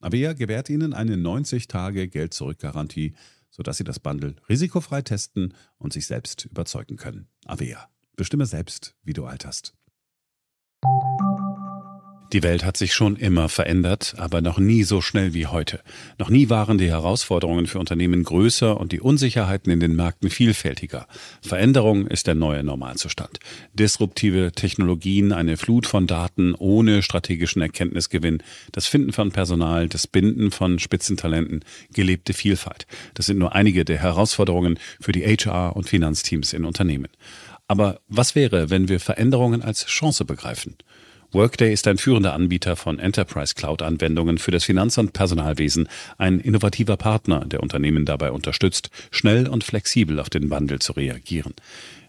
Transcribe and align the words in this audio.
Avea 0.00 0.32
gewährt 0.32 0.70
Ihnen 0.70 0.94
eine 0.94 1.16
90-Tage-Geld-Zurück-Garantie, 1.16 3.14
sodass 3.50 3.76
Sie 3.76 3.84
das 3.84 4.00
Bundle 4.00 4.36
risikofrei 4.48 5.02
testen 5.02 5.54
und 5.78 5.92
sich 5.92 6.06
selbst 6.06 6.46
überzeugen 6.46 6.96
können. 6.96 7.28
Avea. 7.44 7.88
Bestimme 8.16 8.46
selbst, 8.46 8.96
wie 9.02 9.12
du 9.12 9.26
alterst. 9.26 9.74
Die 12.32 12.44
Welt 12.44 12.64
hat 12.64 12.76
sich 12.76 12.94
schon 12.94 13.16
immer 13.16 13.48
verändert, 13.48 14.14
aber 14.16 14.40
noch 14.40 14.58
nie 14.58 14.84
so 14.84 15.00
schnell 15.00 15.34
wie 15.34 15.48
heute. 15.48 15.80
Noch 16.16 16.30
nie 16.30 16.48
waren 16.48 16.78
die 16.78 16.88
Herausforderungen 16.88 17.66
für 17.66 17.80
Unternehmen 17.80 18.22
größer 18.22 18.78
und 18.78 18.92
die 18.92 19.00
Unsicherheiten 19.00 19.72
in 19.72 19.80
den 19.80 19.96
Märkten 19.96 20.30
vielfältiger. 20.30 21.08
Veränderung 21.42 22.06
ist 22.06 22.28
der 22.28 22.36
neue 22.36 22.62
Normalzustand. 22.62 23.40
Disruptive 23.74 24.52
Technologien, 24.52 25.32
eine 25.32 25.56
Flut 25.56 25.88
von 25.88 26.06
Daten 26.06 26.54
ohne 26.54 27.02
strategischen 27.02 27.62
Erkenntnisgewinn, 27.62 28.44
das 28.70 28.86
Finden 28.86 29.12
von 29.12 29.32
Personal, 29.32 29.88
das 29.88 30.06
Binden 30.06 30.52
von 30.52 30.78
Spitzentalenten, 30.78 31.64
gelebte 31.92 32.32
Vielfalt. 32.32 32.86
Das 33.14 33.26
sind 33.26 33.38
nur 33.38 33.56
einige 33.56 33.84
der 33.84 33.98
Herausforderungen 33.98 34.78
für 35.00 35.10
die 35.10 35.24
HR- 35.24 35.74
und 35.74 35.88
Finanzteams 35.88 36.52
in 36.52 36.64
Unternehmen. 36.64 37.08
Aber 37.66 38.00
was 38.06 38.36
wäre, 38.36 38.70
wenn 38.70 38.88
wir 38.88 39.00
Veränderungen 39.00 39.62
als 39.62 39.86
Chance 39.86 40.24
begreifen? 40.24 40.76
Workday 41.32 41.72
ist 41.72 41.86
ein 41.86 41.96
führender 41.96 42.32
Anbieter 42.32 42.74
von 42.74 42.98
Enterprise 42.98 43.54
Cloud 43.54 43.82
Anwendungen 43.82 44.38
für 44.38 44.50
das 44.50 44.64
Finanz- 44.64 44.98
und 44.98 45.12
Personalwesen, 45.12 45.88
ein 46.18 46.40
innovativer 46.40 46.96
Partner, 46.96 47.44
der 47.44 47.60
Unternehmen 47.60 48.04
dabei 48.04 48.32
unterstützt, 48.32 48.90
schnell 49.12 49.46
und 49.46 49.62
flexibel 49.62 50.18
auf 50.18 50.28
den 50.28 50.50
Wandel 50.50 50.80
zu 50.80 50.92
reagieren. 50.92 51.54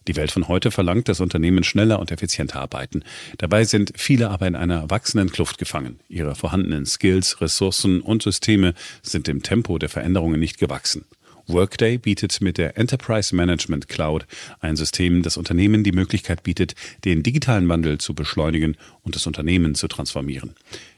Die 0.07 0.15
Welt 0.15 0.31
von 0.31 0.47
heute 0.47 0.71
verlangt, 0.71 1.07
dass 1.07 1.19
Unternehmen 1.19 1.63
schneller 1.63 1.99
und 1.99 2.11
effizienter 2.11 2.61
arbeiten. 2.61 3.03
Dabei 3.37 3.63
sind 3.63 3.93
viele 3.95 4.31
aber 4.31 4.47
in 4.47 4.55
einer 4.55 4.89
wachsenden 4.89 5.31
Kluft 5.31 5.59
gefangen. 5.59 5.99
Ihre 6.09 6.33
vorhandenen 6.33 6.87
Skills, 6.87 7.41
Ressourcen 7.41 8.01
und 8.01 8.23
Systeme 8.23 8.73
sind 9.03 9.27
dem 9.27 9.43
Tempo 9.43 9.77
der 9.77 9.89
Veränderungen 9.89 10.39
nicht 10.39 10.57
gewachsen. 10.57 11.05
Workday 11.51 11.97
bietet 11.97 12.39
mit 12.41 12.57
der 12.57 12.77
Enterprise 12.77 13.35
Management 13.35 13.87
Cloud 13.87 14.25
ein 14.59 14.75
System, 14.75 15.23
das 15.23 15.37
Unternehmen 15.37 15.83
die 15.83 15.91
Möglichkeit 15.91 16.43
bietet, 16.43 16.75
den 17.05 17.23
digitalen 17.23 17.67
Wandel 17.69 17.97
zu 17.97 18.13
beschleunigen 18.13 18.77
und 19.03 19.15
das 19.15 19.27
Unternehmen 19.27 19.75
zu 19.75 19.87
transformieren. 19.87 20.55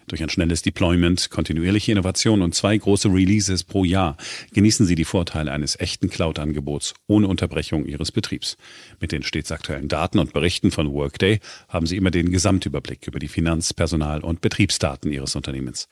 Durch 0.07 0.21
ein 0.21 0.29
schnelles 0.29 0.61
Deployment, 0.61 1.29
kontinuierliche 1.29 1.91
Innovation 1.91 2.41
und 2.41 2.53
zwei 2.53 2.77
große 2.77 3.07
Releases 3.07 3.63
pro 3.63 3.85
Jahr 3.85 4.17
genießen 4.51 4.85
Sie 4.85 4.95
die 4.95 5.05
Vorteile 5.05 5.51
eines 5.51 5.79
echten 5.79 6.09
Cloud-Angebots 6.09 6.93
ohne 7.07 7.27
Unterbrechung 7.27 7.85
Ihres 7.85 8.11
Betriebs. 8.11 8.57
Mit 8.99 9.13
den 9.13 9.23
stets 9.23 9.51
aktuellen 9.51 9.87
Daten 9.87 10.19
und 10.19 10.33
Berichten 10.33 10.71
von 10.71 10.91
Workday 10.91 11.39
haben 11.69 11.85
Sie 11.85 11.95
immer 11.95 12.11
den 12.11 12.31
Gesamtüberblick 12.31 13.07
über 13.07 13.19
die 13.19 13.29
Finanz-, 13.29 13.73
Personal- 13.73 14.23
und 14.23 14.41
Betriebsdaten 14.41 15.11
Ihres 15.11 15.35
Unternehmens. 15.35 15.87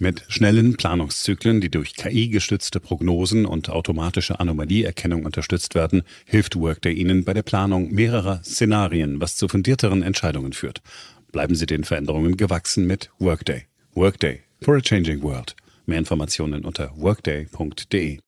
Mit 0.00 0.24
schnellen 0.28 0.76
Planungszyklen, 0.76 1.60
die 1.60 1.70
durch 1.70 1.94
KI-gestützte 1.96 2.78
Prognosen 2.78 3.46
und 3.46 3.68
automatische 3.68 4.38
Anomalieerkennung 4.38 5.24
unterstützt 5.24 5.74
werden, 5.74 6.02
hilft 6.24 6.54
Workday 6.54 6.92
Ihnen 6.92 7.24
bei 7.24 7.34
der 7.34 7.42
Planung 7.42 7.92
mehrerer 7.92 8.40
Szenarien, 8.44 9.20
was 9.20 9.34
zu 9.34 9.48
fundierteren 9.48 10.04
Entscheidungen 10.04 10.52
führt. 10.52 10.82
Bleiben 11.32 11.56
Sie 11.56 11.66
den 11.66 11.82
Veränderungen 11.82 12.36
gewachsen 12.36 12.86
mit 12.86 13.10
Workday. 13.18 13.64
Workday 13.94 14.42
for 14.62 14.76
a 14.76 14.80
changing 14.80 15.20
world. 15.20 15.56
Mehr 15.86 15.98
Informationen 15.98 16.64
unter 16.64 16.92
workday.de. 16.96 18.20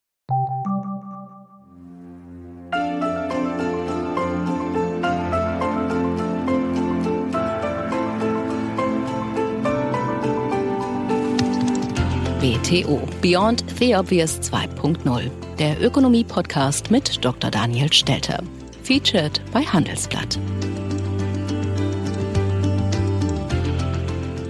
BTO 12.41 13.07
Beyond 13.21 13.65
the 13.79 13.95
Obvious 13.95 14.41
2.0, 14.41 15.31
der 15.59 15.79
Ökonomie-Podcast 15.79 16.91
mit 16.91 17.23
Dr. 17.23 17.51
Daniel 17.51 17.93
Stelter. 17.93 18.43
Featured 18.83 19.43
bei 19.53 19.61
Handelsblatt. 19.61 20.39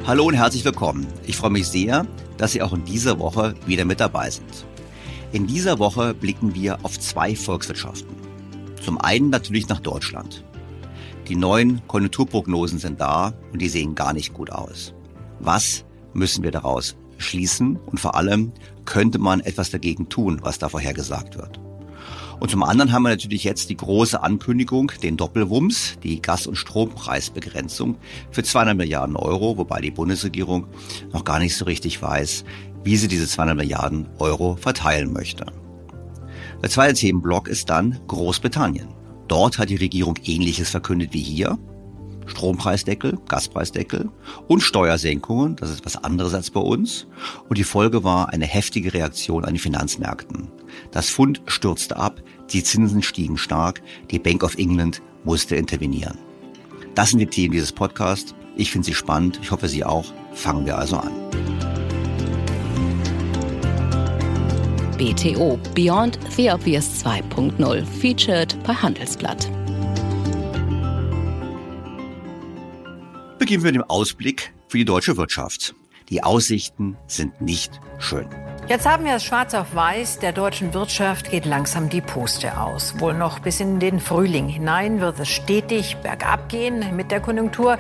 Hallo 0.07 0.27
und 0.27 0.35
herzlich 0.35 0.65
willkommen. 0.65 1.09
Ich 1.27 1.37
freue 1.37 1.51
mich 1.51 1.67
sehr, 1.67 2.07
dass 2.37 2.53
Sie 2.53 2.63
auch 2.63 2.73
in 2.73 2.85
dieser 2.85 3.19
Woche 3.19 3.57
wieder 3.67 3.85
mit 3.85 3.99
dabei 3.99 4.31
sind. 4.31 4.65
In 5.33 5.49
dieser 5.49 5.81
Woche 5.81 6.15
blicken 6.15 6.55
wir 6.55 6.79
auf 6.85 6.97
zwei 6.97 7.35
Volkswirtschaften. 7.35 8.15
Zum 8.81 8.99
einen 8.99 9.31
natürlich 9.31 9.69
nach 9.69 9.81
Deutschland. 9.81 10.45
Die 11.27 11.35
neuen 11.35 11.85
Konjunkturprognosen 11.89 12.79
sind 12.79 13.01
da 13.01 13.35
und 13.53 13.61
die 13.61 13.69
sehen 13.69 13.97
gar 13.97 14.13
nicht 14.13 14.33
gut 14.33 14.53
aus. 14.53 14.95
Was 15.41 15.85
müssen 16.15 16.45
wir 16.45 16.53
daraus 16.53 16.97
schließen 17.21 17.77
und 17.77 18.01
vor 18.01 18.17
allem 18.17 18.53
könnte 18.85 19.19
man 19.19 19.41
etwas 19.41 19.71
dagegen 19.71 20.09
tun, 20.09 20.41
was 20.43 20.59
da 20.59 20.69
vorhergesagt 20.69 21.37
wird? 21.37 21.61
Und 22.41 22.51
zum 22.51 22.63
anderen 22.63 22.91
haben 22.91 23.03
wir 23.03 23.11
natürlich 23.11 23.45
jetzt 23.45 23.69
die 23.69 23.77
große 23.77 24.23
Ankündigung, 24.23 24.91
den 25.03 25.19
Doppelwumms, 25.19 25.99
die 26.03 26.23
Gas- 26.23 26.47
und 26.47 26.57
Strompreisbegrenzung 26.57 27.99
für 28.31 28.43
200 28.43 28.77
Milliarden 28.77 29.15
Euro, 29.17 29.59
wobei 29.59 29.83
die 29.83 29.91
Bundesregierung 29.91 30.67
noch 31.13 31.25
gar 31.25 31.39
nicht 31.39 31.55
so 31.55 31.67
richtig 31.67 32.01
weiß, 32.01 32.45
wie 32.83 32.97
sie 32.97 33.09
diese 33.09 33.29
200 33.29 33.57
Milliarden 33.57 34.09
Euro 34.19 34.57
verteilen 34.57 35.13
möchte. 35.13 35.45
Der 36.63 36.71
zweite 36.71 36.95
Themenblock 36.95 37.47
ist 37.47 37.69
dann 37.69 38.01
Großbritannien. 38.07 38.89
Dort 39.29 39.59
hat 39.59 39.69
die 39.69 39.77
Regierung 39.77 40.17
Ähnliches 40.25 40.71
verkündet 40.71 41.13
wie 41.13 41.23
hier. 41.23 41.59
Strompreisdeckel, 42.31 43.19
Gaspreisdeckel 43.29 44.09
und 44.49 44.61
Steuersenkungen, 44.61 45.57
das 45.57 45.71
ist 45.71 45.85
was 45.85 45.97
anderes 45.97 46.33
als 46.33 46.51
bei 46.51 46.61
uns. 46.61 47.07
Und 47.49 47.59
die 47.59 47.65
Folge 47.65 48.05
war 48.05 48.31
eine 48.31 48.47
heftige 48.47 48.95
Reaktion 48.95 49.45
an 49.45 49.55
den 49.55 49.61
Finanzmärkten. 49.61 50.49
Das 50.93 51.11
Pfund 51.11 51.43
stürzte 51.47 51.97
ab, 51.97 52.23
die 52.53 52.63
Zinsen 52.63 53.03
stiegen 53.03 53.37
stark, 53.37 53.83
die 54.11 54.19
Bank 54.19 54.43
of 54.43 54.57
England 54.57 55.03
musste 55.25 55.57
intervenieren. 55.57 56.19
Das 56.95 57.11
sind 57.11 57.19
die 57.19 57.27
Themen 57.27 57.53
dieses 57.53 57.73
Podcasts. 57.73 58.35
Ich 58.57 58.71
finde 58.71 58.87
sie 58.87 58.95
spannend, 58.95 59.39
ich 59.43 59.51
hoffe 59.51 59.69
Sie 59.69 59.85
auch. 59.85 60.07
Fangen 60.33 60.67
wir 60.67 60.79
also 60.79 60.97
an. 60.97 61.13
BTO 64.99 65.59
Beyond 65.75 66.19
the 66.37 66.51
Obvious 66.51 67.03
2.0 67.03 67.85
featured 67.87 68.57
bei 68.65 68.75
Handelsblatt. 68.75 69.60
Beginnen 73.41 73.65
wir 73.65 73.73
mit 73.73 73.81
dem 73.81 73.89
Ausblick 73.89 74.53
für 74.69 74.77
die 74.77 74.85
deutsche 74.85 75.17
Wirtschaft. 75.17 75.75
Die 76.11 76.23
Aussichten 76.23 76.99
sind 77.07 77.41
nicht 77.41 77.81
schön. 77.99 78.27
Jetzt 78.69 78.87
haben 78.87 79.07
wir 79.07 79.15
es 79.15 79.25
schwarz 79.25 79.55
auf 79.55 79.75
weiß. 79.75 80.19
Der 80.19 80.33
deutschen 80.33 80.75
Wirtschaft 80.75 81.31
geht 81.31 81.47
langsam 81.47 81.89
die 81.89 82.03
Puste 82.03 82.61
aus. 82.61 83.01
Wohl 83.01 83.15
noch 83.15 83.39
bis 83.39 83.59
in 83.59 83.81
den 83.81 83.99
Frühling 83.99 84.47
hinein 84.47 85.01
wird 85.01 85.19
es 85.21 85.29
stetig 85.29 85.97
bergab 86.03 86.51
gehen 86.51 86.85
mit 86.95 87.11
der 87.11 87.21
Konjunktur. 87.21 87.79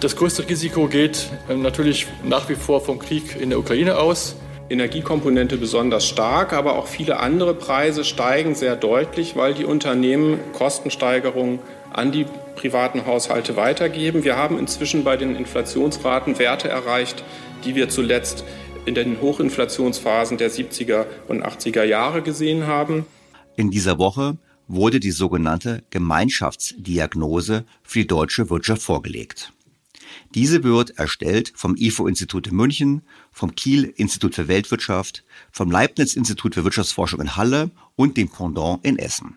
Das 0.00 0.16
größte 0.16 0.48
Risiko 0.48 0.88
geht 0.88 1.30
ähm, 1.48 1.62
natürlich 1.62 2.08
nach 2.24 2.48
wie 2.48 2.56
vor 2.56 2.80
vom 2.80 2.98
Krieg 2.98 3.40
in 3.40 3.50
der 3.50 3.60
Ukraine 3.60 3.98
aus. 3.98 4.34
Energiekomponente 4.68 5.56
besonders 5.56 6.04
stark, 6.08 6.52
aber 6.52 6.76
auch 6.76 6.88
viele 6.88 7.20
andere 7.20 7.54
Preise 7.54 8.02
steigen 8.02 8.56
sehr 8.56 8.74
deutlich, 8.74 9.36
weil 9.36 9.54
die 9.54 9.64
Unternehmen 9.64 10.40
Kostensteigerungen 10.52 11.60
an 11.92 12.12
die 12.12 12.26
privaten 12.56 13.06
Haushalte 13.06 13.56
weitergeben. 13.56 14.24
Wir 14.24 14.36
haben 14.36 14.58
inzwischen 14.58 15.04
bei 15.04 15.16
den 15.16 15.36
Inflationsraten 15.36 16.38
Werte 16.38 16.68
erreicht, 16.68 17.22
die 17.64 17.74
wir 17.74 17.88
zuletzt 17.88 18.44
in 18.86 18.94
den 18.94 19.20
Hochinflationsphasen 19.20 20.38
der 20.38 20.50
70er 20.50 21.06
und 21.28 21.44
80er 21.44 21.82
Jahre 21.82 22.22
gesehen 22.22 22.66
haben. 22.66 23.04
In 23.56 23.70
dieser 23.70 23.98
Woche 23.98 24.38
wurde 24.68 25.00
die 25.00 25.10
sogenannte 25.10 25.82
Gemeinschaftsdiagnose 25.90 27.64
für 27.82 27.98
die 28.00 28.06
deutsche 28.06 28.50
Wirtschaft 28.50 28.82
vorgelegt. 28.82 29.52
Diese 30.34 30.62
wird 30.64 30.98
erstellt 30.98 31.52
vom 31.54 31.76
IFO-Institut 31.76 32.48
in 32.48 32.56
München, 32.56 33.02
vom 33.32 33.54
Kiel-Institut 33.54 34.34
für 34.34 34.48
Weltwirtschaft, 34.48 35.24
vom 35.50 35.70
Leibniz-Institut 35.70 36.54
für 36.54 36.64
Wirtschaftsforschung 36.64 37.20
in 37.20 37.36
Halle 37.36 37.70
und 37.96 38.16
dem 38.16 38.28
Pendant 38.28 38.84
in 38.84 38.98
Essen. 38.98 39.36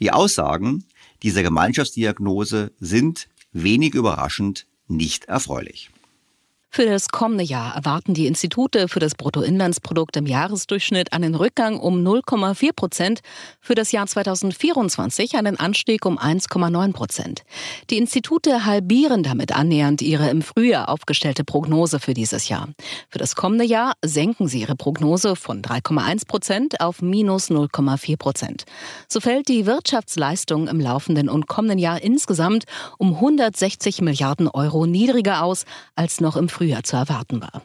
Die 0.00 0.12
Aussagen 0.12 0.84
dieser 1.22 1.42
Gemeinschaftsdiagnose 1.42 2.72
sind 2.78 3.28
wenig 3.52 3.94
überraschend 3.94 4.66
nicht 4.88 5.26
erfreulich. 5.26 5.90
Für 6.76 6.84
das 6.84 7.08
kommende 7.08 7.42
Jahr 7.42 7.74
erwarten 7.74 8.12
die 8.12 8.26
Institute 8.26 8.88
für 8.88 9.00
das 9.00 9.14
Bruttoinlandsprodukt 9.14 10.14
im 10.18 10.26
Jahresdurchschnitt 10.26 11.14
einen 11.14 11.34
Rückgang 11.34 11.80
um 11.80 12.06
0,4 12.06 12.74
Prozent, 12.74 13.20
für 13.62 13.74
das 13.74 13.92
Jahr 13.92 14.06
2024 14.06 15.36
einen 15.36 15.58
Anstieg 15.58 16.04
um 16.04 16.18
1,9 16.18 16.92
Prozent. 16.92 17.44
Die 17.88 17.96
Institute 17.96 18.66
halbieren 18.66 19.22
damit 19.22 19.56
annähernd 19.56 20.02
ihre 20.02 20.28
im 20.28 20.42
Frühjahr 20.42 20.90
aufgestellte 20.90 21.44
Prognose 21.44 21.98
für 21.98 22.12
dieses 22.12 22.50
Jahr. 22.50 22.68
Für 23.08 23.18
das 23.18 23.36
kommende 23.36 23.64
Jahr 23.64 23.94
senken 24.04 24.46
sie 24.46 24.60
ihre 24.60 24.76
Prognose 24.76 25.34
von 25.34 25.62
3,1 25.62 26.26
Prozent 26.26 26.82
auf 26.82 27.00
minus 27.00 27.48
0,4 27.50 28.18
Prozent. 28.18 28.64
So 29.08 29.20
fällt 29.20 29.48
die 29.48 29.64
Wirtschaftsleistung 29.64 30.68
im 30.68 30.80
laufenden 30.80 31.30
und 31.30 31.46
kommenden 31.46 31.78
Jahr 31.78 32.02
insgesamt 32.02 32.64
um 32.98 33.14
160 33.14 34.02
Milliarden 34.02 34.48
Euro 34.48 34.84
niedriger 34.84 35.42
aus 35.42 35.64
als 35.94 36.20
noch 36.20 36.36
im 36.36 36.50
Frühjahr 36.50 36.65
Frühjahr 36.66 36.82
zu 36.82 36.96
erwarten 36.96 37.40
war. 37.40 37.62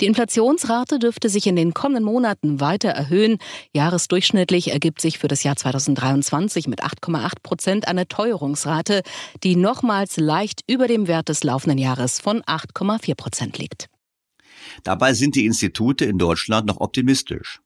Die 0.00 0.06
Inflationsrate 0.06 0.98
dürfte 0.98 1.28
sich 1.28 1.46
in 1.46 1.54
den 1.54 1.74
kommenden 1.74 2.04
Monaten 2.04 2.60
weiter 2.60 2.88
erhöhen. 2.88 3.36
Jahresdurchschnittlich 3.74 4.70
ergibt 4.70 5.02
sich 5.02 5.18
für 5.18 5.28
das 5.28 5.42
Jahr 5.42 5.56
2023 5.56 6.66
mit 6.66 6.82
8,8 6.82 7.32
Prozent 7.42 7.88
eine 7.88 8.08
Teuerungsrate, 8.08 9.02
die 9.44 9.54
nochmals 9.54 10.16
leicht 10.16 10.62
über 10.66 10.88
dem 10.88 11.08
Wert 11.08 11.28
des 11.28 11.44
laufenden 11.44 11.76
Jahres 11.76 12.20
von 12.20 12.40
8,4 12.40 13.14
Prozent 13.16 13.58
liegt. 13.58 13.88
Dabei 14.82 15.12
sind 15.12 15.34
die 15.34 15.44
Institute 15.44 16.06
in 16.06 16.16
Deutschland 16.16 16.66
noch 16.66 16.80
optimistisch. 16.80 17.60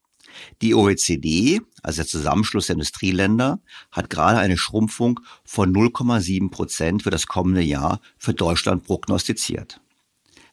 Die 0.63 0.75
OECD, 0.75 1.61
also 1.83 1.99
der 1.99 2.07
Zusammenschluss 2.09 2.67
der 2.67 2.75
Industrieländer, 2.75 3.61
hat 3.93 4.11
gerade 4.11 4.39
eine 4.39 4.57
Schrumpfung 4.57 5.21
von 5.45 5.73
0,7 5.73 6.51
Prozent 6.51 7.05
für 7.05 7.11
das 7.11 7.29
kommende 7.29 7.63
Jahr 7.63 8.01
für 8.19 8.35
Deutschland 8.35 8.83
prognostiziert. 8.83 9.82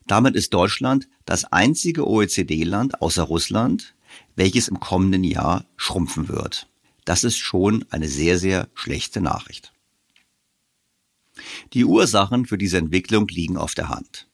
Damit 0.09 0.35
ist 0.35 0.55
Deutschland 0.55 1.07
das 1.25 1.45
einzige 1.45 2.07
OECD-Land 2.07 2.99
außer 2.99 3.21
Russland, 3.21 3.93
welches 4.35 4.67
im 4.67 4.79
kommenden 4.79 5.23
Jahr 5.23 5.65
schrumpfen 5.77 6.29
wird. 6.29 6.67
Das 7.05 7.23
ist 7.23 7.37
schon 7.37 7.85
eine 7.91 8.07
sehr, 8.07 8.39
sehr 8.39 8.69
schlechte 8.73 9.21
Nachricht. 9.21 9.71
Die 11.73 11.85
Ursachen 11.85 12.47
für 12.47 12.57
diese 12.57 12.79
Entwicklung 12.79 13.27
liegen 13.27 13.55
auf 13.55 13.75
der 13.75 13.89
Hand. 13.89 14.27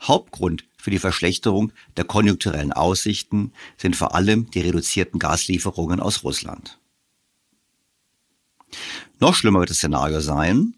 Hauptgrund 0.00 0.64
für 0.78 0.90
die 0.90 0.98
Verschlechterung 0.98 1.72
der 1.98 2.04
konjunkturellen 2.04 2.72
Aussichten 2.72 3.52
sind 3.76 3.96
vor 3.96 4.14
allem 4.14 4.50
die 4.52 4.60
reduzierten 4.60 5.18
Gaslieferungen 5.20 6.00
aus 6.00 6.24
Russland. 6.24 6.78
Noch 9.20 9.34
schlimmer 9.34 9.60
wird 9.60 9.68
das 9.68 9.76
Szenario 9.76 10.20
sein, 10.20 10.74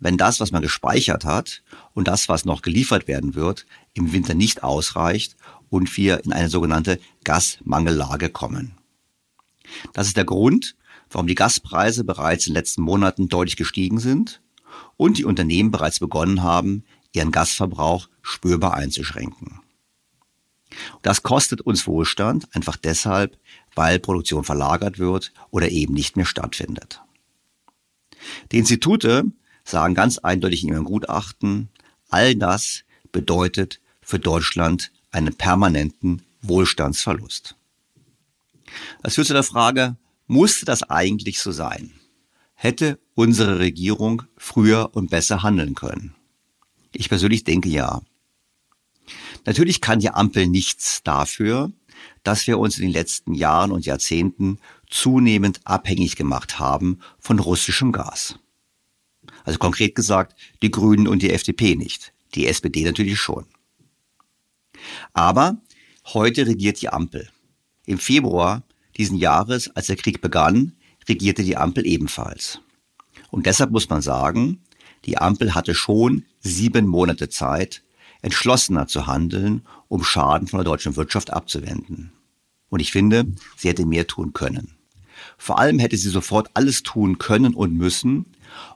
wenn 0.00 0.16
das, 0.16 0.40
was 0.40 0.50
man 0.50 0.62
gespeichert 0.62 1.24
hat 1.24 1.62
und 1.94 2.08
das, 2.08 2.28
was 2.28 2.44
noch 2.44 2.62
geliefert 2.62 3.08
werden 3.08 3.34
wird, 3.34 3.66
im 3.94 4.12
Winter 4.12 4.34
nicht 4.34 4.62
ausreicht 4.62 5.36
und 5.70 5.96
wir 5.96 6.24
in 6.24 6.32
eine 6.32 6.48
sogenannte 6.48 6.98
Gasmangellage 7.24 8.30
kommen. 8.30 8.74
Das 9.92 10.06
ist 10.06 10.16
der 10.16 10.24
Grund, 10.24 10.76
warum 11.10 11.26
die 11.26 11.34
Gaspreise 11.34 12.04
bereits 12.04 12.46
in 12.46 12.52
den 12.52 12.58
letzten 12.58 12.82
Monaten 12.82 13.28
deutlich 13.28 13.56
gestiegen 13.56 13.98
sind 13.98 14.40
und 14.96 15.18
die 15.18 15.24
Unternehmen 15.24 15.70
bereits 15.70 16.00
begonnen 16.00 16.42
haben, 16.42 16.84
ihren 17.12 17.30
Gasverbrauch 17.30 18.08
spürbar 18.22 18.74
einzuschränken. 18.74 19.60
Das 21.02 21.22
kostet 21.22 21.60
uns 21.60 21.86
Wohlstand 21.86 22.54
einfach 22.54 22.76
deshalb, 22.76 23.38
weil 23.74 23.98
Produktion 23.98 24.44
verlagert 24.44 24.98
wird 24.98 25.32
oder 25.50 25.70
eben 25.70 25.92
nicht 25.92 26.16
mehr 26.16 26.24
stattfindet. 26.24 27.02
Die 28.52 28.58
Institute 28.58 29.24
sagen 29.64 29.94
ganz 29.94 30.18
eindeutig 30.18 30.62
in 30.62 30.70
ihrem 30.70 30.84
Gutachten, 30.84 31.68
all 32.12 32.34
das 32.34 32.84
bedeutet 33.10 33.80
für 34.00 34.18
Deutschland 34.18 34.92
einen 35.10 35.34
permanenten 35.34 36.22
Wohlstandsverlust. 36.42 37.56
Das 39.02 39.14
führt 39.14 39.26
zu 39.26 39.32
der 39.32 39.42
Frage, 39.42 39.96
musste 40.26 40.64
das 40.64 40.82
eigentlich 40.82 41.40
so 41.40 41.52
sein? 41.52 41.92
Hätte 42.54 42.98
unsere 43.14 43.58
Regierung 43.58 44.22
früher 44.36 44.90
und 44.94 45.10
besser 45.10 45.42
handeln 45.42 45.74
können? 45.74 46.14
Ich 46.92 47.08
persönlich 47.08 47.44
denke 47.44 47.68
ja. 47.68 48.02
Natürlich 49.44 49.80
kann 49.80 50.00
die 50.00 50.10
Ampel 50.10 50.46
nichts 50.46 51.02
dafür, 51.02 51.72
dass 52.22 52.46
wir 52.46 52.58
uns 52.58 52.78
in 52.78 52.84
den 52.84 52.92
letzten 52.92 53.34
Jahren 53.34 53.72
und 53.72 53.84
Jahrzehnten 53.84 54.58
zunehmend 54.88 55.60
abhängig 55.64 56.16
gemacht 56.16 56.58
haben 56.58 57.00
von 57.18 57.38
russischem 57.38 57.92
Gas. 57.92 58.38
Also 59.44 59.58
konkret 59.58 59.94
gesagt, 59.94 60.38
die 60.62 60.70
Grünen 60.70 61.08
und 61.08 61.22
die 61.22 61.32
FDP 61.32 61.76
nicht. 61.76 62.12
Die 62.34 62.46
SPD 62.46 62.84
natürlich 62.84 63.18
schon. 63.18 63.46
Aber 65.12 65.58
heute 66.12 66.46
regiert 66.46 66.80
die 66.80 66.88
Ampel. 66.88 67.28
Im 67.86 67.98
Februar 67.98 68.62
diesen 68.96 69.16
Jahres, 69.16 69.74
als 69.74 69.86
der 69.86 69.96
Krieg 69.96 70.20
begann, 70.20 70.72
regierte 71.08 71.42
die 71.42 71.56
Ampel 71.56 71.86
ebenfalls. 71.86 72.60
Und 73.30 73.46
deshalb 73.46 73.70
muss 73.70 73.88
man 73.88 74.02
sagen, 74.02 74.60
die 75.04 75.18
Ampel 75.18 75.54
hatte 75.54 75.74
schon 75.74 76.24
sieben 76.40 76.86
Monate 76.86 77.28
Zeit, 77.28 77.82
entschlossener 78.20 78.86
zu 78.86 79.06
handeln, 79.06 79.66
um 79.88 80.04
Schaden 80.04 80.46
von 80.46 80.58
der 80.58 80.64
deutschen 80.64 80.96
Wirtschaft 80.96 81.32
abzuwenden. 81.32 82.12
Und 82.68 82.80
ich 82.80 82.92
finde, 82.92 83.26
sie 83.56 83.68
hätte 83.68 83.84
mehr 83.84 84.06
tun 84.06 84.32
können. 84.32 84.76
Vor 85.36 85.58
allem 85.58 85.78
hätte 85.78 85.96
sie 85.96 86.08
sofort 86.08 86.50
alles 86.54 86.82
tun 86.82 87.18
können 87.18 87.54
und 87.54 87.74
müssen, 87.74 88.26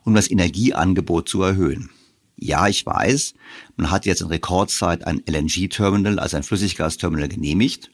um 0.04 0.14
das 0.14 0.30
Energieangebot 0.30 1.28
zu 1.28 1.42
erhöhen. 1.42 1.90
Ja, 2.36 2.68
ich 2.68 2.84
weiß, 2.84 3.34
man 3.76 3.90
hat 3.90 4.04
jetzt 4.04 4.20
in 4.20 4.28
Rekordzeit 4.28 5.06
ein 5.06 5.22
LNG-Terminal, 5.26 6.18
also 6.18 6.36
ein 6.36 6.42
Flüssiggasterminal 6.42 7.28
genehmigt 7.28 7.90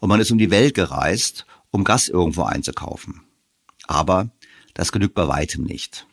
und 0.00 0.08
man 0.08 0.20
ist 0.20 0.30
um 0.30 0.38
die 0.38 0.50
Welt 0.50 0.74
gereist, 0.74 1.46
um 1.70 1.84
Gas 1.84 2.08
irgendwo 2.08 2.42
einzukaufen. 2.42 3.22
Aber 3.86 4.30
das 4.74 4.92
genügt 4.92 5.14
bei 5.14 5.26
weitem 5.26 5.64
nicht. 5.64 6.06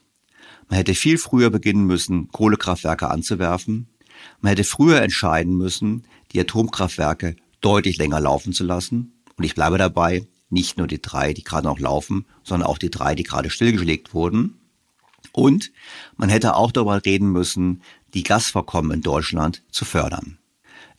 Man 0.70 0.78
hätte 0.78 0.96
viel 0.96 1.18
früher 1.18 1.50
beginnen 1.50 1.86
müssen, 1.86 2.30
Kohlekraftwerke 2.30 3.10
anzuwerfen. 3.10 3.88
Man 4.42 4.50
hätte 4.52 4.64
früher 4.64 5.02
entscheiden 5.02 5.56
müssen, 5.56 6.08
die 6.32 6.40
Atomkraftwerke 6.40 7.36
deutlich 7.62 7.98
länger 7.98 8.20
laufen 8.20 8.54
zu 8.54 8.64
lassen. 8.64 9.22
Und 9.38 9.44
ich 9.44 9.54
bleibe 9.54 9.78
dabei, 9.78 10.28
nicht 10.50 10.78
nur 10.78 10.88
die 10.88 11.02
drei, 11.02 11.34
die 11.34 11.44
gerade 11.44 11.68
noch 11.68 11.80
laufen, 11.80 12.26
sondern 12.44 12.68
auch 12.68 12.78
die 12.78 12.90
drei, 12.90 13.16
die 13.16 13.24
gerade 13.24 13.50
stillgelegt 13.50 14.14
wurden. 14.14 14.60
Und 15.32 15.72
man 16.16 16.30
hätte 16.30 16.56
auch 16.56 16.72
darüber 16.72 17.04
reden 17.06 17.32
müssen, 17.32 17.82
die 18.14 18.24
Gasvorkommen 18.24 18.92
in 18.92 19.02
Deutschland 19.02 19.64
zu 19.72 19.86
fördern. 19.86 20.40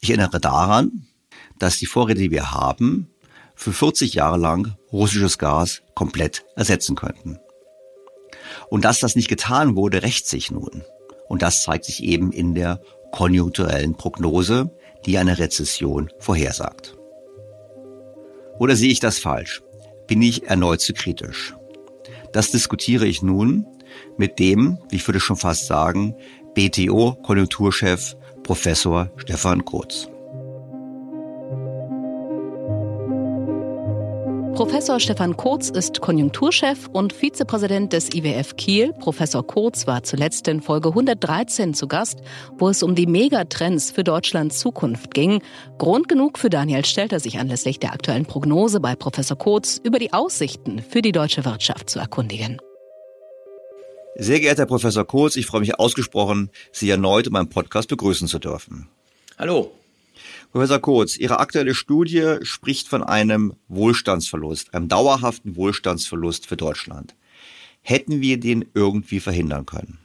Ich 0.00 0.10
erinnere 0.10 0.40
daran, 0.40 1.06
dass 1.58 1.78
die 1.78 1.86
Vorräte, 1.86 2.20
die 2.20 2.30
wir 2.30 2.52
haben, 2.52 3.08
für 3.54 3.72
40 3.72 4.14
Jahre 4.14 4.36
lang 4.36 4.76
russisches 4.92 5.38
Gas 5.38 5.82
komplett 5.94 6.44
ersetzen 6.56 6.94
könnten. 6.94 7.38
Und 8.68 8.84
dass 8.84 9.00
das 9.00 9.16
nicht 9.16 9.28
getan 9.28 9.76
wurde, 9.76 10.02
rächt 10.02 10.26
sich 10.26 10.50
nun. 10.50 10.82
Und 11.28 11.42
das 11.42 11.62
zeigt 11.62 11.86
sich 11.86 12.02
eben 12.02 12.32
in 12.32 12.54
der 12.54 12.80
konjunkturellen 13.12 13.96
Prognose, 13.96 14.70
die 15.06 15.18
eine 15.18 15.38
Rezession 15.38 16.10
vorhersagt. 16.18 16.96
Oder 18.58 18.76
sehe 18.76 18.90
ich 18.90 19.00
das 19.00 19.18
falsch? 19.18 19.62
Bin 20.06 20.22
ich 20.22 20.44
erneut 20.44 20.80
zu 20.80 20.92
kritisch? 20.92 21.54
Das 22.32 22.50
diskutiere 22.50 23.06
ich 23.06 23.22
nun 23.22 23.66
mit 24.16 24.38
dem, 24.38 24.78
ich 24.90 25.06
würde 25.06 25.20
schon 25.20 25.36
fast 25.36 25.66
sagen, 25.66 26.14
BTO-Konjunkturchef 26.54 28.16
Professor 28.42 29.10
Stefan 29.16 29.64
Kurz. 29.64 30.08
Professor 34.56 34.98
Stefan 35.00 35.36
Kurz 35.36 35.68
ist 35.68 36.00
Konjunkturchef 36.00 36.88
und 36.90 37.12
Vizepräsident 37.12 37.92
des 37.92 38.14
IWF 38.14 38.56
Kiel. 38.56 38.94
Professor 38.94 39.46
Kurz 39.46 39.86
war 39.86 40.02
zuletzt 40.02 40.48
in 40.48 40.62
Folge 40.62 40.88
113 40.88 41.74
zu 41.74 41.86
Gast, 41.86 42.20
wo 42.56 42.70
es 42.70 42.82
um 42.82 42.94
die 42.94 43.06
Megatrends 43.06 43.90
für 43.90 44.02
Deutschlands 44.02 44.58
Zukunft 44.58 45.12
ging. 45.12 45.42
Grund 45.76 46.08
genug 46.08 46.38
für 46.38 46.48
Daniel 46.48 46.86
Stelter, 46.86 47.20
sich 47.20 47.38
anlässlich 47.38 47.80
der 47.80 47.92
aktuellen 47.92 48.24
Prognose 48.24 48.80
bei 48.80 48.96
Professor 48.96 49.36
Kurz 49.36 49.78
über 49.84 49.98
die 49.98 50.14
Aussichten 50.14 50.80
für 50.80 51.02
die 51.02 51.12
deutsche 51.12 51.44
Wirtschaft 51.44 51.90
zu 51.90 51.98
erkundigen. 51.98 52.56
Sehr 54.18 54.40
geehrter 54.40 54.62
Herr 54.62 54.66
Professor 54.66 55.06
Kurz, 55.06 55.36
ich 55.36 55.44
freue 55.44 55.60
mich 55.60 55.78
ausgesprochen, 55.78 56.48
Sie 56.72 56.88
erneut 56.88 57.26
in 57.26 57.34
meinem 57.34 57.50
Podcast 57.50 57.88
begrüßen 57.90 58.28
zu 58.28 58.38
dürfen. 58.38 58.88
Hallo. 59.38 59.72
Professor 60.52 60.78
Kurz, 60.78 61.18
Ihre 61.18 61.38
aktuelle 61.38 61.74
Studie 61.74 62.36
spricht 62.40 62.88
von 62.88 63.02
einem 63.02 63.56
Wohlstandsverlust, 63.68 64.72
einem 64.72 64.88
dauerhaften 64.88 65.54
Wohlstandsverlust 65.54 66.46
für 66.46 66.56
Deutschland. 66.56 67.14
Hätten 67.82 68.22
wir 68.22 68.40
den 68.40 68.64
irgendwie 68.72 69.20
verhindern 69.20 69.66
können? 69.66 69.98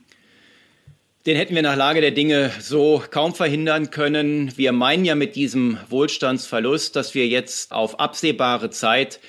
Den 1.24 1.38
hätten 1.38 1.54
wir 1.54 1.62
nach 1.62 1.76
Lage 1.76 2.02
der 2.02 2.10
Dinge 2.10 2.50
so 2.60 3.02
kaum 3.10 3.34
verhindern 3.34 3.90
können. 3.90 4.52
Wir 4.56 4.72
meinen 4.72 5.06
ja 5.06 5.14
mit 5.14 5.36
diesem 5.36 5.78
Wohlstandsverlust, 5.88 6.96
dass 6.96 7.14
wir 7.14 7.26
jetzt 7.28 7.72
auf 7.72 7.98
absehbare 7.98 8.68
Zeit 8.68 9.20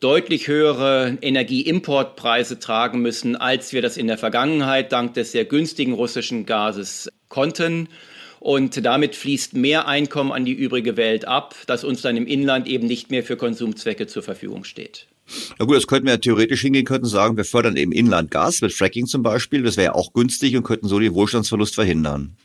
deutlich 0.00 0.48
höhere 0.48 1.18
Energieimportpreise 1.20 2.58
tragen 2.58 3.00
müssen, 3.00 3.36
als 3.36 3.72
wir 3.72 3.82
das 3.82 3.96
in 3.96 4.06
der 4.06 4.18
Vergangenheit 4.18 4.92
dank 4.92 5.14
des 5.14 5.32
sehr 5.32 5.44
günstigen 5.44 5.92
russischen 5.92 6.46
Gases 6.46 7.10
konnten. 7.28 7.88
Und 8.38 8.84
damit 8.84 9.16
fließt 9.16 9.54
mehr 9.54 9.88
Einkommen 9.88 10.32
an 10.32 10.44
die 10.44 10.52
übrige 10.52 10.96
Welt 10.96 11.26
ab, 11.26 11.54
das 11.66 11.84
uns 11.84 12.02
dann 12.02 12.16
im 12.16 12.26
Inland 12.26 12.68
eben 12.68 12.86
nicht 12.86 13.10
mehr 13.10 13.24
für 13.24 13.36
Konsumzwecke 13.36 14.06
zur 14.06 14.22
Verfügung 14.22 14.64
steht. 14.64 15.06
Na 15.58 15.64
gut, 15.64 15.76
das 15.76 15.86
könnten 15.86 16.06
wir 16.06 16.12
ja 16.12 16.18
theoretisch 16.18 16.60
hingehen, 16.60 16.84
könnten 16.84 17.06
sagen, 17.06 17.36
wir 17.36 17.44
fördern 17.44 17.76
im 17.76 17.90
Inland 17.90 18.30
Gas 18.30 18.60
mit 18.60 18.72
Fracking 18.72 19.06
zum 19.06 19.22
Beispiel. 19.22 19.62
Das 19.62 19.76
wäre 19.76 19.86
ja 19.86 19.94
auch 19.94 20.12
günstig 20.12 20.56
und 20.56 20.62
könnten 20.62 20.86
so 20.86 20.98
den 21.00 21.14
Wohlstandsverlust 21.14 21.74
verhindern. 21.74 22.36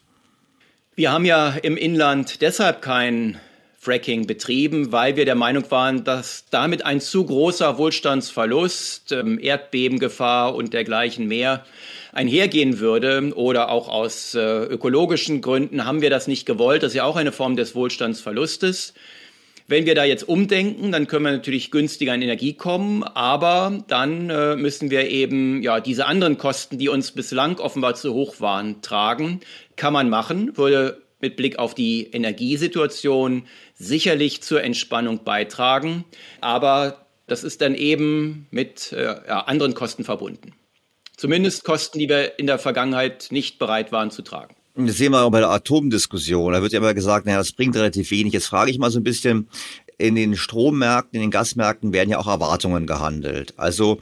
Wir 0.96 1.12
haben 1.12 1.25
ja 1.25 1.50
im 1.62 1.77
Inland 1.77 2.41
deshalb 2.41 2.81
kein 2.81 3.39
Fracking 3.84 4.28
betrieben, 4.28 4.92
weil 4.92 5.16
wir 5.16 5.26
der 5.26 5.34
Meinung 5.34 5.64
waren, 5.72 6.04
dass 6.04 6.46
damit 6.52 6.86
ein 6.86 7.02
zu 7.02 7.26
großer 7.26 7.80
Wohlstandsverlust, 7.80 9.12
ähm, 9.12 9.40
Erdbebengefahr 9.42 10.54
und 10.54 10.72
dergleichen 10.72 11.28
mehr 11.28 11.66
einhergehen 12.14 12.78
würde 12.78 13.34
oder 13.36 13.72
auch 13.72 13.90
aus 13.90 14.36
äh, 14.36 14.66
ökologischen 14.66 15.42
Gründen 15.42 15.84
haben 15.84 16.04
wir 16.04 16.12
das 16.12 16.28
nicht 16.28 16.46
gewollt. 16.46 16.84
Das 16.84 16.92
ist 16.92 16.98
ja 16.98 17.06
auch 17.06 17.16
eine 17.16 17.32
Form 17.32 17.56
des 17.56 17.74
Wohlstandsverlustes. 17.74 18.94
Wenn 19.66 19.88
wir 19.88 19.96
da 19.96 20.04
jetzt 20.04 20.30
umdenken, 20.30 20.92
dann 20.92 21.08
können 21.08 21.26
wir 21.26 21.32
natürlich 21.32 21.72
günstiger 21.72 22.14
an 22.14 22.22
Energie 22.22 22.54
kommen, 22.54 23.02
aber 23.02 23.84
dann 23.88 24.30
äh, 24.30 24.56
müssen 24.58 24.92
wir 24.92 25.10
eben 25.10 25.64
ja 25.64 25.80
diese 25.80 26.06
anderen 26.06 26.38
Kosten, 26.38 26.78
die 26.78 26.90
uns 26.90 27.14
bislang 27.14 27.58
offenbar 27.58 27.96
zu 27.96 28.14
hoch 28.14 28.42
waren, 28.42 28.84
tragen. 28.84 29.40
Kann 29.76 29.94
man 29.94 30.08
machen, 30.08 30.56
würde 30.56 31.02
mit 31.22 31.36
Blick 31.36 31.60
auf 31.60 31.76
die 31.76 32.08
Energiesituation 32.12 33.44
sicherlich 33.82 34.42
zur 34.42 34.64
Entspannung 34.64 35.24
beitragen, 35.24 36.06
aber 36.40 37.06
das 37.28 37.44
ist 37.44 37.62
dann 37.62 37.76
eben 37.76 38.48
mit 38.52 38.94
äh, 38.94 39.08
anderen 39.28 39.74
Kosten 39.74 40.04
verbunden. 40.04 40.54
Zumindest 41.18 41.64
Kosten, 41.64 42.00
die 42.00 42.10
wir 42.10 42.40
in 42.40 42.48
der 42.48 42.60
Vergangenheit 42.60 43.28
nicht 43.32 43.60
bereit 43.60 43.92
waren 43.92 44.12
zu 44.12 44.22
tragen. 44.22 44.56
Das 44.76 44.98
sehen 44.98 45.12
wir 45.12 45.22
auch 45.22 45.30
bei 45.30 45.40
der 45.40 45.50
Atomdiskussion. 45.50 46.54
Da 46.54 46.62
wird 46.62 46.72
ja 46.72 46.80
immer 46.80 46.94
gesagt, 46.94 47.26
naja, 47.26 47.38
das 47.38 47.52
bringt 47.52 47.76
relativ 47.76 48.10
wenig. 48.12 48.34
Jetzt 48.34 48.48
frage 48.48 48.72
ich 48.72 48.80
mal 48.80 48.90
so 48.90 49.00
ein 49.00 49.04
bisschen, 49.04 49.50
in 49.98 50.16
den 50.16 50.36
Strommärkten, 50.36 51.16
in 51.16 51.22
den 51.22 51.32
Gasmärkten 51.32 51.94
werden 51.94 52.10
ja 52.10 52.18
auch 52.18 52.28
Erwartungen 52.28 52.88
gehandelt. 52.88 53.54
Also 53.58 54.00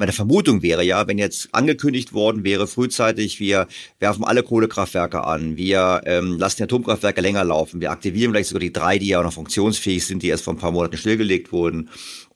meine 0.00 0.12
Vermutung 0.12 0.62
wäre 0.62 0.82
ja, 0.82 1.06
wenn 1.06 1.18
jetzt 1.18 1.50
angekündigt 1.52 2.14
worden 2.14 2.42
wäre 2.42 2.66
frühzeitig, 2.66 3.38
wir 3.38 3.68
werfen 3.98 4.24
alle 4.24 4.42
Kohlekraftwerke 4.42 5.24
an, 5.24 5.58
wir 5.58 6.00
ähm, 6.06 6.38
lassen 6.38 6.56
die 6.56 6.62
Atomkraftwerke 6.62 7.20
länger 7.20 7.44
laufen, 7.44 7.82
wir 7.82 7.90
aktivieren 7.90 8.32
vielleicht 8.32 8.48
sogar 8.48 8.60
die 8.60 8.72
drei, 8.72 8.98
die 8.98 9.08
ja 9.08 9.22
noch 9.22 9.34
funktionsfähig 9.34 10.06
sind, 10.06 10.22
die 10.22 10.28
erst 10.28 10.44
vor 10.44 10.54
ein 10.54 10.58
paar 10.58 10.72
Monaten 10.72 10.96
stillgelegt 10.96 11.52
wurden. 11.52 11.90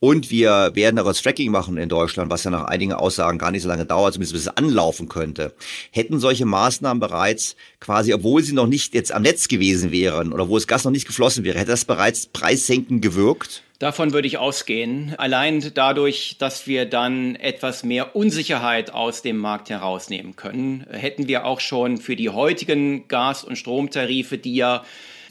Und 0.04 0.30
wir 0.30 0.73
werden 0.75 0.96
daraus 0.96 1.18
Fracking 1.18 1.50
machen 1.50 1.78
in 1.78 1.88
Deutschland, 1.88 2.30
was 2.30 2.44
ja 2.44 2.50
nach 2.50 2.64
einigen 2.64 2.92
Aussagen 2.92 3.38
gar 3.38 3.50
nicht 3.50 3.62
so 3.62 3.70
lange 3.70 3.87
dauert, 3.87 4.12
zumindest 4.12 4.34
bis 4.34 4.42
es 4.42 4.49
anlaufen 4.54 5.08
könnte. 5.08 5.54
Hätten 5.92 6.20
solche 6.20 6.44
Maßnahmen 6.44 7.00
bereits 7.00 7.56
quasi, 7.80 8.12
obwohl 8.12 8.42
sie 8.42 8.52
noch 8.52 8.66
nicht 8.66 8.92
jetzt 8.92 9.12
am 9.12 9.23
Netz 9.23 9.49
gewesen 9.49 9.92
wären 9.92 10.34
oder 10.34 10.50
wo 10.50 10.56
das 10.56 10.66
Gas 10.66 10.84
noch 10.84 10.90
nicht 10.90 11.06
geflossen 11.06 11.42
wäre, 11.42 11.58
hätte 11.58 11.70
das 11.70 11.87
bereits 11.87 12.26
preissenkend 12.26 13.00
gewirkt? 13.00 13.62
Davon 13.78 14.12
würde 14.12 14.28
ich 14.28 14.37
ausgehen. 14.37 15.14
Allein 15.16 15.73
dadurch, 15.73 16.37
dass 16.38 16.66
wir 16.66 16.84
dann 16.84 17.34
etwas 17.37 17.82
mehr 17.82 18.14
Unsicherheit 18.14 18.92
aus 18.92 19.23
dem 19.23 19.38
Markt 19.38 19.70
herausnehmen 19.70 20.37
können, 20.37 20.84
hätten 20.90 21.28
wir 21.28 21.46
auch 21.46 21.61
schon 21.61 21.96
für 21.96 22.14
die 22.14 22.28
heutigen 22.28 23.08
Gas- 23.08 23.42
und 23.42 23.56
Stromtarife, 23.56 24.37
die 24.37 24.54
ja 24.54 24.84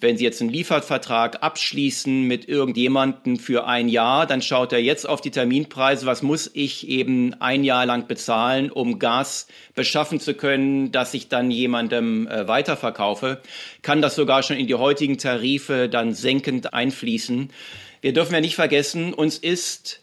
wenn 0.03 0.17
Sie 0.17 0.23
jetzt 0.23 0.41
einen 0.41 0.51
Liefervertrag 0.51 1.41
abschließen 1.41 2.23
mit 2.23 2.47
irgendjemanden 2.47 3.37
für 3.37 3.65
ein 3.65 3.89
Jahr, 3.89 4.27
dann 4.27 4.41
schaut 4.41 4.71
er 4.73 4.79
jetzt 4.79 5.09
auf 5.09 5.21
die 5.21 5.31
Terminpreise, 5.31 6.05
was 6.05 6.21
muss 6.21 6.51
ich 6.53 6.87
eben 6.87 7.33
ein 7.41 7.63
Jahr 7.63 7.85
lang 7.85 8.07
bezahlen, 8.07 8.69
um 8.69 8.99
Gas 8.99 9.47
beschaffen 9.73 10.19
zu 10.19 10.35
können, 10.35 10.91
das 10.91 11.13
ich 11.13 11.29
dann 11.29 11.49
jemandem 11.49 12.27
äh, 12.27 12.47
weiterverkaufe, 12.47 13.41
kann 13.81 14.01
das 14.01 14.15
sogar 14.15 14.43
schon 14.43 14.57
in 14.57 14.67
die 14.67 14.75
heutigen 14.75 15.17
Tarife 15.17 15.89
dann 15.89 16.13
senkend 16.13 16.73
einfließen. 16.73 17.49
Wir 18.01 18.13
dürfen 18.13 18.33
ja 18.33 18.41
nicht 18.41 18.55
vergessen, 18.55 19.13
uns 19.13 19.37
ist 19.37 20.01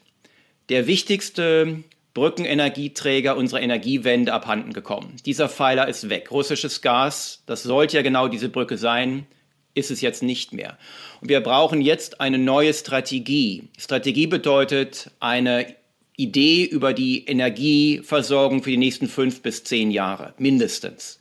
der 0.71 0.87
wichtigste 0.87 1.85
Brückenenergieträger 2.15 3.37
unserer 3.37 3.61
Energiewende 3.61 4.33
abhanden 4.33 4.73
gekommen. 4.73 5.17
Dieser 5.27 5.49
Pfeiler 5.49 5.87
ist 5.89 6.09
weg. 6.09 6.31
Russisches 6.31 6.81
Gas, 6.81 7.43
das 7.47 7.63
sollte 7.63 7.97
ja 7.97 8.03
genau 8.03 8.27
diese 8.29 8.49
Brücke 8.49 8.79
sein, 8.79 9.27
ist 9.75 9.91
es 9.91 10.01
jetzt 10.01 10.23
nicht 10.23 10.53
mehr. 10.53 10.79
Und 11.21 11.29
wir 11.29 11.41
brauchen 11.41 11.81
jetzt 11.81 12.21
eine 12.21 12.39
neue 12.39 12.75
Strategie. 12.75 13.69
Strategie 13.79 14.27
bedeutet 14.27 15.11
eine 15.21 15.75
Idee 16.17 16.65
über 16.65 16.93
die 16.93 17.25
Energieversorgung 17.25 18.63
für 18.63 18.71
die 18.71 18.77
nächsten 18.77 19.09
fünf 19.09 19.43
bis 19.43 19.65
zehn 19.65 19.91
Jahre, 19.91 20.35
mindestens. 20.39 21.21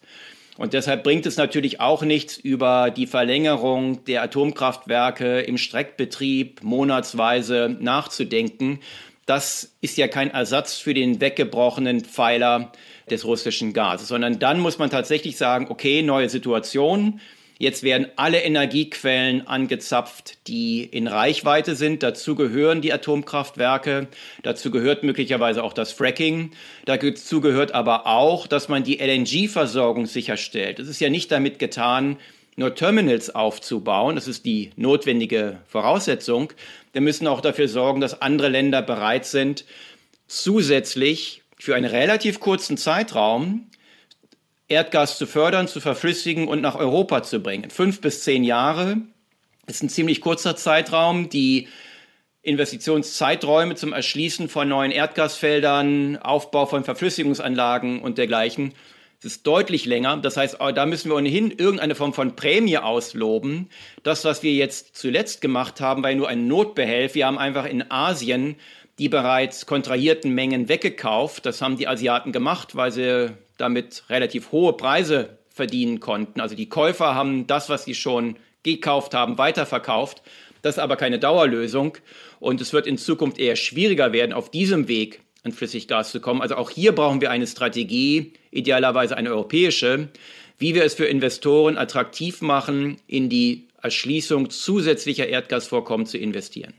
Und 0.57 0.73
deshalb 0.73 1.05
bringt 1.05 1.25
es 1.25 1.37
natürlich 1.37 1.79
auch 1.79 2.01
nichts, 2.01 2.35
über 2.35 2.91
die 2.91 3.07
Verlängerung 3.07 4.03
der 4.03 4.23
Atomkraftwerke 4.23 5.39
im 5.39 5.57
Streckbetrieb 5.57 6.61
monatsweise 6.63 7.77
nachzudenken. 7.79 8.81
Das 9.25 9.71
ist 9.79 9.97
ja 9.97 10.09
kein 10.09 10.31
Ersatz 10.31 10.75
für 10.75 10.93
den 10.93 11.21
weggebrochenen 11.21 12.01
Pfeiler 12.01 12.73
des 13.09 13.23
russischen 13.23 13.71
Gases, 13.71 14.09
sondern 14.09 14.39
dann 14.39 14.59
muss 14.59 14.79
man 14.79 14.89
tatsächlich 14.89 15.37
sagen, 15.37 15.67
okay, 15.69 16.01
neue 16.01 16.27
Situation. 16.27 17.21
Jetzt 17.61 17.83
werden 17.83 18.07
alle 18.15 18.41
Energiequellen 18.41 19.45
angezapft, 19.45 20.37
die 20.47 20.81
in 20.81 21.07
Reichweite 21.07 21.75
sind. 21.75 22.03
Dazu 22.03 22.35
gehören 22.35 22.79
die 22.79 22.93
Atomkraftwerke, 22.93 24.07
dazu 24.43 24.71
gehört 24.71 25.03
möglicherweise 25.03 25.61
auch 25.61 25.73
das 25.73 25.91
Fracking, 25.91 26.51
dazu 26.85 27.41
gehört 27.41 27.73
aber 27.73 28.07
auch, 28.07 28.47
dass 28.47 28.69
man 28.69 28.85
die 28.85 28.99
LNG-Versorgung 28.99 30.05
sicherstellt. 30.05 30.79
Es 30.79 30.87
ist 30.87 31.01
ja 31.01 31.09
nicht 31.09 31.33
damit 31.33 31.59
getan, 31.59 32.15
nur 32.55 32.75
Terminals 32.75 33.35
aufzubauen, 33.35 34.15
das 34.15 34.29
ist 34.29 34.45
die 34.45 34.71
notwendige 34.77 35.59
Voraussetzung. 35.67 36.53
Wir 36.93 37.01
müssen 37.01 37.27
auch 37.27 37.41
dafür 37.41 37.67
sorgen, 37.67 37.99
dass 37.99 38.21
andere 38.21 38.47
Länder 38.47 38.81
bereit 38.81 39.25
sind, 39.25 39.65
zusätzlich 40.27 41.43
für 41.57 41.75
einen 41.75 41.91
relativ 41.91 42.39
kurzen 42.39 42.77
Zeitraum 42.77 43.69
Erdgas 44.69 45.17
zu 45.17 45.27
fördern, 45.27 45.67
zu 45.67 45.81
verflüssigen 45.81 46.47
und 46.47 46.61
nach 46.61 46.75
Europa 46.75 47.23
zu 47.23 47.41
bringen. 47.41 47.69
Fünf 47.69 48.01
bis 48.01 48.23
zehn 48.23 48.43
Jahre 48.43 48.97
ist 49.67 49.83
ein 49.83 49.89
ziemlich 49.89 50.21
kurzer 50.21 50.55
Zeitraum. 50.55 51.29
Die 51.29 51.67
Investitionszeiträume 52.41 53.75
zum 53.75 53.93
Erschließen 53.93 54.47
von 54.47 54.69
neuen 54.69 54.91
Erdgasfeldern, 54.91 56.17
Aufbau 56.17 56.65
von 56.65 56.83
Verflüssigungsanlagen 56.83 58.01
und 58.01 58.17
dergleichen 58.17 58.73
es 59.19 59.25
ist 59.25 59.47
deutlich 59.47 59.85
länger. 59.85 60.15
Das 60.15 60.38
heißt, 60.38 60.59
da 60.73 60.85
müssen 60.85 61.09
wir 61.09 61.17
ohnehin 61.17 61.51
irgendeine 61.51 61.93
Form 61.93 62.13
von 62.13 62.38
Prämie 62.38 62.77
ausloben. 62.77 63.69
Das, 64.03 64.23
was 64.23 64.43
wir 64.43 64.53
jetzt 64.53 64.95
zuletzt 64.95 65.41
gemacht 65.41 65.81
haben, 65.81 66.03
war 66.03 66.13
nur 66.13 66.29
ein 66.29 66.47
Notbehelf. 66.47 67.15
Wir 67.15 67.27
haben 67.27 67.38
einfach 67.38 67.65
in 67.65 67.91
Asien 67.91 68.55
die 68.97 69.09
bereits 69.09 69.65
kontrahierten 69.65 70.33
Mengen 70.33 70.69
weggekauft. 70.69 71.45
Das 71.45 71.61
haben 71.61 71.77
die 71.77 71.88
Asiaten 71.88 72.31
gemacht, 72.31 72.75
weil 72.75 72.91
sie 72.91 73.33
damit 73.59 74.03
relativ 74.09 74.51
hohe 74.51 74.73
Preise 74.73 75.37
verdienen 75.49 75.99
konnten. 75.99 76.39
Also 76.39 76.55
die 76.55 76.69
Käufer 76.69 77.13
haben 77.13 77.45
das, 77.45 77.69
was 77.69 77.85
sie 77.85 77.95
schon 77.95 78.37
gekauft 78.63 79.13
haben, 79.13 79.37
weiterverkauft. 79.37 80.21
Das 80.61 80.75
ist 80.75 80.79
aber 80.79 80.95
keine 80.95 81.19
Dauerlösung 81.19 81.97
und 82.39 82.61
es 82.61 82.73
wird 82.73 82.87
in 82.87 82.97
Zukunft 82.97 83.37
eher 83.37 83.55
schwieriger 83.55 84.11
werden, 84.11 84.33
auf 84.33 84.51
diesem 84.51 84.87
Weg 84.87 85.21
an 85.43 85.51
Flüssiggas 85.51 86.11
zu 86.11 86.19
kommen. 86.19 86.41
Also 86.41 86.55
auch 86.55 86.69
hier 86.69 86.93
brauchen 86.93 87.21
wir 87.21 87.31
eine 87.31 87.47
Strategie, 87.47 88.33
idealerweise 88.51 89.15
eine 89.15 89.29
europäische, 89.29 90.09
wie 90.57 90.75
wir 90.75 90.83
es 90.83 90.95
für 90.95 91.05
Investoren 91.05 91.77
attraktiv 91.77 92.41
machen, 92.41 92.97
in 93.07 93.29
die 93.29 93.67
Erschließung 93.81 94.49
zusätzlicher 94.49 95.27
Erdgasvorkommen 95.27 96.05
zu 96.05 96.17
investieren. 96.17 96.73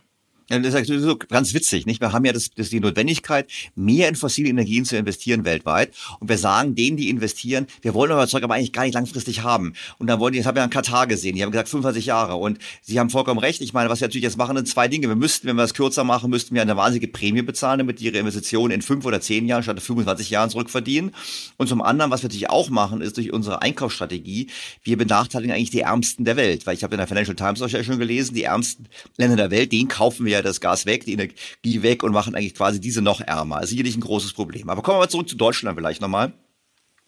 Das 0.50 0.74
ist 0.74 0.88
so 0.88 1.16
ganz 1.16 1.54
witzig, 1.54 1.86
nicht? 1.86 2.00
Wir 2.00 2.12
haben 2.12 2.24
ja 2.24 2.32
das, 2.32 2.50
das 2.50 2.70
die 2.70 2.80
Notwendigkeit, 2.80 3.48
mehr 3.76 4.08
in 4.08 4.16
fossile 4.16 4.48
Energien 4.48 4.84
zu 4.84 4.96
investieren 4.96 5.44
weltweit. 5.44 5.92
Und 6.18 6.28
wir 6.28 6.38
sagen 6.38 6.74
denen, 6.74 6.96
die 6.96 7.08
investieren, 7.08 7.68
wir 7.82 7.94
wollen 7.94 8.10
euer 8.10 8.26
Zeug 8.26 8.42
aber 8.42 8.54
eigentlich 8.54 8.72
gar 8.72 8.82
nicht 8.82 8.94
langfristig 8.94 9.44
haben. 9.44 9.74
Und 9.98 10.08
dann 10.08 10.18
wollen 10.18 10.32
die, 10.32 10.40
das 10.40 10.46
haben 10.48 10.56
wir 10.56 10.64
in 10.64 10.70
Katar 10.70 11.06
gesehen, 11.06 11.36
die 11.36 11.44
haben 11.44 11.52
gesagt 11.52 11.68
25 11.68 12.06
Jahre. 12.06 12.34
Und 12.34 12.58
sie 12.82 12.98
haben 12.98 13.10
vollkommen 13.10 13.38
recht. 13.38 13.60
Ich 13.60 13.72
meine, 13.72 13.88
was 13.90 14.00
wir 14.00 14.08
natürlich 14.08 14.24
jetzt 14.24 14.38
machen, 14.38 14.56
sind 14.56 14.66
zwei 14.66 14.88
Dinge. 14.88 15.06
Wir 15.06 15.14
müssten, 15.14 15.46
wenn 15.46 15.54
wir 15.54 15.62
es 15.62 15.72
kürzer 15.72 16.02
machen, 16.02 16.30
müssten 16.30 16.52
wir 16.52 16.62
eine 16.62 16.76
wahnsinnige 16.76 17.12
Prämie 17.12 17.42
bezahlen, 17.42 17.78
damit 17.78 18.00
die 18.00 18.06
ihre 18.06 18.18
Investitionen 18.18 18.72
in 18.72 18.82
fünf 18.82 19.04
oder 19.04 19.20
zehn 19.20 19.46
Jahren 19.46 19.62
statt 19.62 19.80
25 19.80 20.30
Jahren 20.30 20.50
zurückverdienen. 20.50 21.12
Und 21.58 21.68
zum 21.68 21.80
anderen, 21.80 22.10
was 22.10 22.22
wir 22.22 22.28
natürlich 22.28 22.50
auch 22.50 22.70
machen, 22.70 23.02
ist 23.02 23.16
durch 23.16 23.32
unsere 23.32 23.62
Einkaufsstrategie, 23.62 24.48
wir 24.82 24.98
benachteiligen 24.98 25.54
eigentlich 25.54 25.70
die 25.70 25.82
Ärmsten 25.82 26.24
der 26.24 26.36
Welt. 26.36 26.66
Weil 26.66 26.74
ich 26.74 26.82
habe 26.82 26.94
in 26.94 26.98
der 26.98 27.06
Financial 27.06 27.36
Times 27.36 27.62
auch 27.62 27.68
schon 27.68 28.00
gelesen, 28.00 28.34
die 28.34 28.42
ärmsten 28.42 28.88
Länder 29.16 29.36
der 29.36 29.52
Welt, 29.52 29.70
denen 29.70 29.86
kaufen 29.86 30.26
wir 30.26 30.39
das 30.42 30.60
Gas 30.60 30.86
weg, 30.86 31.04
die 31.04 31.12
Energie 31.12 31.82
weg 31.82 32.02
und 32.02 32.12
machen 32.12 32.34
eigentlich 32.34 32.54
quasi 32.54 32.80
diese 32.80 33.02
noch 33.02 33.20
ärmer. 33.20 33.56
Also 33.56 33.70
sicherlich 33.70 33.96
ein 33.96 34.00
großes 34.00 34.32
Problem. 34.32 34.68
Aber 34.68 34.82
kommen 34.82 34.96
wir 34.96 35.02
mal 35.02 35.08
zurück 35.08 35.28
zu 35.28 35.36
Deutschland 35.36 35.76
vielleicht 35.78 36.00
nochmal. 36.00 36.32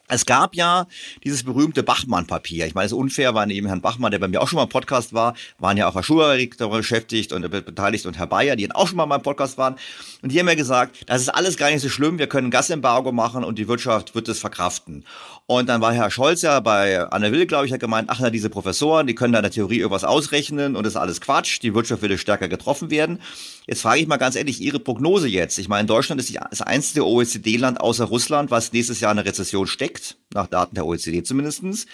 Es 0.09 0.25
gab 0.25 0.53
ja 0.53 0.85
dieses 1.23 1.43
berühmte 1.43 1.81
Bachmann-Papier. 1.81 2.67
Ich 2.67 2.75
meine, 2.75 2.85
es 2.85 2.91
ist 2.91 2.97
unfair, 2.97 3.33
weil 3.35 3.47
neben 3.47 3.67
Herrn 3.67 3.79
Bachmann, 3.79 4.11
der 4.11 4.19
bei 4.19 4.27
mir 4.27 4.41
auch 4.41 4.49
schon 4.49 4.57
mal 4.57 4.63
im 4.63 4.69
Podcast 4.69 5.13
war, 5.13 5.33
waren 5.59 5.77
ja 5.77 5.87
auch 5.87 5.95
Herr 5.95 6.03
Schuberik 6.03 6.57
beschäftigt 6.57 7.31
und 7.31 7.49
beteiligt 7.49 8.05
und 8.05 8.17
Herr 8.17 8.27
Bayer, 8.27 8.57
die 8.57 8.69
auch 8.69 8.87
schon 8.87 8.97
mal 8.97 9.03
in 9.03 9.09
meinem 9.09 9.21
Podcast 9.21 9.57
waren. 9.57 9.75
Und 10.21 10.33
die 10.33 10.39
haben 10.39 10.47
ja 10.49 10.55
gesagt, 10.55 11.03
das 11.07 11.21
ist 11.21 11.29
alles 11.29 11.55
gar 11.55 11.71
nicht 11.71 11.81
so 11.81 11.87
schlimm, 11.87 12.19
wir 12.19 12.27
können 12.27 12.51
Gasembargo 12.51 13.13
machen 13.13 13.45
und 13.45 13.57
die 13.57 13.69
Wirtschaft 13.69 14.13
wird 14.13 14.27
es 14.27 14.39
verkraften. 14.39 15.05
Und 15.45 15.67
dann 15.67 15.81
war 15.81 15.93
Herr 15.93 16.09
Scholz 16.09 16.41
ja 16.41 16.61
bei 16.61 17.01
Anne 17.09 17.33
Will, 17.33 17.45
glaube 17.45 17.65
ich, 17.65 17.73
hat 17.73 17.81
gemeint, 17.81 18.09
ach 18.09 18.19
na, 18.21 18.29
diese 18.29 18.49
Professoren, 18.49 19.07
die 19.07 19.15
können 19.15 19.33
da 19.33 19.39
in 19.39 19.43
der 19.43 19.51
Theorie 19.51 19.79
irgendwas 19.79 20.05
ausrechnen 20.05 20.77
und 20.77 20.83
das 20.85 20.93
ist 20.93 20.97
alles 20.97 21.19
Quatsch, 21.19 21.61
die 21.61 21.75
Wirtschaft 21.75 22.01
würde 22.01 22.17
stärker 22.17 22.47
getroffen 22.47 22.89
werden. 22.89 23.19
Jetzt 23.67 23.81
frage 23.81 23.99
ich 23.99 24.07
mal 24.07 24.17
ganz 24.17 24.37
ehrlich, 24.37 24.61
Ihre 24.61 24.79
Prognose 24.79 25.27
jetzt. 25.27 25.57
Ich 25.57 25.67
meine, 25.67 25.85
Deutschland 25.85 26.21
ist 26.21 26.33
das 26.49 26.61
einzige 26.61 27.05
OECD-Land 27.05 27.81
außer 27.81 28.05
Russland, 28.05 28.51
was 28.51 28.71
nächstes 28.71 29.01
Jahr 29.01 29.11
in 29.11 29.19
eine 29.19 29.27
Rezession 29.27 29.67
steckt, 29.67 30.17
nach 30.33 30.47
Daten 30.47 30.75
der 30.75 30.85
OECD 30.85 31.23
zumindestens. 31.23 31.87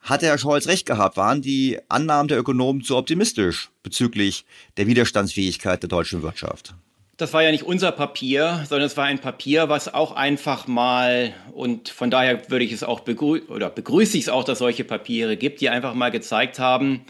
Hat 0.00 0.22
Herr 0.22 0.38
Scholz 0.38 0.68
recht 0.68 0.86
gehabt? 0.86 1.16
Waren 1.16 1.42
die 1.42 1.80
Annahmen 1.88 2.28
der 2.28 2.38
Ökonomen 2.38 2.82
zu 2.82 2.96
optimistisch 2.96 3.70
bezüglich 3.82 4.44
der 4.76 4.86
Widerstandsfähigkeit 4.86 5.82
der 5.82 5.88
deutschen 5.88 6.22
Wirtschaft? 6.22 6.74
Das 7.22 7.32
war 7.32 7.44
ja 7.44 7.52
nicht 7.52 7.62
unser 7.62 7.92
Papier, 7.92 8.64
sondern 8.68 8.84
es 8.84 8.96
war 8.96 9.04
ein 9.04 9.20
Papier, 9.20 9.68
was 9.68 9.94
auch 9.94 10.10
einfach 10.10 10.66
mal, 10.66 11.32
und 11.52 11.88
von 11.88 12.10
daher 12.10 12.50
würde 12.50 12.64
ich 12.64 12.72
es 12.72 12.82
auch 12.82 12.98
begrü 12.98 13.42
oder 13.46 13.70
begrüße 13.70 14.18
ich 14.18 14.24
es 14.24 14.28
auch, 14.28 14.42
dass 14.42 14.58
solche 14.58 14.82
Papiere 14.82 15.36
gibt, 15.36 15.60
die 15.60 15.70
einfach 15.70 15.94
mal 15.94 16.10
gezeigt 16.10 16.58
haben, 16.58 17.02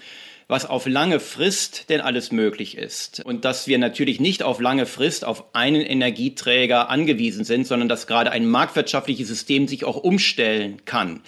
was 0.48 0.66
auf 0.66 0.86
lange 0.86 1.18
Frist 1.18 1.88
denn 1.88 2.02
alles 2.02 2.30
möglich 2.30 2.76
ist. 2.76 3.24
Und 3.24 3.46
dass 3.46 3.68
wir 3.68 3.78
natürlich 3.78 4.20
nicht 4.20 4.42
auf 4.42 4.60
lange 4.60 4.84
Frist 4.84 5.24
auf 5.24 5.54
einen 5.54 5.80
Energieträger 5.80 6.90
angewiesen 6.90 7.44
sind, 7.44 7.66
sondern 7.66 7.88
dass 7.88 8.06
gerade 8.06 8.32
ein 8.32 8.44
marktwirtschaftliches 8.44 9.28
System 9.28 9.66
sich 9.66 9.86
auch 9.86 9.96
umstellen 9.96 10.84
kann. 10.84 11.22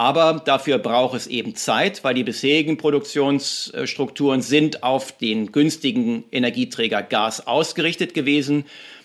Aber 0.00 0.40
dafür 0.42 0.78
braucht 0.78 1.14
es 1.14 1.26
eben 1.26 1.54
Zeit, 1.56 2.02
weil 2.04 2.14
die 2.14 2.24
bisherigen 2.24 2.78
Produktionsstrukturen 2.78 4.40
sind 4.40 4.82
auf 4.82 5.12
den 5.12 5.52
günstigen 5.52 6.24
Energieträger 6.32 7.02
Gas 7.02 7.46
ausgerichtet 7.46 8.14
gewesen. 8.14 8.64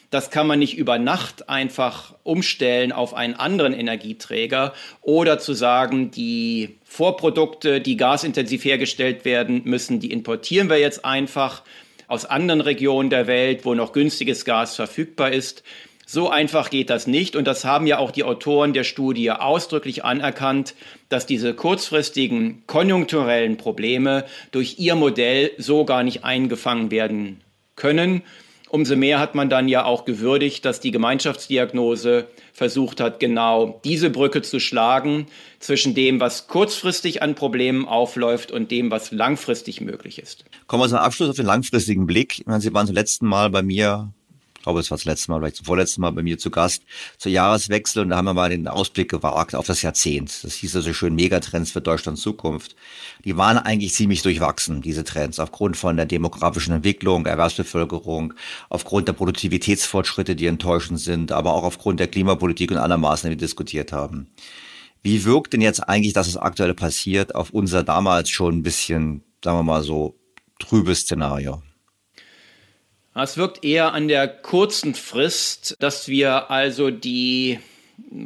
Das 0.10 0.32
kann 0.32 0.48
man 0.48 0.58
nicht 0.58 0.78
über 0.78 0.98
Nacht 0.98 1.50
einfach 1.50 2.16
umstellen 2.24 2.94
auf 2.94 3.14
einen 3.14 3.34
anderen 3.34 3.74
Energieträger 3.74 4.74
oder 5.02 5.38
zu 5.38 5.52
sagen, 5.52 6.12
die 6.12 6.78
Vorprodukte, 6.86 7.82
die 7.82 7.98
gasintensiv 7.98 8.64
hergestellt 8.64 9.26
werden 9.26 9.64
müssen, 9.66 10.00
die 10.00 10.14
importieren 10.14 10.70
wir 10.70 10.80
jetzt 10.80 11.04
einfach 11.04 11.64
aus 12.08 12.24
anderen 12.24 12.62
Regionen 12.62 13.10
der 13.10 13.28
Welt, 13.28 13.66
wo 13.66 13.74
noch 13.74 13.92
günstiges 13.92 14.46
Gas 14.46 14.78
verfügbar 14.78 15.34
ist. 15.34 15.62
So 16.06 16.30
einfach 16.30 16.70
geht 16.70 16.92
das 16.92 17.08
nicht 17.08 17.36
und 17.36 17.46
das 17.48 17.66
haben 17.66 17.88
ja 17.88 17.98
auch 17.98 18.12
die 18.12 18.24
Autoren 18.24 18.74
der 18.74 18.84
Studie 18.84 19.32
ausdrücklich 19.32 20.06
anerkannt, 20.06 20.76
dass 21.10 21.26
diese 21.26 21.56
kurzfristigen 21.56 22.64
konjunkturellen 22.68 23.58
Probleme 23.58 24.26
durch 24.52 24.76
ihr 24.78 24.96
Modell 24.96 25.52
so 25.58 25.84
gar 25.84 26.04
nicht 26.04 26.24
eingefangen 26.24 26.92
werden 26.92 27.42
können. 27.76 28.22
Umso 28.70 28.96
mehr 28.96 29.20
hat 29.20 29.36
man 29.36 29.50
dann 29.50 29.68
ja 29.68 29.86
auch 29.86 30.06
gewürdigt, 30.06 30.66
dass 30.66 30.80
die 30.80 30.92
Gemeinschaftsdiagnose 30.92 32.28
versucht 32.52 33.00
hat, 33.00 33.20
genau 33.20 33.80
diese 33.84 34.10
Brücke 34.10 34.42
zu 34.42 34.60
schlagen 34.60 35.28
zwischen 35.60 35.96
dem, 35.96 36.20
was 36.20 36.48
kurzfristig 36.48 37.22
an 37.22 37.36
Problemen 37.36 37.88
aufläuft 37.88 38.52
und 38.52 38.72
dem, 38.72 38.92
was 38.92 39.12
langfristig 39.12 39.82
möglich 39.82 40.20
ist. 40.20 40.46
Kommen 40.68 40.84
wir 40.84 40.90
zum 40.90 40.98
Abschluss 40.98 41.30
auf 41.30 41.36
den 41.36 41.46
langfristigen 41.46 42.06
Blick. 42.06 42.40
Ich 42.40 42.46
meine, 42.48 42.60
Sie 42.60 42.74
waren 42.74 42.86
zum 42.86 42.96
letzten 42.96 43.28
Mal 43.28 43.50
bei 43.50 43.62
mir 43.62 44.12
glaube, 44.66 44.80
es 44.80 44.92
war 44.92 44.98
das 44.98 45.06
letzte 45.06 45.32
Mal, 45.32 45.40
vielleicht 45.40 45.58
zum 45.58 45.66
vorletzten 45.66 46.02
Mal 46.02 46.12
bei 46.12 46.24
mir 46.24 46.38
zu 46.38 46.50
Gast, 46.50 46.84
zur 47.18 47.32
Jahreswechsel 47.32 48.02
und 48.02 48.10
da 48.10 48.18
haben 48.18 48.26
wir 48.26 48.34
mal 48.34 48.50
den 48.50 48.68
Ausblick 48.68 49.10
gewagt 49.10 49.56
auf 49.56 49.68
das 49.68 49.82
Jahrzehnt. 49.82 50.44
Das 50.44 50.56
hieß 50.56 50.76
also 50.76 50.92
schön 50.94 51.16
Megatrends 51.16 51.72
für 51.72 51.82
Deutschlands 51.82 52.22
Zukunft. 52.22 52.76
Die 53.24 53.38
waren 53.38 53.58
eigentlich 53.58 53.94
ziemlich 53.94 54.24
durchwachsen, 54.24 54.82
diese 54.82 55.04
Trends, 55.04 55.40
aufgrund 55.40 55.78
von 55.78 55.96
der 55.96 56.08
demografischen 56.08 56.74
Entwicklung, 56.74 57.26
Erwerbsbevölkerung, 57.28 58.34
aufgrund 58.70 59.08
der 59.08 59.14
Produktivitätsfortschritte, 59.14 60.36
die 60.36 60.48
enttäuschend 60.48 61.00
sind, 61.00 61.32
aber 61.32 61.54
auch 61.54 61.64
aufgrund 61.64 62.00
der 62.00 62.08
Klimapolitik 62.08 62.72
und 62.72 62.78
aller 62.78 62.98
Maßnahmen, 62.98 63.38
die 63.38 63.42
wir 63.42 63.48
diskutiert 63.48 63.92
haben. 63.94 64.28
Wie 65.04 65.24
wirkt 65.24 65.54
denn 65.54 65.62
jetzt 65.62 65.82
eigentlich, 65.88 66.14
dass 66.14 66.28
es 66.28 66.38
aktuell 66.38 66.74
passiert, 66.74 67.36
auf 67.36 67.52
unser 67.52 67.84
damals 67.84 68.32
schon 68.32 68.58
ein 68.58 68.64
bisschen, 68.64 69.24
sagen 69.44 69.60
wir 69.60 69.64
mal 69.64 69.84
so, 69.84 70.16
trübes 70.58 71.02
Szenario? 71.02 71.62
Es 73.18 73.38
wirkt 73.38 73.64
eher 73.64 73.94
an 73.94 74.10
der 74.10 74.28
kurzen 74.28 74.94
Frist, 74.94 75.78
dass 75.80 76.10
wir 76.10 76.52
also 76.52 76.92
die 76.92 77.60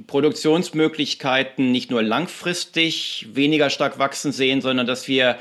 Produktionsmöglichkeiten 0.08 1.72
nicht 1.72 1.92
nur 1.92 2.02
langfristig 2.02 3.28
weniger 3.32 3.70
stark 3.70 4.00
wachsen 4.00 4.32
sehen, 4.32 4.62
sondern 4.62 4.88
dass 4.88 5.08
wir 5.08 5.38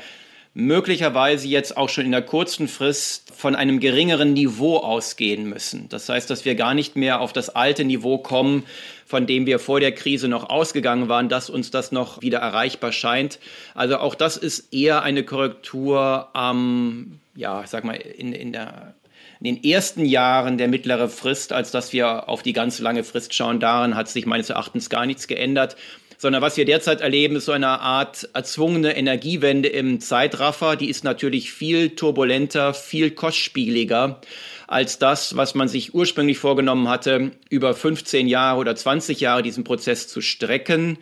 möglicherweise 0.53 1.47
jetzt 1.47 1.77
auch 1.77 1.89
schon 1.89 2.05
in 2.05 2.11
der 2.11 2.21
kurzen 2.21 2.67
Frist 2.67 3.31
von 3.35 3.55
einem 3.55 3.79
geringeren 3.79 4.33
Niveau 4.33 4.77
ausgehen 4.77 5.49
müssen. 5.49 5.89
Das 5.89 6.09
heißt, 6.09 6.29
dass 6.29 6.45
wir 6.45 6.53
gar 6.53 6.75
nicht 6.75 6.95
mehr 6.95 7.19
auf 7.19 7.33
das 7.33 7.49
alte 7.49 7.85
Niveau 7.85 8.19
kommen, 8.19 8.65
von 9.07 9.25
dem 9.25 9.47
wir 9.47 9.57
vor 9.57 9.79
der 9.79 9.93
Krise 9.93 10.27
noch 10.27 10.51
ausgegangen 10.51 11.09
waren, 11.09 11.27
dass 11.27 11.49
uns 11.49 11.71
das 11.71 11.91
noch 11.91 12.21
wieder 12.21 12.39
erreichbar 12.39 12.91
scheint. 12.91 13.39
Also 13.73 13.97
auch 13.97 14.13
das 14.13 14.37
ist 14.37 14.71
eher 14.73 15.01
eine 15.01 15.23
Korrektur 15.23 16.27
am, 16.33 17.19
ja, 17.35 17.63
sag 17.65 17.83
mal, 17.83 17.95
in, 17.95 18.33
in 18.33 18.51
der 18.51 18.93
in 19.41 19.55
den 19.55 19.63
ersten 19.63 20.05
Jahren 20.05 20.57
der 20.57 20.67
mittlere 20.67 21.07
Frist, 21.07 21.53
als 21.53 21.71
dass 21.71 21.93
wir 21.93 22.27
auf 22.27 22.43
die 22.43 22.53
ganz 22.53 22.79
lange 22.79 23.03
Frist 23.03 23.33
schauen. 23.33 23.59
Daran 23.59 23.95
hat 23.95 24.09
sich 24.09 24.25
meines 24.25 24.49
Erachtens 24.49 24.89
gar 24.89 25.05
nichts 25.05 25.27
geändert. 25.27 25.75
sondern 26.17 26.41
was 26.41 26.57
wir 26.57 26.65
derzeit 26.65 26.99
erleben, 26.99 27.37
ist 27.37 27.45
so 27.45 27.53
eine 27.53 27.79
Art 27.79 28.27
erzwungene 28.33 28.97
Energiewende 28.97 29.69
im 29.69 30.01
Zeitraffer. 30.01 30.75
Die 30.75 30.89
ist 30.89 31.05
natürlich 31.05 31.53
viel 31.53 31.91
turbulenter, 31.91 32.73
viel 32.73 33.11
kostspieliger 33.11 34.19
als 34.67 34.99
das, 34.99 35.37
was 35.37 35.55
man 35.55 35.69
sich 35.69 35.95
ursprünglich 35.95 36.37
vorgenommen 36.37 36.89
hatte, 36.89 37.31
über 37.49 37.73
15 37.73 38.27
Jahre 38.27 38.59
oder 38.59 38.75
20 38.75 39.21
Jahre 39.21 39.41
diesen 39.43 39.63
Prozess 39.63 40.09
zu 40.09 40.19
strecken. 40.19 40.97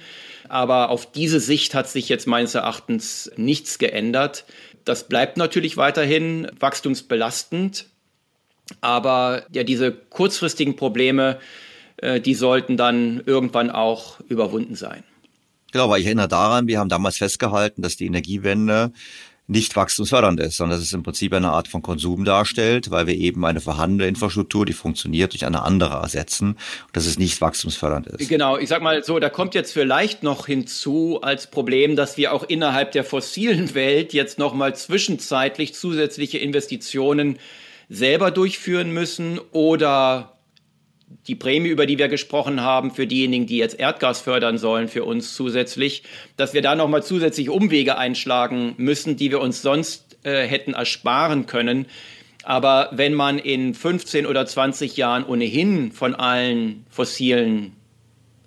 Aber 0.47 0.89
auf 0.89 1.11
diese 1.11 1.39
Sicht 1.39 1.73
hat 1.73 1.89
sich 1.89 2.07
jetzt 2.07 2.27
meines 2.27 2.53
Erachtens 2.53 3.31
nichts 3.35 3.79
geändert. 3.79 4.45
Das 4.85 5.09
bleibt 5.09 5.35
natürlich 5.35 5.75
weiterhin 5.75 6.49
wachstumsbelastend. 6.59 7.87
Aber 8.81 9.43
ja, 9.51 9.63
diese 9.63 9.91
kurzfristigen 9.91 10.75
Probleme, 10.75 11.39
äh, 11.97 12.19
die 12.19 12.33
sollten 12.33 12.77
dann 12.77 13.21
irgendwann 13.25 13.69
auch 13.69 14.19
überwunden 14.27 14.75
sein. 14.75 15.03
Genau, 15.71 15.85
aber 15.85 15.99
ich 15.99 16.05
erinnere 16.05 16.27
daran, 16.27 16.67
wir 16.67 16.79
haben 16.79 16.89
damals 16.89 17.17
festgehalten, 17.17 17.81
dass 17.81 17.97
die 17.97 18.05
Energiewende 18.05 18.91
nicht 19.49 19.77
wachstumsfördernd 19.77 20.41
ist, 20.41 20.57
sondern 20.57 20.77
dass 20.77 20.85
es 20.85 20.93
im 20.93 21.03
Prinzip 21.03 21.33
eine 21.33 21.51
Art 21.51 21.69
von 21.69 21.81
Konsum 21.81 22.25
darstellt, 22.25 22.91
weil 22.91 23.07
wir 23.07 23.15
eben 23.15 23.45
eine 23.45 23.61
vorhandene 23.61 24.07
Infrastruktur, 24.07 24.65
die 24.65 24.73
funktioniert, 24.73 25.31
durch 25.31 25.45
eine 25.45 25.63
andere 25.63 25.95
ersetzen 25.95 26.49
und 26.49 26.57
dass 26.93 27.05
es 27.05 27.17
nicht 27.17 27.39
wachstumsfördernd 27.39 28.07
ist. 28.07 28.27
Genau, 28.27 28.57
ich 28.57 28.67
sag 28.67 28.81
mal 28.81 29.03
so, 29.03 29.19
da 29.19 29.29
kommt 29.29 29.55
jetzt 29.55 29.71
vielleicht 29.71 30.21
noch 30.21 30.47
hinzu 30.47 31.19
als 31.21 31.47
Problem, 31.47 31.95
dass 31.95 32.17
wir 32.17 32.33
auch 32.33 32.43
innerhalb 32.43 32.91
der 32.91 33.05
fossilen 33.05 33.73
Welt 33.73 34.13
jetzt 34.13 34.37
nochmal 34.37 34.75
zwischenzeitlich 34.75 35.73
zusätzliche 35.73 36.37
Investitionen 36.39 37.39
selber 37.89 38.31
durchführen 38.31 38.91
müssen 38.91 39.39
oder 39.51 40.37
die 41.27 41.35
Prämie, 41.35 41.69
über 41.69 41.85
die 41.85 41.97
wir 41.97 42.09
gesprochen 42.09 42.61
haben, 42.61 42.91
für 42.91 43.07
diejenigen, 43.07 43.47
die 43.47 43.57
jetzt 43.57 43.79
Erdgas 43.79 44.21
fördern 44.21 44.57
sollen, 44.57 44.87
für 44.87 45.03
uns 45.03 45.35
zusätzlich, 45.35 46.03
dass 46.35 46.53
wir 46.53 46.61
da 46.61 46.75
nochmal 46.75 47.03
zusätzlich 47.03 47.49
Umwege 47.49 47.97
einschlagen 47.97 48.73
müssen, 48.77 49.15
die 49.15 49.31
wir 49.31 49.39
uns 49.39 49.61
sonst 49.61 50.17
äh, 50.23 50.45
hätten 50.45 50.73
ersparen 50.73 51.45
können. 51.45 51.85
Aber 52.43 52.89
wenn 52.93 53.13
man 53.13 53.39
in 53.39 53.73
15 53.73 54.25
oder 54.25 54.45
20 54.45 54.95
Jahren 54.97 55.25
ohnehin 55.25 55.91
von 55.91 56.15
allen 56.15 56.85
fossilen 56.89 57.73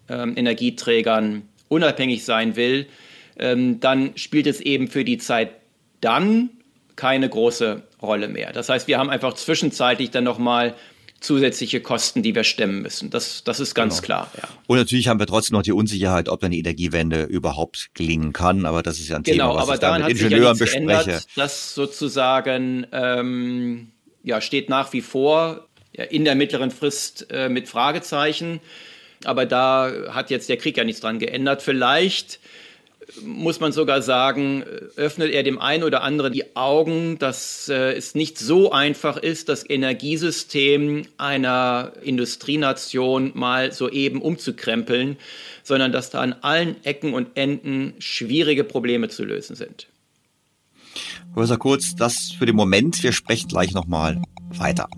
ähm, 0.08 0.34
Energieträgern 0.36 1.42
unabhängig 1.68 2.24
sein 2.24 2.56
will, 2.56 2.86
ähm, 3.38 3.80
dann 3.80 4.12
spielt 4.16 4.46
es 4.46 4.60
eben 4.60 4.88
für 4.88 5.04
die 5.04 5.18
Zeit 5.18 5.52
dann 6.00 6.50
keine 7.00 7.30
große 7.30 7.82
Rolle 8.02 8.28
mehr. 8.28 8.52
Das 8.52 8.68
heißt, 8.68 8.86
wir 8.86 8.98
haben 8.98 9.08
einfach 9.08 9.32
zwischenzeitlich 9.32 10.10
dann 10.10 10.24
nochmal 10.24 10.74
zusätzliche 11.20 11.80
Kosten, 11.80 12.22
die 12.22 12.34
wir 12.34 12.44
stemmen 12.44 12.82
müssen. 12.82 13.08
Das, 13.08 13.42
das 13.42 13.58
ist 13.58 13.74
ganz 13.74 14.02
genau. 14.02 14.06
klar. 14.06 14.30
Ja. 14.36 14.48
Und 14.66 14.76
natürlich 14.76 15.08
haben 15.08 15.18
wir 15.18 15.26
trotzdem 15.26 15.56
noch 15.56 15.62
die 15.62 15.72
Unsicherheit, 15.72 16.28
ob 16.28 16.40
dann 16.40 16.50
die 16.50 16.58
Energiewende 16.58 17.22
überhaupt 17.22 17.90
gelingen 17.94 18.34
kann. 18.34 18.66
Aber 18.66 18.82
das 18.82 18.98
ist 18.98 19.08
ja 19.08 19.16
ein 19.16 19.22
genau, 19.22 19.52
Thema, 19.52 19.66
was 19.66 19.74
ich 19.74 19.80
da 19.80 19.98
mit 19.98 20.08
Ingenieuren 20.10 20.44
ja 20.44 20.52
bespreche. 20.52 20.86
Geändert. 20.86 21.26
Das 21.36 21.74
sozusagen 21.74 22.86
ähm, 22.92 23.92
ja, 24.22 24.42
steht 24.42 24.68
nach 24.68 24.92
wie 24.92 25.00
vor 25.00 25.66
ja, 25.96 26.04
in 26.04 26.26
der 26.26 26.34
mittleren 26.34 26.70
Frist 26.70 27.28
äh, 27.30 27.48
mit 27.48 27.66
Fragezeichen. 27.66 28.60
Aber 29.24 29.46
da 29.46 29.92
hat 30.10 30.30
jetzt 30.30 30.50
der 30.50 30.58
Krieg 30.58 30.76
ja 30.76 30.84
nichts 30.84 31.00
dran 31.00 31.18
geändert. 31.18 31.62
Vielleicht 31.62 32.40
muss 33.24 33.60
man 33.60 33.72
sogar 33.72 34.02
sagen, 34.02 34.62
öffnet 34.96 35.32
er 35.32 35.42
dem 35.42 35.58
einen 35.58 35.84
oder 35.84 36.02
anderen 36.02 36.32
die 36.32 36.56
Augen, 36.56 37.18
dass 37.18 37.68
äh, 37.68 37.92
es 37.92 38.14
nicht 38.14 38.38
so 38.38 38.72
einfach 38.72 39.16
ist, 39.16 39.48
das 39.48 39.68
Energiesystem 39.68 41.06
einer 41.18 41.92
Industrienation 42.02 43.32
mal 43.34 43.72
so 43.72 43.88
eben 43.88 44.22
umzukrempeln, 44.22 45.16
sondern 45.62 45.92
dass 45.92 46.10
da 46.10 46.20
an 46.20 46.34
allen 46.40 46.82
Ecken 46.84 47.14
und 47.14 47.36
Enden 47.36 47.94
schwierige 47.98 48.64
Probleme 48.64 49.08
zu 49.08 49.24
lösen 49.24 49.56
sind. 49.56 49.86
Professor 51.32 51.58
Kurz, 51.58 51.94
das 51.94 52.32
für 52.36 52.46
den 52.46 52.56
Moment. 52.56 53.02
Wir 53.02 53.12
sprechen 53.12 53.48
gleich 53.48 53.72
nochmal 53.72 54.20
weiter. 54.56 54.88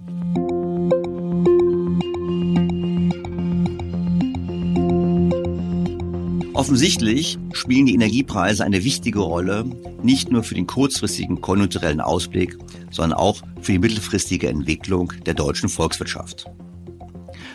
Offensichtlich 6.55 7.39
spielen 7.55 7.87
die 7.87 7.95
Energiepreise 7.95 8.63
eine 8.63 8.85
wichtige 8.85 9.21
Rolle, 9.21 9.65
nicht 10.03 10.31
nur 10.31 10.43
für 10.43 10.55
den 10.55 10.67
kurzfristigen 10.67 11.41
konjunkturellen 11.41 12.03
Ausblick, 12.03 12.59
sondern 12.91 13.19
auch 13.19 13.41
für 13.63 13.73
die 13.73 13.79
mittelfristige 13.79 14.49
Entwicklung 14.49 15.15
der 15.25 15.33
deutschen 15.33 15.71
Volkswirtschaft. 15.71 16.45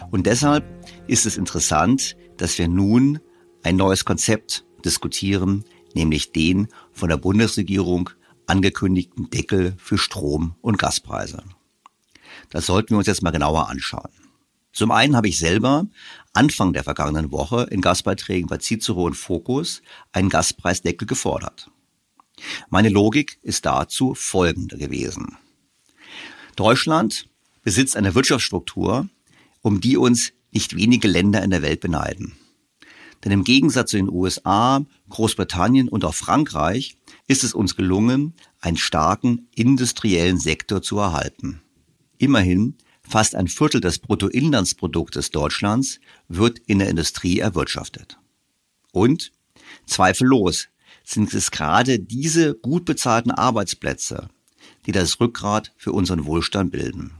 Und 0.10 0.26
deshalb 0.26 0.66
ist 1.08 1.28
es 1.28 1.38
interessant, 1.38 2.18
dass 2.38 2.58
wir 2.58 2.68
nun 2.68 3.20
ein 3.62 3.76
neues 3.76 4.04
Konzept 4.04 4.66
diskutieren, 4.84 5.64
nämlich 5.94 6.32
den 6.32 6.68
von 6.92 7.10
der 7.10 7.18
Bundesregierung 7.18 8.10
angekündigten 8.48 9.30
Deckel 9.30 9.76
für 9.78 10.00
Strom- 10.00 10.56
und 10.62 10.80
Gaspreise. 10.80 11.44
Das 12.50 12.66
sollten 12.66 12.92
wir 12.92 12.98
uns 12.98 13.08
jetzt 13.08 13.22
mal 13.22 13.32
genauer 13.32 13.70
anschauen. 13.70 14.10
Zum 14.72 14.92
einen 14.92 15.16
habe 15.16 15.28
ich 15.28 15.40
selber 15.40 15.88
Anfang 16.34 16.74
der 16.74 16.84
vergangenen 16.84 17.32
Woche 17.32 17.68
in 17.72 17.82
Gastbeiträgen 17.82 18.48
bei 18.48 18.58
Cicero 18.58 19.06
und 19.06 19.16
Focus 19.16 19.82
einen 20.12 20.30
Gaspreisdeckel 20.30 21.08
gefordert. 21.08 21.70
Meine 22.70 22.90
Logik 22.90 23.40
ist 23.42 23.66
dazu 23.66 24.14
folgende 24.14 24.78
gewesen. 24.78 25.38
Deutschland 26.56 27.28
besitzt 27.64 27.96
eine 27.96 28.16
Wirtschaftsstruktur, 28.16 29.10
um 29.62 29.82
die 29.82 29.98
uns 29.98 30.34
nicht 30.52 30.76
wenige 30.76 31.08
Länder 31.08 31.44
in 31.44 31.50
der 31.50 31.62
Welt 31.62 31.82
beneiden. 31.82 32.38
Denn 33.24 33.32
im 33.32 33.44
Gegensatz 33.44 33.92
zu 33.92 33.98
den 33.98 34.10
USA, 34.10 34.86
Großbritannien 35.10 35.90
und 35.90 36.06
auch 36.06 36.14
Frankreich 36.14 36.98
ist 37.28 37.44
es 37.44 37.54
uns 37.54 37.76
gelungen, 37.76 38.34
einen 38.62 38.78
starken 38.78 39.48
industriellen 39.56 40.40
Sektor 40.40 40.82
zu 40.82 41.00
erhalten. 41.00 41.62
Immerhin 42.18 42.76
Fast 43.08 43.36
ein 43.36 43.48
Viertel 43.48 43.80
des 43.80 44.00
Bruttoinlandsproduktes 44.00 45.32
Deutschlands 45.32 46.02
wird 46.28 46.60
in 46.60 46.80
der 46.80 46.90
Industrie 46.90 47.40
erwirtschaftet. 47.40 48.20
Und 48.92 49.32
zweifellos 49.86 50.68
sind 51.06 51.34
es 51.34 51.52
gerade 51.52 52.00
diese 52.00 52.54
gut 52.56 52.84
bezahlten 52.84 53.32
Arbeitsplätze, 53.32 54.28
die 54.86 54.92
das 54.92 55.22
Rückgrat 55.22 55.72
für 55.78 55.94
unseren 55.94 56.26
Wohlstand 56.26 56.72
bilden. 56.72 57.14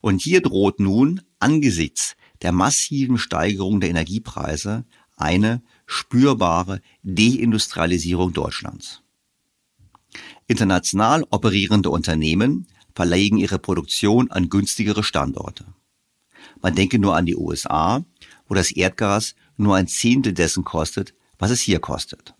Und 0.00 0.20
hier 0.20 0.40
droht 0.40 0.80
nun 0.80 1.20
angesichts 1.38 2.16
der 2.42 2.50
massiven 2.50 3.18
Steigerung 3.18 3.80
der 3.80 3.90
Energiepreise 3.90 4.84
eine 5.16 5.62
spürbare 5.86 6.80
Deindustrialisierung 7.04 8.32
Deutschlands. 8.32 9.02
International 10.48 11.24
operierende 11.30 11.90
Unternehmen 11.90 12.66
verlegen 12.98 13.38
ihre 13.38 13.60
Produktion 13.60 14.28
an 14.32 14.48
günstigere 14.48 15.04
Standorte. 15.04 15.64
Man 16.60 16.74
denke 16.74 16.98
nur 16.98 17.14
an 17.14 17.26
die 17.26 17.36
USA, 17.36 18.04
wo 18.48 18.54
das 18.54 18.72
Erdgas 18.72 19.36
nur 19.56 19.76
ein 19.76 19.86
Zehntel 19.86 20.32
dessen 20.32 20.64
kostet, 20.64 21.14
was 21.38 21.52
es 21.52 21.60
hier 21.60 21.78
kostet. 21.78 22.34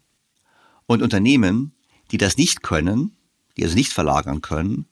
Und 0.87 1.01
Unternehmen, 1.01 1.77
die 2.11 2.19
das 2.19 2.37
nicht 2.37 2.65
können, 2.65 3.17
die 3.57 3.63
also 3.63 3.77
nicht 3.77 3.93
verlagern 3.93 4.41
können, 4.41 4.87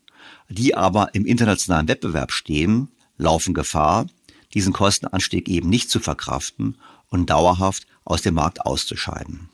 die 0.49 0.77
aber 0.77 1.13
im 1.17 1.27
internationalen 1.27 1.89
Wettbewerb 1.89 2.31
stehen, 2.31 2.93
laufen 3.17 3.53
Gefahr, 3.53 4.07
diesen 4.55 4.73
Kostenanstieg 4.73 5.49
eben 5.49 5.69
nicht 5.69 5.91
zu 5.91 5.99
verkraften 5.99 6.79
und 7.09 7.29
dauerhaft 7.29 7.89
aus 8.05 8.23
dem 8.23 8.35
Markt 8.35 8.65
auszuscheiden. 8.65 9.49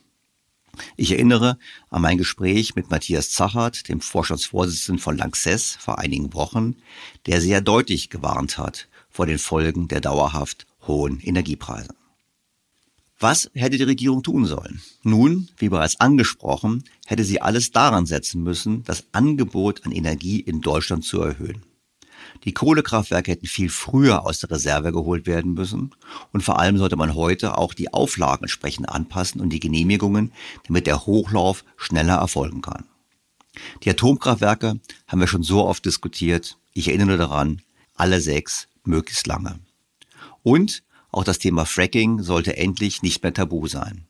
Ich 0.97 1.11
erinnere 1.11 1.59
an 1.91 2.03
mein 2.03 2.19
Gespräch 2.19 2.75
mit 2.75 2.91
Matthias 2.91 3.31
Zachert, 3.31 3.89
dem 3.89 4.01
Vorstandsvorsitzenden 4.01 5.03
von 5.03 5.17
Lanxess, 5.17 5.77
vor 5.79 5.99
einigen 5.99 6.33
Wochen, 6.35 6.77
der 7.27 7.41
sehr 7.41 7.61
deutlich 7.61 8.11
gewarnt 8.11 8.59
hat 8.59 8.89
vor 9.13 9.27
den 9.27 9.39
Folgen 9.39 9.89
der 9.89 10.01
dauerhaft 10.01 10.67
hohen 10.87 11.21
Energiepreise. 11.21 11.95
Was 13.21 13.51
hätte 13.55 13.77
die 13.77 13.85
Regierung 13.85 14.25
tun 14.25 14.47
sollen? 14.47 14.83
Nun, 15.03 15.49
wie 15.57 15.69
bereits 15.69 16.01
angesprochen, 16.01 16.83
hätte 17.07 17.23
sie 17.23 17.41
alles 17.41 17.71
daran 17.71 18.05
setzen 18.05 18.43
müssen, 18.43 18.83
das 18.83 19.05
Angebot 19.13 19.87
an 19.87 19.93
Energie 19.93 20.41
in 20.41 20.61
Deutschland 20.61 21.05
zu 21.05 21.21
erhöhen. 21.21 21.63
Die 22.44 22.52
Kohlekraftwerke 22.52 23.31
hätten 23.31 23.46
viel 23.46 23.68
früher 23.68 24.26
aus 24.26 24.40
der 24.40 24.50
Reserve 24.50 24.92
geholt 24.92 25.26
werden 25.26 25.55
müssen 25.55 25.94
und 26.33 26.42
vor 26.42 26.59
allem 26.59 26.76
sollte 26.76 26.96
man 26.96 27.14
heute 27.14 27.57
auch 27.57 27.72
die 27.72 27.92
Auflagen 27.92 28.44
entsprechend 28.44 28.88
anpassen 28.88 29.40
und 29.40 29.50
die 29.50 29.61
Genehmigungen, 29.61 30.33
damit 30.66 30.87
der 30.87 31.07
Hochlauf 31.07 31.64
schneller 31.76 32.16
erfolgen 32.16 32.62
kann. 32.62 32.85
Die 33.85 33.90
Atomkraftwerke 33.90 34.81
haben 35.07 35.20
wir 35.20 35.26
schon 35.26 35.42
so 35.42 35.64
oft 35.64 35.85
diskutiert. 35.85 36.59
Ich 36.72 36.88
erinnere 36.88 37.18
daran, 37.18 37.62
alle 37.94 38.20
sechs 38.20 38.68
möglichst 38.85 39.26
lange. 39.26 39.61
Und 40.42 40.83
auch 41.11 41.24
das 41.24 41.38
Thema 41.38 41.66
Fracking 41.66 42.22
sollte 42.22 42.57
endlich 42.57 43.02
nicht 43.02 43.22
mehr 43.22 43.35
tabu 43.35 43.68
sein. 43.68 44.07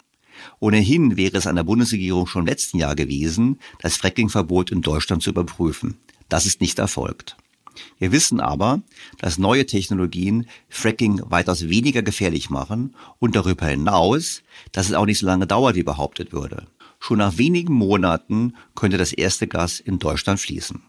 Ohnehin 0.60 1.16
wäre 1.16 1.36
es 1.36 1.46
an 1.46 1.56
der 1.56 1.64
Bundesregierung 1.64 2.26
schon 2.26 2.42
im 2.42 2.46
letzten 2.46 2.78
Jahr 2.78 2.94
gewesen, 2.94 3.60
das 3.80 3.96
Frackingverbot 3.96 4.70
in 4.70 4.80
Deutschland 4.80 5.22
zu 5.22 5.30
überprüfen. 5.30 5.98
Das 6.28 6.46
ist 6.46 6.60
nicht 6.60 6.78
erfolgt. 6.78 7.36
Wir 7.98 8.12
wissen 8.12 8.40
aber, 8.40 8.82
dass 9.18 9.38
neue 9.38 9.66
Technologien 9.66 10.46
Fracking 10.68 11.20
weitaus 11.24 11.68
weniger 11.68 12.02
gefährlich 12.02 12.50
machen 12.50 12.94
und 13.18 13.36
darüber 13.36 13.66
hinaus, 13.66 14.42
dass 14.72 14.88
es 14.88 14.94
auch 14.94 15.06
nicht 15.06 15.18
so 15.18 15.26
lange 15.26 15.46
dauert, 15.46 15.76
wie 15.76 15.82
behauptet 15.82 16.32
würde. 16.32 16.66
Schon 17.00 17.18
nach 17.18 17.38
wenigen 17.38 17.74
Monaten 17.74 18.54
könnte 18.74 18.96
das 18.96 19.12
erste 19.12 19.48
Gas 19.48 19.80
in 19.80 19.98
Deutschland 19.98 20.38
fließen. 20.38 20.82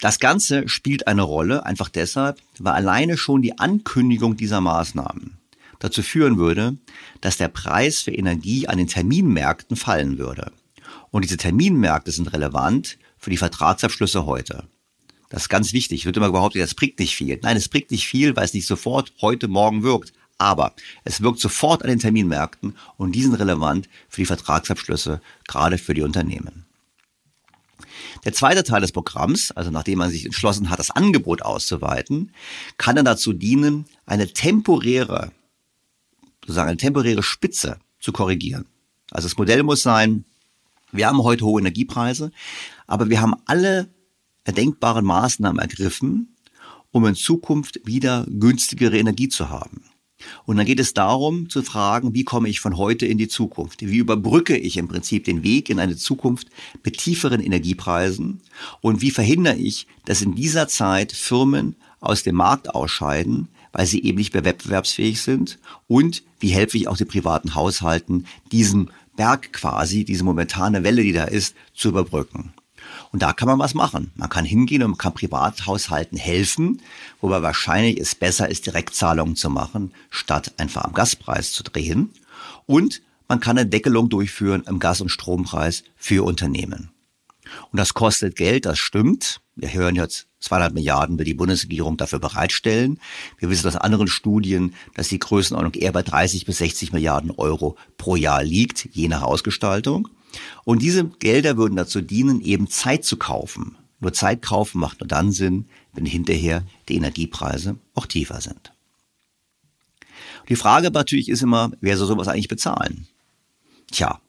Das 0.00 0.18
Ganze 0.18 0.68
spielt 0.68 1.06
eine 1.06 1.22
Rolle, 1.22 1.64
einfach 1.64 1.88
deshalb, 1.88 2.40
weil 2.58 2.72
alleine 2.72 3.16
schon 3.16 3.42
die 3.42 3.58
Ankündigung 3.58 4.36
dieser 4.36 4.60
Maßnahmen 4.60 5.38
dazu 5.82 6.02
führen 6.02 6.38
würde, 6.38 6.76
dass 7.20 7.36
der 7.36 7.48
Preis 7.48 8.00
für 8.00 8.12
Energie 8.12 8.68
an 8.68 8.78
den 8.78 8.86
Terminmärkten 8.86 9.76
fallen 9.76 10.18
würde. 10.18 10.52
Und 11.10 11.24
diese 11.24 11.36
Terminmärkte 11.36 12.10
sind 12.10 12.32
relevant 12.32 12.98
für 13.18 13.30
die 13.30 13.36
Vertragsabschlüsse 13.36 14.26
heute. 14.26 14.64
Das 15.32 15.44
ist 15.44 15.48
ganz 15.48 15.72
wichtig. 15.72 16.04
Wird 16.04 16.18
immer 16.18 16.30
behauptet, 16.30 16.60
das 16.60 16.74
bringt 16.74 16.98
nicht 16.98 17.16
viel. 17.16 17.40
Nein, 17.42 17.56
es 17.56 17.70
bringt 17.70 17.90
nicht 17.90 18.06
viel, 18.06 18.36
weil 18.36 18.44
es 18.44 18.52
nicht 18.52 18.66
sofort 18.66 19.14
heute, 19.22 19.48
morgen 19.48 19.82
wirkt. 19.82 20.12
Aber 20.36 20.74
es 21.04 21.22
wirkt 21.22 21.40
sofort 21.40 21.82
an 21.82 21.88
den 21.88 22.00
Terminmärkten 22.00 22.76
und 22.98 23.12
die 23.12 23.22
sind 23.22 23.34
relevant 23.34 23.88
für 24.10 24.20
die 24.20 24.26
Vertragsabschlüsse, 24.26 25.22
gerade 25.48 25.78
für 25.78 25.94
die 25.94 26.02
Unternehmen. 26.02 26.66
Der 28.26 28.34
zweite 28.34 28.62
Teil 28.62 28.82
des 28.82 28.92
Programms, 28.92 29.52
also 29.52 29.70
nachdem 29.70 30.00
man 30.00 30.10
sich 30.10 30.26
entschlossen 30.26 30.68
hat, 30.68 30.78
das 30.78 30.90
Angebot 30.90 31.40
auszuweiten, 31.40 32.32
kann 32.76 32.96
dann 32.96 33.06
dazu 33.06 33.32
dienen, 33.32 33.86
eine 34.04 34.30
temporäre 34.30 35.32
sozusagen 36.42 36.68
eine 36.68 36.76
temporäre 36.76 37.22
Spitze 37.22 37.78
zu 38.00 38.12
korrigieren. 38.12 38.66
Also 39.10 39.28
das 39.28 39.38
Modell 39.38 39.62
muss 39.62 39.82
sein, 39.82 40.24
wir 40.90 41.06
haben 41.06 41.22
heute 41.22 41.46
hohe 41.46 41.60
Energiepreise, 41.60 42.32
aber 42.86 43.08
wir 43.08 43.22
haben 43.22 43.34
alle 43.46 43.88
erdenkbaren 44.44 45.04
Maßnahmen 45.04 45.60
ergriffen, 45.60 46.36
um 46.90 47.06
in 47.06 47.14
Zukunft 47.14 47.80
wieder 47.84 48.26
günstigere 48.28 48.98
Energie 48.98 49.28
zu 49.28 49.48
haben. 49.48 49.82
Und 50.44 50.56
dann 50.56 50.66
geht 50.66 50.80
es 50.80 50.94
darum 50.94 51.48
zu 51.48 51.62
fragen, 51.62 52.14
wie 52.14 52.24
komme 52.24 52.48
ich 52.48 52.60
von 52.60 52.76
heute 52.76 53.06
in 53.06 53.18
die 53.18 53.28
Zukunft? 53.28 53.80
Wie 53.82 53.96
überbrücke 53.96 54.56
ich 54.56 54.76
im 54.76 54.88
Prinzip 54.88 55.24
den 55.24 55.42
Weg 55.42 55.68
in 55.68 55.80
eine 55.80 55.96
Zukunft 55.96 56.48
mit 56.84 56.98
tieferen 56.98 57.40
Energiepreisen? 57.40 58.40
Und 58.80 59.00
wie 59.00 59.10
verhindere 59.10 59.56
ich, 59.56 59.86
dass 60.04 60.22
in 60.22 60.34
dieser 60.34 60.68
Zeit 60.68 61.12
Firmen 61.12 61.76
aus 62.00 62.22
dem 62.22 62.36
Markt 62.36 62.74
ausscheiden, 62.74 63.48
weil 63.72 63.86
sie 63.86 64.02
eben 64.02 64.18
nicht 64.18 64.34
mehr 64.34 64.44
wettbewerbsfähig 64.44 65.20
sind? 65.20 65.58
Und 65.86 66.22
wie 66.40 66.50
helfe 66.50 66.76
ich 66.76 66.88
auch 66.88 66.96
den 66.96 67.08
privaten 67.08 67.54
Haushalten, 67.54 68.26
diesen 68.50 68.90
Berg 69.16 69.52
quasi, 69.52 70.04
diese 70.04 70.24
momentane 70.24 70.84
Welle, 70.84 71.02
die 71.02 71.12
da 71.12 71.24
ist, 71.24 71.54
zu 71.74 71.88
überbrücken? 71.88 72.52
Und 73.12 73.22
da 73.22 73.32
kann 73.34 73.46
man 73.46 73.58
was 73.58 73.74
machen. 73.74 74.10
Man 74.16 74.30
kann 74.30 74.44
hingehen 74.44 74.82
und 74.82 74.98
kann 74.98 75.12
Privathaushalten 75.12 76.18
helfen, 76.18 76.80
wobei 77.20 77.42
wahrscheinlich 77.42 78.00
es 78.00 78.14
besser 78.14 78.48
ist, 78.48 78.66
Direktzahlungen 78.66 79.36
zu 79.36 79.50
machen, 79.50 79.92
statt 80.10 80.52
einfach 80.56 80.84
am 80.84 80.94
Gaspreis 80.94 81.52
zu 81.52 81.62
drehen. 81.62 82.10
Und 82.66 83.02
man 83.28 83.40
kann 83.40 83.58
eine 83.58 83.68
Deckelung 83.68 84.08
durchführen 84.08 84.64
im 84.66 84.78
Gas- 84.78 85.02
und 85.02 85.10
Strompreis 85.10 85.84
für 85.96 86.24
Unternehmen. 86.24 86.90
Und 87.70 87.78
das 87.78 87.92
kostet 87.92 88.34
Geld, 88.36 88.64
das 88.64 88.78
stimmt. 88.78 89.40
Wir 89.56 89.72
hören 89.72 89.94
jetzt 89.94 90.26
200 90.40 90.74
Milliarden 90.74 91.18
will 91.18 91.24
die 91.24 91.34
Bundesregierung 91.34 91.96
dafür 91.96 92.18
bereitstellen. 92.18 92.98
Wir 93.38 93.48
wissen 93.48 93.68
aus 93.68 93.76
anderen 93.76 94.08
Studien, 94.08 94.74
dass 94.94 95.08
die 95.08 95.18
Größenordnung 95.18 95.74
eher 95.74 95.92
bei 95.92 96.02
30 96.02 96.46
bis 96.46 96.58
60 96.58 96.92
Milliarden 96.92 97.30
Euro 97.30 97.76
pro 97.96 98.16
Jahr 98.16 98.42
liegt, 98.42 98.88
je 98.92 99.08
nach 99.08 99.22
Ausgestaltung. 99.22 100.08
Und 100.64 100.82
diese 100.82 101.04
Gelder 101.04 101.56
würden 101.56 101.76
dazu 101.76 102.00
dienen, 102.00 102.40
eben 102.40 102.68
Zeit 102.68 103.04
zu 103.04 103.16
kaufen. 103.16 103.76
Nur 104.00 104.12
Zeit 104.12 104.42
kaufen 104.42 104.80
macht 104.80 105.00
nur 105.00 105.08
dann 105.08 105.30
Sinn, 105.32 105.66
wenn 105.92 106.06
hinterher 106.06 106.64
die 106.88 106.96
Energiepreise 106.96 107.76
auch 107.94 108.06
tiefer 108.06 108.40
sind. 108.40 108.72
Die 110.48 110.56
Frage 110.56 110.90
natürlich 110.90 111.28
ist 111.28 111.42
immer, 111.42 111.70
wer 111.80 111.96
soll 111.96 112.08
sowas 112.08 112.28
eigentlich 112.28 112.48
bezahlen? 112.48 113.06
Tja, 113.90 114.20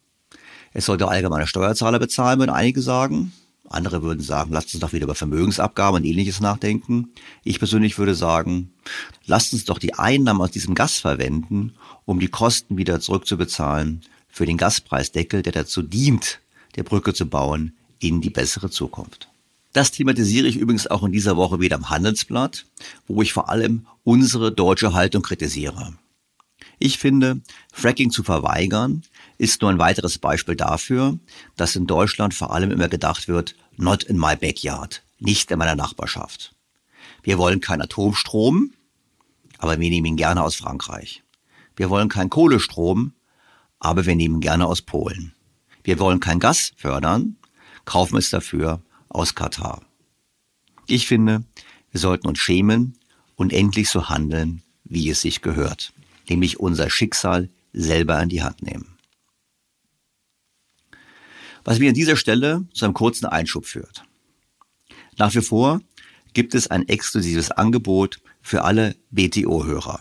es 0.72 0.86
sollte 0.86 1.08
allgemeine 1.08 1.46
Steuerzahler 1.46 1.98
bezahlen, 1.98 2.38
würden 2.38 2.50
einige 2.50 2.82
sagen. 2.82 3.32
Andere 3.68 4.02
würden 4.02 4.20
sagen, 4.20 4.52
lasst 4.52 4.74
uns 4.74 4.80
doch 4.80 4.92
wieder 4.92 5.04
über 5.04 5.14
Vermögensabgaben 5.14 6.00
und 6.00 6.06
ähnliches 6.06 6.40
nachdenken. 6.40 7.08
Ich 7.42 7.58
persönlich 7.58 7.98
würde 7.98 8.14
sagen, 8.14 8.72
lasst 9.26 9.52
uns 9.52 9.64
doch 9.64 9.78
die 9.78 9.94
Einnahmen 9.94 10.40
aus 10.40 10.50
diesem 10.50 10.74
Gas 10.74 10.98
verwenden, 10.98 11.72
um 12.04 12.20
die 12.20 12.28
Kosten 12.28 12.76
wieder 12.76 13.00
zurückzubezahlen 13.00 14.02
für 14.34 14.46
den 14.46 14.56
Gaspreisdeckel, 14.56 15.42
der 15.42 15.52
dazu 15.52 15.80
dient, 15.80 16.40
der 16.74 16.82
Brücke 16.82 17.14
zu 17.14 17.26
bauen 17.26 17.72
in 18.00 18.20
die 18.20 18.30
bessere 18.30 18.68
Zukunft. 18.68 19.28
Das 19.72 19.92
thematisiere 19.92 20.48
ich 20.48 20.56
übrigens 20.56 20.88
auch 20.88 21.04
in 21.04 21.12
dieser 21.12 21.36
Woche 21.36 21.60
wieder 21.60 21.76
am 21.76 21.88
Handelsblatt, 21.88 22.66
wo 23.06 23.22
ich 23.22 23.32
vor 23.32 23.48
allem 23.48 23.86
unsere 24.02 24.50
deutsche 24.50 24.92
Haltung 24.92 25.22
kritisiere. 25.22 25.94
Ich 26.80 26.98
finde, 26.98 27.42
Fracking 27.72 28.10
zu 28.10 28.24
verweigern 28.24 29.02
ist 29.38 29.62
nur 29.62 29.70
ein 29.70 29.78
weiteres 29.78 30.18
Beispiel 30.18 30.56
dafür, 30.56 31.16
dass 31.54 31.76
in 31.76 31.86
Deutschland 31.86 32.34
vor 32.34 32.52
allem 32.52 32.72
immer 32.72 32.88
gedacht 32.88 33.28
wird, 33.28 33.54
not 33.76 34.02
in 34.02 34.18
my 34.18 34.34
backyard, 34.34 35.04
nicht 35.20 35.52
in 35.52 35.58
meiner 35.58 35.76
Nachbarschaft. 35.76 36.56
Wir 37.22 37.38
wollen 37.38 37.60
keinen 37.60 37.82
Atomstrom, 37.82 38.72
aber 39.58 39.78
wir 39.78 39.90
nehmen 39.90 40.06
ihn 40.06 40.16
gerne 40.16 40.42
aus 40.42 40.56
Frankreich. 40.56 41.22
Wir 41.76 41.88
wollen 41.88 42.08
keinen 42.08 42.30
Kohlestrom, 42.30 43.12
aber 43.84 44.06
wir 44.06 44.16
nehmen 44.16 44.40
gerne 44.40 44.66
aus 44.66 44.80
Polen. 44.80 45.34
Wir 45.82 45.98
wollen 45.98 46.18
kein 46.18 46.40
Gas 46.40 46.72
fördern, 46.76 47.36
kaufen 47.84 48.16
es 48.16 48.30
dafür 48.30 48.82
aus 49.10 49.34
Katar. 49.34 49.82
Ich 50.86 51.06
finde, 51.06 51.44
wir 51.90 52.00
sollten 52.00 52.26
uns 52.26 52.38
schämen 52.38 52.98
und 53.36 53.52
endlich 53.52 53.90
so 53.90 54.08
handeln, 54.08 54.62
wie 54.84 55.10
es 55.10 55.20
sich 55.20 55.42
gehört, 55.42 55.92
nämlich 56.30 56.58
unser 56.58 56.88
Schicksal 56.88 57.50
selber 57.74 58.22
in 58.22 58.30
die 58.30 58.42
Hand 58.42 58.62
nehmen. 58.62 58.96
Was 61.64 61.78
mir 61.78 61.90
an 61.90 61.94
dieser 61.94 62.16
Stelle 62.16 62.66
zu 62.72 62.86
einem 62.86 62.94
kurzen 62.94 63.26
Einschub 63.26 63.66
führt. 63.66 64.04
Nach 65.18 65.34
wie 65.34 65.42
vor 65.42 65.82
gibt 66.32 66.54
es 66.54 66.68
ein 66.68 66.88
exklusives 66.88 67.50
Angebot 67.50 68.20
für 68.40 68.64
alle 68.64 68.96
BTO-Hörer. 69.10 70.00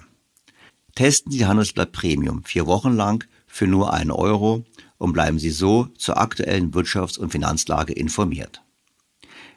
Testen 0.95 1.31
Sie 1.31 1.45
Handelsblatt 1.45 1.91
Premium 1.91 2.43
vier 2.45 2.65
Wochen 2.65 2.93
lang 2.93 3.25
für 3.53 3.67
nur 3.67 3.93
einen 3.93 4.09
Euro 4.09 4.65
und 4.97 5.13
bleiben 5.13 5.37
Sie 5.37 5.51
so 5.51 5.85
zur 5.95 6.17
aktuellen 6.17 6.71
Wirtschafts- 6.71 7.19
und 7.19 7.29
Finanzlage 7.29 7.93
informiert. 7.93 8.63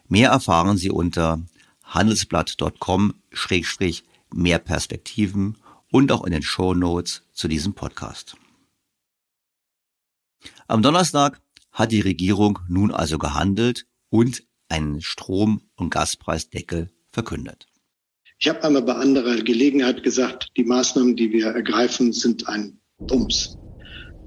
Mehr 0.07 0.29
erfahren 0.29 0.77
Sie 0.77 0.91
unter 0.91 1.41
handelsblatt.com-mehr 1.83 4.59
Perspektiven 4.59 5.57
und 5.91 6.13
auch 6.13 6.25
in 6.25 6.33
den 6.33 6.43
Show 6.43 6.75
Notes 6.75 7.23
zu 7.33 7.49
diesem 7.49 7.73
Podcast. 7.73 8.37
Am 10.69 10.83
Donnerstag 10.83 11.41
hat 11.73 11.91
die 11.91 12.03
Regierung 12.03 12.59
nun 12.69 12.91
also 12.91 13.17
gehandelt 13.17 13.87
und 14.11 14.43
einen 14.69 15.01
Strom- 15.01 15.63
und 15.75 15.89
Gaspreisdeckel 15.89 16.91
verkündet. 17.13 17.67
Ich 18.39 18.51
habe 18.51 18.63
einmal 18.63 18.83
bei 18.83 18.97
anderer 18.97 19.37
Gelegenheit 19.37 20.03
gesagt, 20.03 20.51
die 20.59 20.65
Maßnahmen, 20.65 21.17
die 21.17 21.33
wir 21.33 21.47
ergreifen, 21.47 22.13
sind 22.13 22.47
ein 22.47 22.79
Bums. 22.99 23.57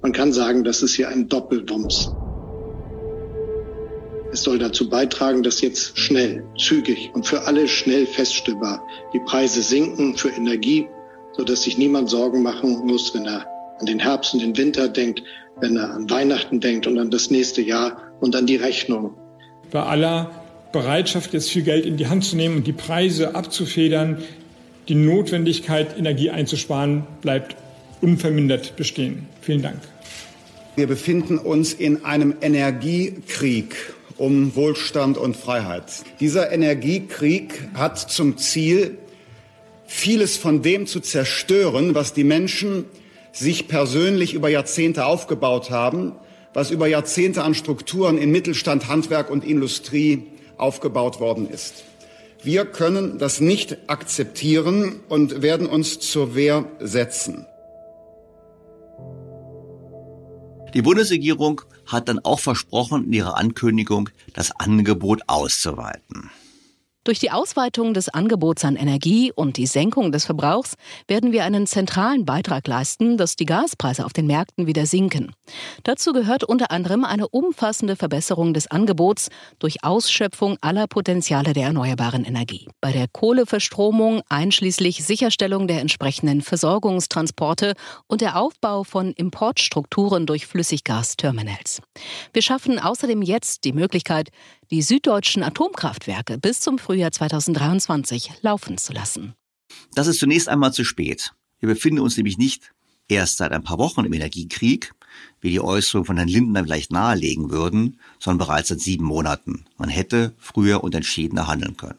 Man 0.02 0.14
kann 0.14 0.32
sagen, 0.32 0.64
das 0.64 0.82
ist 0.82 0.96
hier 0.96 1.10
ein 1.10 1.28
Doppelwumms. 1.28 2.12
Es 4.32 4.44
soll 4.44 4.60
dazu 4.60 4.90
beitragen, 4.90 5.44
dass 5.44 5.60
jetzt 5.62 5.98
schnell, 5.98 6.44
zügig 6.58 7.12
und 7.14 7.26
für 7.26 7.42
alle 7.48 7.68
schnell 7.68 8.06
feststellbar 8.06 8.82
die 9.14 9.20
Preise 9.20 9.62
sinken 9.62 10.16
für 10.16 10.30
Energie, 10.30 10.88
so 11.36 11.44
dass 11.44 11.64
sich 11.64 11.78
niemand 11.78 12.10
Sorgen 12.10 12.44
machen 12.44 12.86
muss, 12.86 13.14
wenn 13.14 13.26
er 13.26 13.46
an 13.80 13.88
den 13.88 14.00
Herbst 14.00 14.34
und 14.34 14.42
den 14.42 14.56
Winter 14.56 14.88
denkt, 14.88 15.24
wenn 15.60 15.76
er 15.76 15.92
an 15.92 16.10
Weihnachten 16.10 16.60
denkt 16.60 16.88
und 16.88 16.98
an 16.98 17.12
das 17.12 17.32
nächste 17.32 17.62
Jahr 17.62 18.02
und 18.22 18.36
an 18.36 18.46
die 18.46 18.56
Rechnung. 18.56 19.16
Bei 19.72 19.84
aller 19.84 20.32
Bereitschaft, 20.72 21.34
jetzt 21.34 21.50
viel 21.50 21.64
Geld 21.64 21.86
in 21.86 21.98
die 21.98 22.08
Hand 22.08 22.24
zu 22.24 22.36
nehmen 22.36 22.58
und 22.58 22.68
die 22.68 22.74
Preise 22.74 23.36
abzufedern, 23.36 24.20
die 24.88 24.96
Notwendigkeit, 24.96 25.98
Energie 25.98 26.30
einzusparen, 26.30 27.06
bleibt 27.22 27.56
unvermindert 28.02 28.76
bestehen. 28.76 29.28
Vielen 29.42 29.62
Dank. 29.62 29.80
Wir 30.76 30.88
befinden 30.88 31.38
uns 31.38 31.74
in 31.74 32.06
einem 32.06 32.36
Energiekrieg 32.42 33.76
um 34.18 34.56
Wohlstand 34.56 35.18
und 35.18 35.36
Freiheit. 35.38 35.86
Dieser 36.20 36.52
Energiekrieg 36.52 37.70
hat 37.74 37.98
zum 37.98 38.38
Ziel, 38.38 38.98
vieles 39.88 40.38
von 40.38 40.62
dem 40.62 40.86
zu 40.86 41.00
zerstören, 41.00 41.96
was 41.96 42.14
die 42.14 42.24
Menschen 42.24 42.86
sich 43.32 43.68
persönlich 43.68 44.34
über 44.34 44.50
Jahrzehnte 44.50 45.06
aufgebaut 45.06 45.70
haben, 45.70 46.14
was 46.54 46.72
über 46.72 46.88
Jahrzehnte 46.88 47.44
an 47.44 47.56
Strukturen 47.56 48.18
in 48.18 48.32
Mittelstand, 48.32 48.88
Handwerk 48.88 49.30
und 49.30 49.46
Industrie 49.46 50.24
aufgebaut 50.58 51.20
worden 51.20 51.50
ist. 51.50 51.84
Wir 52.44 52.66
können 52.66 53.18
das 53.18 53.42
nicht 53.42 53.78
akzeptieren 53.88 55.02
und 55.10 55.42
werden 55.42 55.68
uns 55.68 56.00
zur 56.00 56.36
Wehr 56.36 56.66
setzen. 56.80 57.46
Die 60.74 60.82
Bundesregierung 60.84 61.62
hat 61.88 62.10
dann 62.10 62.20
auch 62.20 62.40
versprochen 62.40 63.06
in 63.06 63.14
ihrer 63.14 63.38
Ankündigung, 63.38 64.10
das 64.34 64.52
Angebot 64.52 65.22
auszuweiten. 65.28 66.30
Durch 67.06 67.20
die 67.20 67.32
Ausweitung 67.32 67.94
des 67.94 68.10
Angebots 68.10 68.66
an 68.66 68.76
Energie 68.76 69.32
und 69.32 69.56
die 69.56 69.68
Senkung 69.68 70.12
des 70.12 70.26
Verbrauchs 70.26 70.74
werden 71.08 71.32
wir 71.32 71.46
einen 71.46 71.66
zentralen 71.66 72.26
Beitrag 72.26 72.68
leisten, 72.68 73.16
dass 73.18 73.38
die 73.38 73.46
Gaspreise 73.46 74.06
auf 74.06 74.12
den 74.12 74.28
Märkten 74.28 74.68
wieder 74.68 74.86
sinken. 74.86 75.32
Dazu 75.84 76.12
gehört 76.12 76.44
unter 76.44 76.72
anderem 76.72 77.06
eine 77.06 77.30
umfassende 77.30 77.96
Verbesserung 77.96 78.54
des 78.54 78.68
Angebots 78.68 79.30
durch 79.60 79.84
Ausschöpfung 79.84 80.58
aller 80.60 80.88
Potenziale 80.88 81.54
der 81.54 81.68
erneuerbaren 81.68 82.26
Energie. 82.26 82.68
Bei 82.82 82.92
der 82.92 83.08
Kohleverstromung 83.08 84.22
einschließlich 84.28 85.04
Sicherstellung 85.06 85.70
der 85.70 85.80
entsprechenden 85.80 86.42
Versorgungstransporte 86.42 87.76
und 88.08 88.20
der 88.20 88.38
Aufbau 88.38 88.84
von 88.84 89.14
Importstrukturen 89.14 90.26
durch 90.26 90.48
Flüssiggasterminals. 90.48 91.82
Wir 92.34 92.42
schaffen 92.42 92.78
außerdem 92.78 93.22
jetzt 93.22 93.64
die 93.64 93.74
Möglichkeit, 93.74 94.30
die 94.72 94.82
süddeutschen 94.84 95.42
Atomkraftwerke 95.42 96.38
bis 96.38 96.60
zum 96.60 96.78
Frühjahr 96.78 97.12
2023 97.12 98.32
laufen 98.42 98.78
zu 98.78 98.94
lassen. 98.94 99.34
Das 99.96 100.08
ist 100.08 100.20
zunächst 100.20 100.48
einmal 100.48 100.74
zu 100.74 100.84
spät. 100.84 101.34
Wir 101.60 101.70
befinden 101.70 102.00
uns 102.00 102.18
nämlich 102.18 102.38
nicht 102.38 102.72
erst 103.08 103.38
seit 103.38 103.52
ein 103.52 103.64
paar 103.64 103.80
Wochen 103.80 104.06
im 104.06 104.14
Energiekrieg, 104.14 104.94
wie 105.42 105.50
die 105.50 105.60
Äußerungen 105.60 106.06
von 106.06 106.18
Herrn 106.18 106.30
Lindner 106.30 106.64
vielleicht 106.64 106.92
nahelegen 106.92 107.50
würden, 107.50 108.00
sondern 108.20 108.48
bereits 108.48 108.70
seit 108.70 108.80
sieben 108.80 109.06
Monaten. 109.06 109.66
Man 109.78 109.90
hätte 109.90 110.36
früher 110.38 110.84
und 110.84 110.94
entschiedener 110.94 111.48
handeln 111.48 111.76
können. 111.76 111.98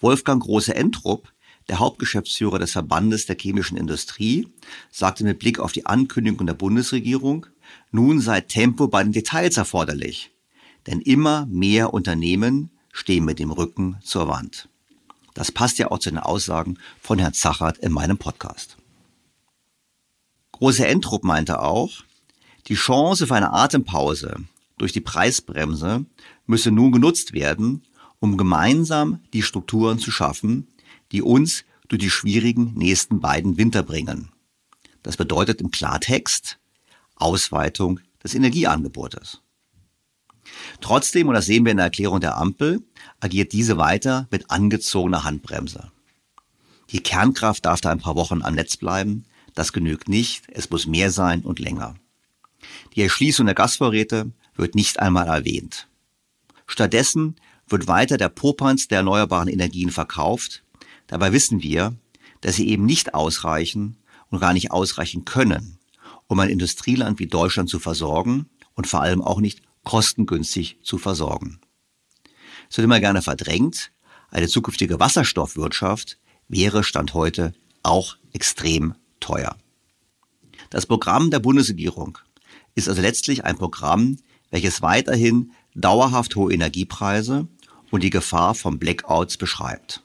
Wolfgang 0.00 0.42
Große-Entrup, 0.42 1.30
der 1.68 1.78
Hauptgeschäftsführer 1.78 2.58
des 2.58 2.72
Verbandes 2.72 3.26
der 3.26 3.36
chemischen 3.38 3.76
Industrie, 3.76 4.48
sagte 4.90 5.24
mit 5.24 5.38
Blick 5.38 5.58
auf 5.58 5.72
die 5.72 5.86
Ankündigung 5.86 6.46
der 6.46 6.54
Bundesregierung, 6.54 7.46
nun 7.90 8.20
sei 8.20 8.40
Tempo 8.40 8.88
bei 8.88 9.02
den 9.02 9.12
Details 9.12 9.56
erforderlich. 9.56 10.33
Denn 10.86 11.00
immer 11.00 11.46
mehr 11.46 11.94
Unternehmen 11.94 12.70
stehen 12.92 13.24
mit 13.24 13.38
dem 13.38 13.50
Rücken 13.50 13.96
zur 14.02 14.28
Wand. 14.28 14.68
Das 15.34 15.50
passt 15.50 15.78
ja 15.78 15.90
auch 15.90 15.98
zu 15.98 16.10
den 16.10 16.18
Aussagen 16.18 16.78
von 17.00 17.18
Herrn 17.18 17.34
Zachert 17.34 17.78
in 17.78 17.92
meinem 17.92 18.18
Podcast. 18.18 18.76
Große 20.52 20.86
Entrup 20.86 21.24
meinte 21.24 21.60
auch, 21.60 22.04
die 22.68 22.74
Chance 22.74 23.26
für 23.26 23.34
eine 23.34 23.52
Atempause 23.52 24.36
durch 24.78 24.92
die 24.92 25.00
Preisbremse 25.00 26.04
müsse 26.46 26.70
nun 26.70 26.92
genutzt 26.92 27.32
werden, 27.32 27.82
um 28.20 28.36
gemeinsam 28.36 29.20
die 29.32 29.42
Strukturen 29.42 29.98
zu 29.98 30.10
schaffen, 30.10 30.68
die 31.12 31.22
uns 31.22 31.64
durch 31.88 32.00
die 32.00 32.10
schwierigen 32.10 32.74
nächsten 32.74 33.20
beiden 33.20 33.56
Winter 33.56 33.82
bringen. 33.82 34.30
Das 35.02 35.16
bedeutet 35.16 35.60
im 35.60 35.70
Klartext 35.70 36.58
Ausweitung 37.16 38.00
des 38.22 38.34
Energieangebotes. 38.34 39.42
Trotzdem, 40.80 41.28
und 41.28 41.34
das 41.34 41.46
sehen 41.46 41.64
wir 41.64 41.70
in 41.70 41.78
der 41.78 41.86
Erklärung 41.86 42.20
der 42.20 42.36
Ampel, 42.36 42.82
agiert 43.20 43.52
diese 43.52 43.78
weiter 43.78 44.26
mit 44.30 44.50
angezogener 44.50 45.24
Handbremse. 45.24 45.90
Die 46.90 47.00
Kernkraft 47.00 47.64
darf 47.64 47.80
da 47.80 47.90
ein 47.90 48.00
paar 48.00 48.16
Wochen 48.16 48.42
am 48.42 48.54
Netz 48.54 48.76
bleiben. 48.76 49.24
Das 49.54 49.72
genügt 49.72 50.08
nicht. 50.08 50.44
Es 50.48 50.70
muss 50.70 50.86
mehr 50.86 51.10
sein 51.10 51.40
und 51.40 51.58
länger. 51.58 51.94
Die 52.94 53.02
Erschließung 53.02 53.46
der 53.46 53.54
Gasvorräte 53.54 54.30
wird 54.56 54.74
nicht 54.74 55.00
einmal 55.00 55.26
erwähnt. 55.26 55.88
Stattdessen 56.66 57.36
wird 57.68 57.88
weiter 57.88 58.16
der 58.16 58.28
Popanz 58.28 58.88
der 58.88 58.98
erneuerbaren 58.98 59.48
Energien 59.48 59.90
verkauft. 59.90 60.62
Dabei 61.06 61.32
wissen 61.32 61.62
wir, 61.62 61.94
dass 62.40 62.56
sie 62.56 62.68
eben 62.68 62.84
nicht 62.84 63.14
ausreichen 63.14 63.96
und 64.30 64.40
gar 64.40 64.52
nicht 64.52 64.70
ausreichen 64.70 65.24
können, 65.24 65.78
um 66.26 66.38
ein 66.40 66.50
Industrieland 66.50 67.18
wie 67.18 67.26
Deutschland 67.26 67.68
zu 67.68 67.78
versorgen 67.78 68.48
und 68.74 68.86
vor 68.86 69.00
allem 69.00 69.22
auch 69.22 69.40
nicht 69.40 69.62
kostengünstig 69.84 70.78
zu 70.82 70.98
versorgen. 70.98 71.60
Es 72.70 72.76
wird 72.76 72.84
immer 72.84 73.00
gerne 73.00 73.22
verdrängt, 73.22 73.92
eine 74.30 74.48
zukünftige 74.48 74.98
Wasserstoffwirtschaft 74.98 76.18
wäre 76.48 76.82
Stand 76.82 77.14
heute 77.14 77.52
auch 77.82 78.16
extrem 78.32 78.94
teuer. 79.20 79.56
Das 80.70 80.86
Programm 80.86 81.30
der 81.30 81.38
Bundesregierung 81.38 82.18
ist 82.74 82.88
also 82.88 83.00
letztlich 83.00 83.44
ein 83.44 83.56
Programm, 83.56 84.16
welches 84.50 84.82
weiterhin 84.82 85.52
dauerhaft 85.74 86.34
hohe 86.36 86.52
Energiepreise 86.52 87.46
und 87.90 88.02
die 88.02 88.10
Gefahr 88.10 88.54
von 88.54 88.78
Blackouts 88.78 89.36
beschreibt. 89.36 90.02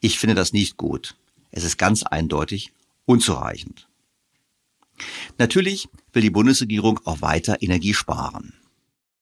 Ich 0.00 0.18
finde 0.18 0.34
das 0.34 0.52
nicht 0.52 0.76
gut. 0.76 1.16
Es 1.50 1.64
ist 1.64 1.76
ganz 1.76 2.02
eindeutig 2.02 2.72
unzureichend. 3.04 3.88
Natürlich 5.38 5.88
will 6.12 6.22
die 6.22 6.30
Bundesregierung 6.30 7.00
auch 7.04 7.20
weiter 7.20 7.60
Energie 7.60 7.94
sparen. 7.94 8.54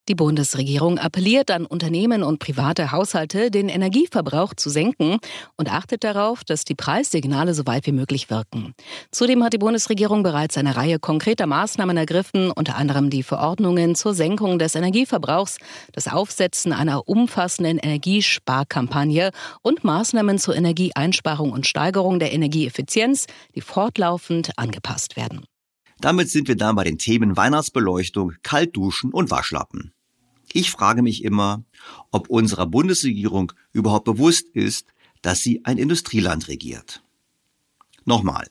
Die 0.09 0.15
Bundesregierung 0.15 0.99
appelliert 0.99 1.51
an 1.51 1.67
Unternehmen 1.67 2.23
und 2.23 2.39
private 2.39 2.93
Haushalte, 2.93 3.51
den 3.51 3.69
Energieverbrauch 3.69 4.55
zu 4.55 4.71
senken 4.71 5.19
und 5.57 5.71
achtet 5.71 6.03
darauf, 6.03 6.45
dass 6.45 6.65
die 6.65 6.75
Preissignale 6.75 7.53
so 7.53 7.67
weit 7.67 7.87
wie 7.87 7.93
möglich 7.93 8.31
wirken. 8.31 8.73
Zudem 9.11 9.45
hat 9.45 9.53
die 9.53 9.59
Bundesregierung 9.59 10.23
bereits 10.23 10.57
eine 10.57 10.77
Reihe 10.77 10.99
konkreter 10.99 11.47
Maßnahmen 11.47 11.99
ergriffen, 11.99 12.51
unter 12.51 12.77
anderem 12.77 13.11
die 13.11 13.23
Verordnungen 13.23 13.95
zur 13.97 14.15
Senkung 14.15 14.59
des 14.59 14.75
Energieverbrauchs, 14.75 15.59
das 15.93 16.09
Aufsetzen 16.09 16.73
einer 16.73 17.07
umfassenden 17.07 17.77
Energiesparkampagne 17.77 19.31
und 19.61 19.85
Maßnahmen 19.85 20.39
zur 20.39 20.57
Energieeinsparung 20.57 21.53
und 21.53 21.67
Steigerung 21.67 22.19
der 22.19 22.33
Energieeffizienz, 22.33 23.27
die 23.55 23.61
fortlaufend 23.61 24.53
angepasst 24.57 25.17
werden. 25.17 25.45
Damit 26.01 26.31
sind 26.31 26.49
wir 26.49 26.57
dann 26.57 26.77
bei 26.77 26.85
den 26.85 26.97
Themen 26.97 27.37
Weihnachtsbeleuchtung, 27.37 28.35
Kaltduschen 28.43 29.13
und 29.13 29.31
Waschlappen. 29.31 29.93
Ich 30.53 30.71
frage 30.71 31.03
mich 31.03 31.25
immer, 31.25 31.65
ob 32.11 32.29
unserer 32.29 32.67
Bundesregierung 32.67 33.53
überhaupt 33.73 34.05
bewusst 34.05 34.47
ist, 34.55 34.87
dass 35.23 35.41
sie 35.41 35.65
ein 35.65 35.79
Industrieland 35.79 36.49
regiert. 36.49 37.03
Nochmal. 38.05 38.49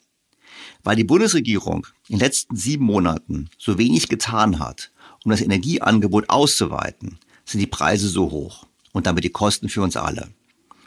Weil 0.84 0.96
die 0.96 1.04
Bundesregierung 1.04 1.88
in 2.08 2.16
den 2.16 2.20
letzten 2.20 2.56
sieben 2.56 2.86
Monaten 2.86 3.50
so 3.58 3.78
wenig 3.78 4.10
getan 4.10 4.60
hat, 4.60 4.92
um 5.24 5.32
das 5.32 5.42
Energieangebot 5.42 6.30
auszuweiten, 6.30 7.20
sind 7.46 7.60
die 7.60 7.68
Preise 7.68 8.08
so 8.08 8.32
hoch 8.32 8.66
und 8.94 9.08
damit 9.08 9.24
die 9.24 9.30
Kosten 9.30 9.70
für 9.70 9.82
uns 9.82 9.98
alle. 9.98 10.30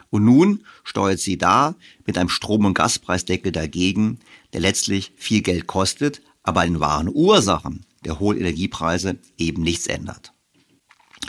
Und 0.09 0.25
nun 0.25 0.65
steuert 0.83 1.19
sie 1.19 1.37
da 1.37 1.75
mit 2.05 2.17
einem 2.17 2.29
Strom- 2.29 2.65
und 2.65 2.73
Gaspreisdeckel 2.73 3.51
dagegen, 3.51 4.19
der 4.53 4.61
letztlich 4.61 5.13
viel 5.15 5.41
Geld 5.41 5.67
kostet, 5.67 6.21
aber 6.43 6.61
an 6.61 6.73
den 6.73 6.79
wahren 6.79 7.09
Ursachen 7.11 7.85
der 8.03 8.19
hohen 8.19 8.37
Energiepreise 8.37 9.19
eben 9.37 9.61
nichts 9.61 9.87
ändert. 9.87 10.33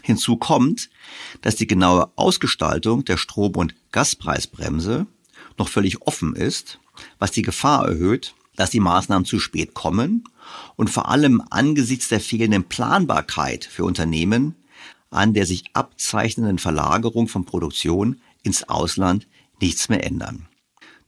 Hinzu 0.02 0.36
kommt, 0.36 0.90
dass 1.42 1.56
die 1.56 1.66
genaue 1.66 2.10
Ausgestaltung 2.16 3.04
der 3.04 3.16
Strom- 3.16 3.56
und 3.56 3.74
Gaspreisbremse 3.92 5.06
noch 5.58 5.68
völlig 5.68 6.02
offen 6.02 6.34
ist, 6.34 6.78
was 7.18 7.30
die 7.30 7.42
Gefahr 7.42 7.86
erhöht, 7.86 8.34
dass 8.56 8.70
die 8.70 8.80
Maßnahmen 8.80 9.24
zu 9.24 9.38
spät 9.38 9.74
kommen 9.74 10.24
und 10.76 10.90
vor 10.90 11.08
allem 11.08 11.42
angesichts 11.50 12.08
der 12.08 12.20
fehlenden 12.20 12.64
Planbarkeit 12.64 13.64
für 13.64 13.84
Unternehmen 13.84 14.56
an 15.12 15.34
der 15.34 15.46
sich 15.46 15.64
abzeichnenden 15.74 16.58
Verlagerung 16.58 17.28
von 17.28 17.44
Produktion 17.44 18.20
ins 18.42 18.68
Ausland 18.68 19.28
nichts 19.60 19.88
mehr 19.88 20.04
ändern. 20.04 20.48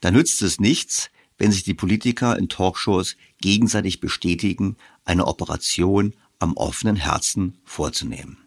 Da 0.00 0.10
nützt 0.10 0.42
es 0.42 0.60
nichts, 0.60 1.10
wenn 1.38 1.50
sich 1.50 1.64
die 1.64 1.74
Politiker 1.74 2.38
in 2.38 2.48
Talkshows 2.48 3.16
gegenseitig 3.40 4.00
bestätigen, 4.00 4.76
eine 5.04 5.26
Operation 5.26 6.14
am 6.38 6.52
offenen 6.56 6.96
Herzen 6.96 7.58
vorzunehmen. 7.64 8.43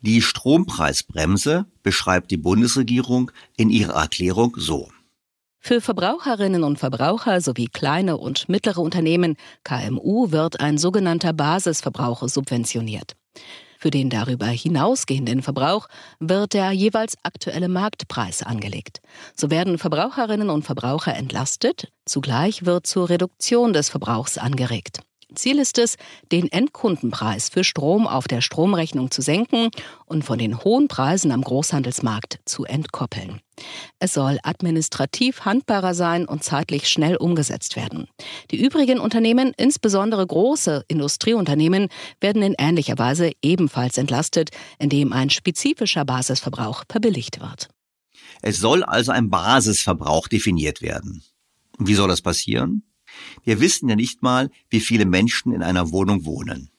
Die 0.00 0.22
Strompreisbremse 0.22 1.66
beschreibt 1.82 2.30
die 2.30 2.36
Bundesregierung 2.36 3.32
in 3.56 3.70
ihrer 3.70 3.94
Erklärung 3.94 4.54
so. 4.56 4.88
Für 5.60 5.80
Verbraucherinnen 5.80 6.62
und 6.62 6.78
Verbraucher 6.78 7.40
sowie 7.40 7.66
kleine 7.66 8.16
und 8.16 8.48
mittlere 8.48 8.78
Unternehmen 8.78 9.36
KMU 9.64 10.30
wird 10.30 10.60
ein 10.60 10.78
sogenannter 10.78 11.32
Basisverbrauch 11.32 12.28
subventioniert. 12.28 13.16
Für 13.80 13.90
den 13.90 14.08
darüber 14.10 14.46
hinausgehenden 14.46 15.42
Verbrauch 15.42 15.88
wird 16.18 16.54
der 16.54 16.72
jeweils 16.72 17.16
aktuelle 17.22 17.68
Marktpreis 17.68 18.42
angelegt. 18.42 19.00
So 19.36 19.50
werden 19.50 19.78
Verbraucherinnen 19.78 20.50
und 20.50 20.64
Verbraucher 20.64 21.14
entlastet, 21.14 21.92
zugleich 22.04 22.64
wird 22.64 22.86
zur 22.86 23.08
Reduktion 23.08 23.72
des 23.72 23.88
Verbrauchs 23.88 24.36
angeregt. 24.36 25.00
Ziel 25.34 25.58
ist 25.58 25.78
es, 25.78 25.96
den 26.32 26.50
Endkundenpreis 26.50 27.50
für 27.50 27.62
Strom 27.62 28.06
auf 28.06 28.28
der 28.28 28.40
Stromrechnung 28.40 29.10
zu 29.10 29.20
senken 29.20 29.70
und 30.06 30.24
von 30.24 30.38
den 30.38 30.64
hohen 30.64 30.88
Preisen 30.88 31.32
am 31.32 31.42
Großhandelsmarkt 31.42 32.40
zu 32.46 32.64
entkoppeln. 32.64 33.40
Es 33.98 34.14
soll 34.14 34.38
administrativ 34.42 35.44
handbarer 35.44 35.92
sein 35.94 36.24
und 36.24 36.44
zeitlich 36.44 36.88
schnell 36.88 37.16
umgesetzt 37.16 37.76
werden. 37.76 38.08
Die 38.50 38.62
übrigen 38.62 39.00
Unternehmen, 39.00 39.52
insbesondere 39.56 40.26
große 40.26 40.84
Industrieunternehmen, 40.88 41.88
werden 42.20 42.42
in 42.42 42.54
ähnlicher 42.56 42.98
Weise 42.98 43.32
ebenfalls 43.42 43.98
entlastet, 43.98 44.50
indem 44.78 45.12
ein 45.12 45.28
spezifischer 45.28 46.04
Basisverbrauch 46.04 46.84
verbilligt 46.88 47.40
wird. 47.40 47.68
Es 48.40 48.58
soll 48.58 48.82
also 48.84 49.12
ein 49.12 49.30
Basisverbrauch 49.30 50.28
definiert 50.28 50.80
werden. 50.80 51.22
Wie 51.78 51.94
soll 51.94 52.08
das 52.08 52.22
passieren? 52.22 52.84
Wir 53.44 53.60
wissen 53.60 53.88
ja 53.88 53.96
nicht 53.96 54.22
mal, 54.22 54.50
wie 54.70 54.80
viele 54.80 55.06
Menschen 55.06 55.52
in 55.52 55.62
einer 55.62 55.90
Wohnung 55.90 56.24
wohnen. 56.24 56.70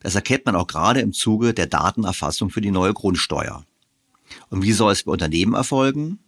Das 0.00 0.14
erkennt 0.14 0.46
man 0.46 0.56
auch 0.56 0.66
gerade 0.66 1.00
im 1.00 1.12
Zuge 1.12 1.54
der 1.54 1.66
Datenerfassung 1.66 2.50
für 2.50 2.60
die 2.60 2.70
neue 2.70 2.92
Grundsteuer. 2.92 3.64
Und 4.48 4.62
wie 4.62 4.72
soll 4.72 4.92
es 4.92 5.04
bei 5.04 5.12
Unternehmen 5.12 5.54
erfolgen? 5.54 6.18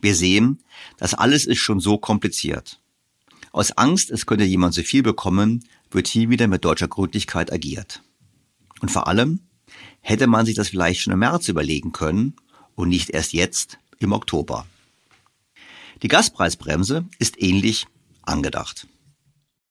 Wir 0.00 0.14
sehen, 0.14 0.62
das 0.98 1.14
alles 1.14 1.46
ist 1.46 1.58
schon 1.58 1.80
so 1.80 1.98
kompliziert. 1.98 2.80
Aus 3.52 3.72
Angst, 3.72 4.10
es 4.10 4.26
könnte 4.26 4.44
jemand 4.44 4.74
zu 4.74 4.82
viel 4.82 5.02
bekommen, 5.02 5.64
wird 5.90 6.08
hier 6.08 6.28
wieder 6.28 6.48
mit 6.48 6.64
deutscher 6.64 6.88
Gründlichkeit 6.88 7.52
agiert. 7.52 8.02
Und 8.80 8.90
vor 8.90 9.06
allem 9.08 9.40
hätte 10.00 10.26
man 10.26 10.44
sich 10.44 10.54
das 10.54 10.68
vielleicht 10.68 11.00
schon 11.00 11.12
im 11.12 11.20
März 11.20 11.48
überlegen 11.48 11.92
können 11.92 12.34
und 12.74 12.88
nicht 12.88 13.10
erst 13.10 13.32
jetzt 13.32 13.78
im 13.98 14.12
Oktober. 14.12 14.66
Die 16.02 16.08
Gaspreisbremse 16.08 17.06
ist 17.18 17.40
ähnlich 17.40 17.86
angedacht. 18.26 18.86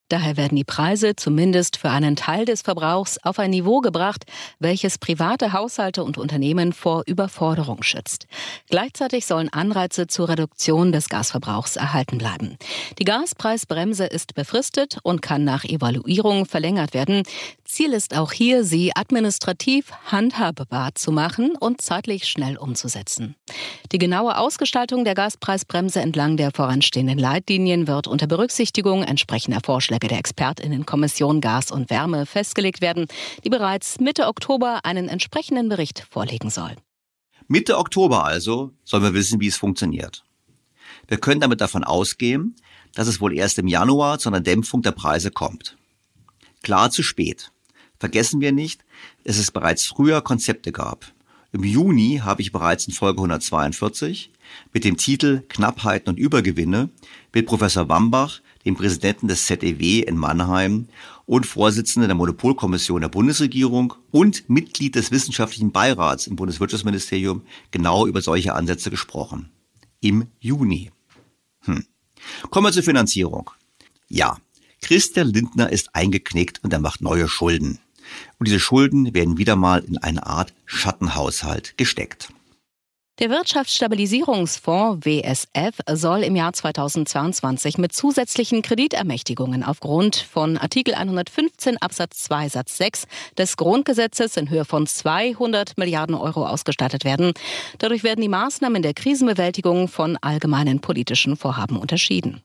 Daher 0.09 0.37
werden 0.37 0.55
die 0.55 0.63
Preise 0.63 1.15
zumindest 1.15 1.77
für 1.77 1.89
einen 1.89 2.15
Teil 2.15 2.45
des 2.45 2.61
Verbrauchs 2.61 3.17
auf 3.23 3.39
ein 3.39 3.49
Niveau 3.49 3.81
gebracht, 3.81 4.25
welches 4.59 4.99
private 4.99 5.51
Haushalte 5.51 6.03
und 6.03 6.19
Unternehmen 6.19 6.73
vor 6.73 7.01
Überforderung 7.07 7.81
schützt. 7.81 8.27
Gleichzeitig 8.69 9.25
sollen 9.25 9.49
Anreize 9.49 10.05
zur 10.05 10.29
Reduktion 10.29 10.91
des 10.91 11.09
Gasverbrauchs 11.09 11.75
erhalten 11.75 12.19
bleiben. 12.19 12.57
Die 12.99 13.03
Gaspreisbremse 13.03 14.05
ist 14.05 14.35
befristet 14.35 14.99
und 15.01 15.23
kann 15.23 15.43
nach 15.43 15.63
Evaluierung 15.63 16.45
verlängert 16.45 16.93
werden. 16.93 17.23
Ziel 17.63 17.91
ist 17.91 18.15
auch 18.15 18.31
hier, 18.31 18.63
sie 18.63 18.95
administrativ 18.95 19.91
handhabbar 20.05 20.93
zu 20.93 21.11
machen 21.11 21.55
und 21.59 21.81
zeitlich 21.81 22.27
schnell 22.27 22.57
umzusetzen. 22.57 23.35
Die 23.91 23.97
genaue 23.97 24.37
Ausgestaltung 24.37 25.03
der 25.03 25.15
Gaspreisbremse 25.15 25.99
entlang 25.99 26.37
der 26.37 26.51
voranstehenden 26.51 27.17
Leitlinien 27.17 27.87
wird 27.87 28.07
unter 28.07 28.27
Berücksichtigung 28.27 29.01
entsprechender 29.03 29.61
Vorschläge 29.63 29.94
Vorschläge 29.95 30.07
der 30.09 30.19
Expertinnenkommission 30.19 31.39
Gas 31.39 31.71
und 31.71 31.89
Wärme 31.89 32.25
festgelegt 32.25 32.81
werden, 32.81 33.05
die 33.45 33.49
bereits 33.49 33.99
Mitte 33.99 34.27
Oktober 34.27 34.81
einen 34.83 35.07
entsprechenden 35.07 35.69
Bericht 35.69 36.05
vorlegen 36.11 36.49
soll. 36.49 36.75
Mitte 37.47 37.77
Oktober 37.77 38.25
also 38.25 38.71
sollen 38.83 39.03
wir 39.03 39.13
wissen, 39.13 39.39
wie 39.39 39.47
es 39.47 39.55
funktioniert. 39.55 40.25
Wir 41.07 41.17
können 41.17 41.39
damit 41.39 41.61
davon 41.61 41.85
ausgehen, 41.85 42.55
dass 42.93 43.07
es 43.07 43.21
wohl 43.21 43.33
erst 43.33 43.57
im 43.57 43.67
Januar 43.67 44.19
zu 44.19 44.27
einer 44.27 44.41
Dämpfung 44.41 44.81
der 44.81 44.91
Preise 44.91 45.31
kommt. 45.31 45.77
Klar 46.61 46.91
zu 46.91 47.01
spät. 47.01 47.51
Vergessen 47.97 48.41
wir 48.41 48.51
nicht, 48.51 48.83
dass 49.23 49.37
es 49.37 49.51
bereits 49.51 49.85
früher 49.85 50.21
Konzepte 50.21 50.73
gab. 50.73 51.05
Im 51.53 51.63
Juni 51.63 52.19
habe 52.21 52.41
ich 52.41 52.51
bereits 52.51 52.85
in 52.85 52.93
Folge 52.93 53.19
142 53.19 54.31
mit 54.73 54.83
dem 54.83 54.97
Titel 54.97 55.43
Knappheiten 55.47 56.09
und 56.09 56.19
Übergewinne 56.19 56.89
mit 57.33 57.45
Professor 57.45 57.87
Wambach 57.87 58.41
dem 58.65 58.75
Präsidenten 58.75 59.27
des 59.27 59.45
ZEW 59.45 60.01
in 60.01 60.17
Mannheim 60.17 60.87
und 61.25 61.45
Vorsitzender 61.45 62.07
der 62.07 62.15
Monopolkommission 62.15 63.01
der 63.01 63.09
Bundesregierung 63.09 63.93
und 64.11 64.49
Mitglied 64.49 64.95
des 64.95 65.11
wissenschaftlichen 65.11 65.71
Beirats 65.71 66.27
im 66.27 66.35
Bundeswirtschaftsministerium 66.35 67.43
genau 67.71 68.07
über 68.07 68.21
solche 68.21 68.53
Ansätze 68.53 68.89
gesprochen. 68.89 69.49
Im 70.01 70.27
Juni. 70.39 70.91
Hm. 71.61 71.85
Kommen 72.49 72.67
wir 72.67 72.71
zur 72.71 72.83
Finanzierung. 72.83 73.51
Ja, 74.07 74.37
Christian 74.81 75.27
Lindner 75.27 75.71
ist 75.71 75.95
eingeknickt 75.95 76.63
und 76.63 76.73
er 76.73 76.79
macht 76.79 77.01
neue 77.01 77.27
Schulden. 77.27 77.79
Und 78.37 78.47
diese 78.47 78.59
Schulden 78.59 79.13
werden 79.15 79.37
wieder 79.37 79.55
mal 79.55 79.83
in 79.83 79.97
eine 79.97 80.27
Art 80.27 80.53
Schattenhaushalt 80.65 81.75
gesteckt. 81.77 82.29
Der 83.19 83.29
Wirtschaftsstabilisierungsfonds 83.29 85.05
WSF 85.05 85.79
soll 85.93 86.23
im 86.23 86.35
Jahr 86.35 86.51
2022 86.51 87.77
mit 87.77 87.93
zusätzlichen 87.93 88.61
Kreditermächtigungen 88.61 89.63
aufgrund 89.63 90.17
von 90.17 90.57
Artikel 90.57 90.93
115 90.93 91.77
Absatz 91.77 92.23
2 92.23 92.49
Satz 92.49 92.75
6 92.75 93.07
des 93.37 93.55
Grundgesetzes 93.55 94.35
in 94.35 94.49
Höhe 94.49 94.65
von 94.65 94.85
200 94.85 95.77
Milliarden 95.77 96.13
Euro 96.13 96.45
ausgestattet 96.45 97.05
werden. 97.05 97.31
Dadurch 97.77 98.03
werden 98.03 98.19
die 98.19 98.27
Maßnahmen 98.27 98.81
der 98.81 98.93
Krisenbewältigung 98.93 99.87
von 99.87 100.17
allgemeinen 100.17 100.81
politischen 100.81 101.37
Vorhaben 101.37 101.77
unterschieden. 101.77 102.41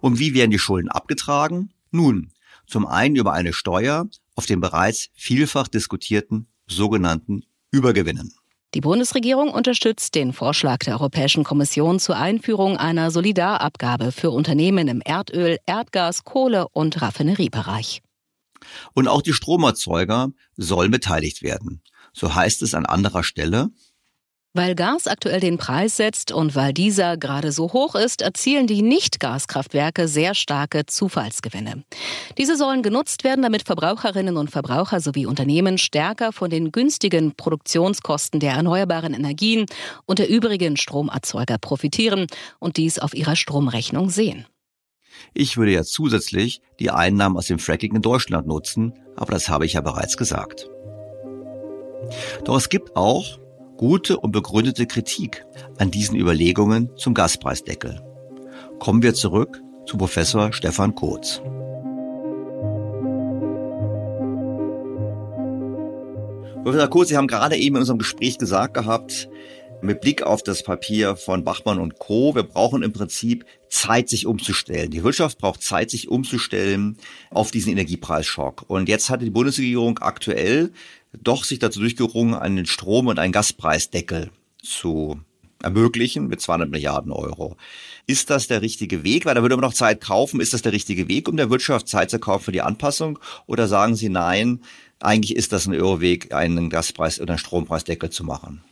Und 0.00 0.20
wie 0.20 0.34
werden 0.34 0.52
die 0.52 0.60
Schulden 0.60 0.88
abgetragen? 0.88 1.72
Nun, 1.90 2.30
zum 2.64 2.86
einen 2.86 3.16
über 3.16 3.32
eine 3.32 3.52
Steuer 3.52 4.06
auf 4.36 4.46
den 4.46 4.60
bereits 4.60 5.08
vielfach 5.14 5.66
diskutierten 5.66 6.46
sogenannten 6.68 7.44
Übergewinnen. 7.72 8.32
Die 8.74 8.80
Bundesregierung 8.80 9.50
unterstützt 9.50 10.14
den 10.14 10.32
Vorschlag 10.32 10.78
der 10.78 10.94
Europäischen 10.94 11.42
Kommission 11.42 11.98
zur 11.98 12.16
Einführung 12.16 12.76
einer 12.76 13.10
Solidarabgabe 13.10 14.12
für 14.12 14.30
Unternehmen 14.30 14.86
im 14.86 15.00
Erdöl, 15.04 15.58
Erdgas, 15.66 16.22
Kohle 16.22 16.68
und 16.68 17.02
Raffineriebereich. 17.02 18.00
Und 18.94 19.08
auch 19.08 19.22
die 19.22 19.32
Stromerzeuger 19.32 20.30
sollen 20.56 20.92
beteiligt 20.92 21.42
werden. 21.42 21.82
So 22.12 22.32
heißt 22.32 22.62
es 22.62 22.74
an 22.74 22.86
anderer 22.86 23.24
Stelle. 23.24 23.70
Weil 24.52 24.74
Gas 24.74 25.06
aktuell 25.06 25.38
den 25.38 25.58
Preis 25.58 25.96
setzt 25.96 26.32
und 26.32 26.56
weil 26.56 26.72
dieser 26.72 27.16
gerade 27.16 27.52
so 27.52 27.72
hoch 27.72 27.94
ist, 27.94 28.20
erzielen 28.20 28.66
die 28.66 28.82
Nicht-Gaskraftwerke 28.82 30.08
sehr 30.08 30.34
starke 30.34 30.86
Zufallsgewinne. 30.86 31.84
Diese 32.36 32.56
sollen 32.56 32.82
genutzt 32.82 33.22
werden, 33.22 33.42
damit 33.42 33.62
Verbraucherinnen 33.62 34.36
und 34.36 34.50
Verbraucher 34.50 34.98
sowie 34.98 35.26
Unternehmen 35.26 35.78
stärker 35.78 36.32
von 36.32 36.50
den 36.50 36.72
günstigen 36.72 37.36
Produktionskosten 37.36 38.40
der 38.40 38.54
erneuerbaren 38.54 39.14
Energien 39.14 39.66
und 40.04 40.18
der 40.18 40.28
übrigen 40.28 40.76
Stromerzeuger 40.76 41.58
profitieren 41.58 42.26
und 42.58 42.76
dies 42.76 42.98
auf 42.98 43.14
ihrer 43.14 43.36
Stromrechnung 43.36 44.10
sehen. 44.10 44.46
Ich 45.32 45.58
würde 45.58 45.72
ja 45.72 45.84
zusätzlich 45.84 46.60
die 46.80 46.90
Einnahmen 46.90 47.36
aus 47.36 47.46
dem 47.46 47.60
Fracking 47.60 47.94
in 47.94 48.02
Deutschland 48.02 48.48
nutzen, 48.48 48.94
aber 49.14 49.30
das 49.30 49.48
habe 49.48 49.64
ich 49.64 49.74
ja 49.74 49.80
bereits 49.80 50.16
gesagt. 50.16 50.68
Doch 52.44 52.56
es 52.56 52.68
gibt 52.68 52.96
auch 52.96 53.38
gute 53.80 54.18
und 54.18 54.32
begründete 54.32 54.86
Kritik 54.86 55.46
an 55.78 55.90
diesen 55.90 56.14
Überlegungen 56.14 56.90
zum 56.98 57.14
Gaspreisdeckel. 57.14 57.98
Kommen 58.78 59.02
wir 59.02 59.14
zurück 59.14 59.58
zu 59.86 59.96
Professor 59.96 60.52
Stefan 60.52 60.94
Kotz. 60.94 61.40
Professor 66.62 66.88
Kotz, 66.90 67.08
Sie 67.08 67.16
haben 67.16 67.26
gerade 67.26 67.56
eben 67.56 67.76
in 67.76 67.80
unserem 67.80 67.98
Gespräch 67.98 68.36
gesagt 68.36 68.74
gehabt, 68.74 69.30
mit 69.80 70.02
Blick 70.02 70.22
auf 70.22 70.42
das 70.42 70.62
Papier 70.62 71.16
von 71.16 71.42
Bachmann 71.42 71.78
und 71.78 71.98
Co. 71.98 72.34
Wir 72.34 72.42
brauchen 72.42 72.82
im 72.82 72.92
Prinzip 72.92 73.46
Zeit, 73.70 74.10
sich 74.10 74.26
umzustellen. 74.26 74.90
Die 74.90 75.04
Wirtschaft 75.04 75.38
braucht 75.38 75.62
Zeit, 75.62 75.90
sich 75.90 76.08
umzustellen 76.08 76.98
auf 77.30 77.50
diesen 77.50 77.72
Energiepreisschock. 77.72 78.64
Und 78.68 78.90
jetzt 78.90 79.08
hatte 79.08 79.24
die 79.24 79.30
Bundesregierung 79.30 79.98
aktuell 80.00 80.72
doch 81.12 81.44
sich 81.44 81.58
dazu 81.58 81.80
durchgerungen, 81.80 82.34
einen 82.34 82.66
Strom- 82.66 83.08
und 83.08 83.18
einen 83.18 83.32
Gaspreisdeckel 83.32 84.30
zu 84.62 85.20
ermöglichen 85.62 86.26
mit 86.26 86.40
200 86.40 86.70
Milliarden 86.70 87.12
Euro. 87.12 87.56
Ist 88.06 88.30
das 88.30 88.46
der 88.46 88.62
richtige 88.62 89.04
Weg? 89.04 89.26
Weil 89.26 89.34
da 89.34 89.42
würde 89.42 89.56
man 89.56 89.64
noch 89.64 89.74
Zeit 89.74 90.00
kaufen. 90.00 90.40
Ist 90.40 90.54
das 90.54 90.62
der 90.62 90.72
richtige 90.72 91.08
Weg, 91.08 91.28
um 91.28 91.36
der 91.36 91.50
Wirtschaft 91.50 91.88
Zeit 91.88 92.10
zu 92.10 92.18
kaufen 92.18 92.44
für 92.44 92.52
die 92.52 92.62
Anpassung? 92.62 93.18
Oder 93.46 93.68
sagen 93.68 93.94
Sie 93.94 94.08
nein, 94.08 94.60
eigentlich 95.00 95.36
ist 95.36 95.52
das 95.52 95.66
ein 95.66 95.74
Irrweg, 95.74 96.32
einen 96.32 96.70
Gaspreis 96.70 97.20
oder 97.20 97.32
einen 97.32 97.38
Strompreisdeckel 97.38 98.10
zu 98.10 98.24
machen? 98.24 98.62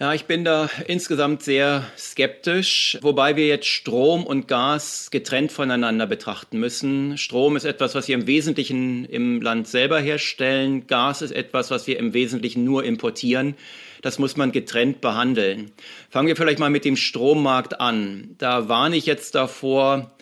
Ja, 0.00 0.14
ich 0.14 0.26
bin 0.26 0.44
da 0.44 0.70
insgesamt 0.86 1.42
sehr 1.42 1.84
skeptisch, 1.98 2.98
wobei 3.02 3.34
wir 3.34 3.48
jetzt 3.48 3.66
Strom 3.66 4.24
und 4.24 4.46
Gas 4.46 5.08
getrennt 5.10 5.50
voneinander 5.50 6.06
betrachten 6.06 6.60
müssen. 6.60 7.18
Strom 7.18 7.56
ist 7.56 7.64
etwas, 7.64 7.96
was 7.96 8.06
wir 8.06 8.14
im 8.14 8.28
Wesentlichen 8.28 9.06
im 9.06 9.42
Land 9.42 9.66
selber 9.66 9.98
herstellen. 9.98 10.86
Gas 10.86 11.20
ist 11.20 11.32
etwas, 11.32 11.72
was 11.72 11.88
wir 11.88 11.98
im 11.98 12.14
Wesentlichen 12.14 12.62
nur 12.62 12.84
importieren. 12.84 13.56
Das 14.00 14.20
muss 14.20 14.36
man 14.36 14.52
getrennt 14.52 15.00
behandeln. 15.00 15.72
Fangen 16.10 16.28
wir 16.28 16.36
vielleicht 16.36 16.60
mal 16.60 16.70
mit 16.70 16.84
dem 16.84 16.96
Strommarkt 16.96 17.80
an. 17.80 18.36
Da 18.38 18.68
warne 18.68 18.96
ich 18.96 19.06
jetzt 19.06 19.34
davor, 19.34 20.12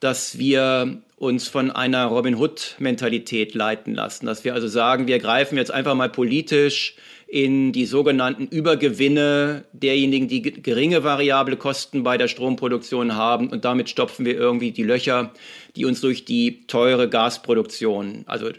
dass 0.00 0.38
wir 0.38 1.02
uns 1.14 1.46
von 1.46 1.70
einer 1.70 2.06
Robin 2.06 2.34
Hood-Mentalität 2.34 3.54
leiten 3.54 3.94
lassen. 3.94 4.26
Dass 4.26 4.42
wir 4.42 4.54
also 4.54 4.66
sagen, 4.66 5.06
wir 5.06 5.20
greifen 5.20 5.56
jetzt 5.56 5.70
einfach 5.70 5.94
mal 5.94 6.08
politisch 6.08 6.96
in 7.30 7.70
die 7.70 7.86
sogenannten 7.86 8.48
Übergewinne 8.48 9.64
derjenigen, 9.72 10.26
die 10.26 10.42
geringe 10.42 11.04
variable 11.04 11.56
Kosten 11.56 12.02
bei 12.02 12.18
der 12.18 12.26
Stromproduktion 12.26 13.14
haben 13.14 13.50
und 13.50 13.64
damit 13.64 13.88
stopfen 13.88 14.26
wir 14.26 14.34
irgendwie 14.34 14.72
die 14.72 14.82
Löcher, 14.82 15.32
die 15.76 15.84
uns 15.84 16.00
durch 16.00 16.24
die 16.24 16.66
teure 16.66 17.08
Gasproduktion, 17.08 18.24
also 18.26 18.50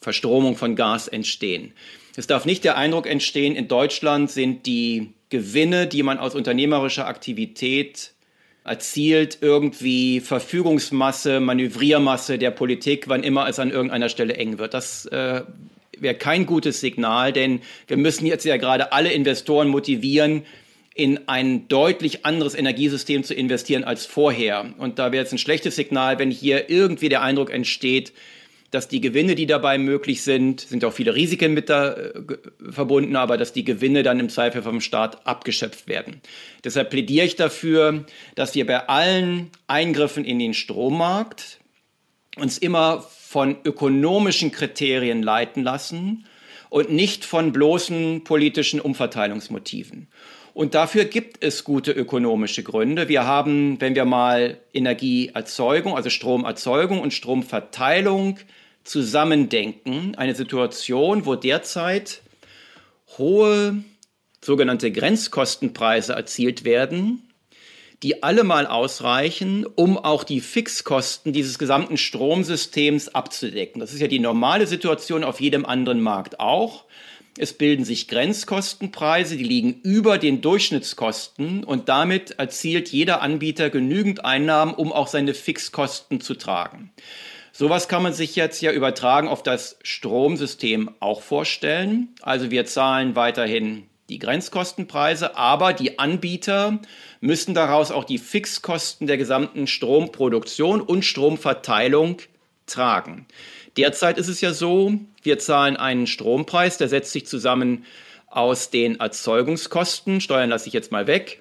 Verstromung 0.00 0.56
von 0.56 0.76
Gas 0.76 1.08
entstehen. 1.08 1.72
Es 2.14 2.28
darf 2.28 2.46
nicht 2.46 2.62
der 2.62 2.76
Eindruck 2.76 3.08
entstehen, 3.08 3.56
in 3.56 3.66
Deutschland 3.66 4.30
sind 4.30 4.64
die 4.64 5.12
Gewinne, 5.28 5.88
die 5.88 6.04
man 6.04 6.18
aus 6.18 6.36
unternehmerischer 6.36 7.08
Aktivität 7.08 8.12
erzielt, 8.62 9.38
irgendwie 9.40 10.20
Verfügungsmasse, 10.20 11.40
Manövriermasse 11.40 12.38
der 12.38 12.52
Politik, 12.52 13.08
wann 13.08 13.24
immer 13.24 13.48
es 13.48 13.58
an 13.58 13.72
irgendeiner 13.72 14.08
Stelle 14.08 14.34
eng 14.34 14.58
wird. 14.58 14.74
Das 14.74 15.06
äh, 15.06 15.42
wäre 16.00 16.14
kein 16.14 16.46
gutes 16.46 16.80
Signal, 16.80 17.32
denn 17.32 17.60
wir 17.86 17.96
müssen 17.96 18.26
jetzt 18.26 18.44
ja 18.44 18.56
gerade 18.56 18.92
alle 18.92 19.12
Investoren 19.12 19.68
motivieren, 19.68 20.44
in 20.94 21.28
ein 21.28 21.68
deutlich 21.68 22.26
anderes 22.26 22.54
Energiesystem 22.54 23.22
zu 23.22 23.32
investieren 23.32 23.84
als 23.84 24.06
vorher. 24.06 24.74
Und 24.76 24.98
da 24.98 25.12
wäre 25.12 25.22
jetzt 25.22 25.32
ein 25.32 25.38
schlechtes 25.38 25.76
Signal, 25.76 26.18
wenn 26.18 26.30
hier 26.30 26.68
irgendwie 26.68 27.08
der 27.08 27.22
Eindruck 27.22 27.50
entsteht, 27.50 28.12
dass 28.70 28.86
die 28.86 29.00
Gewinne, 29.00 29.34
die 29.34 29.46
dabei 29.46 29.78
möglich 29.78 30.22
sind, 30.22 30.60
sind 30.60 30.84
auch 30.84 30.92
viele 30.92 31.14
Risiken 31.14 31.54
mit 31.54 31.68
da 31.68 31.92
äh, 31.92 32.12
verbunden, 32.70 33.16
aber 33.16 33.36
dass 33.36 33.52
die 33.52 33.64
Gewinne 33.64 34.02
dann 34.02 34.20
im 34.20 34.28
Zweifel 34.28 34.62
vom 34.62 34.80
Staat 34.80 35.26
abgeschöpft 35.26 35.88
werden. 35.88 36.20
Deshalb 36.64 36.90
plädiere 36.90 37.26
ich 37.26 37.36
dafür, 37.36 38.04
dass 38.36 38.54
wir 38.54 38.66
bei 38.66 38.88
allen 38.88 39.50
Eingriffen 39.66 40.24
in 40.24 40.38
den 40.38 40.54
Strommarkt 40.54 41.58
uns 42.36 42.58
immer 42.58 43.04
von 43.30 43.58
ökonomischen 43.62 44.50
Kriterien 44.50 45.22
leiten 45.22 45.62
lassen 45.62 46.26
und 46.68 46.90
nicht 46.90 47.24
von 47.24 47.52
bloßen 47.52 48.24
politischen 48.24 48.80
Umverteilungsmotiven. 48.80 50.08
Und 50.52 50.74
dafür 50.74 51.04
gibt 51.04 51.44
es 51.44 51.62
gute 51.62 51.92
ökonomische 51.92 52.64
Gründe. 52.64 53.08
Wir 53.08 53.26
haben, 53.26 53.80
wenn 53.80 53.94
wir 53.94 54.04
mal 54.04 54.58
Energieerzeugung, 54.72 55.94
also 55.94 56.10
Stromerzeugung 56.10 57.00
und 57.00 57.14
Stromverteilung 57.14 58.38
zusammendenken, 58.82 60.16
eine 60.16 60.34
Situation, 60.34 61.24
wo 61.24 61.36
derzeit 61.36 62.22
hohe 63.16 63.84
sogenannte 64.44 64.90
Grenzkostenpreise 64.90 66.14
erzielt 66.14 66.64
werden, 66.64 67.29
die 68.02 68.22
allemal 68.22 68.66
ausreichen, 68.66 69.66
um 69.66 69.98
auch 69.98 70.24
die 70.24 70.40
Fixkosten 70.40 71.32
dieses 71.32 71.58
gesamten 71.58 71.96
Stromsystems 71.96 73.08
abzudecken. 73.08 73.80
Das 73.80 73.92
ist 73.92 74.00
ja 74.00 74.06
die 74.06 74.18
normale 74.18 74.66
Situation 74.66 75.22
auf 75.22 75.40
jedem 75.40 75.66
anderen 75.66 76.00
Markt 76.00 76.40
auch. 76.40 76.84
Es 77.38 77.52
bilden 77.52 77.84
sich 77.84 78.08
Grenzkostenpreise, 78.08 79.36
die 79.36 79.44
liegen 79.44 79.80
über 79.82 80.18
den 80.18 80.40
Durchschnittskosten 80.40 81.62
und 81.62 81.88
damit 81.88 82.32
erzielt 82.32 82.88
jeder 82.88 83.22
Anbieter 83.22 83.70
genügend 83.70 84.24
Einnahmen, 84.24 84.74
um 84.74 84.92
auch 84.92 85.06
seine 85.06 85.34
Fixkosten 85.34 86.20
zu 86.20 86.34
tragen. 86.34 86.90
Sowas 87.52 87.88
kann 87.88 88.02
man 88.02 88.14
sich 88.14 88.36
jetzt 88.36 88.62
ja 88.62 88.72
übertragen 88.72 89.28
auf 89.28 89.42
das 89.42 89.78
Stromsystem 89.82 90.90
auch 91.00 91.20
vorstellen. 91.20 92.08
Also 92.22 92.50
wir 92.50 92.64
zahlen 92.64 93.16
weiterhin 93.16 93.89
die 94.10 94.18
Grenzkostenpreise, 94.18 95.36
aber 95.36 95.72
die 95.72 95.98
Anbieter 95.98 96.80
müssen 97.20 97.54
daraus 97.54 97.90
auch 97.90 98.04
die 98.04 98.18
Fixkosten 98.18 99.06
der 99.06 99.16
gesamten 99.16 99.66
Stromproduktion 99.66 100.80
und 100.80 101.04
Stromverteilung 101.04 102.18
tragen. 102.66 103.26
Derzeit 103.76 104.18
ist 104.18 104.28
es 104.28 104.40
ja 104.40 104.52
so, 104.52 104.94
wir 105.22 105.38
zahlen 105.38 105.76
einen 105.76 106.06
Strompreis, 106.06 106.76
der 106.76 106.88
setzt 106.88 107.12
sich 107.12 107.26
zusammen 107.26 107.84
aus 108.26 108.70
den 108.70 108.98
Erzeugungskosten, 108.98 110.20
Steuern 110.20 110.50
lasse 110.50 110.68
ich 110.68 110.74
jetzt 110.74 110.92
mal 110.92 111.06
weg, 111.06 111.40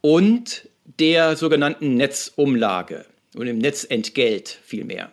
und 0.00 0.68
der 0.98 1.36
sogenannten 1.36 1.94
Netzumlage 1.96 3.04
und 3.34 3.46
dem 3.46 3.58
Netzentgelt 3.58 4.58
vielmehr. 4.64 5.10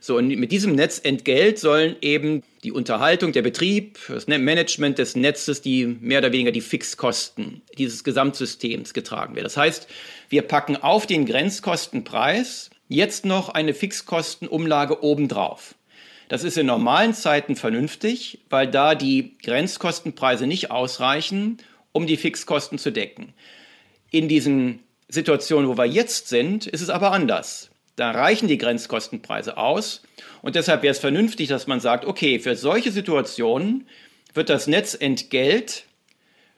So, 0.00 0.16
und 0.16 0.28
mit 0.28 0.52
diesem 0.52 0.74
Netzentgelt 0.74 1.58
sollen 1.58 1.96
eben 2.00 2.42
die 2.64 2.72
Unterhaltung, 2.72 3.32
der 3.32 3.42
Betrieb, 3.42 3.98
das 4.08 4.26
Management 4.26 4.98
des 4.98 5.14
Netzes, 5.14 5.62
die 5.62 5.86
mehr 5.86 6.18
oder 6.18 6.32
weniger 6.32 6.50
die 6.50 6.60
Fixkosten 6.60 7.62
dieses 7.76 8.02
Gesamtsystems 8.02 8.94
getragen 8.94 9.34
werden. 9.36 9.44
Das 9.44 9.56
heißt, 9.56 9.86
wir 10.28 10.42
packen 10.42 10.76
auf 10.76 11.06
den 11.06 11.24
Grenzkostenpreis 11.24 12.70
jetzt 12.88 13.24
noch 13.24 13.50
eine 13.50 13.74
Fixkostenumlage 13.74 15.02
obendrauf. 15.02 15.74
Das 16.28 16.44
ist 16.44 16.58
in 16.58 16.66
normalen 16.66 17.14
Zeiten 17.14 17.56
vernünftig, 17.56 18.40
weil 18.50 18.68
da 18.68 18.94
die 18.94 19.38
Grenzkostenpreise 19.42 20.46
nicht 20.46 20.70
ausreichen, 20.70 21.58
um 21.92 22.06
die 22.06 22.16
Fixkosten 22.16 22.78
zu 22.78 22.90
decken. 22.90 23.32
In 24.10 24.28
diesen 24.28 24.80
Situationen, 25.08 25.68
wo 25.68 25.78
wir 25.78 25.86
jetzt 25.86 26.28
sind, 26.28 26.66
ist 26.66 26.82
es 26.82 26.90
aber 26.90 27.12
anders. 27.12 27.70
Da 27.98 28.12
reichen 28.12 28.46
die 28.46 28.58
Grenzkostenpreise 28.58 29.56
aus. 29.56 30.02
Und 30.40 30.54
deshalb 30.54 30.82
wäre 30.82 30.92
es 30.92 31.00
vernünftig, 31.00 31.48
dass 31.48 31.66
man 31.66 31.80
sagt, 31.80 32.04
okay, 32.04 32.38
für 32.38 32.54
solche 32.54 32.92
Situationen 32.92 33.88
wird 34.34 34.50
das 34.50 34.68
Netzentgelt 34.68 35.82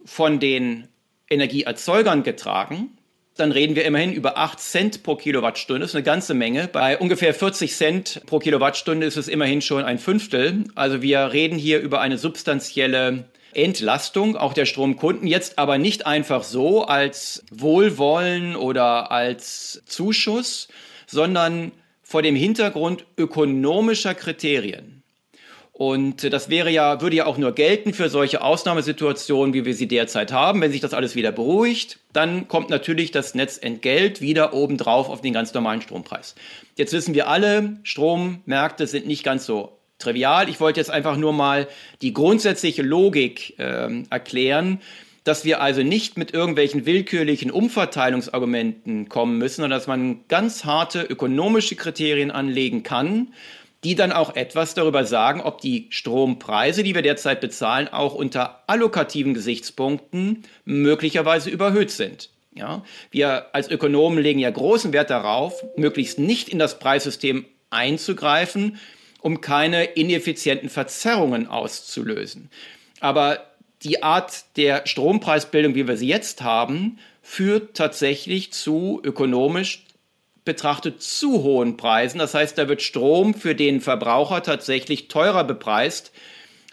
von 0.04 0.38
den 0.38 0.88
Energieerzeugern 1.30 2.24
getragen. 2.24 2.98
Dann 3.36 3.52
reden 3.52 3.74
wir 3.74 3.86
immerhin 3.86 4.12
über 4.12 4.36
8 4.36 4.60
Cent 4.60 5.02
pro 5.02 5.16
Kilowattstunde. 5.16 5.80
Das 5.80 5.92
ist 5.92 5.94
eine 5.94 6.04
ganze 6.04 6.34
Menge. 6.34 6.68
Bei 6.68 6.98
ungefähr 6.98 7.32
40 7.32 7.74
Cent 7.74 8.20
pro 8.26 8.38
Kilowattstunde 8.38 9.06
ist 9.06 9.16
es 9.16 9.26
immerhin 9.26 9.62
schon 9.62 9.82
ein 9.82 9.98
Fünftel. 9.98 10.64
Also 10.74 11.00
wir 11.00 11.32
reden 11.32 11.56
hier 11.56 11.80
über 11.80 12.02
eine 12.02 12.18
substanzielle 12.18 13.24
Entlastung 13.54 14.36
auch 14.36 14.52
der 14.52 14.66
Stromkunden. 14.66 15.26
Jetzt 15.26 15.58
aber 15.58 15.78
nicht 15.78 16.04
einfach 16.04 16.42
so 16.42 16.84
als 16.84 17.42
Wohlwollen 17.50 18.56
oder 18.56 19.10
als 19.10 19.82
Zuschuss, 19.86 20.68
sondern 21.10 21.72
vor 22.02 22.22
dem 22.22 22.36
Hintergrund 22.36 23.04
ökonomischer 23.16 24.14
Kriterien. 24.14 25.00
Und 25.72 26.30
das 26.30 26.50
wäre 26.50 26.70
ja, 26.70 27.00
würde 27.00 27.16
ja 27.16 27.24
auch 27.24 27.38
nur 27.38 27.52
gelten 27.52 27.94
für 27.94 28.10
solche 28.10 28.42
Ausnahmesituationen, 28.42 29.54
wie 29.54 29.64
wir 29.64 29.74
sie 29.74 29.88
derzeit 29.88 30.30
haben. 30.30 30.60
Wenn 30.60 30.72
sich 30.72 30.82
das 30.82 30.92
alles 30.92 31.16
wieder 31.16 31.32
beruhigt, 31.32 32.00
dann 32.12 32.48
kommt 32.48 32.68
natürlich 32.68 33.12
das 33.12 33.34
Netzentgelt 33.34 34.20
wieder 34.20 34.52
obendrauf 34.52 35.08
auf 35.08 35.22
den 35.22 35.32
ganz 35.32 35.54
normalen 35.54 35.80
Strompreis. 35.80 36.34
Jetzt 36.76 36.92
wissen 36.92 37.14
wir 37.14 37.28
alle, 37.28 37.78
Strommärkte 37.82 38.86
sind 38.86 39.06
nicht 39.06 39.24
ganz 39.24 39.46
so 39.46 39.78
trivial. 39.98 40.50
Ich 40.50 40.60
wollte 40.60 40.80
jetzt 40.80 40.90
einfach 40.90 41.16
nur 41.16 41.32
mal 41.32 41.66
die 42.02 42.12
grundsätzliche 42.12 42.82
Logik 42.82 43.58
äh, 43.58 44.02
erklären, 44.10 44.80
dass 45.24 45.44
wir 45.44 45.60
also 45.60 45.82
nicht 45.82 46.16
mit 46.16 46.32
irgendwelchen 46.32 46.86
willkürlichen 46.86 47.50
Umverteilungsargumenten 47.50 49.08
kommen 49.08 49.38
müssen, 49.38 49.62
sondern 49.62 49.78
dass 49.78 49.86
man 49.86 50.26
ganz 50.28 50.64
harte 50.64 51.02
ökonomische 51.02 51.76
Kriterien 51.76 52.30
anlegen 52.30 52.82
kann, 52.82 53.28
die 53.84 53.94
dann 53.94 54.12
auch 54.12 54.36
etwas 54.36 54.74
darüber 54.74 55.04
sagen, 55.04 55.40
ob 55.40 55.60
die 55.60 55.86
Strompreise, 55.90 56.82
die 56.82 56.94
wir 56.94 57.02
derzeit 57.02 57.40
bezahlen, 57.40 57.88
auch 57.88 58.14
unter 58.14 58.62
allokativen 58.66 59.34
Gesichtspunkten 59.34 60.42
möglicherweise 60.64 61.50
überhöht 61.50 61.90
sind. 61.90 62.30
Ja, 62.52 62.84
wir 63.10 63.54
als 63.54 63.70
Ökonomen 63.70 64.18
legen 64.18 64.40
ja 64.40 64.50
großen 64.50 64.92
Wert 64.92 65.08
darauf, 65.08 65.64
möglichst 65.76 66.18
nicht 66.18 66.48
in 66.48 66.58
das 66.58 66.78
Preissystem 66.78 67.46
einzugreifen, 67.70 68.78
um 69.20 69.40
keine 69.40 69.84
ineffizienten 69.84 70.68
Verzerrungen 70.68 71.46
auszulösen. 71.46 72.50
Aber 72.98 73.49
die 73.82 74.02
Art 74.02 74.44
der 74.56 74.86
Strompreisbildung, 74.86 75.74
wie 75.74 75.88
wir 75.88 75.96
sie 75.96 76.08
jetzt 76.08 76.42
haben, 76.42 76.98
führt 77.22 77.76
tatsächlich 77.76 78.52
zu 78.52 79.00
ökonomisch 79.02 79.84
betrachtet 80.44 81.02
zu 81.02 81.42
hohen 81.42 81.76
Preisen. 81.76 82.18
Das 82.18 82.34
heißt, 82.34 82.58
da 82.58 82.68
wird 82.68 82.82
Strom 82.82 83.34
für 83.34 83.54
den 83.54 83.80
Verbraucher 83.80 84.42
tatsächlich 84.42 85.08
teurer 85.08 85.44
bepreist, 85.44 86.12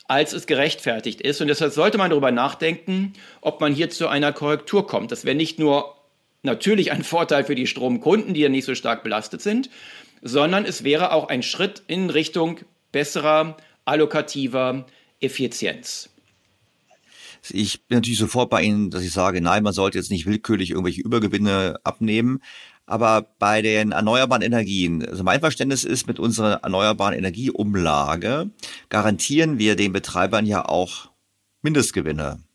als 0.07 0.33
es 0.33 0.47
gerechtfertigt 0.47 1.21
ist. 1.21 1.41
Und 1.41 1.47
deshalb 1.47 1.73
sollte 1.73 1.97
man 1.97 2.09
darüber 2.09 2.31
nachdenken, 2.31 3.13
ob 3.41 3.59
man 3.61 3.73
hier 3.73 3.89
zu 3.89 4.07
einer 4.07 4.31
Korrektur 4.33 4.87
kommt. 4.87 5.11
Das 5.11 5.25
wäre 5.25 5.35
nicht 5.35 5.59
nur 5.59 5.95
natürlich 6.43 6.91
ein 6.91 7.03
Vorteil 7.03 7.43
für 7.43 7.55
die 7.55 7.67
Stromkunden, 7.67 8.33
die 8.33 8.41
ja 8.41 8.49
nicht 8.49 8.65
so 8.65 8.73
stark 8.73 9.03
belastet 9.03 9.41
sind, 9.41 9.69
sondern 10.21 10.65
es 10.65 10.83
wäre 10.83 11.11
auch 11.11 11.27
ein 11.27 11.43
Schritt 11.43 11.83
in 11.87 12.09
Richtung 12.09 12.59
besserer 12.91 13.57
allokativer 13.85 14.85
Effizienz. 15.19 16.09
Ich 17.49 17.85
bin 17.85 17.97
natürlich 17.97 18.19
sofort 18.19 18.49
bei 18.49 18.63
Ihnen, 18.63 18.89
dass 18.89 19.03
ich 19.03 19.11
sage, 19.11 19.41
nein, 19.41 19.63
man 19.63 19.73
sollte 19.73 19.97
jetzt 19.97 20.11
nicht 20.11 20.25
willkürlich 20.25 20.71
irgendwelche 20.71 21.01
Übergewinne 21.01 21.79
abnehmen. 21.83 22.39
Aber 22.85 23.23
bei 23.37 23.61
den 23.61 23.91
erneuerbaren 23.91 24.41
Energien, 24.41 25.05
also 25.05 25.23
mein 25.23 25.41
Verständnis 25.41 25.83
ist, 25.83 26.07
mit 26.07 26.19
unserer 26.19 26.61
erneuerbaren 26.63 27.13
Energieumlage 27.13 28.49
garantieren 28.87 29.59
wir 29.59 29.75
den 29.75 29.91
Betreibern 29.91 30.45
ja 30.45 30.63
auch 30.63 31.09
Mindestgewinne. 31.61 32.46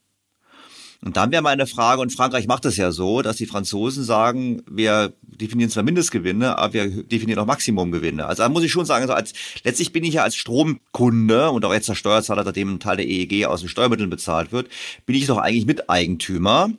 Und 1.05 1.17
dann 1.17 1.33
wäre 1.33 1.43
meine 1.43 1.67
Frage, 1.67 2.01
und 2.01 2.13
Frankreich 2.13 2.47
macht 2.47 2.65
es 2.65 2.77
ja 2.77 2.93
so, 2.93 3.23
dass 3.23 3.37
die 3.37 3.47
Franzosen 3.47 4.05
sagen, 4.05 4.63
wir 4.71 5.13
definieren 5.21 5.69
zwar 5.69 5.83
Mindestgewinne, 5.83 6.57
aber 6.57 6.75
wir 6.75 7.03
definieren 7.03 7.41
auch 7.41 7.47
Maximumgewinne. 7.47 8.25
Also 8.25 8.45
da 8.45 8.49
muss 8.49 8.63
ich 8.63 8.71
schon 8.71 8.87
sagen, 8.87 9.03
also 9.03 9.15
als, 9.15 9.33
letztlich 9.65 9.93
bin 9.93 10.05
ich 10.05 10.15
ja 10.15 10.23
als 10.23 10.37
Stromkunde 10.37 11.51
und 11.51 11.65
auch 11.65 11.73
jetzt 11.73 11.89
der 11.89 11.97
Steuerzahler, 11.97 12.45
nachdem 12.45 12.75
ein 12.75 12.81
Teil 12.81 12.99
der 12.99 13.09
EEG 13.09 13.47
aus 13.47 13.61
den 13.61 13.69
Steuermitteln 13.69 14.11
bezahlt 14.11 14.53
wird, 14.53 14.69
bin 15.05 15.17
ich 15.17 15.27
doch 15.27 15.39
eigentlich 15.39 15.67
Miteigentümer 15.67 16.71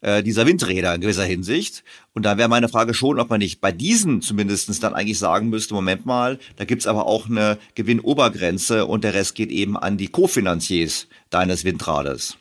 äh, 0.00 0.24
dieser 0.24 0.44
Windräder 0.44 0.92
in 0.96 1.00
gewisser 1.00 1.24
Hinsicht. 1.24 1.84
Und 2.14 2.24
da 2.26 2.38
wäre 2.38 2.48
meine 2.48 2.68
Frage 2.68 2.94
schon, 2.94 3.20
ob 3.20 3.30
man 3.30 3.38
nicht 3.38 3.60
bei 3.60 3.70
diesen 3.70 4.22
zumindestens 4.22 4.80
dann 4.80 4.94
eigentlich 4.94 5.20
sagen 5.20 5.50
müsste, 5.50 5.74
Moment 5.74 6.04
mal, 6.04 6.40
da 6.56 6.64
gibt's 6.64 6.88
aber 6.88 7.06
auch 7.06 7.26
eine 7.26 7.58
Gewinnobergrenze 7.76 8.86
und 8.86 9.04
der 9.04 9.14
Rest 9.14 9.36
geht 9.36 9.50
eben 9.50 9.76
an 9.76 9.98
die 9.98 10.08
Kofinanziers 10.08 11.06
deines 11.30 11.64
Windrades. 11.64 12.36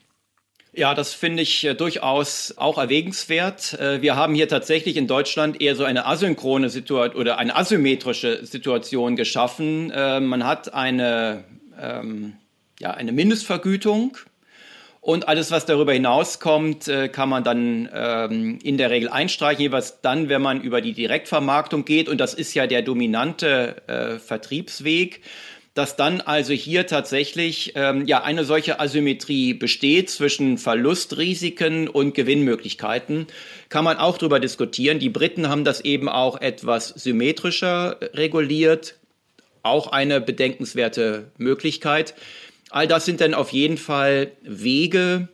Ja, 0.74 0.95
das 0.95 1.13
finde 1.13 1.43
ich 1.43 1.65
äh, 1.65 1.74
durchaus 1.74 2.53
auch 2.55 2.78
erwägenswert. 2.78 3.74
Äh, 3.74 4.01
wir 4.01 4.15
haben 4.15 4.34
hier 4.34 4.47
tatsächlich 4.47 4.95
in 4.95 5.05
Deutschland 5.05 5.61
eher 5.61 5.76
so 5.76 5.84
eine 5.84 6.05
asynchrone 6.05 6.69
Situation 6.69 7.19
oder 7.19 7.38
eine 7.38 7.57
asymmetrische 7.57 8.45
Situation 8.45 9.17
geschaffen. 9.17 9.91
Äh, 9.91 10.22
man 10.22 10.45
hat 10.45 10.74
eine, 10.74 11.43
ähm, 11.78 12.38
ja, 12.80 12.91
eine 12.91 13.11
Mindestvergütung 13.11 14.17
Und 15.01 15.28
alles, 15.28 15.51
was 15.51 15.65
darüber 15.65 15.93
hinauskommt, 15.93 16.89
kann 17.11 17.28
man 17.28 17.43
dann 17.43 17.89
ähm, 17.91 18.59
in 18.63 18.78
der 18.78 18.91
Regel 18.91 19.09
einstreichen, 19.09 19.61
jeweils 19.63 19.99
dann, 20.01 20.30
wenn 20.30 20.43
man 20.43 20.61
über 20.61 20.80
die 20.80 20.93
Direktvermarktung 20.93 21.86
geht. 21.86 22.07
Und 22.07 22.19
das 22.19 22.36
ist 22.36 22.53
ja 22.53 22.67
der 22.67 22.84
dominante 22.84 23.82
Vertriebsweg 24.24 25.22
dass 25.74 25.95
dann 25.95 26.19
also 26.19 26.53
hier 26.53 26.86
tatsächlich 26.86 27.74
ähm, 27.76 28.05
ja 28.05 28.24
eine 28.24 28.43
solche 28.43 28.80
Asymmetrie 28.80 29.53
besteht 29.53 30.09
zwischen 30.09 30.57
Verlustrisiken 30.57 31.88
und 31.88 32.13
Gewinnmöglichkeiten, 32.13 33.28
kann 33.69 33.86
man 33.86 33.97
auch 33.97 34.17
darüber 34.17 34.39
diskutieren. 34.39 34.99
Die 34.99 35.09
Briten 35.09 35.47
haben 35.47 35.63
das 35.63 35.82
eben 35.82 36.09
auch 36.09 36.41
etwas 36.41 36.89
symmetrischer 36.89 37.97
reguliert, 38.13 38.95
auch 39.63 39.91
eine 39.91 40.19
bedenkenswerte 40.19 41.32
Möglichkeit. 41.38 42.15
All 42.69 42.88
das 42.88 43.05
sind 43.05 43.22
dann 43.22 43.34
auf 43.34 43.51
jeden 43.51 43.78
Fall 43.78 44.32
Wege, 44.43 45.30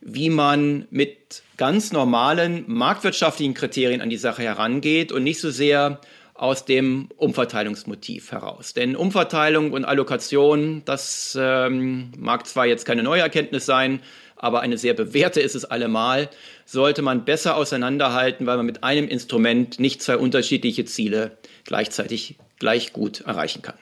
wie 0.00 0.30
man 0.30 0.86
mit 0.90 1.42
ganz 1.56 1.92
normalen 1.92 2.64
marktwirtschaftlichen 2.66 3.54
Kriterien 3.54 4.00
an 4.00 4.10
die 4.10 4.16
Sache 4.16 4.42
herangeht 4.42 5.12
und 5.12 5.24
nicht 5.24 5.40
so 5.40 5.50
sehr 5.50 6.00
aus 6.38 6.64
dem 6.64 7.08
Umverteilungsmotiv 7.16 8.30
heraus. 8.30 8.72
Denn 8.72 8.94
Umverteilung 8.94 9.72
und 9.72 9.84
Allokation, 9.84 10.82
das 10.84 11.36
ähm, 11.38 12.12
mag 12.16 12.46
zwar 12.46 12.64
jetzt 12.64 12.84
keine 12.86 13.02
neue 13.02 13.22
Erkenntnis 13.22 13.66
sein, 13.66 14.00
aber 14.36 14.60
eine 14.60 14.78
sehr 14.78 14.94
bewährte 14.94 15.40
ist 15.40 15.56
es 15.56 15.64
allemal, 15.64 16.30
sollte 16.64 17.02
man 17.02 17.24
besser 17.24 17.56
auseinanderhalten, 17.56 18.46
weil 18.46 18.56
man 18.56 18.66
mit 18.66 18.84
einem 18.84 19.08
Instrument 19.08 19.80
nicht 19.80 20.00
zwei 20.00 20.16
unterschiedliche 20.16 20.84
Ziele 20.84 21.36
gleichzeitig 21.64 22.36
gleich 22.60 22.92
gut 22.92 23.22
erreichen 23.22 23.62
kann. 23.62 23.76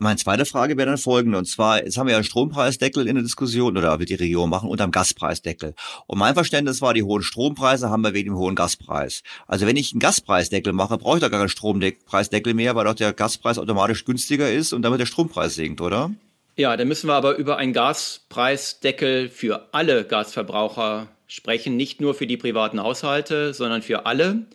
Meine 0.00 0.16
zweite 0.16 0.46
Frage 0.46 0.78
wäre 0.78 0.88
dann 0.88 0.96
folgende. 0.96 1.36
Und 1.36 1.44
zwar, 1.44 1.84
jetzt 1.84 1.98
haben 1.98 2.06
wir 2.06 2.12
ja 2.12 2.16
einen 2.16 2.24
Strompreisdeckel 2.24 3.06
in 3.06 3.16
der 3.16 3.22
Diskussion 3.22 3.76
oder 3.76 3.98
will 3.98 4.06
die 4.06 4.14
Regierung 4.14 4.48
machen 4.48 4.70
unter 4.70 4.86
dem 4.86 4.92
Gaspreisdeckel. 4.92 5.74
Und 6.06 6.18
mein 6.18 6.32
Verständnis 6.32 6.80
war, 6.80 6.94
die 6.94 7.02
hohen 7.02 7.22
Strompreise 7.22 7.90
haben 7.90 8.00
wir 8.00 8.14
wegen 8.14 8.30
dem 8.30 8.38
hohen 8.38 8.54
Gaspreis. 8.54 9.22
Also 9.46 9.66
wenn 9.66 9.76
ich 9.76 9.92
einen 9.92 10.00
Gaspreisdeckel 10.00 10.72
mache, 10.72 10.96
brauche 10.96 11.18
ich 11.18 11.20
da 11.20 11.28
gar 11.28 11.40
keinen 11.40 11.50
Strompreisdeckel 11.50 12.54
mehr, 12.54 12.74
weil 12.74 12.86
doch 12.86 12.94
der 12.94 13.12
Gaspreis 13.12 13.58
automatisch 13.58 14.06
günstiger 14.06 14.50
ist 14.50 14.72
und 14.72 14.80
damit 14.80 15.00
der 15.00 15.06
Strompreis 15.06 15.54
sinkt, 15.54 15.82
oder? 15.82 16.10
Ja, 16.56 16.76
dann 16.78 16.88
müssen 16.88 17.06
wir 17.06 17.14
aber 17.14 17.36
über 17.36 17.58
einen 17.58 17.74
Gaspreisdeckel 17.74 19.28
für 19.28 19.68
alle 19.72 20.04
Gasverbraucher 20.04 21.08
sprechen, 21.26 21.76
nicht 21.76 22.00
nur 22.00 22.14
für 22.14 22.26
die 22.26 22.38
privaten 22.38 22.82
Haushalte, 22.82 23.52
sondern 23.52 23.82
für 23.82 24.06
alle 24.06 24.46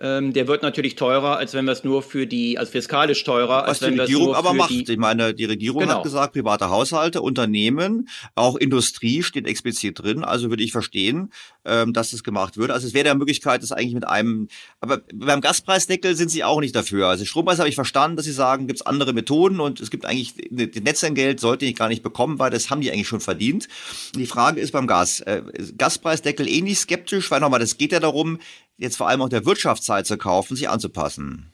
ähm, 0.00 0.32
der 0.32 0.46
wird 0.46 0.62
natürlich 0.62 0.94
teurer, 0.94 1.38
als 1.38 1.54
wenn 1.54 1.64
wir 1.64 1.72
es 1.72 1.82
nur 1.82 2.02
für 2.02 2.26
die, 2.26 2.56
also 2.58 2.70
fiskalisch 2.70 3.24
teurer, 3.24 3.62
Was 3.62 3.68
als 3.68 3.82
wenn 3.82 3.94
die 3.94 4.00
Regierung 4.00 4.34
aber 4.34 4.52
macht. 4.52 4.70
Die, 4.70 4.84
ich 4.88 4.96
meine, 4.96 5.34
die 5.34 5.44
Regierung 5.44 5.80
genau. 5.80 5.96
hat 5.96 6.02
gesagt, 6.04 6.34
private 6.34 6.70
Haushalte, 6.70 7.20
Unternehmen, 7.20 8.08
auch 8.36 8.56
Industrie 8.56 9.22
steht 9.22 9.46
explizit 9.46 9.98
drin. 9.98 10.22
Also 10.22 10.50
würde 10.50 10.62
ich 10.62 10.70
verstehen, 10.70 11.32
ähm, 11.64 11.92
dass 11.92 12.12
das 12.12 12.22
gemacht 12.22 12.56
wird. 12.56 12.70
Also 12.70 12.86
es 12.86 12.94
wäre 12.94 13.04
der 13.04 13.16
Möglichkeit, 13.16 13.62
das 13.62 13.72
eigentlich 13.72 13.94
mit 13.94 14.06
einem, 14.06 14.48
aber 14.80 15.00
beim 15.12 15.40
Gaspreisdeckel 15.40 16.14
sind 16.14 16.30
sie 16.30 16.44
auch 16.44 16.60
nicht 16.60 16.76
dafür. 16.76 17.08
Also 17.08 17.24
Strompreis 17.24 17.58
habe 17.58 17.68
ich 17.68 17.74
verstanden, 17.74 18.16
dass 18.16 18.26
sie 18.26 18.32
sagen, 18.32 18.68
gibt 18.68 18.80
es 18.80 18.86
andere 18.86 19.12
Methoden 19.12 19.58
und 19.58 19.80
es 19.80 19.90
gibt 19.90 20.04
eigentlich, 20.04 20.34
das 20.50 20.82
Netzentgelt 20.82 21.40
sollte 21.40 21.64
ich 21.64 21.74
gar 21.74 21.88
nicht 21.88 22.04
bekommen, 22.04 22.38
weil 22.38 22.50
das 22.50 22.70
haben 22.70 22.80
die 22.80 22.92
eigentlich 22.92 23.08
schon 23.08 23.20
verdient. 23.20 23.68
Die 24.14 24.26
Frage 24.26 24.60
ist 24.60 24.70
beim 24.70 24.86
Gas, 24.86 25.20
äh, 25.20 25.42
Gaspreisdeckel 25.76 26.48
ähnlich 26.48 26.78
skeptisch, 26.78 27.30
weil 27.32 27.40
nochmal, 27.40 27.60
das 27.60 27.78
geht 27.78 27.90
ja 27.90 27.98
darum, 28.00 28.38
jetzt 28.78 28.96
vor 28.96 29.08
allem 29.08 29.20
auch 29.20 29.28
der 29.28 29.44
Wirtschaftszeit 29.44 30.06
zu 30.06 30.16
kaufen, 30.16 30.56
sich 30.56 30.68
anzupassen. 30.68 31.52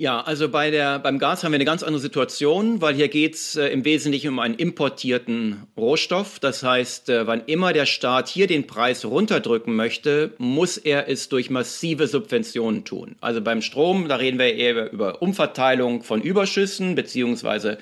Ja, 0.00 0.20
also 0.20 0.48
bei 0.48 0.70
der, 0.70 1.00
beim 1.00 1.18
Gas 1.18 1.42
haben 1.42 1.50
wir 1.50 1.56
eine 1.56 1.64
ganz 1.64 1.82
andere 1.82 2.00
Situation, 2.00 2.80
weil 2.80 2.94
hier 2.94 3.08
geht 3.08 3.34
es 3.34 3.56
äh, 3.56 3.66
im 3.66 3.84
Wesentlichen 3.84 4.28
um 4.28 4.38
einen 4.38 4.54
importierten 4.54 5.66
Rohstoff. 5.76 6.38
Das 6.38 6.62
heißt, 6.62 7.08
äh, 7.08 7.26
wann 7.26 7.42
immer 7.46 7.72
der 7.72 7.84
Staat 7.84 8.28
hier 8.28 8.46
den 8.46 8.68
Preis 8.68 9.04
runterdrücken 9.04 9.74
möchte, 9.74 10.34
muss 10.38 10.76
er 10.76 11.08
es 11.08 11.28
durch 11.28 11.50
massive 11.50 12.06
Subventionen 12.06 12.84
tun. 12.84 13.16
Also 13.20 13.40
beim 13.40 13.60
Strom, 13.60 14.06
da 14.06 14.14
reden 14.14 14.38
wir 14.38 14.54
eher 14.54 14.92
über 14.92 15.20
Umverteilung 15.20 16.04
von 16.04 16.22
Überschüssen 16.22 16.94
beziehungsweise 16.94 17.78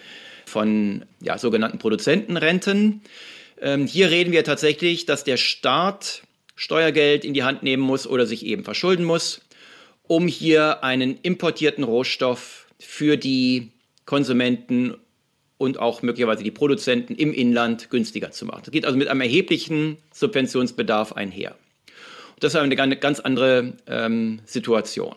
von 0.47 1.05
ja, 1.21 1.37
sogenannten 1.37 1.77
Produzentenrenten. 1.77 3.03
Ähm, 3.61 3.87
hier 3.87 4.11
reden 4.11 4.33
wir 4.33 4.43
tatsächlich, 4.43 5.05
dass 5.05 5.23
der 5.23 5.37
Staat 5.37 6.23
Steuergeld 6.57 7.25
in 7.25 7.35
die 7.35 7.45
Hand 7.45 7.63
nehmen 7.63 7.83
muss 7.83 8.07
oder 8.07 8.27
sich 8.27 8.45
eben 8.45 8.65
verschulden 8.65 9.05
muss, 9.05 9.43
um 10.03 10.27
hier 10.27 10.83
einen 10.83 11.19
importierten 11.23 11.85
Rohstoff 11.85 12.67
für 12.79 13.17
die 13.17 13.71
Konsumenten 14.07 14.97
und 15.59 15.79
auch 15.79 16.03
möglicherweise 16.03 16.43
die 16.43 16.51
Produzenten 16.51 17.15
im 17.15 17.33
Inland 17.33 17.91
günstiger 17.91 18.31
zu 18.31 18.47
machen. 18.47 18.63
Das 18.65 18.73
geht 18.73 18.85
also 18.85 18.99
mit 18.99 19.09
einem 19.09 19.21
erheblichen 19.21 19.99
Subventionsbedarf 20.13 21.13
einher. 21.13 21.57
Und 22.35 22.45
das 22.45 22.55
ist 22.55 22.61
eine 22.61 22.77
ganz 22.77 23.21
andere 23.21 23.75
ähm, 23.87 24.41
Situation. 24.45 25.15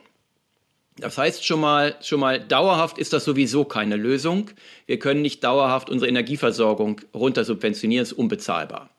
Das 0.97 1.17
heißt 1.17 1.45
schon 1.45 1.61
mal, 1.61 1.95
schon 2.01 2.19
mal, 2.19 2.39
dauerhaft 2.39 2.97
ist 2.97 3.13
das 3.13 3.23
sowieso 3.23 3.63
keine 3.63 3.95
Lösung. 3.95 4.49
Wir 4.85 4.99
können 4.99 5.21
nicht 5.21 5.43
dauerhaft 5.43 5.89
unsere 5.89 6.09
Energieversorgung 6.09 7.01
runtersubventionieren, 7.13 8.03
ist 8.03 8.13
unbezahlbar. 8.13 8.89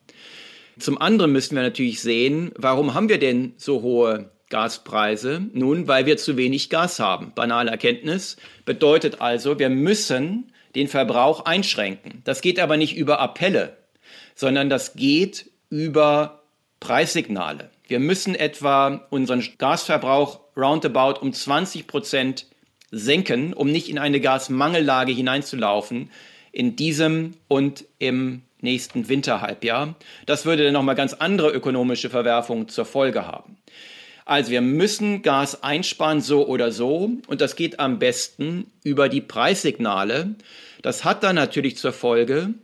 Zum 0.81 1.01
anderen 1.01 1.33
müssen 1.33 1.55
wir 1.55 1.63
natürlich 1.63 2.01
sehen, 2.01 2.53
warum 2.57 2.95
haben 2.95 3.09
wir 3.09 3.19
denn 3.19 3.55
so 3.57 3.83
hohe 3.83 4.31
Gaspreise? 4.49 5.43
Nun, 5.53 5.87
weil 5.89 6.07
wir 6.07 6.17
zu 6.17 6.37
wenig 6.37 6.71
Gas 6.71 6.99
haben. 6.99 7.33
Banale 7.35 7.71
Erkenntnis 7.71 8.37
bedeutet 8.65 9.21
also, 9.21 9.59
wir 9.59 9.69
müssen 9.69 10.53
den 10.75 10.89
Verbrauch 10.89 11.45
einschränken. 11.45 12.23
Das 12.25 12.41
geht 12.41 12.59
aber 12.59 12.77
nicht 12.77 12.97
über 12.97 13.21
Appelle, 13.21 13.77
sondern 14.35 14.69
das 14.71 14.95
geht 14.95 15.51
über 15.69 16.43
Preissignale. 16.81 17.71
Wir 17.87 18.01
müssen 18.01 18.35
etwa 18.35 19.07
unseren 19.11 19.47
Gasverbrauch 19.59 20.41
roundabout 20.57 21.21
um 21.21 21.33
20 21.33 21.87
Prozent 21.87 22.47
senken, 22.91 23.53
um 23.53 23.71
nicht 23.71 23.89
in 23.89 23.99
eine 23.99 24.21
Gasmangellage 24.21 25.13
hineinzulaufen 25.13 26.11
in 26.53 26.77
diesem 26.77 27.35
und 27.49 27.85
im 27.99 28.43
nächsten 28.63 29.09
Winterhalbjahr. 29.09 29.95
Das 30.27 30.45
würde 30.45 30.65
dann 30.65 30.73
nochmal 30.73 30.95
ganz 30.95 31.15
andere 31.15 31.51
ökonomische 31.51 32.11
Verwerfungen 32.11 32.69
zur 32.69 32.85
Folge 32.85 33.27
haben. 33.27 33.59
Also 34.25 34.53
wir 34.53 34.61
müssen 34.61 35.23
Gas 35.23 35.63
einsparen, 35.63 36.21
so 36.21 36.47
oder 36.47 36.71
so. 36.71 37.11
Und 37.27 37.41
das 37.41 37.57
geht 37.57 37.81
am 37.81 37.99
besten 37.99 38.71
über 38.85 39.09
die 39.09 39.21
Preissignale. 39.21 40.37
Das 40.83 41.05
hat 41.05 41.23
dann 41.25 41.37
natürlich 41.37 41.77
zur 41.77 41.93
Folge, 41.93 42.55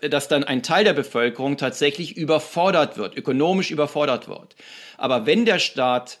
dass 0.00 0.28
dann 0.28 0.44
ein 0.44 0.62
Teil 0.62 0.84
der 0.84 0.92
Bevölkerung 0.92 1.56
tatsächlich 1.56 2.16
überfordert 2.16 2.98
wird, 2.98 3.16
ökonomisch 3.16 3.70
überfordert 3.70 4.28
wird. 4.28 4.54
Aber 4.96 5.26
wenn 5.26 5.44
der 5.44 5.58
Staat 5.58 6.20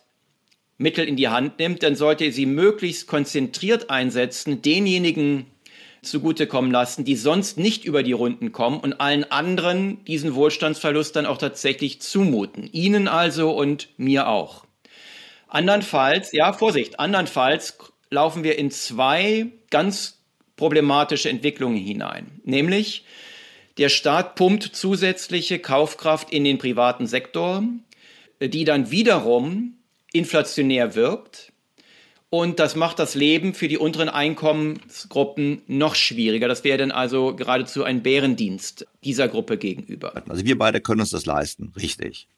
Mittel 0.78 1.06
in 1.06 1.16
die 1.16 1.28
Hand 1.28 1.58
nimmt, 1.58 1.82
dann 1.82 1.96
sollte 1.96 2.30
sie 2.32 2.46
möglichst 2.46 3.08
konzentriert 3.08 3.90
einsetzen, 3.90 4.62
denjenigen 4.62 5.46
zugutekommen 6.02 6.70
lassen, 6.70 7.04
die 7.04 7.16
sonst 7.16 7.58
nicht 7.58 7.84
über 7.84 8.02
die 8.02 8.12
Runden 8.12 8.52
kommen 8.52 8.80
und 8.80 9.00
allen 9.00 9.30
anderen 9.30 10.04
diesen 10.04 10.34
Wohlstandsverlust 10.34 11.16
dann 11.16 11.26
auch 11.26 11.38
tatsächlich 11.38 12.00
zumuten. 12.00 12.68
Ihnen 12.72 13.08
also 13.08 13.50
und 13.50 13.88
mir 13.96 14.28
auch. 14.28 14.64
Andernfalls, 15.48 16.32
ja, 16.32 16.52
Vorsicht, 16.52 17.00
andernfalls 17.00 17.78
laufen 18.10 18.44
wir 18.44 18.58
in 18.58 18.70
zwei 18.70 19.46
ganz 19.70 20.18
problematische 20.56 21.30
Entwicklungen 21.30 21.78
hinein. 21.78 22.40
Nämlich, 22.44 23.04
der 23.78 23.88
Staat 23.88 24.34
pumpt 24.34 24.64
zusätzliche 24.64 25.58
Kaufkraft 25.58 26.30
in 26.30 26.44
den 26.44 26.58
privaten 26.58 27.06
Sektor, 27.06 27.62
die 28.40 28.64
dann 28.64 28.90
wiederum 28.90 29.78
inflationär 30.12 30.94
wirkt 30.94 31.47
und 32.30 32.58
das 32.58 32.76
macht 32.76 32.98
das 32.98 33.14
Leben 33.14 33.54
für 33.54 33.68
die 33.68 33.78
unteren 33.78 34.08
Einkommensgruppen 34.08 35.62
noch 35.66 35.94
schwieriger. 35.94 36.46
Das 36.46 36.62
wäre 36.62 36.78
dann 36.78 36.90
also 36.90 37.34
geradezu 37.34 37.84
ein 37.84 38.02
Bärendienst 38.02 38.86
dieser 39.02 39.28
Gruppe 39.28 39.56
gegenüber. 39.56 40.22
Also 40.28 40.44
wir 40.44 40.58
beide 40.58 40.80
können 40.80 41.00
uns 41.00 41.10
das 41.10 41.24
leisten, 41.24 41.72
richtig. 41.76 42.28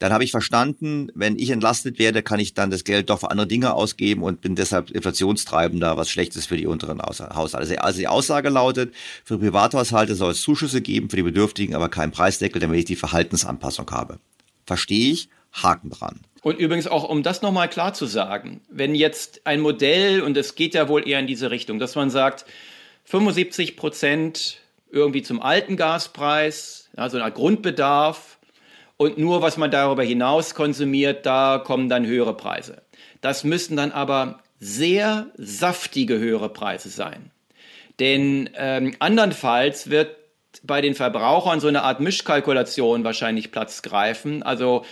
Dann 0.00 0.12
habe 0.12 0.24
ich 0.24 0.32
verstanden, 0.32 1.12
wenn 1.14 1.38
ich 1.38 1.50
entlastet 1.50 1.98
werde, 1.98 2.22
kann 2.22 2.40
ich 2.40 2.54
dann 2.54 2.70
das 2.70 2.82
Geld 2.84 3.10
doch 3.10 3.20
für 3.20 3.30
andere 3.30 3.46
Dinge 3.46 3.74
ausgeben 3.74 4.22
und 4.22 4.40
bin 4.40 4.56
deshalb 4.56 4.90
inflationstreibender, 4.90 5.96
was 5.96 6.10
schlecht 6.10 6.34
ist 6.34 6.46
für 6.46 6.56
die 6.56 6.66
unteren 6.66 7.00
Haushalte. 7.00 7.80
Also 7.82 7.98
die 8.00 8.08
Aussage 8.08 8.48
lautet, 8.48 8.92
für 9.24 9.38
Privathaushalte 9.38 10.16
soll 10.16 10.32
es 10.32 10.42
Zuschüsse 10.42 10.80
geben, 10.80 11.10
für 11.10 11.16
die 11.16 11.22
Bedürftigen 11.22 11.76
aber 11.76 11.90
keinen 11.90 12.10
Preisdeckel, 12.10 12.60
damit 12.60 12.80
ich 12.80 12.84
die 12.86 12.96
Verhaltensanpassung 12.96 13.88
habe. 13.90 14.18
Verstehe 14.66 15.12
ich, 15.12 15.28
Haken 15.52 15.90
dran. 15.90 16.20
Und 16.44 16.58
übrigens 16.58 16.86
auch, 16.86 17.08
um 17.08 17.22
das 17.22 17.40
nochmal 17.40 17.70
klar 17.70 17.94
zu 17.94 18.04
sagen, 18.04 18.60
wenn 18.68 18.94
jetzt 18.94 19.46
ein 19.46 19.60
Modell, 19.60 20.20
und 20.20 20.36
es 20.36 20.54
geht 20.54 20.74
ja 20.74 20.88
wohl 20.90 21.08
eher 21.08 21.18
in 21.18 21.26
diese 21.26 21.50
Richtung, 21.50 21.78
dass 21.78 21.94
man 21.94 22.10
sagt, 22.10 22.44
75 23.04 23.78
Prozent 23.78 24.58
irgendwie 24.90 25.22
zum 25.22 25.40
alten 25.40 25.78
Gaspreis, 25.78 26.90
also 26.96 27.18
Art 27.18 27.34
Grundbedarf, 27.34 28.38
und 28.98 29.16
nur 29.16 29.40
was 29.40 29.56
man 29.56 29.70
darüber 29.70 30.02
hinaus 30.02 30.54
konsumiert, 30.54 31.24
da 31.24 31.62
kommen 31.64 31.88
dann 31.88 32.04
höhere 32.04 32.36
Preise. 32.36 32.82
Das 33.22 33.42
müssen 33.42 33.78
dann 33.78 33.90
aber 33.90 34.40
sehr 34.60 35.28
saftige 35.38 36.18
höhere 36.18 36.50
Preise 36.50 36.90
sein. 36.90 37.30
Denn 38.00 38.50
ähm, 38.54 38.94
andernfalls 38.98 39.88
wird 39.88 40.14
bei 40.62 40.82
den 40.82 40.94
Verbrauchern 40.94 41.60
so 41.60 41.68
eine 41.68 41.84
Art 41.84 42.00
Mischkalkulation 42.00 43.02
wahrscheinlich 43.02 43.50
Platz 43.50 43.80
greifen. 43.80 44.42
Also 44.42 44.84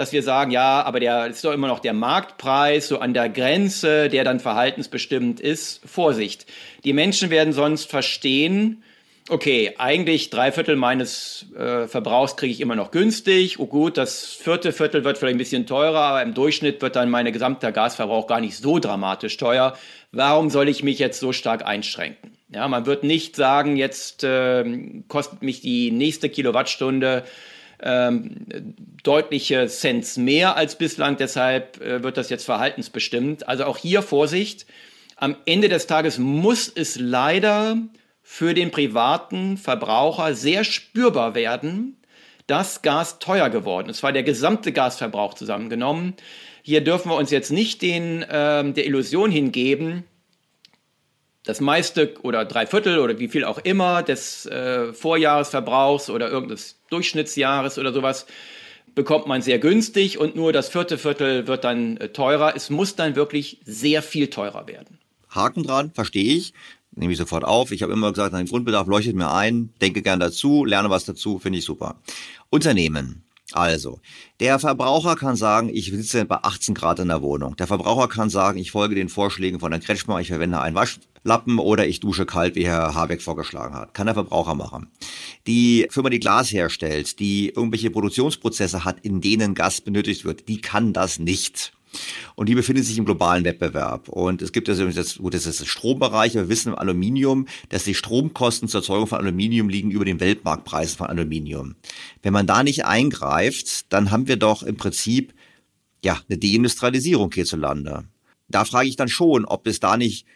dass 0.00 0.12
wir 0.12 0.22
sagen, 0.22 0.50
ja, 0.50 0.82
aber 0.82 0.98
der 0.98 1.26
ist 1.26 1.44
doch 1.44 1.52
immer 1.52 1.68
noch 1.68 1.78
der 1.80 1.92
Marktpreis, 1.92 2.88
so 2.88 2.98
an 2.98 3.12
der 3.12 3.28
Grenze, 3.28 4.08
der 4.08 4.24
dann 4.24 4.40
verhaltensbestimmt 4.40 5.40
ist. 5.40 5.82
Vorsicht. 5.84 6.46
Die 6.84 6.94
Menschen 6.94 7.28
werden 7.28 7.52
sonst 7.52 7.90
verstehen, 7.90 8.82
okay, 9.28 9.74
eigentlich 9.76 10.30
drei 10.30 10.52
Viertel 10.52 10.76
meines 10.76 11.46
äh, 11.56 11.86
Verbrauchs 11.86 12.36
kriege 12.36 12.52
ich 12.52 12.60
immer 12.60 12.76
noch 12.76 12.90
günstig. 12.90 13.60
Oh 13.60 13.66
gut, 13.66 13.98
das 13.98 14.24
vierte 14.24 14.72
Viertel 14.72 15.04
wird 15.04 15.18
vielleicht 15.18 15.34
ein 15.34 15.38
bisschen 15.38 15.66
teurer, 15.66 16.00
aber 16.00 16.22
im 16.22 16.32
Durchschnitt 16.32 16.80
wird 16.80 16.96
dann 16.96 17.10
mein 17.10 17.30
gesamter 17.30 17.70
Gasverbrauch 17.70 18.26
gar 18.26 18.40
nicht 18.40 18.56
so 18.56 18.78
dramatisch 18.78 19.36
teuer. 19.36 19.76
Warum 20.12 20.48
soll 20.48 20.68
ich 20.68 20.82
mich 20.82 20.98
jetzt 20.98 21.20
so 21.20 21.32
stark 21.32 21.64
einschränken? 21.66 22.32
Ja, 22.52 22.66
man 22.66 22.86
wird 22.86 23.04
nicht 23.04 23.36
sagen, 23.36 23.76
jetzt 23.76 24.24
äh, 24.24 24.64
kostet 25.08 25.42
mich 25.42 25.60
die 25.60 25.92
nächste 25.92 26.28
Kilowattstunde 26.28 27.24
ähm, 27.82 28.46
deutliche 29.02 29.66
Cents 29.68 30.16
mehr 30.16 30.56
als 30.56 30.76
bislang, 30.76 31.16
deshalb 31.16 31.80
äh, 31.80 32.02
wird 32.02 32.16
das 32.16 32.30
jetzt 32.30 32.44
verhaltensbestimmt. 32.44 33.48
Also 33.48 33.64
auch 33.64 33.78
hier 33.78 34.02
Vorsicht. 34.02 34.66
Am 35.16 35.36
Ende 35.44 35.68
des 35.68 35.86
Tages 35.86 36.18
muss 36.18 36.68
es 36.68 36.98
leider 36.98 37.76
für 38.22 38.54
den 38.54 38.70
privaten 38.70 39.56
Verbraucher 39.56 40.34
sehr 40.34 40.64
spürbar 40.64 41.34
werden, 41.34 41.96
dass 42.46 42.82
Gas 42.82 43.18
teuer 43.18 43.50
geworden 43.50 43.88
ist. 43.88 44.02
war 44.02 44.12
der 44.12 44.22
gesamte 44.22 44.72
Gasverbrauch 44.72 45.34
zusammengenommen. 45.34 46.14
Hier 46.62 46.82
dürfen 46.82 47.10
wir 47.10 47.16
uns 47.16 47.30
jetzt 47.30 47.50
nicht 47.50 47.82
den, 47.82 48.22
äh, 48.22 48.72
der 48.72 48.86
Illusion 48.86 49.30
hingeben, 49.30 50.04
das 51.44 51.60
meiste 51.60 52.14
oder 52.22 52.44
drei 52.44 52.66
Viertel 52.66 52.98
oder 52.98 53.18
wie 53.18 53.28
viel 53.28 53.44
auch 53.44 53.58
immer 53.58 54.02
des 54.02 54.46
äh, 54.46 54.92
Vorjahresverbrauchs 54.92 56.10
oder 56.10 56.30
irgendeines 56.30 56.78
Durchschnittsjahres 56.90 57.78
oder 57.78 57.92
sowas 57.92 58.26
bekommt 58.94 59.26
man 59.26 59.40
sehr 59.40 59.58
günstig 59.58 60.18
und 60.18 60.36
nur 60.36 60.52
das 60.52 60.68
vierte 60.68 60.98
Viertel 60.98 61.46
wird 61.46 61.64
dann 61.64 61.96
äh, 61.96 62.08
teurer. 62.08 62.54
Es 62.56 62.70
muss 62.70 62.96
dann 62.96 63.16
wirklich 63.16 63.60
sehr 63.64 64.02
viel 64.02 64.28
teurer 64.28 64.66
werden. 64.66 64.98
Haken 65.28 65.62
dran, 65.62 65.92
verstehe 65.92 66.34
ich 66.36 66.52
nehme 66.92 67.12
ich 67.12 67.18
sofort 67.18 67.44
auf. 67.44 67.72
Ich 67.72 67.82
habe 67.82 67.92
immer 67.92 68.10
gesagt, 68.10 68.34
ein 68.34 68.46
Grundbedarf 68.46 68.86
leuchtet 68.86 69.16
mir 69.16 69.32
ein, 69.32 69.70
denke 69.80 70.02
gern 70.02 70.20
dazu, 70.20 70.64
lerne 70.64 70.90
was 70.90 71.04
dazu, 71.04 71.38
finde 71.38 71.58
ich 71.58 71.64
super. 71.64 71.96
Unternehmen. 72.50 73.22
Also, 73.52 74.00
der 74.38 74.60
Verbraucher 74.60 75.16
kann 75.16 75.34
sagen, 75.34 75.70
ich 75.72 75.90
sitze 75.90 76.24
bei 76.24 76.36
18 76.36 76.74
Grad 76.74 77.00
in 77.00 77.08
der 77.08 77.20
Wohnung. 77.20 77.56
Der 77.56 77.66
Verbraucher 77.66 78.06
kann 78.06 78.30
sagen, 78.30 78.58
ich 78.58 78.70
folge 78.70 78.94
den 78.94 79.08
Vorschlägen 79.08 79.58
von 79.58 79.72
Herrn 79.72 79.82
Kretschmer, 79.82 80.20
ich 80.20 80.28
verwende 80.28 80.60
einen 80.60 80.76
Waschlappen 81.22 81.58
oder 81.58 81.86
ich 81.86 82.00
dusche 82.00 82.26
kalt, 82.26 82.54
wie 82.54 82.66
Herr 82.66 82.94
Habeck 82.94 83.22
vorgeschlagen 83.22 83.74
hat. 83.74 83.94
Kann 83.94 84.06
der 84.06 84.14
Verbraucher 84.14 84.54
machen. 84.54 84.88
Die 85.46 85.86
Firma, 85.90 86.10
die 86.10 86.20
Glas 86.20 86.52
herstellt, 86.52 87.18
die 87.18 87.50
irgendwelche 87.50 87.90
Produktionsprozesse 87.90 88.84
hat, 88.84 89.00
in 89.00 89.20
denen 89.20 89.54
Gas 89.54 89.80
benötigt 89.80 90.24
wird, 90.24 90.48
die 90.48 90.60
kann 90.60 90.92
das 90.92 91.18
nicht. 91.18 91.72
Und 92.36 92.48
die 92.48 92.54
befindet 92.54 92.84
sich 92.84 92.96
im 92.98 93.04
globalen 93.04 93.44
Wettbewerb. 93.44 94.08
Und 94.08 94.42
es 94.42 94.52
gibt 94.52 94.68
also 94.68 94.88
das, 94.88 95.18
gut, 95.18 95.34
das 95.34 95.44
ist 95.44 95.66
Strombereich. 95.66 96.34
Wir 96.34 96.48
wissen 96.48 96.72
im 96.72 96.78
Aluminium, 96.78 97.46
dass 97.68 97.84
die 97.84 97.94
Stromkosten 97.94 98.68
zur 98.68 98.80
Erzeugung 98.80 99.08
von 99.08 99.18
Aluminium 99.18 99.68
liegen 99.68 99.90
über 99.90 100.04
den 100.04 100.20
Weltmarktpreisen 100.20 100.98
von 100.98 101.08
Aluminium. 101.08 101.74
Wenn 102.22 102.32
man 102.32 102.46
da 102.46 102.62
nicht 102.62 102.84
eingreift, 102.84 103.92
dann 103.92 104.12
haben 104.12 104.28
wir 104.28 104.36
doch 104.36 104.62
im 104.62 104.76
Prinzip 104.76 105.34
ja 106.04 106.20
eine 106.28 106.38
Deindustrialisierung 106.38 107.32
hierzulande. 107.32 108.04
Da 108.48 108.64
frage 108.64 108.88
ich 108.88 108.96
dann 108.96 109.08
schon, 109.08 109.44
ob 109.44 109.66
es 109.66 109.80
da 109.80 109.96
nicht 109.96 110.26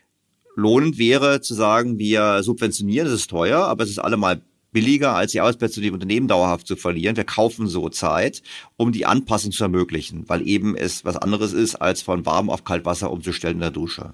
lohnend 0.54 0.98
wäre 0.98 1.40
zu 1.40 1.54
sagen, 1.54 1.98
wir 1.98 2.42
subventionieren, 2.42 3.06
es 3.06 3.12
ist 3.12 3.30
teuer, 3.30 3.60
aber 3.64 3.84
es 3.84 3.90
ist 3.90 3.98
allemal 3.98 4.40
billiger, 4.74 5.14
als 5.14 5.32
die 5.32 5.40
Arbeitsplätze 5.40 5.80
die 5.80 5.90
Unternehmen 5.90 6.28
dauerhaft 6.28 6.66
zu 6.66 6.76
verlieren. 6.76 7.16
Wir 7.16 7.24
kaufen 7.24 7.66
so 7.66 7.88
Zeit, 7.88 8.42
um 8.76 8.92
die 8.92 9.06
Anpassung 9.06 9.52
zu 9.52 9.64
ermöglichen, 9.64 10.28
weil 10.28 10.46
eben 10.46 10.76
es 10.76 11.04
was 11.04 11.16
anderes 11.16 11.52
ist, 11.52 11.76
als 11.76 12.02
von 12.02 12.26
warm 12.26 12.50
auf 12.50 12.64
Kaltwasser 12.64 13.10
umzustellen 13.10 13.56
in 13.56 13.60
der 13.60 13.70
Dusche. 13.70 14.12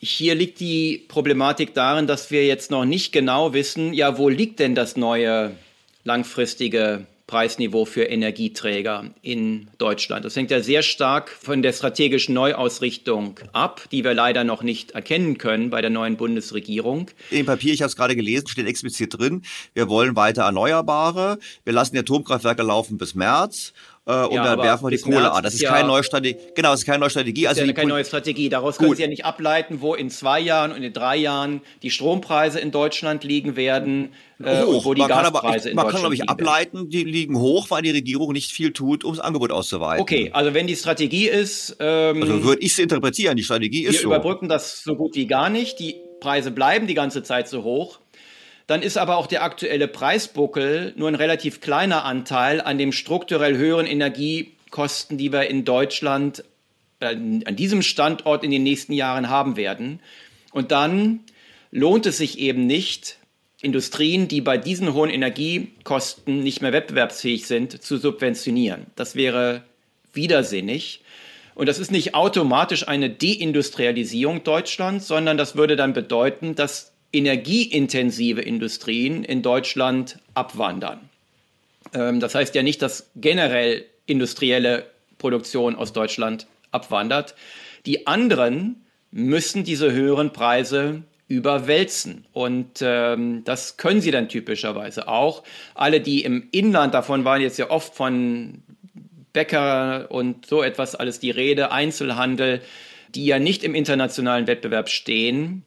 Hier 0.00 0.36
liegt 0.36 0.60
die 0.60 1.04
Problematik 1.08 1.74
darin, 1.74 2.06
dass 2.06 2.30
wir 2.30 2.46
jetzt 2.46 2.70
noch 2.70 2.84
nicht 2.84 3.10
genau 3.10 3.52
wissen, 3.52 3.92
ja, 3.94 4.16
wo 4.16 4.28
liegt 4.28 4.60
denn 4.60 4.76
das 4.76 4.96
neue 4.96 5.56
langfristige 6.04 7.06
Preisniveau 7.28 7.84
für 7.84 8.04
Energieträger 8.04 9.10
in 9.20 9.68
Deutschland. 9.76 10.24
Das 10.24 10.34
hängt 10.34 10.50
ja 10.50 10.62
sehr 10.62 10.82
stark 10.82 11.28
von 11.28 11.60
der 11.62 11.74
strategischen 11.74 12.34
Neuausrichtung 12.34 13.38
ab, 13.52 13.82
die 13.92 14.02
wir 14.02 14.14
leider 14.14 14.44
noch 14.44 14.62
nicht 14.62 14.92
erkennen 14.92 15.36
können 15.36 15.68
bei 15.68 15.82
der 15.82 15.90
neuen 15.90 16.16
Bundesregierung. 16.16 17.10
Im 17.30 17.44
Papier, 17.44 17.74
ich 17.74 17.82
habe 17.82 17.88
es 17.88 17.96
gerade 17.96 18.16
gelesen, 18.16 18.48
steht 18.48 18.66
explizit 18.66 19.18
drin, 19.18 19.42
wir 19.74 19.90
wollen 19.90 20.16
weiter 20.16 20.44
Erneuerbare, 20.44 21.38
wir 21.64 21.72
lassen 21.74 21.94
die 21.94 22.00
Atomkraftwerke 22.00 22.62
laufen 22.62 22.96
bis 22.96 23.14
März 23.14 23.74
äh, 24.08 24.24
und 24.24 24.32
ja, 24.32 24.42
dann 24.42 24.62
werfen 24.62 24.86
wir 24.86 24.96
die 24.96 25.02
Kohle 25.02 25.20
März 25.20 25.36
an. 25.36 25.42
Das 25.42 25.52
ist 25.52 25.60
ja, 25.60 25.70
keine 25.70 25.86
neue 25.86 26.02
Strategie. 26.02 26.38
Genau, 26.54 26.70
das 26.70 26.80
ist 26.80 26.86
keine 26.86 27.00
neue 27.00 27.10
Strategie. 27.10 27.46
Also 27.46 27.62
ja 27.62 27.72
keine 27.74 27.90
neue 27.90 28.06
Strategie. 28.06 28.48
Daraus 28.48 28.78
können 28.78 28.94
Sie 28.94 29.02
ja 29.02 29.08
nicht 29.08 29.26
ableiten, 29.26 29.82
wo 29.82 29.94
in 29.94 30.08
zwei 30.08 30.40
Jahren 30.40 30.72
und 30.72 30.82
in 30.82 30.94
drei 30.94 31.16
Jahren 31.16 31.60
die 31.82 31.90
Strompreise 31.90 32.58
in 32.58 32.70
Deutschland 32.70 33.22
liegen 33.22 33.54
werden 33.54 34.14
äh, 34.42 34.62
hoch. 34.62 34.86
wo 34.86 34.94
die 34.94 35.02
man 35.02 35.10
Gaspreise 35.10 35.32
kann 35.32 35.44
aber, 35.44 35.56
ich, 35.56 35.66
in 35.66 35.76
Man 35.76 35.88
kann, 35.88 36.00
glaube 36.00 36.14
ich, 36.14 36.26
ableiten, 36.26 36.88
die 36.88 37.04
liegen 37.04 37.38
hoch, 37.38 37.70
weil 37.70 37.82
die 37.82 37.90
Regierung 37.90 38.32
nicht 38.32 38.50
viel 38.50 38.72
tut, 38.72 39.04
um 39.04 39.14
das 39.14 39.22
Angebot 39.22 39.52
auszuweiten. 39.52 40.00
Okay, 40.00 40.30
also 40.32 40.54
wenn 40.54 40.66
die 40.66 40.76
Strategie 40.76 41.28
ist... 41.28 41.76
Ähm, 41.78 42.22
also 42.22 42.42
würde 42.44 42.62
ich 42.62 42.72
es 42.72 42.78
interpretieren, 42.78 43.36
die 43.36 43.42
Strategie 43.42 43.84
ist 43.84 43.92
wir 43.92 44.00
so. 44.00 44.08
Wir 44.08 44.16
überbrücken 44.16 44.48
das 44.48 44.82
so 44.82 44.96
gut 44.96 45.16
wie 45.16 45.26
gar 45.26 45.50
nicht. 45.50 45.78
Die 45.80 45.96
Preise 46.20 46.50
bleiben 46.50 46.86
die 46.86 46.94
ganze 46.94 47.22
Zeit 47.22 47.46
so 47.46 47.62
hoch 47.62 48.00
dann 48.68 48.82
ist 48.82 48.98
aber 48.98 49.16
auch 49.16 49.26
der 49.26 49.42
aktuelle 49.42 49.88
Preisbuckel 49.88 50.92
nur 50.94 51.08
ein 51.08 51.14
relativ 51.14 51.62
kleiner 51.62 52.04
Anteil 52.04 52.60
an 52.60 52.76
dem 52.76 52.92
strukturell 52.92 53.56
höheren 53.56 53.86
Energiekosten, 53.86 55.16
die 55.16 55.32
wir 55.32 55.48
in 55.48 55.64
Deutschland 55.64 56.44
äh, 57.00 57.06
an 57.06 57.56
diesem 57.56 57.80
Standort 57.80 58.44
in 58.44 58.50
den 58.50 58.62
nächsten 58.62 58.92
Jahren 58.92 59.30
haben 59.30 59.56
werden. 59.56 60.00
Und 60.52 60.70
dann 60.70 61.20
lohnt 61.70 62.04
es 62.04 62.18
sich 62.18 62.38
eben 62.38 62.66
nicht, 62.66 63.16
Industrien, 63.62 64.28
die 64.28 64.42
bei 64.42 64.58
diesen 64.58 64.92
hohen 64.92 65.10
Energiekosten 65.10 66.42
nicht 66.42 66.60
mehr 66.60 66.74
wettbewerbsfähig 66.74 67.46
sind, 67.46 67.82
zu 67.82 67.96
subventionieren. 67.96 68.86
Das 68.96 69.16
wäre 69.16 69.62
widersinnig. 70.12 71.00
Und 71.54 71.70
das 71.70 71.78
ist 71.78 71.90
nicht 71.90 72.14
automatisch 72.14 72.86
eine 72.86 73.08
Deindustrialisierung 73.08 74.44
Deutschlands, 74.44 75.08
sondern 75.08 75.38
das 75.38 75.56
würde 75.56 75.74
dann 75.74 75.94
bedeuten, 75.94 76.54
dass 76.54 76.92
energieintensive 77.12 78.40
Industrien 78.42 79.24
in 79.24 79.42
Deutschland 79.42 80.18
abwandern. 80.34 81.08
Ähm, 81.94 82.20
das 82.20 82.34
heißt 82.34 82.54
ja 82.54 82.62
nicht, 82.62 82.82
dass 82.82 83.10
generell 83.16 83.84
industrielle 84.06 84.86
Produktion 85.18 85.74
aus 85.74 85.92
Deutschland 85.92 86.46
abwandert. 86.70 87.34
Die 87.86 88.06
anderen 88.06 88.84
müssen 89.10 89.64
diese 89.64 89.92
höheren 89.92 90.32
Preise 90.32 91.02
überwälzen. 91.28 92.26
Und 92.32 92.80
ähm, 92.80 93.42
das 93.44 93.76
können 93.76 94.00
sie 94.00 94.10
dann 94.10 94.28
typischerweise 94.28 95.08
auch. 95.08 95.44
Alle, 95.74 96.00
die 96.00 96.22
im 96.22 96.48
Inland, 96.50 96.94
davon 96.94 97.24
waren 97.24 97.42
jetzt 97.42 97.58
ja 97.58 97.70
oft 97.70 97.94
von 97.94 98.62
Bäcker 99.32 100.10
und 100.10 100.46
so 100.46 100.62
etwas 100.62 100.94
alles 100.94 101.20
die 101.20 101.30
Rede, 101.30 101.70
Einzelhandel, 101.70 102.62
die 103.14 103.26
ja 103.26 103.38
nicht 103.38 103.62
im 103.62 103.74
internationalen 103.74 104.46
Wettbewerb 104.46 104.88
stehen, 104.88 105.64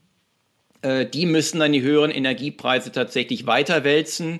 äh, 0.81 1.05
die 1.05 1.25
müssen 1.25 1.59
dann 1.59 1.71
die 1.71 1.81
höheren 1.81 2.11
Energiepreise 2.11 2.91
tatsächlich 2.91 3.45
weiterwälzen. 3.45 4.39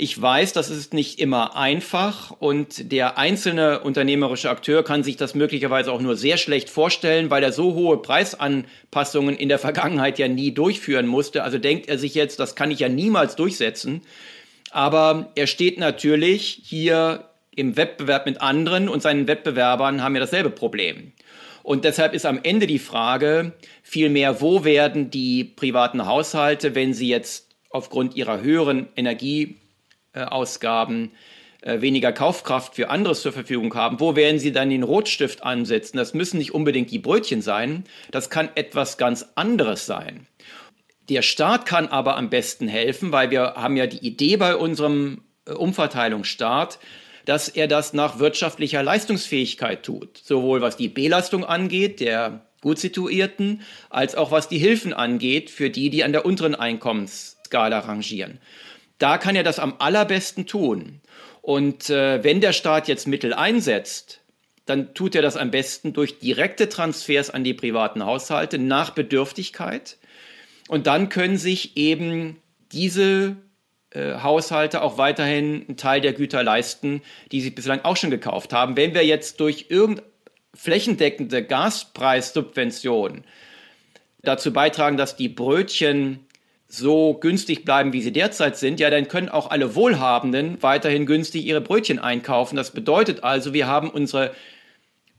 Ich 0.00 0.20
weiß, 0.20 0.52
das 0.52 0.70
ist 0.70 0.94
nicht 0.94 1.18
immer 1.18 1.56
einfach 1.56 2.30
und 2.30 2.92
der 2.92 3.18
einzelne 3.18 3.80
unternehmerische 3.80 4.48
Akteur 4.48 4.84
kann 4.84 5.02
sich 5.02 5.16
das 5.16 5.34
möglicherweise 5.34 5.90
auch 5.90 6.00
nur 6.00 6.14
sehr 6.14 6.36
schlecht 6.36 6.70
vorstellen, 6.70 7.30
weil 7.30 7.42
er 7.42 7.50
so 7.50 7.74
hohe 7.74 7.96
Preisanpassungen 7.96 9.36
in 9.36 9.48
der 9.48 9.58
Vergangenheit 9.58 10.20
ja 10.20 10.28
nie 10.28 10.52
durchführen 10.52 11.08
musste. 11.08 11.42
Also 11.42 11.58
denkt 11.58 11.88
er 11.88 11.98
sich 11.98 12.14
jetzt, 12.14 12.38
das 12.38 12.54
kann 12.54 12.70
ich 12.70 12.78
ja 12.78 12.88
niemals 12.88 13.34
durchsetzen. 13.34 14.02
Aber 14.70 15.32
er 15.34 15.48
steht 15.48 15.80
natürlich 15.80 16.60
hier 16.62 17.24
im 17.56 17.76
Wettbewerb 17.76 18.24
mit 18.26 18.40
anderen 18.40 18.88
und 18.88 19.02
seinen 19.02 19.26
Wettbewerbern 19.26 20.00
haben 20.02 20.14
ja 20.14 20.20
dasselbe 20.20 20.50
Problem. 20.50 21.12
Und 21.68 21.84
deshalb 21.84 22.14
ist 22.14 22.24
am 22.24 22.40
Ende 22.42 22.66
die 22.66 22.78
Frage 22.78 23.52
vielmehr, 23.82 24.40
wo 24.40 24.64
werden 24.64 25.10
die 25.10 25.44
privaten 25.44 26.06
Haushalte, 26.06 26.74
wenn 26.74 26.94
sie 26.94 27.08
jetzt 27.08 27.54
aufgrund 27.68 28.16
ihrer 28.16 28.40
höheren 28.40 28.88
Energieausgaben 28.96 31.12
äh, 31.60 31.82
weniger 31.82 32.12
Kaufkraft 32.12 32.74
für 32.74 32.88
anderes 32.88 33.20
zur 33.20 33.34
Verfügung 33.34 33.74
haben, 33.74 34.00
wo 34.00 34.16
werden 34.16 34.38
sie 34.38 34.50
dann 34.50 34.70
den 34.70 34.82
Rotstift 34.82 35.42
ansetzen? 35.42 35.98
Das 35.98 36.14
müssen 36.14 36.38
nicht 36.38 36.54
unbedingt 36.54 36.90
die 36.90 37.00
Brötchen 37.00 37.42
sein, 37.42 37.84
das 38.12 38.30
kann 38.30 38.48
etwas 38.54 38.96
ganz 38.96 39.26
anderes 39.34 39.84
sein. 39.84 40.26
Der 41.10 41.20
Staat 41.20 41.66
kann 41.66 41.88
aber 41.88 42.16
am 42.16 42.30
besten 42.30 42.66
helfen, 42.66 43.12
weil 43.12 43.30
wir 43.30 43.56
haben 43.56 43.76
ja 43.76 43.86
die 43.86 44.06
Idee 44.06 44.38
bei 44.38 44.56
unserem 44.56 45.20
äh, 45.44 45.52
Umverteilungsstaat, 45.52 46.78
dass 47.28 47.50
er 47.50 47.68
das 47.68 47.92
nach 47.92 48.20
wirtschaftlicher 48.20 48.82
Leistungsfähigkeit 48.82 49.82
tut, 49.82 50.16
sowohl 50.16 50.62
was 50.62 50.78
die 50.78 50.88
Belastung 50.88 51.44
angeht, 51.44 52.00
der 52.00 52.46
gut 52.62 52.78
situierten, 52.78 53.60
als 53.90 54.14
auch 54.14 54.30
was 54.30 54.48
die 54.48 54.56
Hilfen 54.56 54.94
angeht 54.94 55.50
für 55.50 55.68
die, 55.68 55.90
die 55.90 56.04
an 56.04 56.12
der 56.12 56.24
unteren 56.24 56.54
Einkommensskala 56.54 57.80
rangieren. 57.80 58.40
da 58.96 59.18
kann 59.18 59.36
er 59.36 59.42
das 59.42 59.58
am 59.58 59.74
allerbesten 59.78 60.46
tun. 60.46 61.02
Und 61.42 61.90
äh, 61.90 62.24
wenn 62.24 62.40
der 62.40 62.54
Staat 62.54 62.88
jetzt 62.88 63.06
Mittel 63.06 63.34
einsetzt, 63.34 64.22
dann 64.64 64.94
tut 64.94 65.14
er 65.14 65.20
das 65.20 65.36
am 65.36 65.50
besten 65.50 65.92
durch 65.92 66.18
direkte 66.18 66.70
Transfers 66.70 67.28
an 67.28 67.44
die 67.44 67.54
privaten 67.54 68.06
Haushalte 68.06 68.58
nach 68.58 68.90
Bedürftigkeit. 68.90 69.98
Und 70.66 70.86
dann 70.86 71.10
können 71.10 71.36
sich 71.36 71.76
eben 71.76 72.36
diese 72.72 73.36
äh, 73.90 74.14
Haushalte 74.20 74.82
auch 74.82 74.98
weiterhin 74.98 75.64
einen 75.66 75.76
Teil 75.76 76.00
der 76.00 76.12
Güter 76.12 76.42
leisten, 76.42 77.02
die 77.32 77.40
sie 77.40 77.50
bislang 77.50 77.80
auch 77.84 77.96
schon 77.96 78.10
gekauft 78.10 78.52
haben. 78.52 78.76
Wenn 78.76 78.94
wir 78.94 79.04
jetzt 79.04 79.40
durch 79.40 79.66
irgendeine 79.68 80.06
flächendeckende 80.54 81.44
Gaspreissubvention 81.44 83.24
dazu 84.22 84.52
beitragen, 84.52 84.96
dass 84.96 85.16
die 85.16 85.28
Brötchen 85.28 86.26
so 86.66 87.14
günstig 87.14 87.64
bleiben, 87.64 87.92
wie 87.92 88.02
sie 88.02 88.12
derzeit 88.12 88.58
sind, 88.58 88.78
ja, 88.78 88.90
dann 88.90 89.08
können 89.08 89.30
auch 89.30 89.50
alle 89.50 89.74
Wohlhabenden 89.74 90.62
weiterhin 90.62 91.06
günstig 91.06 91.46
ihre 91.46 91.62
Brötchen 91.62 91.98
einkaufen. 91.98 92.56
Das 92.56 92.72
bedeutet 92.72 93.24
also, 93.24 93.54
wir 93.54 93.66
haben 93.66 93.88
unsere 93.88 94.34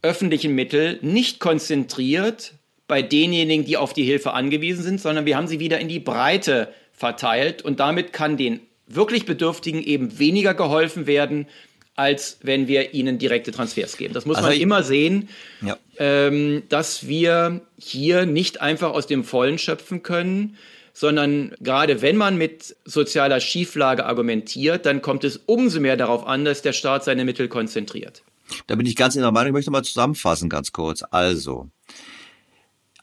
öffentlichen 0.02 0.54
Mittel 0.54 1.00
nicht 1.02 1.40
konzentriert 1.40 2.54
bei 2.88 3.02
denjenigen, 3.02 3.66
die 3.66 3.78
auf 3.78 3.94
die 3.94 4.04
Hilfe 4.04 4.34
angewiesen 4.34 4.84
sind, 4.84 5.02
sondern 5.02 5.26
wir 5.26 5.38
haben 5.38 5.48
sie 5.48 5.60
wieder 5.60 5.80
in 5.80 5.88
die 5.88 6.00
Breite 6.00 6.72
verteilt 7.00 7.62
und 7.62 7.80
damit 7.80 8.12
kann 8.12 8.36
den 8.36 8.60
wirklich 8.86 9.26
Bedürftigen 9.26 9.82
eben 9.82 10.20
weniger 10.20 10.54
geholfen 10.54 11.08
werden, 11.08 11.48
als 11.96 12.40
wenn 12.42 12.68
wir 12.68 12.94
ihnen 12.94 13.18
direkte 13.20 13.52
Transfers 13.52 13.96
geben. 13.96 14.14
Das 14.14 14.26
muss 14.26 14.38
also 14.38 14.50
man 14.50 14.60
immer 14.60 14.84
sehen, 14.84 15.30
ja. 15.62 15.78
ähm, 15.98 16.64
dass 16.68 17.08
wir 17.08 17.62
hier 17.78 18.26
nicht 18.26 18.62
einfach 18.62 18.92
aus 18.92 19.08
dem 19.08 19.24
Vollen 19.24 19.58
schöpfen 19.58 20.04
können, 20.04 20.58
sondern 20.94 21.54
gerade 21.62 22.02
wenn 22.02 22.18
man 22.18 22.38
mit 22.38 22.76
sozialer 22.84 23.40
Schieflage 23.40 24.06
argumentiert, 24.06 24.86
dann 24.86 25.02
kommt 25.02 25.24
es 25.24 25.38
umso 25.38 25.80
mehr 25.80 25.96
darauf 25.96 26.28
an, 26.28 26.44
dass 26.44 26.62
der 26.62 26.74
Staat 26.74 27.06
seine 27.06 27.24
Mittel 27.24 27.48
konzentriert. 27.48 28.24
Da 28.68 28.76
bin 28.76 28.86
ich 28.86 28.98
ganz 28.98 29.16
in 29.16 29.22
der 29.22 29.32
Meinung, 29.32 29.50
ich 29.50 29.54
möchte 29.54 29.72
mal 29.72 29.84
zusammenfassen, 29.84 30.50
ganz 30.50 30.74
kurz. 30.74 31.04
Also, 31.12 31.70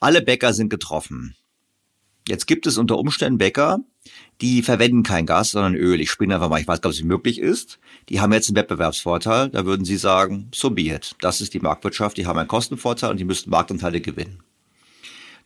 alle 0.00 0.20
Bäcker 0.20 0.52
sind 0.52 0.68
getroffen. 0.68 1.34
Jetzt 2.28 2.46
gibt 2.46 2.66
es 2.66 2.76
unter 2.76 2.98
Umständen 2.98 3.38
Bäcker, 3.38 3.78
die 4.40 4.62
verwenden 4.62 5.02
kein 5.02 5.26
Gas, 5.26 5.52
sondern 5.52 5.74
Öl. 5.74 6.00
Ich 6.00 6.10
spinne 6.10 6.34
einfach 6.34 6.48
mal, 6.48 6.60
ich 6.60 6.66
weiß 6.66 6.80
gar 6.80 6.90
nicht, 6.90 6.98
ob 6.98 7.04
es 7.04 7.08
möglich 7.08 7.38
ist. 7.38 7.78
Die 8.08 8.20
haben 8.20 8.32
jetzt 8.32 8.48
einen 8.48 8.56
Wettbewerbsvorteil. 8.56 9.50
Da 9.50 9.64
würden 9.64 9.84
sie 9.84 9.96
sagen, 9.96 10.48
so 10.54 10.70
be 10.70 10.82
it. 10.82 11.14
Das 11.20 11.40
ist 11.40 11.54
die 11.54 11.60
Marktwirtschaft, 11.60 12.16
die 12.16 12.26
haben 12.26 12.38
einen 12.38 12.48
Kostenvorteil 12.48 13.10
und 13.10 13.18
die 13.18 13.24
müssten 13.24 13.50
Marktanteile 13.50 14.00
gewinnen. 14.00 14.42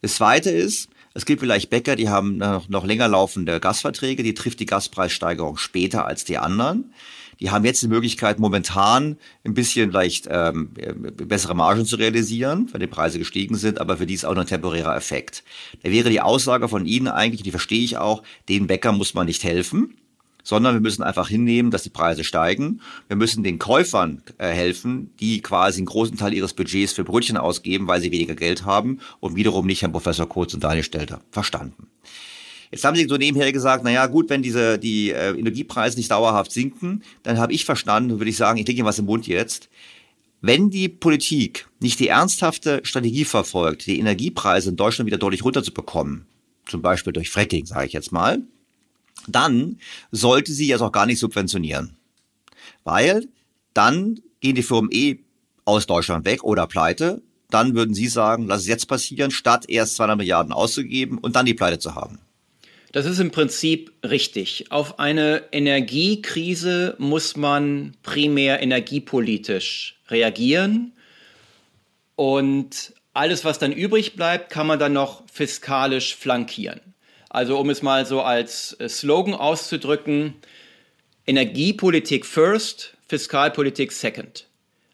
Das 0.00 0.14
zweite 0.14 0.50
ist, 0.50 0.88
es 1.12 1.26
gibt 1.26 1.40
vielleicht 1.40 1.70
Bäcker, 1.70 1.96
die 1.96 2.08
haben 2.08 2.38
noch, 2.38 2.68
noch 2.68 2.86
länger 2.86 3.08
laufende 3.08 3.60
Gasverträge, 3.60 4.22
die 4.22 4.34
trifft 4.34 4.60
die 4.60 4.66
Gaspreissteigerung 4.66 5.56
später 5.56 6.06
als 6.06 6.24
die 6.24 6.38
anderen. 6.38 6.94
Die 7.40 7.50
haben 7.50 7.64
jetzt 7.64 7.82
die 7.82 7.88
Möglichkeit, 7.88 8.38
momentan 8.38 9.16
ein 9.44 9.54
bisschen 9.54 9.90
leicht 9.90 10.28
ähm, 10.30 10.70
bessere 11.16 11.54
Margen 11.54 11.86
zu 11.86 11.96
realisieren, 11.96 12.68
weil 12.70 12.80
die 12.80 12.86
Preise 12.86 13.18
gestiegen 13.18 13.56
sind, 13.56 13.80
aber 13.80 13.96
für 13.96 14.06
die 14.06 14.14
ist 14.14 14.24
auch 14.24 14.34
noch 14.34 14.42
ein 14.42 14.46
temporärer 14.46 14.94
Effekt. 14.94 15.42
Da 15.82 15.90
wäre 15.90 16.10
die 16.10 16.20
Aussage 16.20 16.68
von 16.68 16.86
Ihnen 16.86 17.08
eigentlich, 17.08 17.42
die 17.42 17.50
verstehe 17.50 17.82
ich 17.82 17.96
auch, 17.96 18.22
den 18.48 18.66
Bäckern 18.66 18.96
muss 18.96 19.14
man 19.14 19.26
nicht 19.26 19.42
helfen, 19.42 19.96
sondern 20.42 20.74
wir 20.74 20.80
müssen 20.80 21.02
einfach 21.02 21.28
hinnehmen, 21.28 21.70
dass 21.70 21.82
die 21.82 21.90
Preise 21.90 22.24
steigen. 22.24 22.80
Wir 23.08 23.16
müssen 23.16 23.42
den 23.42 23.58
Käufern 23.58 24.22
äh, 24.38 24.48
helfen, 24.48 25.12
die 25.20 25.40
quasi 25.40 25.78
einen 25.78 25.86
großen 25.86 26.16
Teil 26.16 26.34
ihres 26.34 26.54
Budgets 26.54 26.92
für 26.92 27.04
Brötchen 27.04 27.36
ausgeben, 27.36 27.86
weil 27.88 28.00
sie 28.00 28.12
weniger 28.12 28.34
Geld 28.34 28.64
haben 28.64 29.00
und 29.20 29.36
wiederum 29.36 29.66
nicht 29.66 29.82
Herrn 29.82 29.92
Professor 29.92 30.28
Kurz 30.28 30.54
und 30.54 30.64
Daniel 30.64 30.84
Stelter. 30.84 31.20
Verstanden. 31.30 31.88
Jetzt 32.70 32.84
haben 32.84 32.96
Sie 32.96 33.06
so 33.08 33.16
nebenher 33.16 33.52
gesagt, 33.52 33.82
na 33.82 33.90
ja, 33.90 34.06
gut, 34.06 34.30
wenn 34.30 34.42
diese 34.42 34.78
die 34.78 35.10
äh, 35.10 35.36
Energiepreise 35.36 35.96
nicht 35.96 36.10
dauerhaft 36.10 36.52
sinken, 36.52 37.02
dann 37.22 37.38
habe 37.38 37.52
ich 37.52 37.64
verstanden, 37.64 38.18
würde 38.18 38.30
ich 38.30 38.36
sagen, 38.36 38.58
ich 38.58 38.66
lege 38.66 38.78
Ihnen 38.78 38.86
was 38.86 38.98
im 38.98 39.06
Mund 39.06 39.26
jetzt. 39.26 39.68
Wenn 40.40 40.70
die 40.70 40.88
Politik 40.88 41.68
nicht 41.80 41.98
die 42.00 42.08
ernsthafte 42.08 42.80
Strategie 42.84 43.24
verfolgt, 43.24 43.86
die 43.86 43.98
Energiepreise 43.98 44.70
in 44.70 44.76
Deutschland 44.76 45.06
wieder 45.06 45.18
deutlich 45.18 45.44
runterzubekommen, 45.44 46.26
zum 46.66 46.80
Beispiel 46.80 47.12
durch 47.12 47.28
Fracking, 47.28 47.66
sage 47.66 47.86
ich 47.86 47.92
jetzt 47.92 48.12
mal, 48.12 48.42
dann 49.26 49.78
sollte 50.12 50.52
sie 50.52 50.68
jetzt 50.68 50.80
auch 50.80 50.92
gar 50.92 51.06
nicht 51.06 51.18
subventionieren. 51.18 51.96
Weil 52.84 53.26
dann 53.74 54.20
gehen 54.40 54.54
die 54.54 54.62
Firmen 54.62 54.90
eh 54.92 55.18
aus 55.64 55.86
Deutschland 55.86 56.24
weg 56.24 56.42
oder 56.42 56.66
pleite. 56.66 57.22
Dann 57.50 57.74
würden 57.74 57.94
Sie 57.94 58.06
sagen, 58.06 58.46
lass 58.46 58.62
es 58.62 58.68
jetzt 58.68 58.86
passieren, 58.86 59.30
statt 59.30 59.66
erst 59.68 59.96
200 59.96 60.18
Milliarden 60.18 60.52
auszugeben 60.52 61.18
und 61.18 61.36
dann 61.36 61.46
die 61.46 61.54
Pleite 61.54 61.80
zu 61.80 61.94
haben. 61.94 62.20
Das 62.92 63.06
ist 63.06 63.20
im 63.20 63.30
Prinzip 63.30 63.92
richtig. 64.04 64.72
Auf 64.72 64.98
eine 64.98 65.44
Energiekrise 65.52 66.96
muss 66.98 67.36
man 67.36 67.96
primär 68.02 68.60
energiepolitisch 68.60 70.00
reagieren. 70.08 70.92
Und 72.16 72.92
alles, 73.14 73.44
was 73.44 73.58
dann 73.60 73.72
übrig 73.72 74.16
bleibt, 74.16 74.50
kann 74.50 74.66
man 74.66 74.80
dann 74.80 74.92
noch 74.92 75.22
fiskalisch 75.32 76.16
flankieren. 76.16 76.80
Also 77.28 77.58
um 77.58 77.70
es 77.70 77.80
mal 77.80 78.06
so 78.06 78.22
als 78.22 78.76
äh, 78.80 78.88
Slogan 78.88 79.34
auszudrücken, 79.34 80.34
Energiepolitik 81.26 82.26
first, 82.26 82.96
Fiskalpolitik 83.06 83.92
second. 83.92 84.46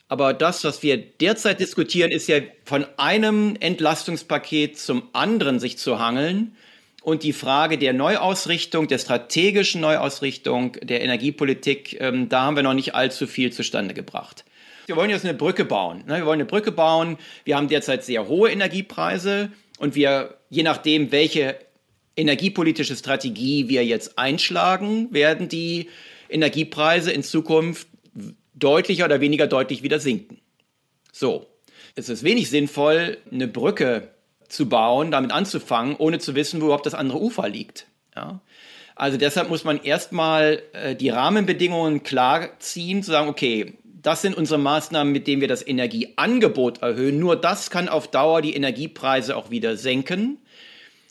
Aber 0.08 0.34
das, 0.34 0.64
was 0.64 0.82
wir 0.82 0.98
derzeit 0.98 1.60
diskutieren, 1.60 2.10
ist 2.12 2.28
ja 2.28 2.40
von 2.64 2.86
einem 2.98 3.56
Entlastungspaket 3.58 4.78
zum 4.78 5.08
anderen 5.14 5.58
sich 5.58 5.78
zu 5.78 5.98
hangeln 5.98 6.54
und 7.06 7.22
die 7.22 7.32
Frage 7.32 7.78
der 7.78 7.92
Neuausrichtung, 7.92 8.88
der 8.88 8.98
strategischen 8.98 9.80
Neuausrichtung 9.80 10.72
der 10.82 11.02
Energiepolitik, 11.02 12.00
ähm, 12.00 12.28
da 12.28 12.42
haben 12.42 12.56
wir 12.56 12.64
noch 12.64 12.74
nicht 12.74 12.96
allzu 12.96 13.28
viel 13.28 13.52
zustande 13.52 13.94
gebracht. 13.94 14.44
Wir 14.86 14.96
wollen 14.96 15.10
jetzt 15.10 15.24
eine 15.24 15.34
Brücke 15.34 15.64
bauen. 15.64 16.02
Ne? 16.08 16.16
Wir 16.16 16.26
wollen 16.26 16.40
eine 16.40 16.46
Brücke 16.46 16.72
bauen. 16.72 17.16
Wir 17.44 17.56
haben 17.56 17.68
derzeit 17.68 18.04
sehr 18.04 18.26
hohe 18.26 18.50
Energiepreise 18.50 19.52
und 19.78 19.94
wir, 19.94 20.38
je 20.50 20.64
nachdem, 20.64 21.12
welche 21.12 21.56
energiepolitische 22.16 22.96
Strategie 22.96 23.68
wir 23.68 23.84
jetzt 23.84 24.18
einschlagen, 24.18 25.06
werden 25.12 25.48
die 25.48 25.90
Energiepreise 26.28 27.12
in 27.12 27.22
Zukunft 27.22 27.86
deutlicher 28.54 29.04
oder 29.04 29.20
weniger 29.20 29.46
deutlich 29.46 29.84
wieder 29.84 30.00
sinken. 30.00 30.40
So, 31.12 31.46
es 31.94 32.08
ist 32.08 32.24
wenig 32.24 32.50
sinnvoll, 32.50 33.18
eine 33.30 33.46
Brücke 33.46 34.15
zu 34.48 34.68
bauen, 34.68 35.10
damit 35.10 35.32
anzufangen, 35.32 35.96
ohne 35.96 36.18
zu 36.18 36.34
wissen, 36.34 36.60
wo 36.60 36.66
überhaupt 36.66 36.86
das 36.86 36.94
andere 36.94 37.20
Ufer 37.20 37.48
liegt. 37.48 37.86
Ja? 38.14 38.40
Also 38.94 39.18
deshalb 39.18 39.50
muss 39.50 39.64
man 39.64 39.82
erstmal 39.82 40.62
äh, 40.72 40.96
die 40.96 41.10
Rahmenbedingungen 41.10 42.02
klar 42.02 42.58
ziehen, 42.58 43.02
zu 43.02 43.10
sagen, 43.10 43.28
okay, 43.28 43.74
das 43.84 44.22
sind 44.22 44.36
unsere 44.36 44.58
Maßnahmen, 44.58 45.12
mit 45.12 45.26
denen 45.26 45.40
wir 45.40 45.48
das 45.48 45.66
Energieangebot 45.66 46.80
erhöhen. 46.80 47.18
Nur 47.18 47.36
das 47.36 47.70
kann 47.70 47.88
auf 47.88 48.08
Dauer 48.08 48.40
die 48.40 48.54
Energiepreise 48.54 49.36
auch 49.36 49.50
wieder 49.50 49.76
senken. 49.76 50.38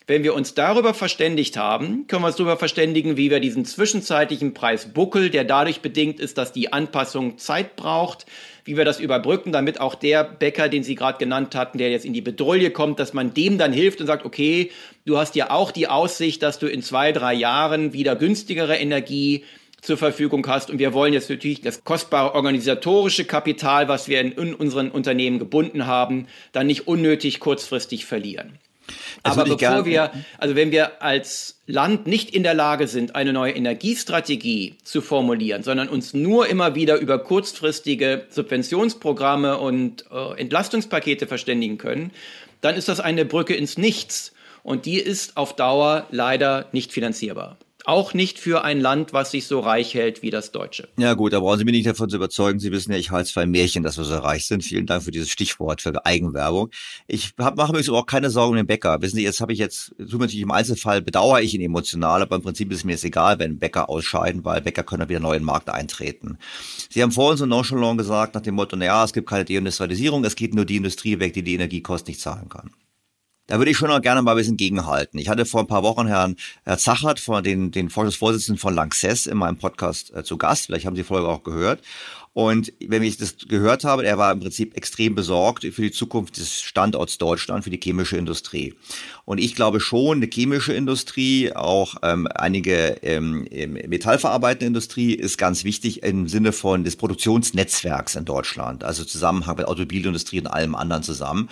Wenn 0.07 0.23
wir 0.23 0.35
uns 0.35 0.53
darüber 0.53 0.93
verständigt 0.93 1.57
haben, 1.57 2.05
können 2.05 2.21
wir 2.21 2.27
uns 2.27 2.35
darüber 2.35 2.57
verständigen, 2.57 3.17
wie 3.17 3.31
wir 3.31 3.39
diesen 3.39 3.65
zwischenzeitlichen 3.65 4.53
Preisbuckel, 4.53 5.31
der 5.31 5.45
dadurch 5.45 5.81
bedingt 5.81 6.19
ist, 6.19 6.37
dass 6.37 6.51
die 6.51 6.71
Anpassung 6.71 7.39
Zeit 7.39 7.75
braucht, 7.75 8.27
wie 8.65 8.77
wir 8.77 8.85
das 8.85 8.99
überbrücken, 8.99 9.51
damit 9.51 9.81
auch 9.81 9.95
der 9.95 10.23
Bäcker, 10.23 10.69
den 10.69 10.83
Sie 10.83 10.93
gerade 10.93 11.17
genannt 11.17 11.55
hatten, 11.55 11.79
der 11.79 11.89
jetzt 11.89 12.05
in 12.05 12.13
die 12.13 12.21
Bedrohung 12.21 12.71
kommt, 12.71 12.99
dass 12.99 13.13
man 13.13 13.33
dem 13.33 13.57
dann 13.57 13.73
hilft 13.73 13.99
und 13.99 14.05
sagt, 14.05 14.25
okay, 14.25 14.69
du 15.05 15.17
hast 15.17 15.35
ja 15.35 15.49
auch 15.49 15.71
die 15.71 15.87
Aussicht, 15.87 16.43
dass 16.43 16.59
du 16.59 16.67
in 16.67 16.83
zwei, 16.83 17.11
drei 17.11 17.33
Jahren 17.33 17.91
wieder 17.91 18.15
günstigere 18.15 18.75
Energie 18.75 19.43
zur 19.81 19.97
Verfügung 19.97 20.45
hast. 20.45 20.69
Und 20.69 20.77
wir 20.77 20.93
wollen 20.93 21.13
jetzt 21.13 21.31
natürlich 21.31 21.61
das 21.61 21.83
kostbare 21.83 22.35
organisatorische 22.35 23.25
Kapital, 23.25 23.87
was 23.87 24.07
wir 24.07 24.21
in 24.21 24.53
unseren 24.53 24.91
Unternehmen 24.91 25.39
gebunden 25.39 25.87
haben, 25.87 26.27
dann 26.51 26.67
nicht 26.67 26.87
unnötig 26.87 27.39
kurzfristig 27.39 28.05
verlieren. 28.05 28.59
Aber 29.23 29.43
bevor 29.43 29.85
wir, 29.85 30.11
also 30.37 30.55
wenn 30.55 30.71
wir 30.71 31.01
als 31.01 31.59
Land 31.65 32.05
nicht 32.05 32.29
in 32.29 32.43
der 32.43 32.53
Lage 32.53 32.87
sind, 32.87 33.15
eine 33.15 33.33
neue 33.33 33.53
Energiestrategie 33.53 34.75
zu 34.83 35.01
formulieren, 35.01 35.63
sondern 35.63 35.89
uns 35.89 36.13
nur 36.13 36.47
immer 36.47 36.75
wieder 36.75 36.97
über 36.97 37.19
kurzfristige 37.19 38.25
Subventionsprogramme 38.29 39.57
und 39.57 40.05
äh, 40.11 40.39
Entlastungspakete 40.39 41.25
verständigen 41.25 41.77
können, 41.77 42.11
dann 42.61 42.75
ist 42.75 42.87
das 42.87 42.99
eine 42.99 43.25
Brücke 43.25 43.55
ins 43.55 43.77
Nichts. 43.77 44.33
Und 44.63 44.85
die 44.87 44.97
ist 44.97 45.37
auf 45.37 45.55
Dauer 45.55 46.07
leider 46.09 46.67
nicht 46.71 46.91
finanzierbar. 46.91 47.57
Auch 47.85 48.13
nicht 48.15 48.39
für 48.39 48.63
ein 48.63 48.81
Land, 48.81 49.13
was 49.13 49.31
sich 49.31 49.45
so 49.45 49.59
reich 49.59 49.93
hält 49.93 50.23
wie 50.23 50.31
das 50.31 50.51
deutsche. 50.51 50.89
Ja 50.97 51.13
gut, 51.13 51.33
da 51.33 51.39
brauchen 51.39 51.59
Sie 51.59 51.65
mich 51.65 51.73
nicht 51.75 51.87
davon 51.87 52.09
zu 52.09 52.15
überzeugen. 52.15 52.59
Sie 52.59 52.71
wissen 52.71 52.91
ja, 52.91 52.97
ich 52.97 53.11
halte 53.11 53.29
zwei 53.29 53.45
Märchen, 53.45 53.83
dass 53.83 53.97
wir 53.97 54.03
so 54.03 54.17
reich 54.17 54.47
sind. 54.47 54.63
Vielen 54.63 54.87
Dank 54.87 55.03
für 55.03 55.11
dieses 55.11 55.29
Stichwort 55.29 55.81
für 55.81 56.05
Eigenwerbung. 56.05 56.71
Ich 57.07 57.33
hab, 57.37 57.57
mache 57.57 57.73
mir 57.73 57.93
auch 57.93 58.05
keine 58.07 58.31
Sorgen 58.31 58.51
um 58.51 58.55
den 58.57 58.65
Bäcker. 58.65 59.01
Wissen 59.01 59.17
Sie, 59.17 59.23
jetzt 59.23 59.39
habe 59.39 59.53
ich 59.53 59.59
jetzt, 59.59 59.93
tut 59.97 60.19
natürlich 60.19 60.41
im 60.41 60.51
Einzelfall, 60.51 61.01
bedauere 61.01 61.41
ich 61.41 61.53
ihn 61.53 61.61
emotional, 61.61 62.23
aber 62.23 62.37
im 62.37 62.41
Prinzip 62.41 62.71
ist 62.71 62.85
mir 62.85 62.95
es 62.95 63.03
egal, 63.03 63.37
wenn 63.37 63.59
Bäcker 63.59 63.87
ausscheiden, 63.87 64.43
weil 64.43 64.61
Bäcker 64.61 64.83
können 64.83 65.01
dann 65.01 65.09
wieder 65.09 65.19
neu 65.19 65.33
in 65.33 65.41
den 65.41 65.45
Markt 65.45 65.69
eintreten. 65.69 66.39
Sie 66.89 67.03
haben 67.03 67.11
vorhin 67.11 67.37
so 67.37 67.45
nonchalant 67.45 67.99
gesagt, 67.99 68.33
nach 68.33 68.41
dem 68.41 68.55
Motto, 68.55 68.75
naja, 68.75 69.03
es 69.03 69.13
gibt 69.13 69.29
keine 69.29 69.45
Deindustrialisierung, 69.45 70.25
es 70.25 70.35
geht 70.35 70.55
nur 70.55 70.65
die 70.65 70.77
Industrie 70.77 71.19
weg, 71.19 71.33
die 71.33 71.43
die 71.43 71.53
Energiekosten 71.53 72.11
nicht 72.11 72.21
zahlen 72.21 72.49
kann. 72.49 72.71
Da 73.47 73.59
würde 73.59 73.69
ich 73.69 73.77
schon 73.77 73.89
noch 73.89 74.01
gerne 74.01 74.23
mal 74.23 74.31
ein 74.31 74.37
bisschen 74.37 74.57
gegenhalten. 74.57 75.19
Ich 75.19 75.29
hatte 75.29 75.45
vor 75.45 75.59
ein 75.59 75.67
paar 75.67 75.83
Wochen 75.83 76.07
Herrn, 76.07 76.35
Herr 76.63 76.79
Zachert, 76.79 77.19
von 77.19 77.43
den, 77.43 77.69
den 77.71 77.91
Vorstandsvorsitzenden 77.91 78.59
von 78.59 78.73
Lanxess 78.73 79.27
in 79.27 79.37
meinem 79.37 79.57
Podcast 79.57 80.11
äh, 80.15 80.23
zu 80.23 80.37
Gast. 80.37 80.65
Vielleicht 80.65 80.85
haben 80.87 80.95
Sie 80.95 81.03
die 81.03 81.07
Folge 81.07 81.27
auch 81.27 81.43
gehört. 81.43 81.81
Und 82.35 82.73
wenn 82.85 83.01
ich 83.01 83.15
das 83.15 83.37
gehört 83.47 83.85
habe, 83.85 84.05
er 84.05 84.17
war 84.17 84.29
im 84.33 84.41
Prinzip 84.41 84.75
extrem 84.75 85.15
besorgt 85.15 85.63
für 85.63 85.81
die 85.81 85.91
Zukunft 85.91 86.35
des 86.35 86.59
Standorts 86.61 87.17
Deutschland, 87.17 87.63
für 87.63 87.69
die 87.69 87.79
chemische 87.81 88.17
Industrie. 88.17 88.73
Und 89.23 89.37
ich 89.37 89.55
glaube 89.55 89.79
schon, 89.79 90.17
eine 90.17 90.27
chemische 90.27 90.73
Industrie, 90.73 91.53
auch 91.53 91.95
ähm, 92.03 92.27
einige 92.27 92.97
ähm, 93.03 93.47
metallverarbeitende 93.87 94.65
Industrie 94.65 95.13
ist 95.13 95.37
ganz 95.37 95.63
wichtig 95.63 96.03
im 96.03 96.27
Sinne 96.27 96.51
von 96.51 96.83
des 96.83 96.97
Produktionsnetzwerks 96.97 98.15
in 98.15 98.25
Deutschland, 98.25 98.83
also 98.83 99.05
Zusammenhang 99.05 99.55
mit 99.55 99.67
Automobilindustrie 99.67 100.41
und 100.41 100.47
allem 100.47 100.75
anderen 100.75 101.03
zusammen. 101.03 101.49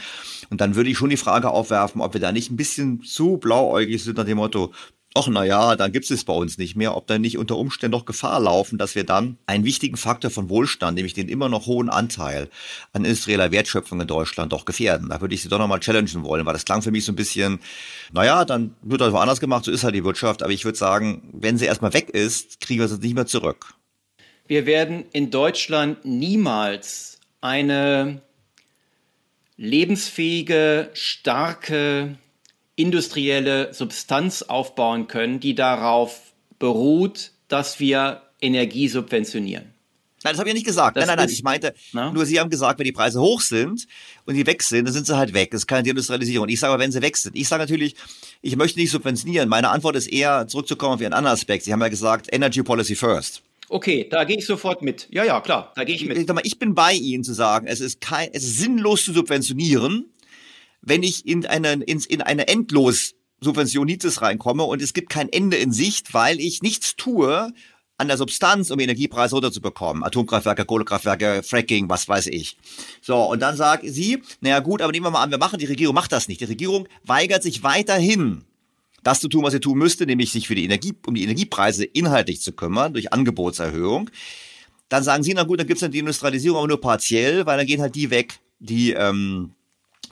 Und 0.49 0.59
dann 0.59 0.75
würde 0.75 0.89
ich 0.89 0.97
schon 0.97 1.09
die 1.09 1.15
Frage 1.15 1.49
aufwerfen, 1.49 2.01
ob 2.01 2.13
wir 2.13 2.19
da 2.19 2.33
nicht 2.33 2.51
ein 2.51 2.57
bisschen 2.57 3.01
zu 3.03 3.37
blauäugig 3.37 4.03
sind 4.03 4.17
nach 4.17 4.25
dem 4.25 4.35
Motto, 4.37 4.73
ach 5.15 5.27
na 5.27 5.43
ja, 5.43 5.75
dann 5.75 5.91
gibt 5.91 6.09
es 6.09 6.23
bei 6.23 6.33
uns 6.33 6.57
nicht 6.57 6.75
mehr, 6.75 6.95
ob 6.97 7.07
da 7.07 7.19
nicht 7.19 7.37
unter 7.37 7.57
Umständen 7.57 7.97
noch 7.97 8.05
Gefahr 8.05 8.39
laufen, 8.39 8.77
dass 8.77 8.95
wir 8.95 9.03
dann 9.03 9.37
einen 9.45 9.63
wichtigen 9.63 9.95
Faktor 9.95 10.31
von 10.31 10.49
Wohlstand, 10.49 10.95
nämlich 10.95 11.13
den 11.13 11.29
immer 11.29 11.49
noch 11.49 11.67
hohen 11.67 11.89
Anteil 11.89 12.49
an 12.93 13.05
industrieller 13.05 13.51
Wertschöpfung 13.51 14.01
in 14.01 14.07
Deutschland 14.07 14.51
doch 14.53 14.65
gefährden. 14.65 15.09
Da 15.09 15.21
würde 15.21 15.35
ich 15.35 15.43
Sie 15.43 15.49
doch 15.49 15.59
nochmal 15.59 15.79
challengen 15.79 16.23
wollen, 16.23 16.45
weil 16.45 16.53
das 16.53 16.65
klang 16.65 16.81
für 16.81 16.91
mich 16.91 17.05
so 17.05 17.11
ein 17.11 17.15
bisschen, 17.15 17.59
naja, 18.11 18.43
dann 18.45 18.75
wird 18.81 19.01
das 19.01 19.13
woanders 19.13 19.39
gemacht, 19.39 19.65
so 19.65 19.71
ist 19.71 19.83
halt 19.83 19.95
die 19.95 20.03
Wirtschaft, 20.03 20.41
aber 20.41 20.51
ich 20.51 20.65
würde 20.65 20.77
sagen, 20.77 21.29
wenn 21.33 21.57
sie 21.57 21.65
erstmal 21.65 21.93
weg 21.93 22.09
ist, 22.09 22.59
kriegen 22.59 22.79
wir 22.79 22.85
es 22.85 22.97
nicht 22.97 23.15
mehr 23.15 23.27
zurück. 23.27 23.75
Wir 24.47 24.65
werden 24.65 25.05
in 25.13 25.31
Deutschland 25.31 26.03
niemals 26.05 27.19
eine 27.39 28.21
lebensfähige, 29.57 30.89
starke 30.93 32.17
industrielle 32.75 33.73
Substanz 33.73 34.41
aufbauen 34.41 35.07
können, 35.07 35.39
die 35.39 35.55
darauf 35.55 36.33
beruht, 36.59 37.31
dass 37.47 37.79
wir 37.79 38.21
Energie 38.41 38.87
subventionieren. 38.87 39.73
Nein, 40.23 40.33
das 40.33 40.39
habe 40.39 40.49
ich 40.49 40.53
ja 40.53 40.57
nicht 40.57 40.65
gesagt. 40.65 40.95
Das 40.95 41.05
nein, 41.05 41.17
nein, 41.17 41.25
nein. 41.25 41.33
Ich 41.33 41.43
meinte, 41.43 41.73
na? 41.91 42.11
nur 42.11 42.25
Sie 42.25 42.39
haben 42.39 42.49
gesagt, 42.49 42.79
wenn 42.79 42.85
die 42.85 42.93
Preise 42.93 43.19
hoch 43.19 43.41
sind 43.41 43.87
und 44.25 44.35
die 44.35 44.47
weg 44.47 44.63
sind, 44.63 44.85
dann 44.85 44.93
sind 44.93 45.05
sie 45.05 45.17
halt 45.17 45.33
weg. 45.33 45.51
Das 45.51 45.61
ist 45.61 45.67
keine 45.67 45.83
Deindustrialisierung. 45.83 46.47
Ich 46.47 46.61
sage 46.61 46.73
aber, 46.73 46.81
wenn 46.81 46.93
sie 46.93 47.01
weg 47.01 47.17
sind. 47.17 47.35
Ich 47.35 47.47
sage 47.49 47.61
natürlich, 47.61 47.95
ich 48.41 48.55
möchte 48.55 48.79
nicht 48.79 48.91
subventionieren. 48.91 49.49
Meine 49.49 49.69
Antwort 49.69 49.97
ist 49.97 50.07
eher, 50.07 50.47
zurückzukommen 50.47 50.95
auf 50.95 51.01
Ihren 51.01 51.13
anderen 51.13 51.33
Aspekt. 51.33 51.65
Sie 51.65 51.73
haben 51.73 51.81
ja 51.81 51.89
gesagt, 51.89 52.27
Energy 52.31 52.63
Policy 52.63 52.95
First. 52.95 53.41
Okay, 53.67 54.07
da 54.09 54.23
gehe 54.23 54.37
ich 54.37 54.45
sofort 54.45 54.81
mit. 54.81 55.07
Ja, 55.09 55.25
ja, 55.25 55.41
klar, 55.41 55.73
da 55.75 55.83
gehe 55.83 55.95
ich 55.95 56.05
mit. 56.05 56.17
Ich, 56.17 56.27
ich 56.43 56.59
bin 56.59 56.73
bei 56.73 56.93
Ihnen 56.93 57.23
zu 57.23 57.33
sagen, 57.33 57.67
es 57.67 57.81
ist 57.81 57.99
kein, 57.99 58.29
es 58.31 58.43
ist 58.43 58.59
sinnlos 58.59 59.03
zu 59.03 59.13
subventionieren, 59.13 60.12
wenn 60.85 61.01
ich 61.03 61.25
in 61.25 61.45
eine, 61.45 61.73
in, 61.73 61.99
in 62.07 62.21
eine 62.21 62.47
endlos 62.47 63.15
Subventionitis 63.41 64.21
reinkomme 64.21 64.63
und 64.63 64.81
es 64.81 64.93
gibt 64.93 65.09
kein 65.09 65.29
Ende 65.29 65.57
in 65.57 65.71
Sicht, 65.71 66.13
weil 66.13 66.39
ich 66.39 66.61
nichts 66.61 66.95
tue 66.95 67.53
an 67.97 68.07
der 68.07 68.17
Substanz, 68.17 68.71
um 68.71 68.79
Energiepreise 68.79 69.35
runterzubekommen. 69.35 70.03
Atomkraftwerke, 70.03 70.65
Kohlekraftwerke, 70.65 71.43
Fracking, 71.43 71.89
was 71.89 72.07
weiß 72.07 72.27
ich. 72.27 72.57
So, 73.01 73.21
und 73.23 73.39
dann 73.39 73.55
sagt 73.55 73.83
sie, 73.85 74.21
naja 74.41 74.59
gut, 74.59 74.81
aber 74.81 74.91
nehmen 74.91 75.05
wir 75.05 75.11
mal 75.11 75.23
an, 75.23 75.31
wir 75.31 75.37
machen, 75.37 75.59
die 75.59 75.65
Regierung 75.65 75.93
macht 75.93 76.11
das 76.11 76.27
nicht. 76.27 76.41
Die 76.41 76.45
Regierung 76.45 76.87
weigert 77.03 77.43
sich 77.43 77.63
weiterhin, 77.63 78.43
das 79.03 79.19
zu 79.19 79.27
tun, 79.27 79.43
was 79.43 79.53
sie 79.53 79.59
tun 79.59 79.77
müsste, 79.77 80.05
nämlich 80.05 80.31
sich 80.31 80.47
für 80.47 80.55
die 80.55 80.63
Energie, 80.63 80.93
um 81.05 81.13
die 81.13 81.23
Energiepreise 81.23 81.85
inhaltlich 81.85 82.41
zu 82.41 82.51
kümmern, 82.53 82.93
durch 82.93 83.13
Angebotserhöhung. 83.13 84.09
Dann 84.89 85.03
sagen 85.03 85.23
sie, 85.23 85.33
na 85.33 85.43
gut, 85.43 85.59
dann 85.59 85.67
gibt's 85.67 85.81
dann 85.81 85.91
die 85.91 85.99
Industrialisierung, 85.99 86.57
aber 86.57 86.67
nur 86.67 86.81
partiell, 86.81 87.45
weil 87.45 87.57
dann 87.57 87.67
gehen 87.67 87.81
halt 87.81 87.95
die 87.95 88.09
weg, 88.09 88.39
die 88.59 88.91
ähm, 88.91 89.51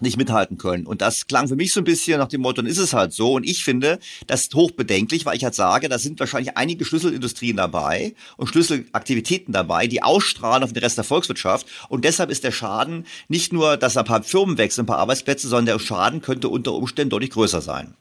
nicht 0.02 0.18
mithalten 0.18 0.58
können. 0.58 0.86
Und 0.86 1.02
das 1.02 1.28
klang 1.28 1.48
für 1.48 1.56
mich 1.56 1.74
so 1.74 1.82
ein 1.82 1.86
bisschen 1.86 2.20
nach 2.20 2.28
dem 2.28 2.42
Motto, 2.42 2.62
dann 2.62 2.72
ist 2.72 2.78
es 2.78 2.94
halt 2.94 3.14
so. 3.14 3.34
Und 3.34 3.44
ich 3.44 3.64
finde, 3.64 4.00
das 4.28 4.42
ist 4.42 4.56
hochbedenklich, 4.56 5.26
weil 5.26 5.38
ich 5.38 5.44
halt 5.44 5.56
sage, 5.56 5.90
da 5.90 6.00
sind 6.00 6.20
wahrscheinlich 6.20 6.58
einige 6.58 6.86
Schlüsselindustrien 6.86 7.58
dabei 7.58 8.14
und 8.38 8.48
Schlüsselaktivitäten 8.48 9.54
dabei, 9.54 9.88
die 9.88 10.04
ausstrahlen 10.04 10.64
auf 10.64 10.74
den 10.74 10.84
Rest 10.84 10.98
der 10.98 11.04
Volkswirtschaft. 11.04 11.68
Und 11.90 12.06
deshalb 12.06 12.30
ist 12.30 12.44
der 12.44 12.52
Schaden 12.52 13.06
nicht 13.28 13.54
nur, 13.54 13.78
dass 13.78 13.98
ein 13.98 14.06
paar 14.06 14.24
Firmen 14.24 14.58
wechseln, 14.58 14.84
ein 14.84 14.88
paar 14.88 15.00
Arbeitsplätze, 15.00 15.48
sondern 15.48 15.78
der 15.78 15.80
Schaden 15.80 16.22
könnte 16.22 16.50
unter 16.50 16.74
Umständen 16.74 17.10
deutlich 17.10 17.32
größer 17.32 17.62
sein. 17.62 17.96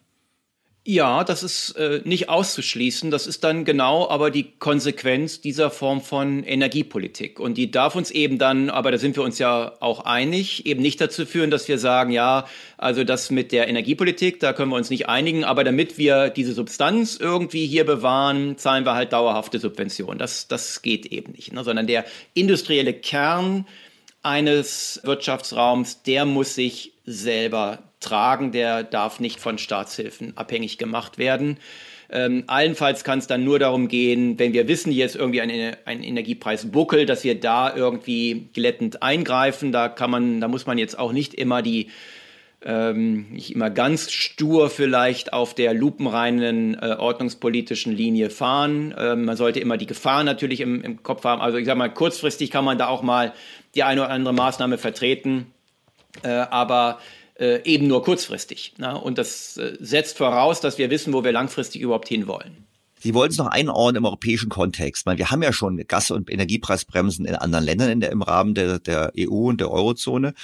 Ja, 0.82 1.24
das 1.24 1.42
ist 1.42 1.72
äh, 1.72 2.00
nicht 2.04 2.30
auszuschließen. 2.30 3.10
Das 3.10 3.26
ist 3.26 3.44
dann 3.44 3.66
genau 3.66 4.08
aber 4.08 4.30
die 4.30 4.52
Konsequenz 4.58 5.42
dieser 5.42 5.70
Form 5.70 6.00
von 6.00 6.42
Energiepolitik. 6.42 7.38
Und 7.38 7.58
die 7.58 7.70
darf 7.70 7.96
uns 7.96 8.10
eben 8.10 8.38
dann, 8.38 8.70
aber 8.70 8.90
da 8.90 8.96
sind 8.96 9.14
wir 9.14 9.22
uns 9.22 9.38
ja 9.38 9.76
auch 9.80 10.06
einig, 10.06 10.64
eben 10.64 10.80
nicht 10.80 10.98
dazu 10.98 11.26
führen, 11.26 11.50
dass 11.50 11.68
wir 11.68 11.78
sagen, 11.78 12.12
ja, 12.12 12.46
also 12.78 13.04
das 13.04 13.30
mit 13.30 13.52
der 13.52 13.68
Energiepolitik, 13.68 14.40
da 14.40 14.54
können 14.54 14.70
wir 14.70 14.76
uns 14.76 14.88
nicht 14.88 15.06
einigen, 15.06 15.44
aber 15.44 15.64
damit 15.64 15.98
wir 15.98 16.30
diese 16.30 16.54
Substanz 16.54 17.18
irgendwie 17.20 17.66
hier 17.66 17.84
bewahren, 17.84 18.56
zahlen 18.56 18.86
wir 18.86 18.94
halt 18.94 19.12
dauerhafte 19.12 19.58
Subventionen. 19.58 20.18
Das, 20.18 20.48
das 20.48 20.80
geht 20.80 21.04
eben 21.04 21.32
nicht, 21.32 21.52
ne? 21.52 21.62
sondern 21.62 21.88
der 21.88 22.06
industrielle 22.32 22.94
Kern 22.94 23.66
eines 24.22 25.00
Wirtschaftsraums, 25.04 26.02
der 26.04 26.24
muss 26.24 26.54
sich 26.54 26.94
selber 27.04 27.80
tragen, 28.00 28.52
der 28.52 28.82
darf 28.82 29.20
nicht 29.20 29.40
von 29.40 29.58
Staatshilfen 29.58 30.36
abhängig 30.36 30.78
gemacht 30.78 31.18
werden. 31.18 31.58
Ähm, 32.12 32.44
allenfalls 32.48 33.04
kann 33.04 33.20
es 33.20 33.28
dann 33.28 33.44
nur 33.44 33.58
darum 33.60 33.86
gehen, 33.86 34.38
wenn 34.38 34.52
wir 34.52 34.66
wissen, 34.66 34.90
hier 34.90 35.06
ist 35.06 35.14
irgendwie 35.14 35.40
ein, 35.40 35.76
ein 35.84 36.02
Energiepreisbuckel, 36.02 37.06
dass 37.06 37.22
wir 37.22 37.38
da 37.38 37.74
irgendwie 37.74 38.48
glättend 38.52 39.02
eingreifen. 39.02 39.70
Da 39.70 39.88
kann 39.88 40.10
man, 40.10 40.40
da 40.40 40.48
muss 40.48 40.66
man 40.66 40.76
jetzt 40.76 40.98
auch 40.98 41.12
nicht 41.12 41.34
immer 41.34 41.62
die 41.62 41.88
ähm, 42.62 43.30
nicht 43.30 43.54
immer 43.54 43.70
ganz 43.70 44.10
stur 44.10 44.68
vielleicht 44.68 45.32
auf 45.32 45.54
der 45.54 45.72
lupenreinen 45.72 46.74
äh, 46.74 46.96
ordnungspolitischen 46.98 47.94
Linie 47.96 48.28
fahren. 48.28 48.94
Ähm, 48.98 49.24
man 49.24 49.36
sollte 49.36 49.60
immer 49.60 49.78
die 49.78 49.86
Gefahr 49.86 50.24
natürlich 50.24 50.60
im, 50.60 50.82
im 50.82 51.02
Kopf 51.02 51.24
haben. 51.24 51.40
Also 51.40 51.56
ich 51.56 51.64
sage 51.64 51.78
mal, 51.78 51.88
kurzfristig 51.88 52.50
kann 52.50 52.64
man 52.64 52.76
da 52.76 52.88
auch 52.88 53.02
mal 53.02 53.32
die 53.74 53.82
eine 53.82 54.02
oder 54.02 54.10
andere 54.10 54.34
Maßnahme 54.34 54.76
vertreten. 54.76 55.46
Äh, 56.22 56.28
aber 56.28 56.98
äh, 57.40 57.62
eben 57.64 57.88
nur 57.88 58.02
kurzfristig. 58.02 58.74
Na? 58.76 58.94
Und 58.94 59.18
das 59.18 59.56
äh, 59.56 59.76
setzt 59.80 60.18
voraus, 60.18 60.60
dass 60.60 60.78
wir 60.78 60.90
wissen, 60.90 61.12
wo 61.12 61.24
wir 61.24 61.32
langfristig 61.32 61.80
überhaupt 61.80 62.08
hinwollen. 62.08 62.66
Sie 63.02 63.14
wollten 63.14 63.32
es 63.32 63.38
noch 63.38 63.46
einordnen 63.46 63.96
im 63.96 64.04
europäischen 64.04 64.50
Kontext. 64.50 65.06
Meine, 65.06 65.18
wir 65.18 65.30
haben 65.30 65.42
ja 65.42 65.54
schon 65.54 65.78
Gas- 65.88 66.10
und 66.10 66.30
Energiepreisbremsen 66.30 67.24
in 67.24 67.34
anderen 67.34 67.64
Ländern 67.64 67.90
in 67.90 68.00
der, 68.00 68.10
im 68.10 68.20
Rahmen 68.20 68.54
der, 68.54 68.78
der 68.78 69.12
EU 69.18 69.48
und 69.48 69.60
der 69.60 69.70
Eurozone. 69.70 70.34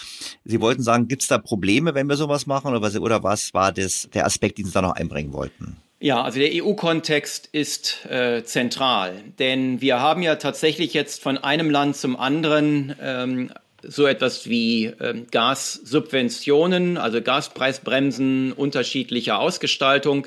Sie 0.45 0.61
wollten 0.63 0.83
sagen, 0.83 1.07
gibt 1.07 1.21
es 1.21 1.29
da 1.29 1.37
Probleme, 1.37 1.95
wenn 1.95 2.09
wir 2.09 2.17
sowas 2.17 2.47
machen 2.47 2.71
oder 2.71 2.81
was, 2.81 2.97
oder 2.97 3.23
was 3.23 3.53
war 3.53 3.73
das, 3.73 4.09
der 4.15 4.25
Aspekt, 4.25 4.57
den 4.57 4.65
Sie 4.65 4.73
da 4.73 4.81
noch 4.81 4.95
einbringen 4.95 5.35
wollten? 5.35 5.77
Ja, 6.01 6.23
also 6.23 6.39
der 6.39 6.51
EU-Kontext 6.53 7.49
ist 7.53 8.07
äh, 8.07 8.43
zentral, 8.45 9.23
denn 9.39 9.81
wir 9.81 10.01
haben 10.01 10.23
ja 10.23 10.37
tatsächlich 10.37 10.95
jetzt 10.95 11.23
von 11.23 11.39
einem 11.39 11.71
Land 11.71 11.97
zum 11.97 12.17
anderen 12.17 12.95
ähm, 13.01 13.51
so 13.89 14.07
etwas 14.07 14.49
wie 14.49 14.93
ähm, 15.01 15.27
Gassubventionen, 15.31 16.97
also 16.97 17.23
Gaspreisbremsen 17.23 18.53
unterschiedlicher 18.53 19.39
Ausgestaltung, 19.39 20.27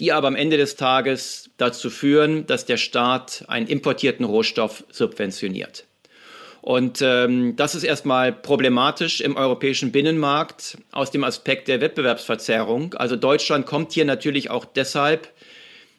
die 0.00 0.12
aber 0.12 0.28
am 0.28 0.36
Ende 0.36 0.56
des 0.56 0.76
Tages 0.76 1.50
dazu 1.56 1.90
führen, 1.90 2.46
dass 2.46 2.66
der 2.66 2.76
Staat 2.76 3.44
einen 3.48 3.66
importierten 3.66 4.24
Rohstoff 4.24 4.84
subventioniert. 4.90 5.84
Und 6.60 7.00
ähm, 7.02 7.56
das 7.56 7.74
ist 7.74 7.84
erstmal 7.84 8.32
problematisch 8.32 9.20
im 9.20 9.36
europäischen 9.36 9.92
Binnenmarkt 9.92 10.76
aus 10.92 11.10
dem 11.10 11.24
Aspekt 11.24 11.68
der 11.68 11.80
Wettbewerbsverzerrung. 11.80 12.94
Also 12.94 13.16
Deutschland 13.16 13.64
kommt 13.64 13.92
hier 13.92 14.04
natürlich 14.04 14.50
auch 14.50 14.64
deshalb 14.64 15.28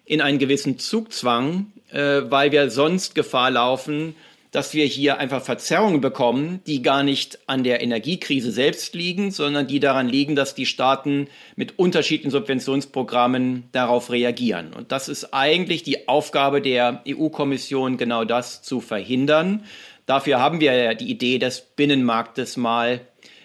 in 0.05 0.21
einen 0.21 0.37
gewissen 0.37 0.77
Zugzwang, 0.77 1.71
äh, 1.91 2.21
weil 2.25 2.51
wir 2.51 2.69
sonst 2.69 3.15
Gefahr 3.15 3.51
laufen, 3.51 4.15
dass 4.51 4.73
wir 4.73 4.85
hier 4.85 5.19
einfach 5.19 5.43
Verzerrungen 5.43 6.01
bekommen, 6.01 6.61
die 6.65 6.81
gar 6.81 7.03
nicht 7.03 7.39
an 7.45 7.63
der 7.63 7.81
Energiekrise 7.81 8.51
selbst 8.51 8.95
liegen, 8.95 9.29
sondern 9.31 9.67
die 9.67 9.79
daran 9.79 10.09
liegen, 10.09 10.35
dass 10.35 10.55
die 10.55 10.65
Staaten 10.65 11.27
mit 11.55 11.77
unterschiedlichen 11.77 12.31
Subventionsprogrammen 12.31 13.65
darauf 13.71 14.09
reagieren. 14.09 14.73
Und 14.73 14.91
das 14.91 15.07
ist 15.07 15.33
eigentlich 15.33 15.83
die 15.83 16.07
Aufgabe 16.07 16.61
der 16.61 17.03
EU-Kommission, 17.07 17.97
genau 17.97 18.25
das 18.25 18.63
zu 18.63 18.81
verhindern. 18.81 19.65
Dafür 20.07 20.39
haben 20.39 20.59
wir 20.59 20.73
ja 20.73 20.93
die 20.95 21.11
Idee 21.11 21.37
des 21.37 21.61
Binnenmarktes 21.61 22.57
mal 22.57 23.01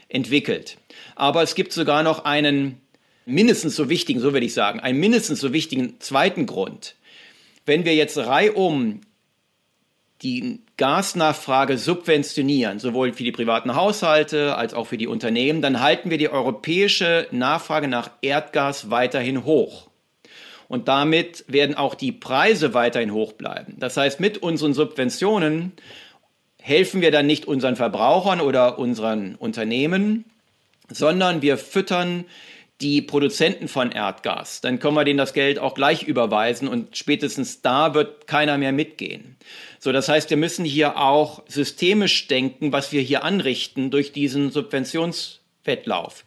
entwickelt. 0.08 0.78
Aber 1.16 1.42
es 1.42 1.54
gibt 1.54 1.72
sogar 1.72 2.02
noch 2.02 2.24
einen 2.24 2.80
mindestens 3.26 3.76
so 3.76 3.90
wichtigen, 3.90 4.20
so 4.20 4.32
würde 4.32 4.46
ich 4.46 4.54
sagen, 4.54 4.80
einen 4.80 4.98
mindestens 4.98 5.40
so 5.40 5.52
wichtigen 5.52 6.00
zweiten 6.00 6.46
Grund. 6.46 6.96
Wenn 7.66 7.84
wir 7.84 7.94
jetzt 7.94 8.16
reihum 8.16 9.02
die 10.22 10.60
Gasnachfrage 10.76 11.78
subventionieren, 11.78 12.78
sowohl 12.78 13.12
für 13.12 13.22
die 13.22 13.32
privaten 13.32 13.76
Haushalte 13.76 14.56
als 14.56 14.74
auch 14.74 14.86
für 14.86 14.98
die 14.98 15.06
Unternehmen, 15.06 15.62
dann 15.62 15.80
halten 15.80 16.10
wir 16.10 16.18
die 16.18 16.28
europäische 16.28 17.28
Nachfrage 17.30 17.86
nach 17.88 18.10
Erdgas 18.22 18.90
weiterhin 18.90 19.44
hoch. 19.44 19.88
Und 20.68 20.88
damit 20.88 21.44
werden 21.46 21.76
auch 21.76 21.94
die 21.94 22.10
Preise 22.10 22.74
weiterhin 22.74 23.12
hoch 23.12 23.34
bleiben. 23.34 23.76
Das 23.78 23.96
heißt, 23.96 24.18
mit 24.18 24.38
unseren 24.38 24.74
Subventionen 24.74 25.72
helfen 26.60 27.00
wir 27.00 27.10
dann 27.10 27.26
nicht 27.26 27.46
unseren 27.46 27.76
Verbrauchern 27.76 28.40
oder 28.40 28.78
unseren 28.78 29.36
Unternehmen, 29.36 30.24
sondern 30.90 31.42
wir 31.42 31.58
füttern 31.58 32.24
die 32.80 33.02
Produzenten 33.02 33.68
von 33.68 33.92
Erdgas. 33.92 34.60
Dann 34.60 34.78
können 34.78 34.96
wir 34.96 35.04
denen 35.04 35.18
das 35.18 35.32
Geld 35.32 35.58
auch 35.58 35.74
gleich 35.74 36.02
überweisen 36.02 36.66
und 36.66 36.96
spätestens 36.96 37.62
da 37.62 37.94
wird 37.94 38.26
keiner 38.26 38.58
mehr 38.58 38.72
mitgehen. 38.72 39.36
So, 39.84 39.92
das 39.92 40.08
heißt, 40.08 40.30
wir 40.30 40.38
müssen 40.38 40.64
hier 40.64 40.96
auch 40.96 41.42
systemisch 41.46 42.26
denken, 42.26 42.72
was 42.72 42.90
wir 42.90 43.02
hier 43.02 43.22
anrichten 43.22 43.90
durch 43.90 44.12
diesen 44.12 44.50
Subventionswettlauf. 44.50 46.24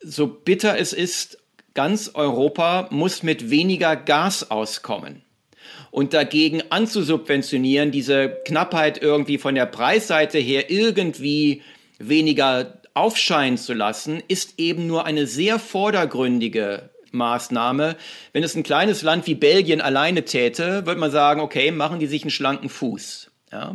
So 0.00 0.26
bitter 0.26 0.78
es 0.78 0.94
ist, 0.94 1.36
ganz 1.74 2.12
Europa 2.14 2.88
muss 2.90 3.22
mit 3.22 3.50
weniger 3.50 3.94
Gas 3.94 4.50
auskommen 4.50 5.20
und 5.90 6.14
dagegen 6.14 6.62
anzusubventionieren, 6.70 7.90
diese 7.90 8.30
Knappheit 8.46 9.02
irgendwie 9.02 9.36
von 9.36 9.54
der 9.54 9.66
Preisseite 9.66 10.38
her 10.38 10.70
irgendwie 10.70 11.60
weniger 11.98 12.80
aufscheinen 12.94 13.58
zu 13.58 13.74
lassen, 13.74 14.22
ist 14.28 14.58
eben 14.58 14.86
nur 14.86 15.04
eine 15.04 15.26
sehr 15.26 15.58
vordergründige 15.58 16.88
Maßnahme. 17.12 17.96
Wenn 18.32 18.42
es 18.42 18.54
ein 18.54 18.62
kleines 18.62 19.02
Land 19.02 19.26
wie 19.26 19.34
Belgien 19.34 19.80
alleine 19.80 20.24
täte, 20.24 20.86
würde 20.86 21.00
man 21.00 21.10
sagen, 21.10 21.40
okay, 21.40 21.70
machen 21.70 21.98
die 21.98 22.06
sich 22.06 22.22
einen 22.22 22.30
schlanken 22.30 22.68
Fuß. 22.68 23.30
Ja? 23.52 23.74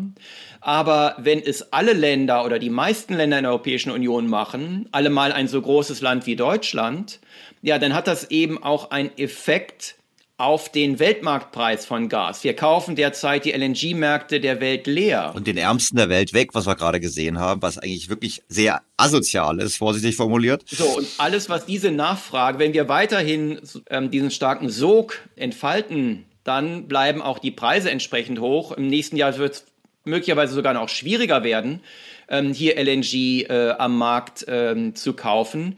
Aber 0.59 1.15
wenn 1.17 1.41
es 1.41 1.73
alle 1.73 1.93
Länder 1.93 2.45
oder 2.45 2.59
die 2.59 2.69
meisten 2.69 3.15
Länder 3.15 3.37
in 3.37 3.43
der 3.43 3.51
Europäischen 3.51 3.91
Union 3.91 4.27
machen, 4.27 4.87
allemal 4.91 5.31
ein 5.31 5.47
so 5.47 5.61
großes 5.61 6.01
Land 6.01 6.25
wie 6.25 6.35
Deutschland, 6.35 7.19
ja, 7.61 7.79
dann 7.79 7.93
hat 7.93 8.07
das 8.07 8.29
eben 8.31 8.61
auch 8.61 8.91
einen 8.91 9.15
Effekt 9.17 9.95
auf 10.41 10.71
den 10.71 10.97
Weltmarktpreis 10.97 11.85
von 11.85 12.09
Gas. 12.09 12.43
Wir 12.43 12.55
kaufen 12.55 12.95
derzeit 12.95 13.45
die 13.45 13.51
LNG-Märkte 13.51 14.39
der 14.39 14.59
Welt 14.59 14.87
leer. 14.87 15.33
Und 15.35 15.45
den 15.45 15.57
Ärmsten 15.57 15.97
der 15.97 16.09
Welt 16.09 16.33
weg, 16.33 16.49
was 16.53 16.65
wir 16.65 16.75
gerade 16.75 16.99
gesehen 16.99 17.37
haben, 17.37 17.61
was 17.61 17.77
eigentlich 17.77 18.09
wirklich 18.09 18.41
sehr 18.47 18.81
asozial 18.97 19.59
ist, 19.59 19.77
vorsichtig 19.77 20.15
formuliert. 20.15 20.63
So, 20.65 20.97
und 20.97 21.07
alles, 21.19 21.47
was 21.47 21.67
diese 21.67 21.91
Nachfrage, 21.91 22.57
wenn 22.57 22.73
wir 22.73 22.89
weiterhin 22.89 23.59
ähm, 23.91 24.09
diesen 24.09 24.31
starken 24.31 24.69
Sog 24.69 25.19
entfalten, 25.35 26.25
dann 26.43 26.87
bleiben 26.87 27.21
auch 27.21 27.37
die 27.37 27.51
Preise 27.51 27.91
entsprechend 27.91 28.39
hoch. 28.39 28.71
Im 28.71 28.87
nächsten 28.87 29.17
Jahr 29.17 29.37
wird 29.37 29.53
es 29.53 29.65
möglicherweise 30.05 30.55
sogar 30.55 30.73
noch 30.73 30.89
schwieriger 30.89 31.43
werden, 31.43 31.81
ähm, 32.29 32.51
hier 32.51 32.77
LNG 32.77 33.43
äh, 33.43 33.75
am 33.77 33.95
Markt 33.95 34.45
ähm, 34.47 34.95
zu 34.95 35.13
kaufen. 35.13 35.77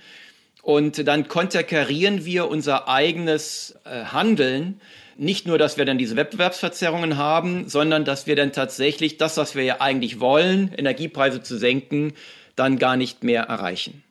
Und 0.64 1.06
dann 1.10 1.28
konterkarieren 1.28 2.24
wir 2.24 2.48
unser 2.48 2.88
eigenes 2.88 3.76
äh, 3.84 4.06
Handeln. 4.06 4.80
Nicht 5.18 5.46
nur, 5.46 5.58
dass 5.58 5.78
wir 5.78 5.84
dann 5.84 5.98
diese 5.98 6.16
Wettbewerbsverzerrungen 6.16 7.18
haben, 7.18 7.68
sondern 7.68 8.06
dass 8.06 8.28
wir 8.28 8.38
dann 8.38 8.54
tatsächlich 8.54 9.18
das, 9.18 9.36
was 9.36 9.56
wir 9.56 9.64
ja 9.64 9.82
eigentlich 9.82 10.22
wollen, 10.22 10.74
Energiepreise 10.76 11.44
zu 11.44 11.58
senken, 11.58 12.14
dann 12.56 12.80
gar 12.80 12.96
nicht 12.96 13.26
mehr 13.26 13.44
erreichen. 13.44 14.04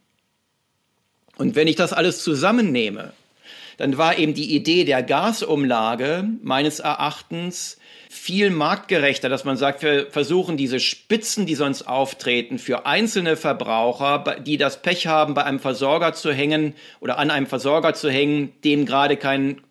Und 1.38 1.56
wenn 1.56 1.68
ich 1.68 1.76
das 1.76 1.94
alles 1.94 2.22
zusammennehme, 2.22 3.14
dann 3.78 3.96
war 3.96 4.18
eben 4.18 4.34
die 4.34 4.54
Idee 4.54 4.84
der 4.84 5.02
Gasumlage 5.02 6.28
meines 6.42 6.80
Erachtens 6.80 7.78
viel 8.12 8.50
marktgerechter, 8.50 9.30
dass 9.30 9.44
man 9.44 9.56
sagt, 9.56 9.82
wir 9.82 10.06
versuchen 10.10 10.58
diese 10.58 10.80
Spitzen, 10.80 11.46
die 11.46 11.54
sonst 11.54 11.88
auftreten, 11.88 12.58
für 12.58 12.84
einzelne 12.84 13.36
Verbraucher, 13.36 14.36
die 14.38 14.58
das 14.58 14.82
Pech 14.82 15.06
haben, 15.06 15.32
bei 15.32 15.44
einem 15.44 15.58
Versorger 15.58 16.12
zu 16.12 16.30
hängen 16.30 16.74
oder 17.00 17.16
an 17.16 17.30
einem 17.30 17.46
Versorger 17.46 17.94
zu 17.94 18.10
hängen, 18.10 18.52
dem 18.64 18.84
gerade 18.84 19.16
kein 19.16 19.62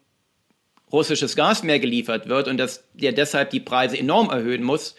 russisches 0.91 1.35
Gas 1.35 1.61
mehr 1.61 1.79
geliefert 1.79 2.27
wird 2.29 2.47
und 2.47 2.57
dass 2.57 2.83
der 2.93 3.11
deshalb 3.11 3.51
die 3.51 3.59
Preise 3.59 3.95
enorm 3.97 4.31
erhöhen 4.31 4.63
muss. 4.63 4.95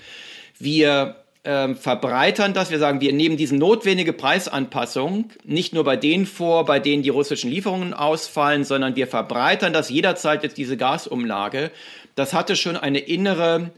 Wir 0.61 1.17
ähm, 1.45 1.75
verbreitern 1.75 2.55
das. 2.55 2.71
Wir 2.71 2.79
sagen, 2.79 3.01
wir 3.01 3.13
nehmen 3.13 3.37
diese 3.37 3.57
notwendige 3.57 4.13
Preisanpassung 4.13 5.31
nicht 5.43 5.75
nur 5.75 5.83
bei 5.83 5.97
denen 5.97 6.27
vor, 6.27 6.65
bei 6.65 6.79
denen 6.79 7.03
die 7.03 7.09
russischen 7.09 7.51
Lieferungen 7.51 7.93
ausfallen, 7.93 8.63
sondern 8.63 8.95
wir 8.95 9.09
verbreitern 9.09 9.73
das 9.73 9.91
jederzeit 9.91 10.45
jetzt 10.45 10.57
diese 10.57 10.77
Gasumlage 10.77 11.73
das 12.15 12.35
hatte 12.35 12.57
schon 12.57 12.77
eine 12.77 12.99
innere 12.99 13.73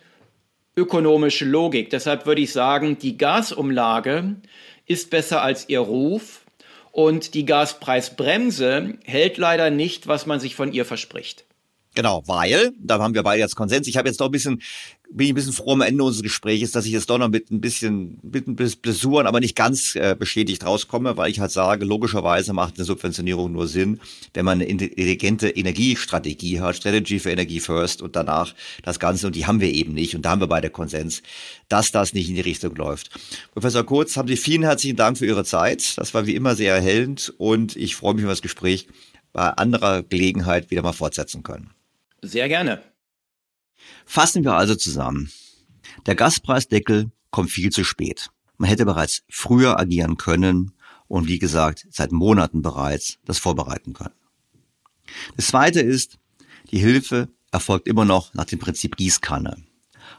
ökonomische 0.77 1.45
Logik. 1.45 1.91
Deshalb 1.91 2.27
würde 2.27 2.41
ich 2.41 2.53
sagen, 2.53 2.99
die 2.99 3.17
Gasumlage 3.17 4.37
ist 4.87 5.11
besser 5.11 5.43
als 5.43 5.69
ihr 5.69 5.81
Ruf 5.81 6.45
und 6.93 7.35
die 7.35 7.45
Gaspreisbremse 7.45 8.99
hält 9.05 9.39
leider 9.39 9.71
nicht, 9.71 10.07
was 10.07 10.27
man 10.27 10.41
sich 10.41 10.55
von 10.55 10.73
ihr 10.73 10.85
verspricht. 10.85 11.45
Genau, 11.95 12.25
weil, 12.27 12.73
da 12.81 12.99
haben 12.99 13.15
wir 13.15 13.23
beide 13.23 13.41
jetzt 13.41 13.55
Konsens. 13.55 13.87
Ich 13.87 13.97
habe 13.97 14.09
jetzt 14.09 14.21
doch 14.21 14.27
ein 14.27 14.33
bisschen, 14.33 14.61
bin 15.11 15.27
ich 15.27 15.33
ein 15.33 15.37
bisschen 15.37 15.53
froh 15.53 15.73
am 15.73 15.81
Ende 15.81 16.03
unseres 16.03 16.25
Gesprächs, 16.25 16.73
dass 16.73 16.87
ich 16.87 16.93
jetzt 16.93 17.09
doch 17.09 17.19
noch 17.19 17.29
mit 17.29 17.53
ein 17.53 17.61
bisschen, 17.61 18.19
mit 18.23 18.49
ein 18.49 18.57
bisschen 18.57 18.81
Blessuren, 18.81 19.29
aber 19.29 19.39
nicht 19.39 19.55
ganz 19.55 19.95
äh, 19.95 20.17
beschädigt 20.19 20.67
rauskomme, 20.67 21.17
weil 21.17 21.31
ich 21.31 21.39
halt 21.39 21.53
sage, 21.53 21.85
logischerweise 21.85 22.53
macht 22.53 22.77
eine 22.77 22.85
Subventionierung 22.85 23.53
nur 23.53 23.69
Sinn, 23.69 24.01
wenn 24.35 24.45
man 24.45 24.61
eine 24.61 24.65
intelligente 24.65 25.51
Energiestrategie 25.51 26.61
hat, 26.61 26.75
Strategy 26.75 27.21
für 27.21 27.31
Energie 27.31 27.61
First 27.61 28.03
und 28.03 28.17
danach 28.17 28.55
das 28.83 28.99
Ganze, 28.99 29.29
und 29.29 29.37
die 29.37 29.47
haben 29.47 29.61
wir 29.61 29.73
eben 29.73 29.95
nicht, 29.95 30.17
und 30.17 30.23
da 30.23 30.31
haben 30.31 30.41
wir 30.41 30.49
beide 30.49 30.71
Konsens, 30.71 31.23
dass 31.69 31.93
das 31.93 32.13
nicht 32.13 32.29
in 32.29 32.35
die 32.35 32.41
Richtung 32.41 32.75
läuft. 32.75 33.11
Professor 33.53 33.85
Kurz, 33.85 34.17
haben 34.17 34.27
Sie 34.27 34.37
vielen 34.37 34.65
herzlichen 34.65 34.97
Dank 34.97 35.17
für 35.17 35.27
Ihre 35.27 35.45
Zeit. 35.45 35.97
Das 35.97 36.13
war 36.13 36.27
wie 36.27 36.35
immer 36.35 36.57
sehr 36.57 36.75
erhellend 36.75 37.33
und 37.39 37.77
ich 37.77 37.95
freue 37.95 38.15
mich 38.15 38.25
über 38.25 38.33
das 38.33 38.43
Gespräch 38.43 38.89
bei 39.33 39.49
anderer 39.51 40.03
Gelegenheit 40.03 40.71
wieder 40.71 40.83
mal 40.83 40.93
fortsetzen 40.93 41.43
können. 41.43 41.71
Sehr 42.25 42.49
gerne. 42.49 42.83
Fassen 44.07 44.45
wir 44.45 44.55
also 44.55 44.75
zusammen. 44.75 45.31
Der 46.07 46.15
Gaspreisdeckel 46.15 47.11
kommt 47.31 47.51
viel 47.51 47.71
zu 47.71 47.85
spät. 47.85 48.31
Man 48.57 48.69
hätte 48.69 48.87
bereits 48.87 49.23
früher 49.29 49.79
agieren 49.79 50.17
können 50.17 50.73
und 51.07 51.29
wie 51.29 51.39
gesagt, 51.39 51.87
seit 51.91 52.13
Monaten 52.13 52.63
bereits 52.63 53.19
das 53.27 53.39
vorbereiten 53.39 53.93
können. 53.93 54.15
Das 55.37 55.49
zweite 55.49 55.81
ist, 55.81 56.19
die 56.71 56.79
Hilfe 56.79 57.29
erfolgt 57.53 57.87
immer 57.87 58.07
noch 58.07 58.33
nach 58.33 58.47
dem 58.47 58.59
Prinzip 58.59 58.97
Gießkanne. 58.97 59.59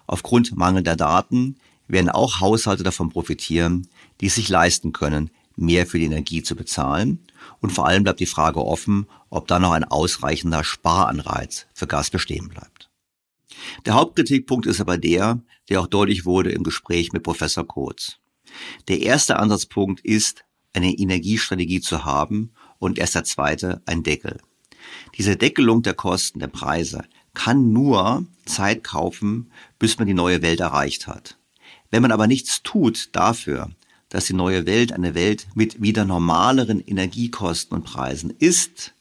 Aufgrund 0.06 0.56
mangelnder 0.56 0.96
Daten 0.96 1.58
werden 1.88 2.10
auch 2.10 2.40
Haushalte 2.40 2.84
davon 2.84 3.10
profitieren, 3.10 3.88
die 4.22 4.28
es 4.28 4.36
sich 4.36 4.50
leisten 4.50 4.94
können, 4.94 5.32
mehr 5.56 5.88
für 5.88 5.98
die 5.98 6.06
Energie 6.06 6.44
zu 6.44 6.56
bezahlen. 6.56 7.20
Und 7.60 7.72
vor 7.72 7.88
allem 7.88 8.04
bleibt 8.04 8.20
die 8.20 8.26
Frage 8.26 8.64
offen, 8.64 9.08
ob 9.30 9.48
da 9.48 9.60
noch 9.60 9.72
ein 9.72 9.84
ausreichender 9.84 10.64
Sparanreiz 10.64 11.68
für 11.74 11.88
Gas 11.88 12.10
bestehen 12.10 12.50
bleibt. 12.50 12.90
Der 13.86 13.94
Hauptkritikpunkt 13.94 14.66
ist 14.66 14.82
aber 14.82 14.98
der, 14.98 15.42
der 15.70 15.82
auch 15.82 15.88
deutlich 15.88 16.26
wurde 16.26 16.52
im 16.52 16.64
Gespräch 16.64 17.14
mit 17.14 17.24
Professor 17.24 17.66
Kurz. 17.66 18.18
Der 18.88 19.02
erste 19.02 19.38
Ansatzpunkt 19.38 20.02
ist, 20.02 20.46
eine 20.74 20.94
Energiestrategie 20.94 21.82
zu 21.82 22.06
haben 22.06 22.52
und 22.80 23.00
erst 23.00 23.16
der 23.16 23.24
zweite 23.24 23.82
ein 23.86 24.04
Deckel. 24.04 24.40
Diese 25.18 25.38
Deckelung 25.38 25.82
der 25.82 25.94
Kosten, 25.94 26.40
der 26.40 26.48
Preise 26.48 27.04
kann 27.34 27.72
nur 27.72 28.26
Zeit 28.46 28.84
kaufen, 28.84 29.52
bis 29.80 29.98
man 29.98 30.08
die 30.08 30.14
neue 30.14 30.42
Welt 30.42 30.60
erreicht 30.60 31.08
hat. 31.08 31.38
Wenn 31.92 32.02
man 32.02 32.12
aber 32.12 32.28
nichts 32.28 32.62
tut 32.64 33.10
dafür, 33.14 33.72
dass 34.16 34.28
die 34.28 34.34
neue 34.34 34.66
Welt 34.66 34.94
eine 34.94 35.14
Welt 35.14 35.46
mit 35.56 35.82
wieder 35.82 36.06
normaleren 36.06 36.80
Energiekosten 36.80 37.76
und 37.76 37.84
Preisen 37.84 38.34
ist, 38.40 38.94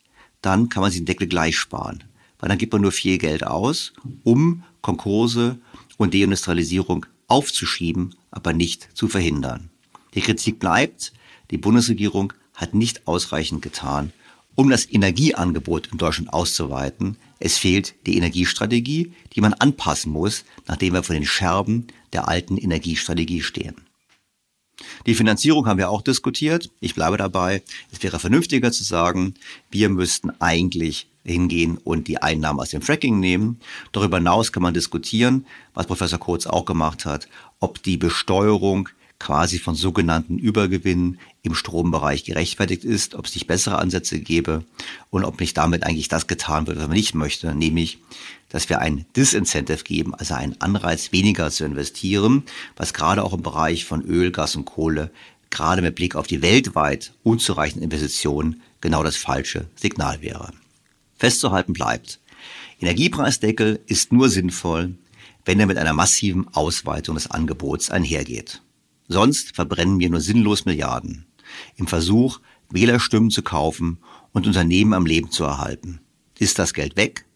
dann 0.43 0.69
kann 0.69 0.81
man 0.81 0.91
sich 0.91 1.03
den 1.03 1.07
Deckel 1.07 1.29
gleich 1.29 1.57
sparen. 1.57 2.03
Weil 2.41 2.49
dann 2.49 2.59
gibt 2.59 2.73
man 2.73 2.83
nur 2.83 2.91
viel 2.91 3.19
Geld 3.19 3.47
aus, 3.47 3.93
um 4.25 4.65
Konkurse 4.83 5.61
und 5.99 6.15
Deindustrialisierung 6.15 7.07
aufzuschieben, 7.29 8.17
aber 8.33 8.53
nicht 8.53 8.89
zu 8.95 9.07
verhindern. 9.07 9.71
Die 10.15 10.21
Kritik 10.21 10.59
bleibt, 10.59 11.12
die 11.53 11.59
Bundesregierung 11.59 12.33
hat 12.53 12.75
nicht 12.75 13.07
ausreichend 13.07 13.62
getan, 13.62 14.12
um 14.57 14.69
das 14.69 14.84
Energieangebot 14.91 15.93
in 15.93 15.99
Deutschland 15.99 16.33
auszuweiten. 16.33 17.18
Es 17.38 17.57
fehlt 17.57 17.95
die 18.07 18.17
Energiestrategie, 18.17 19.13
die 19.33 19.41
man 19.41 19.55
anpassen 19.55 20.11
muss, 20.11 20.45
nachdem 20.67 20.95
wir 20.95 21.05
vor 21.05 21.14
den 21.14 21.25
Scherben 21.25 21.87
der 22.13 22.26
alten 22.26 22.57
Energiestrategie 22.57 23.43
stehen. 23.43 23.76
Die 25.07 25.14
Finanzierung 25.14 25.67
haben 25.67 25.79
wir 25.79 25.91
auch 25.91 26.03
diskutiert. 26.03 26.71
Ich 26.80 26.95
bleibe 26.95 27.17
dabei. 27.17 27.63
Es 27.92 28.03
wäre 28.03 28.18
vernünftiger 28.18 28.72
zu 28.72 28.84
sagen, 28.84 29.34
wir 29.71 29.88
müssten 29.88 30.30
eigentlich 30.41 31.09
hingehen 31.25 31.79
und 31.79 32.09
die 32.09 32.21
Einnahmen 32.21 32.61
aus 32.61 32.71
dem 32.71 32.83
Fracking 32.83 33.18
nehmen. 33.18 33.61
Darüber 33.92 34.18
hinaus 34.18 34.53
kann 34.53 34.63
man 34.63 34.75
diskutieren, 34.75 35.46
was 35.72 35.87
Professor 35.87 36.18
Kurz 36.18 36.46
auch 36.46 36.64
gemacht 36.64 37.07
hat, 37.07 37.29
ob 37.61 37.83
die 37.83 37.96
Besteuerung 37.96 38.88
quasi 39.18 39.58
von 39.58 39.74
sogenannten 39.74 40.38
Übergewinnen 40.38 41.18
im 41.42 41.54
Strombereich 41.54 42.24
gerechtfertigt 42.24 42.84
ist, 42.84 43.14
ob 43.14 43.26
es 43.26 43.34
nicht 43.34 43.46
bessere 43.46 43.78
Ansätze 43.78 44.20
gäbe 44.20 44.64
und 45.11 45.24
ob 45.24 45.41
nicht 45.41 45.57
damit 45.57 45.84
eigentlich 45.84 46.08
das 46.08 46.26
getan 46.26 46.66
wird, 46.66 46.78
was 46.78 46.88
man 46.88 46.96
nicht 46.96 47.14
möchte, 47.14 47.54
nämlich, 47.54 47.99
dass 48.49 48.68
wir 48.68 48.80
ein 48.80 49.07
Disincentive 49.16 49.84
geben, 49.84 50.14
also 50.14 50.34
einen 50.34 50.61
Anreiz, 50.61 51.12
weniger 51.12 51.50
zu 51.50 51.64
investieren, 51.64 52.45
was 52.76 52.95
gerade 52.95 53.22
auch 53.22 53.32
im 53.32 53.42
Bereich 53.42 53.84
von 53.84 54.03
Öl, 54.03 54.30
Gas 54.30 54.57
und 54.57 54.64
Kohle, 54.64 55.11
gerade 55.50 55.82
mit 55.82 55.95
Blick 55.95 56.16
auf 56.16 56.26
die 56.26 56.42
weltweit 56.42 57.12
unzureichenden 57.22 57.84
Investitionen, 57.84 58.62
genau 58.80 59.03
das 59.03 59.16
falsche 59.16 59.66
Signal 59.76 60.20
wäre. 60.20 60.53
Festzuhalten 61.16 61.72
bleibt, 61.72 62.20
Energiepreisdeckel 62.80 63.80
ist 63.86 64.12
nur 64.12 64.28
sinnvoll, 64.28 64.95
wenn 65.45 65.61
er 65.61 65.66
mit 65.66 65.78
einer 65.78 65.92
massiven 65.92 66.53
Ausweitung 66.54 67.14
des 67.14 67.30
Angebots 67.30 67.91
einhergeht. 67.91 68.61
Sonst 69.09 69.55
verbrennen 69.55 70.01
wir 70.01 70.11
nur 70.11 70.21
sinnlos 70.21 70.64
Milliarden 70.64 71.26
im 71.76 71.87
Versuch, 71.87 72.41
Wählerstimmen 72.71 73.31
zu 73.31 73.43
kaufen 73.43 73.99
und 74.33 74.47
Unternehmen 74.47 74.95
am 74.95 75.07
Leben 75.07 75.31
zu 75.31 75.45
erhalten. 75.45 76.01
Ist 76.39 76.59
das 76.59 76.75
Geld 76.75 76.97
weg, 76.97 77.26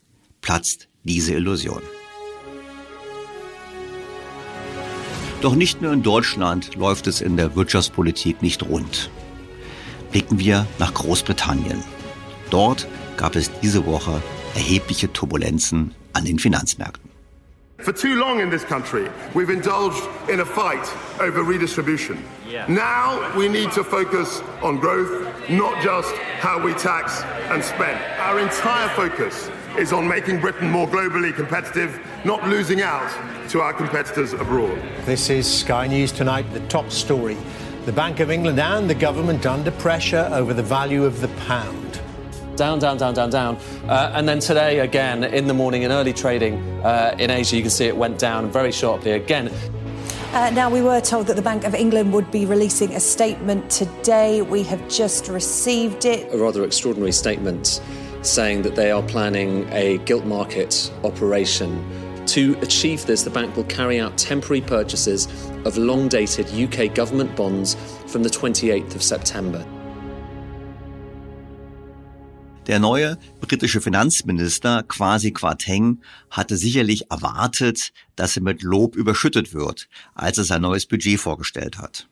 platzt 0.41 0.89
diese 1.05 1.35
Illusion. 1.35 1.83
Doch 5.41 5.55
nicht 5.55 5.83
nur 5.83 5.93
in 5.93 6.03
Deutschland 6.03 6.75
läuft 6.75 7.07
es 7.07 7.21
in 7.21 7.37
der 7.37 7.55
Wirtschaftspolitik 7.55 8.43
nicht 8.43 8.65
rund. 8.65 9.11
Blicken 10.11 10.41
wir 10.41 10.67
nach 10.79 10.95
Großbritannien. 10.95 11.85
Dort 12.51 12.89
gab 13.17 13.37
es 13.37 13.51
diese 13.61 13.87
Woche 13.87 14.21
erhebliche 14.55 15.13
Turbulenzen 15.13 15.95
an 16.13 16.25
den 16.25 16.41
Finanzmärkten. 16.41 17.08
For 17.79 17.93
too 17.93 18.17
long 18.17 18.41
in 18.41 18.51
this 18.51 18.65
country, 18.65 19.09
we've 19.35 19.51
indulged 19.51 20.03
in 20.29 20.41
a 20.41 20.45
fight 20.45 20.85
over 21.21 21.45
redistribution. 21.45 22.23
Yeah. 22.47 22.67
Now 22.67 23.37
we 23.39 23.49
need 23.49 23.71
to 23.73 23.85
focus 23.85 24.41
on 24.63 24.81
growth, 24.81 25.49
not 25.49 25.81
just 25.81 26.13
how 26.41 26.61
we 26.61 26.75
tax 26.75 27.23
and 27.53 27.63
spend. 27.63 27.99
Our 28.19 28.41
entire 28.41 28.89
focus 28.91 29.49
is 29.79 29.93
on 29.93 30.09
making 30.09 30.41
Britain 30.41 30.69
more 30.69 30.89
globally 30.89 31.33
competitive, 31.33 32.05
not 32.25 32.47
losing 32.49 32.83
out 32.83 33.11
to 33.51 33.61
our 33.61 33.73
competitors 33.73 34.33
abroad. 34.33 34.77
This 35.05 35.31
is 35.31 35.47
Sky 35.47 35.87
News 35.87 36.11
Tonight, 36.11 36.53
the 36.53 36.67
top 36.67 36.91
story. 36.91 37.37
The 37.87 37.93
Bank 37.93 38.19
of 38.19 38.31
England 38.31 38.59
and 38.59 38.91
the 38.91 38.95
government 38.95 39.47
under 39.47 39.71
pressure 39.71 40.29
over 40.33 40.53
the 40.53 40.65
value 40.65 41.05
of 41.05 41.21
the 41.21 41.29
pound 41.47 41.88
down, 42.59 42.79
down, 42.79 42.99
down, 42.99 43.15
down, 43.15 43.31
down. 43.31 43.57
Uh, 43.89 44.13
and 44.15 44.29
then 44.29 44.41
today, 44.41 44.81
again, 44.81 45.25
in 45.25 45.47
the 45.47 45.55
morning 45.55 45.83
in 45.83 45.93
early 45.93 46.13
trading 46.13 46.59
uh, 46.83 47.17
in 47.19 47.31
Asia, 47.31 47.57
you 47.57 47.63
can 47.63 47.71
see 47.71 47.87
it 47.87 47.97
went 47.97 48.19
down 48.19 48.51
very 48.51 48.73
sharply 48.73 49.13
again. 49.13 49.51
Uh, 50.33 50.51
now, 50.51 50.69
we 50.69 50.83
were 50.83 51.01
told 51.01 51.27
that 51.29 51.37
the 51.37 51.43
Bank 51.43 51.65
of 51.65 51.75
England 51.75 52.13
would 52.13 52.31
be 52.31 52.45
releasing 52.45 52.95
a 52.95 53.01
statement 53.01 53.71
today. 53.71 54.43
We 54.43 54.63
have 54.65 54.87
just 54.89 55.29
received 55.29 56.05
it. 56.05 56.33
A 56.35 56.37
rather 56.37 56.65
extraordinary 56.65 57.13
statement 57.13 57.81
saying 58.21 58.63
that 58.63 58.75
they 58.75 58.91
are 58.91 59.03
planning 59.03 59.67
a 59.71 59.99
gilt 59.99 60.27
market 60.27 60.93
operation. 61.05 61.83
To 62.27 62.59
achieve 62.61 63.07
this, 63.07 63.23
the 63.23 63.31
bank 63.31 63.57
will 63.57 63.65
carry 63.65 64.01
out 64.01 64.19
temporary 64.19 64.61
purchases 64.61 65.27
of 65.65 65.79
long 65.79 66.09
dated 66.09 66.53
UK 66.53 66.95
government 66.95 67.35
bonds 67.35 67.75
from 68.07 68.23
the 68.23 68.29
28th 68.29 68.95
of 68.95 69.03
September. 69.03 69.65
Der 72.69 72.79
neue 72.79 73.19
britische 73.41 73.81
Finanzminister 73.81 74.83
Kwasi 74.83 75.33
Kwarteng 75.33 76.03
hatte 76.31 76.59
sicherlich 76.59 77.11
erwartet, 77.11 77.95
dass 78.15 78.37
er 78.37 78.43
mit 78.43 78.63
Lob 78.63 78.95
überschüttet 78.95 79.55
wird, 79.55 79.89
als 80.15 80.37
er 80.37 80.45
sein 80.45 80.61
neues 80.61 80.85
Budget 80.85 81.19
vorgestellt 81.19 81.79
hat. 81.79 82.09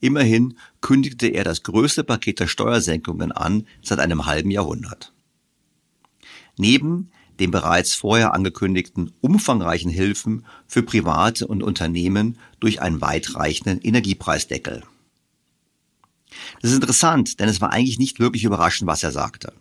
Immerhin 0.00 0.56
kündigte 0.80 1.26
er 1.26 1.44
das 1.44 1.62
größte 1.64 2.02
Paket 2.02 2.40
der 2.40 2.46
Steuersenkungen 2.46 3.30
an 3.30 3.66
seit 3.82 3.98
einem 3.98 4.24
halben 4.24 4.50
Jahrhundert. 4.50 5.12
Neben 6.56 7.10
den 7.38 7.50
bereits 7.50 7.92
vorher 7.92 8.32
angekündigten 8.32 9.12
umfangreichen 9.20 9.90
Hilfen 9.90 10.46
für 10.66 10.82
Private 10.82 11.46
und 11.46 11.62
Unternehmen 11.62 12.38
durch 12.58 12.80
einen 12.80 13.02
weitreichenden 13.02 13.82
Energiepreisdeckel. 13.82 14.82
Das 16.60 16.70
ist 16.70 16.76
interessant, 16.76 17.40
denn 17.40 17.48
es 17.48 17.60
war 17.60 17.72
eigentlich 17.72 17.98
nicht 17.98 18.18
wirklich 18.18 18.44
überraschend, 18.44 18.88
was 18.88 19.02
er 19.02 19.12
sagte. 19.12 19.52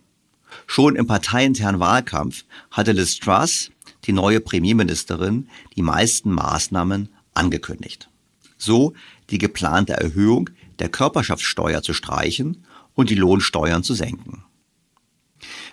Schon 0.65 0.95
im 0.95 1.07
parteiinternen 1.07 1.79
Wahlkampf 1.79 2.45
hatte 2.71 2.91
Liz 2.91 3.19
Truss, 3.19 3.71
die 4.05 4.13
neue 4.13 4.39
Premierministerin, 4.39 5.49
die 5.75 5.81
meisten 5.81 6.31
Maßnahmen 6.31 7.09
angekündigt. 7.33 8.09
So 8.57 8.93
die 9.29 9.37
geplante 9.37 9.93
Erhöhung 9.93 10.49
der 10.79 10.89
Körperschaftssteuer 10.89 11.81
zu 11.81 11.93
streichen 11.93 12.65
und 12.95 13.09
die 13.09 13.15
Lohnsteuern 13.15 13.83
zu 13.83 13.93
senken. 13.93 14.43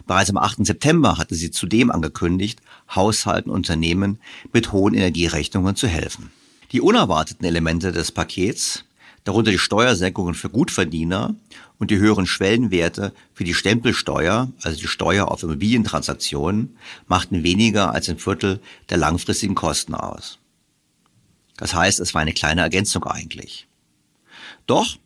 Bereits 0.06 0.30
am 0.30 0.36
8. 0.36 0.66
September 0.66 1.16
hatte 1.16 1.34
sie 1.34 1.50
zudem 1.50 1.90
angekündigt, 1.90 2.60
Haushalten 2.94 3.50
und 3.50 3.56
Unternehmen 3.56 4.18
mit 4.52 4.72
hohen 4.72 4.94
Energierechnungen 4.94 5.76
zu 5.76 5.88
helfen. 5.88 6.30
Die 6.72 6.80
unerwarteten 6.80 7.46
Elemente 7.46 7.92
des 7.92 8.12
Pakets 8.12 8.84
darunter 9.24 9.50
die 9.50 9.58
Steuersenkungen 9.58 10.34
für 10.34 10.50
Gutverdiener 10.50 11.34
und 11.78 11.90
die 11.90 11.98
höheren 11.98 12.26
Schwellenwerte 12.26 13.12
für 13.32 13.44
die 13.44 13.54
Stempelsteuer, 13.54 14.52
also 14.62 14.78
die 14.78 14.86
Steuer 14.86 15.28
auf 15.28 15.42
Immobilientransaktionen, 15.42 16.76
machten 17.06 17.42
weniger 17.42 17.92
als 17.92 18.08
ein 18.08 18.18
Viertel 18.18 18.60
der 18.90 18.98
langfristigen 18.98 19.54
Kosten 19.54 19.94
aus. 19.94 20.38
Das 21.56 21.74
heißt, 21.74 22.00
es 22.00 22.14
war 22.14 22.20
eine 22.20 22.32
kleine 22.32 22.60
Ergänzung 22.60 23.04
eigentlich. 23.04 23.66
Doch, 24.66 24.96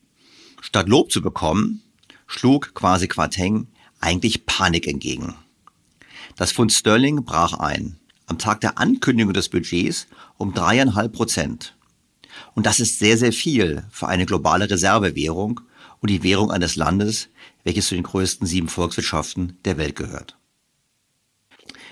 statt 0.61 0.89
Lob 0.89 1.13
zu 1.13 1.23
bekommen, 1.23 1.83
schlug 2.27 2.75
quasi 2.75 3.07
Quarteng 3.07 3.69
eigentlich 4.01 4.47
Panik 4.47 4.87
entgegen. 4.87 5.35
Das 6.37 6.53
Pfund 6.53 6.73
Sterling 6.73 7.25
brach 7.25 7.55
ein. 7.55 7.99
Am 8.27 8.39
Tag 8.39 8.61
der 8.61 8.79
Ankündigung 8.79 9.33
des 9.33 9.49
Budgets 9.49 10.07
um 10.37 10.53
dreieinhalb 10.53 11.13
Prozent. 11.13 11.75
Und 12.59 12.67
das 12.67 12.81
ist 12.81 12.99
sehr, 12.99 13.17
sehr 13.17 13.33
viel 13.33 13.85
für 13.89 14.09
eine 14.09 14.27
globale 14.27 14.69
Reservewährung 14.69 15.61
und 16.01 16.11
die 16.11 16.25
Währung 16.25 16.51
eines 16.51 16.75
Landes, 16.75 17.29
welches 17.63 17.87
zu 17.87 17.95
den 17.95 18.03
größten 18.03 18.49
sieben 18.49 18.67
Volkswirtschaften 18.67 19.57
der 19.65 19.79
Welt 19.79 19.95
gehört. 19.95 20.37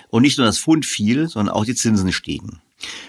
Und 0.09 0.23
nicht 0.23 0.37
nur 0.37 0.45
das 0.45 0.59
Pfund 0.59 0.85
fiel, 0.85 1.29
sondern 1.29 1.55
auch 1.55 1.63
die 1.63 1.73
Zinsen 1.73 2.11
stiegen. 2.11 2.61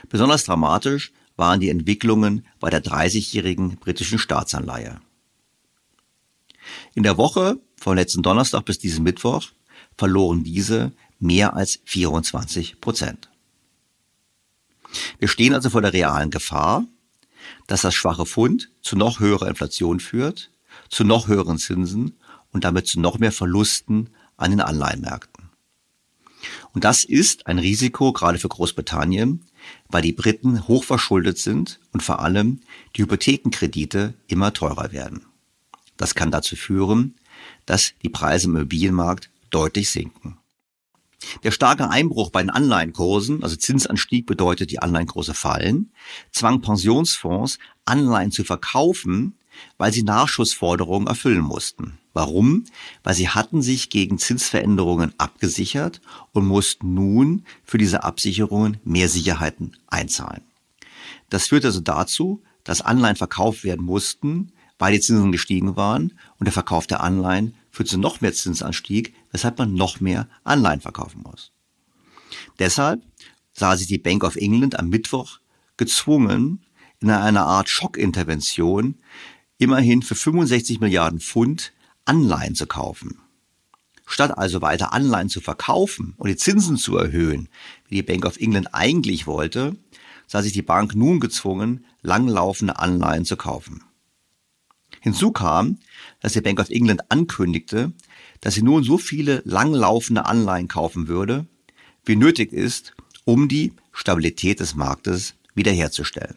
Besonders 0.09 0.45
dramatisch 0.45 1.11
waren 1.35 1.59
die 1.59 1.69
Entwicklungen 1.69 2.47
bei 2.61 2.71
der 2.71 2.81
30-jährigen 2.81 3.79
britischen 3.79 4.21
Staatsanleihe. 4.21 5.01
In 6.95 7.03
der 7.03 7.17
Woche 7.17 7.59
vom 7.77 7.97
letzten 7.97 8.23
Donnerstag 8.23 8.67
bis 8.67 8.79
diesen 8.79 9.03
Mittwoch 9.03 9.49
verloren 9.97 10.45
diese 10.45 10.93
mehr 11.19 11.57
als 11.57 11.81
24 11.87 12.81
Prozent. 12.81 13.29
Wir 15.19 15.27
stehen 15.27 15.55
also 15.55 15.71
vor 15.71 15.83
der 15.83 15.93
realen 15.93 16.31
Gefahr, 16.31 16.87
dass 17.69 17.83
das 17.83 17.95
schwache 17.95 18.27
Pfund 18.27 18.71
zu 18.83 18.97
noch 18.97 19.21
höherer 19.21 19.47
Inflation 19.47 20.01
führt, 20.01 20.51
zu 20.89 21.05
noch 21.05 21.29
höheren 21.29 21.59
Zinsen 21.59 22.17
und 22.51 22.65
damit 22.65 22.89
zu 22.89 22.99
noch 22.99 23.19
mehr 23.19 23.31
Verlusten 23.31 24.11
an 24.37 24.51
den 24.51 24.61
Anleihenmärkten. 24.61 25.51
Und 26.73 26.85
das 26.85 27.05
ist 27.05 27.47
ein 27.47 27.59
Risiko 27.59 28.13
gerade 28.13 28.39
für 28.39 28.49
Großbritannien, 28.49 29.45
weil 29.89 30.03
die 30.03 30.13
Briten 30.13 30.67
hochverschuldet 30.67 31.39
sind 31.39 31.79
und 31.93 32.03
vor 32.03 32.21
allem 32.21 32.61
die 32.97 33.03
Hypothekenkredite 33.03 34.15
immer 34.29 34.53
teurer 34.53 34.93
werden. 34.93 35.27
Das 35.97 36.15
kann 36.15 36.31
dazu 36.31 36.57
führen, 36.57 37.17
dass 37.67 37.93
die 38.03 38.09
Preise 38.09 38.47
im 38.47 38.57
Immobilienmarkt 38.57 39.31
deutlich 39.51 39.91
sinken. 39.91 40.39
Der 41.43 41.51
starke 41.51 41.91
Einbruch 41.91 42.31
bei 42.31 42.43
den 42.43 42.51
Anleihenkursen, 42.51 43.43
also 43.43 43.57
Zinsanstieg 43.57 44.27
bedeutet, 44.27 44.71
die 44.71 44.79
Anleihenkurse 44.79 45.35
fallen, 45.35 45.91
zwang 46.31 46.61
Pensionsfonds, 46.61 47.59
Anleihen 47.85 48.31
zu 48.31 48.45
verkaufen, 48.45 49.35
weil 49.77 49.93
sie 49.93 50.05
Nachschussforderungen 50.05 51.09
erfüllen 51.09 51.41
mussten. 51.41 51.99
Warum? 52.13 52.65
Weil 53.03 53.15
sie 53.15 53.29
hatten 53.29 53.63
sich 53.63 53.91
gegen 53.91 54.19
Zinsveränderungen 54.19 55.13
abgesichert 55.19 56.01
und 56.33 56.47
mussten 56.47 56.95
nun 56.95 57.45
für 57.65 57.79
diese 57.79 58.05
Absicherungen 58.05 58.79
mehr 58.85 59.09
Sicherheiten 59.09 59.77
einzahlen. 59.89 60.43
Das 61.31 61.49
führte 61.49 61.69
also 61.69 61.81
dazu, 61.81 62.43
dass 62.65 62.81
Anleihen 62.81 63.17
verkauft 63.17 63.65
werden 63.65 63.85
mussten, 63.85 64.53
weil 64.79 64.93
die 64.93 65.01
Zinsen 65.01 65.33
gestiegen 65.33 65.77
waren 65.77 66.13
und 66.39 66.45
der 66.47 66.53
Verkauf 66.53 66.87
der 66.87 67.03
Anleihen 67.03 67.55
führt 67.79 67.89
zu 67.89 67.97
noch 67.97 68.21
mehr 68.21 68.33
Zinsanstieg, 68.33 69.15
weshalb 69.31 69.57
man 69.61 69.73
noch 69.73 70.01
mehr 70.01 70.29
Anleihen 70.43 70.81
verkaufen 70.81 71.23
muss. 71.23 71.53
Deshalb 72.59 73.05
sah 73.53 73.77
sich 73.77 73.87
die 73.87 73.99
Bank 73.99 74.25
of 74.25 74.35
England 74.35 74.77
am 74.77 74.89
Mittwoch 74.89 75.39
gezwungen, 75.77 76.65
in 76.99 77.09
einer 77.09 77.47
Art 77.47 77.69
Schockintervention 77.69 78.97
immerhin 79.59 80.03
für 80.03 80.17
65 80.17 80.81
Milliarden 80.81 81.21
Pfund 81.21 81.73
Anleihen 82.05 82.57
zu 82.57 82.67
kaufen. 82.67 83.21
Statt 84.07 84.37
also 84.37 84.61
weiter 84.61 84.93
Anleihen 84.93 85.29
zu 85.29 85.41
verkaufen 85.41 86.15
und 86.17 86.29
die 86.29 86.37
Zinsen 86.37 86.79
zu 86.79 86.97
erhöhen, 86.97 87.49
wie 87.87 87.95
die 87.95 88.03
Bank 88.03 88.27
of 88.27 88.39
England 88.39 88.75
eigentlich 88.75 89.29
wollte, 89.29 89.77
sah 90.27 90.43
sich 90.43 90.53
die 90.53 90.63
Bank 90.63 90.97
nun 90.97 91.21
gezwungen, 91.21 91.85
langlaufende 92.03 92.77
Anleihen 92.81 93.25
zu 93.25 93.37
kaufen. 93.37 93.85
Hinzu 95.01 95.31
kam, 95.31 95.79
dass 96.21 96.33
die 96.33 96.41
Bank 96.41 96.61
of 96.61 96.71
England 96.71 97.11
ankündigte, 97.11 97.93
dass 98.41 98.55
sie 98.55 98.63
nun 98.63 98.83
so 98.83 98.99
viele 98.99 99.43
langlaufende 99.45 100.27
Anleihen 100.27 100.69
kaufen 100.69 101.09
würde, 101.09 101.47
wie 102.05 102.17
nötig 102.17 102.53
ist, 102.53 102.95
um 103.25 103.49
die 103.49 103.73
Stabilität 103.93 104.61
des 104.61 104.75
Marktes 104.75 105.35
wiederherzustellen. 105.55 106.37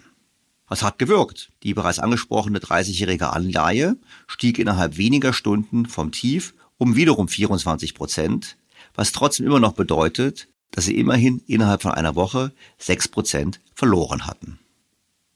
Was 0.67 0.83
hat 0.83 0.99
gewirkt? 0.99 1.51
Die 1.63 1.73
bereits 1.73 1.99
angesprochene 1.99 2.59
30-jährige 2.59 3.33
Anleihe 3.33 3.97
stieg 4.27 4.57
innerhalb 4.57 4.97
weniger 4.97 5.33
Stunden 5.33 5.85
vom 5.85 6.11
Tief 6.11 6.53
um 6.77 6.95
wiederum 6.95 7.27
24 7.27 7.93
Prozent, 7.93 8.57
was 8.95 9.11
trotzdem 9.11 9.45
immer 9.45 9.59
noch 9.59 9.73
bedeutet, 9.73 10.47
dass 10.71 10.85
sie 10.85 10.97
immerhin 10.97 11.41
innerhalb 11.45 11.81
von 11.81 11.91
einer 11.91 12.15
Woche 12.15 12.53
6 12.79 13.09
Prozent 13.09 13.59
verloren 13.75 14.25
hatten. 14.25 14.59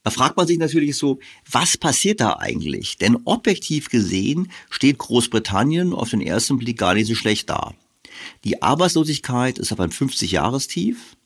Da 0.06 0.12
fragt 0.12 0.38
man 0.38 0.46
sich 0.46 0.60
natürlich 0.60 0.98
so, 0.98 1.18
was 1.50 1.78
passiert 1.78 2.22
da 2.22 2.34
eigentlich? 2.38 2.98
Denn 2.98 3.18
objektiv 3.26 3.90
gesehen 3.90 4.52
steht 4.70 5.00
Großbritannien 5.00 5.94
auf 5.94 6.12
den 6.12 6.22
ersten 6.22 6.60
Blick 6.60 6.78
gar 6.78 6.94
nicht 6.94 7.08
so 7.08 7.16
schlecht 7.16 7.50
da. 7.50 7.74
Die 8.44 8.62
Arbeitslosigkeit 8.62 9.58
ist 9.58 9.72
auf 9.74 9.80
einem 9.80 9.92
50-Jahrestief. 9.92 11.18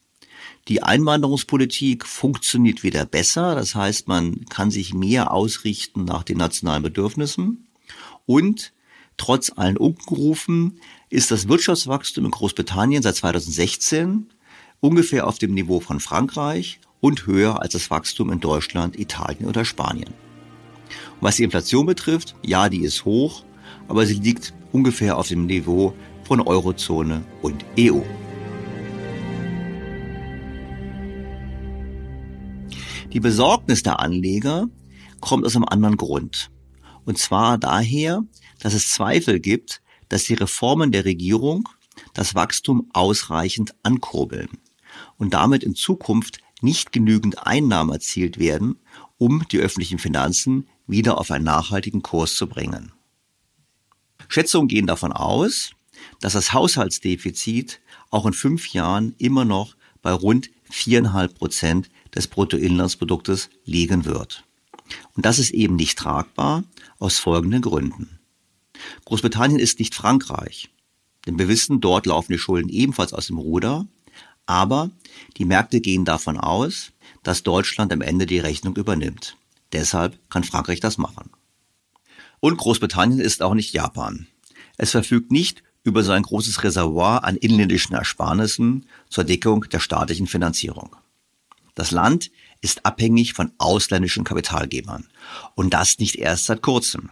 Die 0.69 0.81
Einwanderungspolitik 0.81 2.05
funktioniert 2.05 2.81
wieder 2.81 3.05
besser. 3.05 3.53
Das 3.53 3.75
heißt, 3.75 4.07
man 4.07 4.45
kann 4.45 4.71
sich 4.71 4.93
mehr 4.93 5.33
ausrichten 5.33 6.05
nach 6.05 6.23
den 6.23 6.37
nationalen 6.37 6.83
Bedürfnissen. 6.83 7.67
Und 8.25 8.71
trotz 9.17 9.51
allen 9.53 9.75
Unkenrufen 9.75 10.79
ist 11.09 11.31
das 11.31 11.49
Wirtschaftswachstum 11.49 12.23
in 12.23 12.31
Großbritannien 12.31 13.03
seit 13.03 13.17
2016 13.17 14.29
ungefähr 14.79 15.27
auf 15.27 15.37
dem 15.37 15.53
Niveau 15.53 15.81
von 15.81 15.99
Frankreich 15.99 16.79
und 17.01 17.25
höher 17.25 17.61
als 17.61 17.73
das 17.73 17.89
Wachstum 17.89 18.31
in 18.31 18.39
Deutschland, 18.39 18.99
Italien 18.99 19.47
oder 19.47 19.65
Spanien. 19.65 20.13
Und 21.19 21.21
was 21.21 21.37
die 21.37 21.43
Inflation 21.43 21.85
betrifft, 21.85 22.35
ja, 22.43 22.69
die 22.69 22.81
ist 22.81 23.05
hoch, 23.05 23.43
aber 23.87 24.05
sie 24.05 24.15
liegt 24.15 24.53
ungefähr 24.71 25.17
auf 25.17 25.27
dem 25.27 25.45
Niveau 25.45 25.93
von 26.23 26.41
Eurozone 26.41 27.23
und 27.41 27.65
EU. 27.77 28.01
Die 33.11 33.19
Besorgnis 33.19 33.81
der 33.81 33.99
Anleger 33.99 34.67
kommt 35.19 35.45
aus 35.45 35.55
einem 35.55 35.65
anderen 35.65 35.97
Grund. 35.97 36.51
Und 37.05 37.17
zwar 37.17 37.57
daher, 37.57 38.23
dass 38.59 38.75
es 38.75 38.89
Zweifel 38.89 39.39
gibt, 39.39 39.81
dass 40.09 40.25
die 40.25 40.35
Reformen 40.35 40.91
der 40.91 41.05
Regierung 41.05 41.67
das 42.13 42.35
Wachstum 42.35 42.89
ausreichend 42.93 43.73
ankurbeln 43.81 44.49
und 45.17 45.33
damit 45.33 45.63
in 45.63 45.75
Zukunft 45.75 46.39
nicht 46.61 46.91
genügend 46.91 47.45
Einnahmen 47.45 47.91
erzielt 47.91 48.39
werden, 48.39 48.77
um 49.17 49.45
die 49.51 49.59
öffentlichen 49.59 49.99
Finanzen 49.99 50.67
wieder 50.87 51.17
auf 51.19 51.31
einen 51.31 51.45
nachhaltigen 51.45 52.01
Kurs 52.01 52.35
zu 52.35 52.47
bringen. 52.47 52.91
Schätzungen 54.27 54.67
gehen 54.67 54.87
davon 54.87 55.11
aus, 55.11 55.71
dass 56.19 56.33
das 56.33 56.53
Haushaltsdefizit 56.53 57.81
auch 58.09 58.25
in 58.25 58.33
fünf 58.33 58.73
Jahren 58.73 59.15
immer 59.17 59.45
noch 59.45 59.75
bei 60.01 60.11
rund 60.11 60.49
viereinhalb 60.63 61.35
Prozent 61.35 61.89
des 62.15 62.27
Bruttoinlandsproduktes 62.27 63.49
liegen 63.65 64.05
wird. 64.05 64.43
Und 65.15 65.25
das 65.25 65.39
ist 65.39 65.51
eben 65.51 65.75
nicht 65.75 65.97
tragbar 65.97 66.63
aus 66.99 67.19
folgenden 67.19 67.61
Gründen. 67.61 68.19
Großbritannien 69.05 69.59
ist 69.59 69.79
nicht 69.79 69.93
Frankreich, 69.93 70.69
denn 71.25 71.37
wir 71.37 71.47
wissen, 71.47 71.81
dort 71.81 72.05
laufen 72.05 72.31
die 72.31 72.39
Schulden 72.39 72.69
ebenfalls 72.69 73.13
aus 73.13 73.27
dem 73.27 73.37
Ruder, 73.37 73.85
aber 74.45 74.89
die 75.37 75.45
Märkte 75.45 75.81
gehen 75.81 76.05
davon 76.05 76.37
aus, 76.37 76.91
dass 77.23 77.43
Deutschland 77.43 77.91
am 77.93 78.01
Ende 78.01 78.25
die 78.25 78.39
Rechnung 78.39 78.75
übernimmt. 78.75 79.37
Deshalb 79.71 80.17
kann 80.29 80.43
Frankreich 80.43 80.79
das 80.79 80.97
machen. 80.97 81.29
Und 82.39 82.57
Großbritannien 82.57 83.19
ist 83.19 83.41
auch 83.41 83.53
nicht 83.53 83.73
Japan. 83.73 84.27
Es 84.77 84.91
verfügt 84.91 85.31
nicht 85.31 85.63
über 85.83 86.03
so 86.03 86.11
ein 86.11 86.23
großes 86.23 86.63
Reservoir 86.63 87.23
an 87.23 87.35
inländischen 87.35 87.95
Ersparnissen 87.95 88.85
zur 89.09 89.23
Deckung 89.23 89.65
der 89.69 89.79
staatlichen 89.79 90.27
Finanzierung. 90.27 90.95
Das 91.75 91.91
Land 91.91 92.31
ist 92.61 92.85
abhängig 92.85 93.33
von 93.33 93.51
ausländischen 93.57 94.23
Kapitalgebern. 94.23 95.07
Und 95.55 95.73
das 95.73 95.99
nicht 95.99 96.15
erst 96.15 96.45
seit 96.45 96.61
kurzem. 96.61 97.11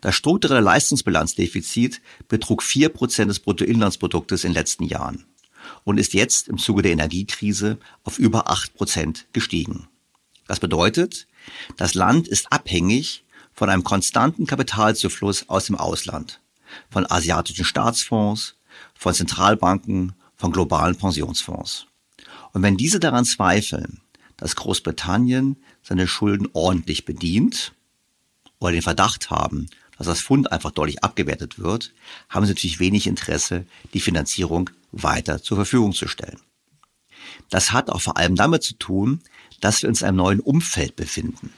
Das 0.00 0.14
strukturelle 0.14 0.60
Leistungsbilanzdefizit 0.60 2.00
betrug 2.28 2.62
vier 2.62 2.88
Prozent 2.88 3.30
des 3.30 3.40
Bruttoinlandsproduktes 3.40 4.44
in 4.44 4.50
den 4.50 4.58
letzten 4.58 4.84
Jahren 4.84 5.26
und 5.84 5.98
ist 5.98 6.14
jetzt 6.14 6.48
im 6.48 6.58
Zuge 6.58 6.82
der 6.82 6.92
Energiekrise 6.92 7.78
auf 8.04 8.18
über 8.18 8.50
acht 8.50 8.74
Prozent 8.74 9.26
gestiegen. 9.32 9.88
Das 10.46 10.60
bedeutet, 10.60 11.26
das 11.76 11.94
Land 11.94 12.28
ist 12.28 12.52
abhängig 12.52 13.24
von 13.52 13.70
einem 13.70 13.84
konstanten 13.84 14.46
Kapitalzufluss 14.46 15.48
aus 15.48 15.66
dem 15.66 15.76
Ausland, 15.76 16.40
von 16.90 17.10
asiatischen 17.10 17.64
Staatsfonds, 17.64 18.54
von 18.94 19.14
Zentralbanken, 19.14 20.12
von 20.36 20.52
globalen 20.52 20.96
Pensionsfonds. 20.96 21.86
Und 22.52 22.62
wenn 22.62 22.76
diese 22.76 23.00
daran 23.00 23.24
zweifeln, 23.24 24.00
dass 24.36 24.56
Großbritannien 24.56 25.56
seine 25.82 26.06
Schulden 26.06 26.48
ordentlich 26.52 27.04
bedient 27.04 27.72
oder 28.58 28.72
den 28.72 28.82
Verdacht 28.82 29.30
haben, 29.30 29.68
dass 29.98 30.06
das 30.06 30.20
Fund 30.20 30.52
einfach 30.52 30.70
deutlich 30.70 31.02
abgewertet 31.02 31.58
wird, 31.58 31.92
haben 32.28 32.46
sie 32.46 32.52
natürlich 32.52 32.80
wenig 32.80 33.06
Interesse, 33.06 33.64
die 33.94 34.00
Finanzierung 34.00 34.70
weiter 34.92 35.42
zur 35.42 35.56
Verfügung 35.56 35.92
zu 35.92 36.08
stellen. 36.08 36.40
Das 37.50 37.72
hat 37.72 37.90
auch 37.90 38.00
vor 38.00 38.16
allem 38.16 38.36
damit 38.36 38.62
zu 38.62 38.74
tun, 38.74 39.20
dass 39.60 39.82
wir 39.82 39.88
uns 39.88 40.02
in 40.02 40.08
einem 40.08 40.18
neuen 40.18 40.40
Umfeld 40.40 40.96
befinden. 40.96 41.52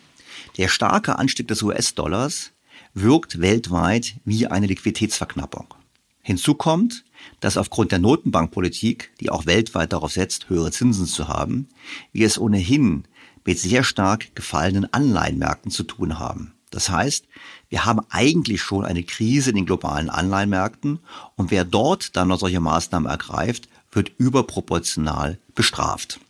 Der 0.56 0.68
starke 0.68 1.18
Anstieg 1.18 1.48
des 1.48 1.62
US-Dollars 1.62 2.52
wirkt 2.94 3.40
weltweit 3.40 4.14
wie 4.24 4.46
eine 4.46 4.66
Liquiditätsverknappung. 4.66 5.74
Hinzu 6.22 6.54
kommt, 6.54 7.04
dass 7.40 7.56
aufgrund 7.56 7.92
der 7.92 7.98
Notenbankpolitik, 7.98 9.12
die 9.20 9.30
auch 9.30 9.46
weltweit 9.46 9.92
darauf 9.92 10.12
setzt, 10.12 10.48
höhere 10.50 10.70
Zinsen 10.70 11.06
zu 11.06 11.28
haben, 11.28 11.68
wir 12.12 12.26
es 12.26 12.38
ohnehin 12.38 13.04
mit 13.44 13.58
sehr 13.58 13.82
stark 13.82 14.34
gefallenen 14.34 14.92
Anleihenmärkten 14.92 15.70
zu 15.70 15.84
tun 15.84 16.18
haben. 16.18 16.52
Das 16.70 16.90
heißt, 16.90 17.26
wir 17.68 17.84
haben 17.84 18.00
eigentlich 18.08 18.62
schon 18.62 18.84
eine 18.84 19.02
Krise 19.02 19.50
in 19.50 19.56
den 19.56 19.66
globalen 19.66 20.08
Anleihenmärkten 20.08 21.00
und 21.36 21.50
wer 21.50 21.64
dort 21.64 22.16
dann 22.16 22.28
noch 22.28 22.40
solche 22.40 22.60
Maßnahmen 22.60 23.08
ergreift, 23.08 23.68
wird 23.92 24.12
überproportional 24.18 25.38
bestraft. 25.54 26.20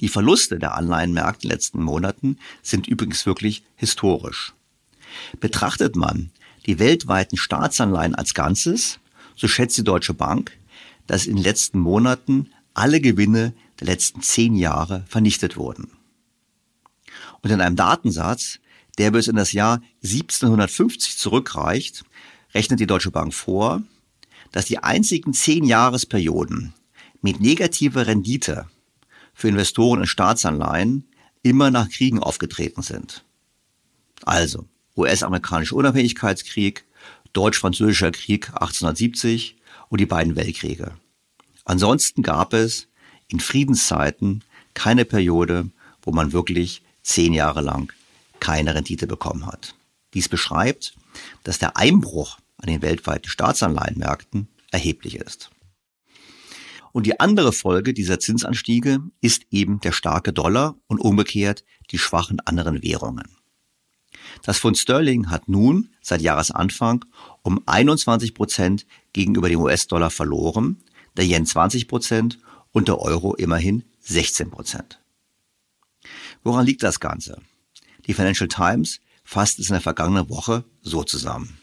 Die 0.00 0.08
Verluste 0.08 0.58
der 0.58 0.74
Anleihenmärkte 0.74 1.44
in 1.44 1.48
den 1.48 1.54
letzten 1.54 1.82
Monaten 1.82 2.38
sind 2.62 2.88
übrigens 2.88 3.26
wirklich 3.26 3.62
historisch. 3.76 4.54
Betrachtet 5.40 5.94
man 5.94 6.30
die 6.66 6.78
weltweiten 6.78 7.36
Staatsanleihen 7.36 8.14
als 8.14 8.34
Ganzes, 8.34 8.98
so 9.36 9.46
schätzt 9.46 9.78
die 9.78 9.84
Deutsche 9.84 10.14
Bank, 10.14 10.56
dass 11.06 11.26
in 11.26 11.36
den 11.36 11.44
letzten 11.44 11.78
Monaten 11.78 12.50
alle 12.74 13.00
Gewinne 13.00 13.52
der 13.80 13.86
letzten 13.86 14.22
zehn 14.22 14.56
Jahre 14.56 15.04
vernichtet 15.08 15.56
wurden. 15.56 15.90
Und 17.42 17.50
in 17.50 17.60
einem 17.60 17.76
Datensatz, 17.76 18.58
der 18.98 19.10
bis 19.10 19.28
in 19.28 19.36
das 19.36 19.52
Jahr 19.52 19.80
1750 20.02 21.16
zurückreicht, 21.16 22.04
rechnet 22.54 22.80
die 22.80 22.86
Deutsche 22.86 23.10
Bank 23.10 23.32
vor, 23.32 23.82
dass 24.52 24.66
die 24.66 24.78
einzigen 24.78 25.32
zehn 25.32 25.64
Jahresperioden 25.64 26.74
mit 27.22 27.40
negativer 27.40 28.06
Rendite 28.06 28.66
für 29.34 29.48
Investoren 29.48 30.00
in 30.00 30.06
Staatsanleihen 30.06 31.04
immer 31.42 31.70
nach 31.70 31.88
Kriegen 31.88 32.18
aufgetreten 32.18 32.82
sind. 32.82 33.24
Also 34.24 34.66
US-amerikanischer 34.96 35.76
Unabhängigkeitskrieg, 35.76 36.84
Deutsch-Französischer 37.32 38.10
Krieg 38.10 38.48
1870 38.48 39.56
und 39.88 40.00
die 40.00 40.06
beiden 40.06 40.34
Weltkriege. 40.34 40.92
Ansonsten 41.64 42.22
gab 42.22 42.52
es 42.52 42.88
in 43.28 43.38
Friedenszeiten 43.38 44.42
keine 44.74 45.04
Periode, 45.04 45.70
wo 46.02 46.10
man 46.10 46.32
wirklich 46.32 46.82
zehn 47.02 47.32
Jahre 47.32 47.60
lang 47.60 47.92
keine 48.40 48.74
Rendite 48.74 49.06
bekommen 49.06 49.46
hat. 49.46 49.74
Dies 50.14 50.28
beschreibt, 50.28 50.94
dass 51.44 51.58
der 51.58 51.76
Einbruch 51.76 52.38
an 52.56 52.68
den 52.68 52.82
weltweiten 52.82 53.28
Staatsanleihenmärkten 53.28 54.48
erheblich 54.70 55.16
ist. 55.16 55.50
Und 56.92 57.06
die 57.06 57.20
andere 57.20 57.52
Folge 57.52 57.94
dieser 57.94 58.18
Zinsanstiege 58.18 59.00
ist 59.20 59.46
eben 59.50 59.80
der 59.80 59.92
starke 59.92 60.32
Dollar 60.32 60.76
und 60.86 60.98
umgekehrt 60.98 61.64
die 61.90 61.98
schwachen 61.98 62.40
anderen 62.40 62.82
Währungen. 62.82 63.28
Das 64.42 64.58
Pfund 64.58 64.78
Sterling 64.78 65.30
hat 65.30 65.48
nun 65.48 65.90
seit 66.00 66.22
Jahresanfang 66.22 67.04
um 67.42 67.62
21 67.66 68.34
Prozent 68.34 68.86
gegenüber 69.12 69.48
dem 69.48 69.60
US-Dollar 69.60 70.10
verloren, 70.10 70.82
der 71.16 71.26
Yen 71.26 71.46
20 71.46 71.88
Prozent 71.88 72.38
und 72.72 72.88
der 72.88 73.00
Euro 73.00 73.34
immerhin 73.34 73.84
16 74.00 74.50
Prozent. 74.50 75.00
Woran 76.42 76.66
liegt 76.66 76.82
das 76.82 77.00
Ganze? 77.00 77.40
Die 78.08 78.14
Financial 78.14 78.48
Times 78.48 79.00
fasst 79.22 79.58
es 79.58 79.68
in 79.68 79.74
der 79.74 79.82
vergangenen 79.82 80.30
Woche 80.30 80.64
so 80.80 81.04
zusammen. 81.04 81.58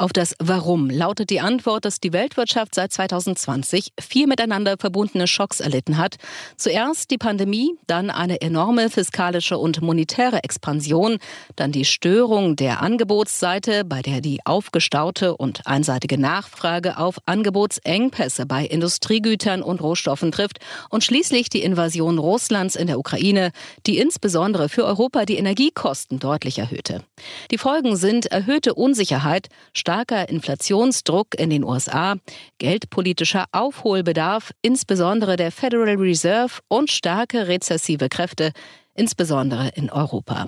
Auf 0.00 0.14
das 0.14 0.34
Warum 0.38 0.88
lautet 0.88 1.28
die 1.28 1.42
Antwort, 1.42 1.84
dass 1.84 2.00
die 2.00 2.14
Weltwirtschaft 2.14 2.74
seit 2.74 2.90
2020 2.90 3.92
vier 4.00 4.26
miteinander 4.28 4.76
verbundene 4.78 5.26
Schocks 5.26 5.60
erlitten 5.60 5.98
hat. 5.98 6.16
Zuerst 6.56 7.10
die 7.10 7.18
Pandemie, 7.18 7.76
dann 7.86 8.08
eine 8.08 8.40
enorme 8.40 8.88
fiskalische 8.88 9.58
und 9.58 9.82
monetäre 9.82 10.42
Expansion, 10.42 11.18
dann 11.54 11.70
die 11.70 11.84
Störung 11.84 12.56
der 12.56 12.80
Angebotsseite, 12.80 13.84
bei 13.84 14.00
der 14.00 14.22
die 14.22 14.40
aufgestaute 14.46 15.36
und 15.36 15.66
einseitige 15.66 16.16
Nachfrage 16.16 16.96
auf 16.96 17.18
Angebotsengpässe 17.26 18.46
bei 18.46 18.64
Industriegütern 18.64 19.60
und 19.60 19.82
Rohstoffen 19.82 20.32
trifft 20.32 20.60
und 20.88 21.04
schließlich 21.04 21.50
die 21.50 21.62
Invasion 21.62 22.16
Russlands 22.16 22.74
in 22.74 22.86
der 22.86 22.98
Ukraine, 22.98 23.50
die 23.86 23.98
insbesondere 23.98 24.70
für 24.70 24.86
Europa 24.86 25.26
die 25.26 25.36
Energiekosten 25.36 26.18
deutlich 26.18 26.58
erhöhte. 26.58 27.02
Die 27.50 27.58
Folgen 27.58 27.96
sind 27.96 28.24
erhöhte 28.24 28.72
Unsicherheit, 28.72 29.48
starker 29.90 30.28
Inflationsdruck 30.28 31.34
in 31.36 31.50
den 31.50 31.64
USA, 31.64 32.14
geldpolitischer 32.58 33.46
Aufholbedarf, 33.50 34.52
insbesondere 34.62 35.34
der 35.34 35.50
Federal 35.50 35.96
Reserve 35.96 36.60
und 36.68 36.92
starke 36.92 37.48
rezessive 37.48 38.08
Kräfte 38.08 38.52
insbesondere 38.94 39.72
in 39.74 39.90
Europa. 39.90 40.46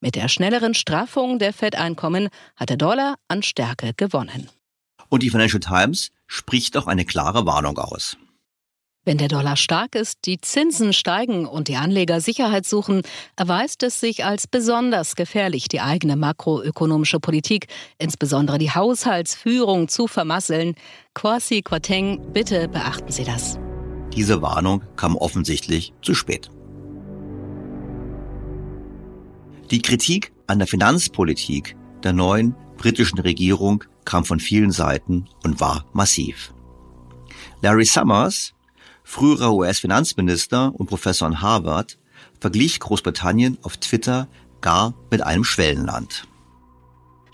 Mit 0.00 0.14
der 0.14 0.28
schnelleren 0.28 0.74
Straffung 0.74 1.40
der 1.40 1.52
Fetteinkommen 1.52 2.28
hat 2.54 2.70
der 2.70 2.76
Dollar 2.76 3.16
an 3.26 3.42
Stärke 3.42 3.94
gewonnen. 3.96 4.48
Und 5.08 5.24
die 5.24 5.30
Financial 5.30 5.58
Times 5.58 6.12
spricht 6.28 6.76
auch 6.76 6.86
eine 6.86 7.04
klare 7.04 7.46
Warnung 7.46 7.78
aus. 7.78 8.16
Wenn 9.06 9.18
der 9.18 9.28
Dollar 9.28 9.56
stark 9.56 9.94
ist, 9.96 10.20
die 10.24 10.40
Zinsen 10.40 10.94
steigen 10.94 11.44
und 11.44 11.68
die 11.68 11.76
Anleger 11.76 12.22
Sicherheit 12.22 12.64
suchen, 12.64 13.02
erweist 13.36 13.82
es 13.82 14.00
sich 14.00 14.24
als 14.24 14.46
besonders 14.46 15.14
gefährlich, 15.14 15.68
die 15.68 15.80
eigene 15.80 16.16
makroökonomische 16.16 17.20
Politik, 17.20 17.66
insbesondere 17.98 18.56
die 18.56 18.70
Haushaltsführung, 18.70 19.88
zu 19.88 20.06
vermasseln. 20.06 20.74
Kwasi 21.12 21.60
Quateng, 21.60 22.32
bitte 22.32 22.66
beachten 22.68 23.12
Sie 23.12 23.24
das. 23.24 23.58
Diese 24.14 24.40
Warnung 24.40 24.82
kam 24.96 25.16
offensichtlich 25.16 25.92
zu 26.00 26.14
spät. 26.14 26.48
Die 29.70 29.82
Kritik 29.82 30.32
an 30.46 30.58
der 30.58 30.68
Finanzpolitik 30.68 31.76
der 32.02 32.14
neuen 32.14 32.54
britischen 32.78 33.18
Regierung 33.18 33.84
kam 34.06 34.24
von 34.24 34.40
vielen 34.40 34.70
Seiten 34.70 35.26
und 35.42 35.60
war 35.60 35.84
massiv. 35.92 36.54
Larry 37.60 37.84
Summers, 37.84 38.53
früherer 39.04 39.54
US-Finanzminister 39.54 40.72
und 40.74 40.86
Professor 40.86 41.28
an 41.28 41.40
Harvard, 41.40 41.98
verglich 42.40 42.80
Großbritannien 42.80 43.58
auf 43.62 43.76
Twitter 43.76 44.26
gar 44.60 44.94
mit 45.10 45.22
einem 45.22 45.44
Schwellenland. 45.44 46.26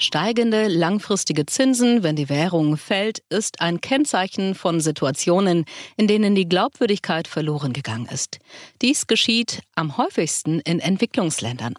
Steigende 0.03 0.69
langfristige 0.69 1.45
Zinsen, 1.45 2.03
wenn 2.03 2.17
die 2.17 2.31
Währung 2.31 2.79
fällt, 2.79 3.23
ist 3.29 3.61
ein 3.61 3.83
Kennzeichen 3.83 4.55
von 4.55 4.81
Situationen, 4.81 5.67
in 5.99 6.07
denen 6.07 6.35
die 6.35 6.49
Glaubwürdigkeit 6.49 7.29
verloren 7.29 7.75
gegangen 7.75 8.07
ist. 8.07 8.39
Dies 8.81 9.07
geschieht 9.07 9.61
am 9.75 9.99
häufigsten 9.99 10.61
in 10.61 10.81
Entwicklungsländern. 10.81 11.75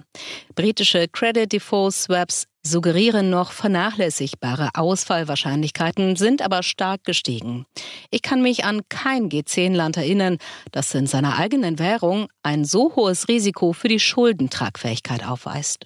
Britische 0.53 1.07
Credit 1.07 1.51
Default 1.51 1.95
Swaps 1.95 2.45
suggerieren 2.63 3.29
noch 3.29 3.51
vernachlässigbare 3.51 4.69
Ausfallwahrscheinlichkeiten, 4.73 6.15
sind 6.15 6.41
aber 6.41 6.63
stark 6.63 7.03
gestiegen. 7.03 7.65
Ich 8.09 8.21
kann 8.21 8.41
mich 8.41 8.65
an 8.65 8.81
kein 8.89 9.29
G10-Land 9.29 9.97
erinnern, 9.97 10.37
das 10.71 10.93
in 10.93 11.07
seiner 11.07 11.37
eigenen 11.37 11.79
Währung 11.79 12.27
ein 12.43 12.65
so 12.65 12.95
hohes 12.95 13.27
Risiko 13.27 13.73
für 13.73 13.87
die 13.87 13.99
Schuldentragfähigkeit 13.99 15.25
aufweist. 15.25 15.85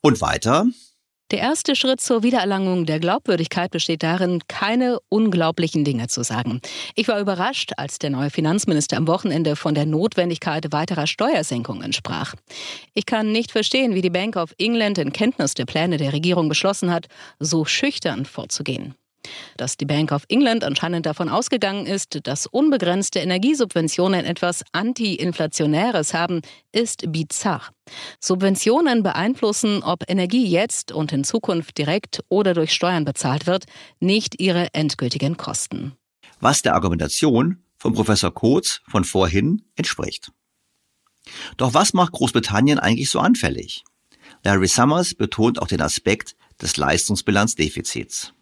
Und 0.00 0.20
weiter? 0.20 0.66
Der 1.32 1.40
erste 1.40 1.74
Schritt 1.74 2.00
zur 2.00 2.22
Wiedererlangung 2.22 2.86
der 2.86 3.00
Glaubwürdigkeit 3.00 3.72
besteht 3.72 4.04
darin, 4.04 4.42
keine 4.46 4.98
unglaublichen 5.08 5.82
Dinge 5.82 6.06
zu 6.06 6.22
sagen. 6.22 6.60
Ich 6.94 7.08
war 7.08 7.18
überrascht, 7.18 7.72
als 7.78 7.98
der 7.98 8.10
neue 8.10 8.30
Finanzminister 8.30 8.96
am 8.96 9.08
Wochenende 9.08 9.56
von 9.56 9.74
der 9.74 9.86
Notwendigkeit 9.86 10.70
weiterer 10.70 11.08
Steuersenkungen 11.08 11.92
sprach. 11.92 12.34
Ich 12.94 13.06
kann 13.06 13.32
nicht 13.32 13.50
verstehen, 13.50 13.96
wie 13.96 14.02
die 14.02 14.10
Bank 14.10 14.36
of 14.36 14.54
England 14.58 14.98
in 14.98 15.12
Kenntnis 15.12 15.54
der 15.54 15.64
Pläne 15.64 15.96
der 15.96 16.12
Regierung 16.12 16.48
beschlossen 16.48 16.92
hat, 16.92 17.08
so 17.40 17.64
schüchtern 17.64 18.24
vorzugehen. 18.24 18.94
Dass 19.56 19.76
die 19.76 19.86
Bank 19.86 20.12
of 20.12 20.24
England 20.28 20.64
anscheinend 20.64 21.06
davon 21.06 21.28
ausgegangen 21.28 21.86
ist, 21.86 22.26
dass 22.26 22.46
unbegrenzte 22.46 23.18
Energiesubventionen 23.18 24.24
etwas 24.24 24.64
Anti-Inflationäres 24.72 26.14
haben, 26.14 26.42
ist 26.72 27.10
bizarr. 27.12 27.62
Subventionen 28.20 29.02
beeinflussen, 29.02 29.82
ob 29.82 30.04
Energie 30.08 30.46
jetzt 30.46 30.92
und 30.92 31.12
in 31.12 31.24
Zukunft 31.24 31.78
direkt 31.78 32.24
oder 32.28 32.54
durch 32.54 32.72
Steuern 32.72 33.04
bezahlt 33.04 33.46
wird, 33.46 33.64
nicht 34.00 34.40
ihre 34.40 34.74
endgültigen 34.74 35.36
Kosten. 35.36 35.92
Was 36.40 36.62
der 36.62 36.74
Argumentation 36.74 37.62
von 37.78 37.92
Professor 37.92 38.32
Kotz 38.32 38.80
von 38.88 39.04
vorhin 39.04 39.62
entspricht. 39.76 40.32
Doch 41.56 41.74
was 41.74 41.92
macht 41.92 42.12
Großbritannien 42.12 42.78
eigentlich 42.78 43.10
so 43.10 43.20
anfällig? 43.20 43.84
Larry 44.42 44.68
Summers 44.68 45.14
betont 45.14 45.60
auch 45.60 45.68
den 45.68 45.80
Aspekt 45.80 46.36
des 46.60 46.76
Leistungsbilanzdefizits. 46.76 48.32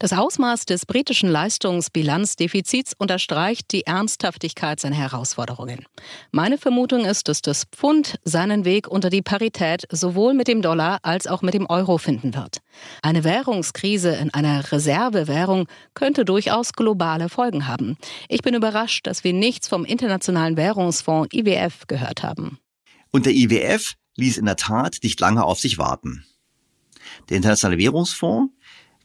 Das 0.00 0.14
Ausmaß 0.14 0.64
des 0.64 0.86
britischen 0.86 1.28
Leistungsbilanzdefizits 1.28 2.94
unterstreicht 2.96 3.70
die 3.70 3.84
Ernsthaftigkeit 3.84 4.80
seiner 4.80 4.96
Herausforderungen. 4.96 5.84
Meine 6.32 6.56
Vermutung 6.56 7.04
ist, 7.04 7.28
dass 7.28 7.42
das 7.42 7.64
Pfund 7.64 8.18
seinen 8.24 8.64
Weg 8.64 8.88
unter 8.88 9.10
die 9.10 9.20
Parität 9.20 9.86
sowohl 9.90 10.32
mit 10.32 10.48
dem 10.48 10.62
Dollar 10.62 11.00
als 11.02 11.26
auch 11.26 11.42
mit 11.42 11.52
dem 11.52 11.66
Euro 11.66 11.98
finden 11.98 12.34
wird. 12.34 12.62
Eine 13.02 13.24
Währungskrise 13.24 14.12
in 14.12 14.32
einer 14.32 14.72
Reservewährung 14.72 15.66
könnte 15.92 16.24
durchaus 16.24 16.72
globale 16.72 17.28
Folgen 17.28 17.66
haben. 17.66 17.98
Ich 18.30 18.40
bin 18.40 18.54
überrascht, 18.54 19.06
dass 19.06 19.22
wir 19.22 19.34
nichts 19.34 19.68
vom 19.68 19.84
Internationalen 19.84 20.56
Währungsfonds 20.56 21.28
IWF 21.34 21.86
gehört 21.88 22.22
haben. 22.22 22.58
Und 23.10 23.26
der 23.26 23.34
IWF 23.34 23.96
ließ 24.16 24.38
in 24.38 24.46
der 24.46 24.56
Tat 24.56 24.96
nicht 25.02 25.20
lange 25.20 25.44
auf 25.44 25.60
sich 25.60 25.76
warten. 25.76 26.24
Der 27.28 27.36
Internationale 27.36 27.76
Währungsfonds 27.78 28.50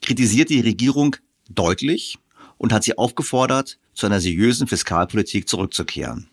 kritisiert 0.05 0.49
die 0.49 0.61
Regierung 0.61 1.15
deutlich 1.49 2.17
und 2.57 2.71
hat 2.71 2.83
sie 2.83 2.97
aufgefordert, 2.97 3.77
zu 3.93 4.05
einer 4.05 4.21
seriösen 4.21 4.67
Fiskalpolitik 4.67 5.49
zurückzukehren. 5.49 6.29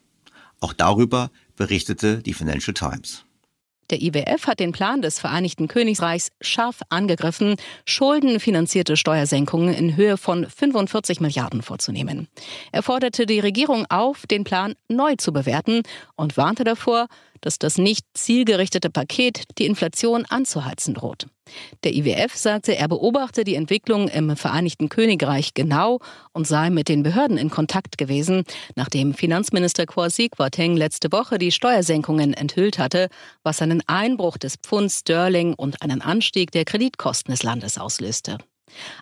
Auch 0.60 0.72
darüber 0.72 1.30
berichtete 1.56 2.22
die 2.22 2.34
Financial 2.34 2.74
Times. 2.74 3.24
Der 3.90 4.00
IWF 4.00 4.46
hat 4.46 4.60
den 4.60 4.72
Plan 4.72 5.02
des 5.02 5.20
Vereinigten 5.20 5.68
Königreichs 5.68 6.30
scharf 6.40 6.80
angegriffen, 6.88 7.56
schuldenfinanzierte 7.84 8.96
Steuersenkungen 8.96 9.74
in 9.74 9.96
Höhe 9.96 10.16
von 10.16 10.48
45 10.48 11.20
Milliarden 11.20 11.62
vorzunehmen. 11.62 12.28
Er 12.70 12.82
forderte 12.82 13.26
die 13.26 13.40
Regierung 13.40 13.84
auf, 13.90 14.26
den 14.26 14.44
Plan 14.44 14.74
neu 14.88 15.16
zu 15.16 15.32
bewerten 15.32 15.82
und 16.16 16.38
warnte 16.38 16.64
davor, 16.64 17.08
dass 17.42 17.58
das 17.58 17.76
nicht 17.76 18.06
zielgerichtete 18.14 18.88
Paket 18.88 19.42
die 19.58 19.66
Inflation 19.66 20.24
anzuheizen 20.24 20.94
droht. 20.94 21.26
Der 21.84 21.94
IWF 21.94 22.34
sagte, 22.34 22.76
er 22.76 22.88
beobachte 22.88 23.44
die 23.44 23.54
Entwicklung 23.54 24.08
im 24.08 24.36
Vereinigten 24.36 24.88
Königreich 24.88 25.54
genau 25.54 26.00
und 26.32 26.46
sei 26.46 26.70
mit 26.70 26.88
den 26.88 27.02
Behörden 27.02 27.38
in 27.38 27.50
Kontakt 27.50 27.98
gewesen, 27.98 28.44
nachdem 28.76 29.14
Finanzminister 29.14 29.86
Kwasi 29.86 30.28
Kwarteng 30.28 30.76
letzte 30.76 31.12
Woche 31.12 31.38
die 31.38 31.52
Steuersenkungen 31.52 32.34
enthüllt 32.34 32.78
hatte, 32.78 33.08
was 33.42 33.62
einen 33.62 33.82
Einbruch 33.86 34.38
des 34.38 34.56
Pfund 34.56 34.90
Sterling 34.90 35.54
und 35.54 35.82
einen 35.82 36.02
Anstieg 36.02 36.50
der 36.52 36.64
Kreditkosten 36.64 37.32
des 37.32 37.42
Landes 37.42 37.78
auslöste. 37.78 38.38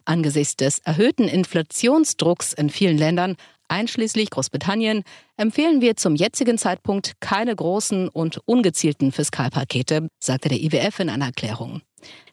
Angesichts 0.05 0.57
des 0.57 0.79
erhöhten 0.81 1.29
Inflationsdrucks 1.29 2.53
in 2.53 2.71
vielen 2.71 2.99
Ländern 2.99 3.37
einschließlich 3.71 4.31
Großbritannien, 4.31 5.05
empfehlen 5.37 5.81
wir 5.81 5.97
zum 5.97 6.17
jetzigen 6.17 6.59
Zeitpunkt 6.59 7.15
keine 7.21 7.55
großen 7.55 8.09
und 8.09 8.41
ungezielten 8.45 9.13
Fiskalpakete, 9.13 10.09
sagte 10.19 10.49
der 10.49 10.61
IWF 10.61 11.01
in 11.01 11.09
einer 11.09 11.27
Erklärung. 11.27 11.83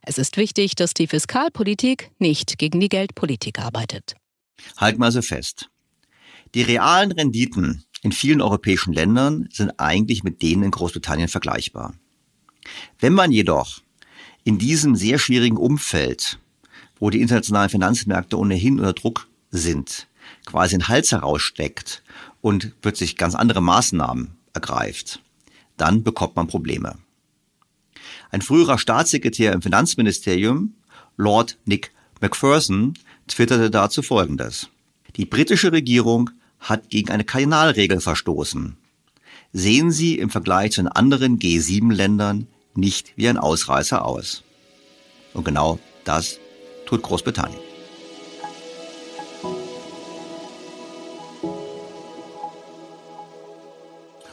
Es 0.01 0.17
ist 0.17 0.37
wichtig, 0.37 0.75
dass 0.75 0.93
die 0.93 1.07
Fiskalpolitik 1.07 2.11
nicht 2.19 2.57
gegen 2.57 2.79
die 2.79 2.89
Geldpolitik 2.89 3.59
arbeitet. 3.59 4.15
Halten 4.77 4.99
wir 4.99 5.05
also 5.05 5.21
fest. 5.21 5.69
Die 6.55 6.61
realen 6.61 7.11
Renditen 7.11 7.83
in 8.01 8.11
vielen 8.11 8.41
europäischen 8.41 8.93
Ländern 8.93 9.49
sind 9.51 9.79
eigentlich 9.79 10.23
mit 10.23 10.41
denen 10.41 10.63
in 10.63 10.71
Großbritannien 10.71 11.27
vergleichbar. 11.27 11.93
Wenn 12.99 13.13
man 13.13 13.31
jedoch 13.31 13.81
in 14.43 14.57
diesem 14.57 14.95
sehr 14.95 15.19
schwierigen 15.19 15.57
Umfeld, 15.57 16.39
wo 16.99 17.09
die 17.09 17.21
internationalen 17.21 17.69
Finanzmärkte 17.69 18.37
ohnehin 18.37 18.79
unter 18.79 18.93
Druck 18.93 19.27
sind, 19.51 20.06
quasi 20.47 20.75
den 20.77 20.87
Hals 20.87 21.11
heraussteckt 21.11 22.01
und 22.41 22.81
plötzlich 22.81 23.17
ganz 23.17 23.35
andere 23.35 23.61
Maßnahmen 23.61 24.31
ergreift, 24.53 25.21
dann 25.75 26.03
bekommt 26.03 26.35
man 26.35 26.47
Probleme. 26.47 26.95
Ein 28.31 28.41
früherer 28.41 28.77
Staatssekretär 28.77 29.53
im 29.53 29.61
Finanzministerium, 29.61 30.73
Lord 31.17 31.57
Nick 31.65 31.91
Macpherson, 32.21 32.93
twitterte 33.27 33.69
dazu 33.69 34.01
Folgendes. 34.01 34.69
Die 35.17 35.25
britische 35.25 35.71
Regierung 35.71 36.29
hat 36.59 36.89
gegen 36.89 37.11
eine 37.11 37.25
Kardinalregel 37.25 37.99
verstoßen. 37.99 38.77
Sehen 39.53 39.91
Sie 39.91 40.17
im 40.17 40.29
Vergleich 40.29 40.71
zu 40.71 40.81
den 40.81 40.87
anderen 40.87 41.39
G7-Ländern 41.39 42.47
nicht 42.73 43.13
wie 43.15 43.27
ein 43.27 43.37
Ausreißer 43.37 44.05
aus. 44.05 44.43
Und 45.33 45.43
genau 45.43 45.79
das 46.05 46.39
tut 46.85 47.01
Großbritannien. 47.01 47.66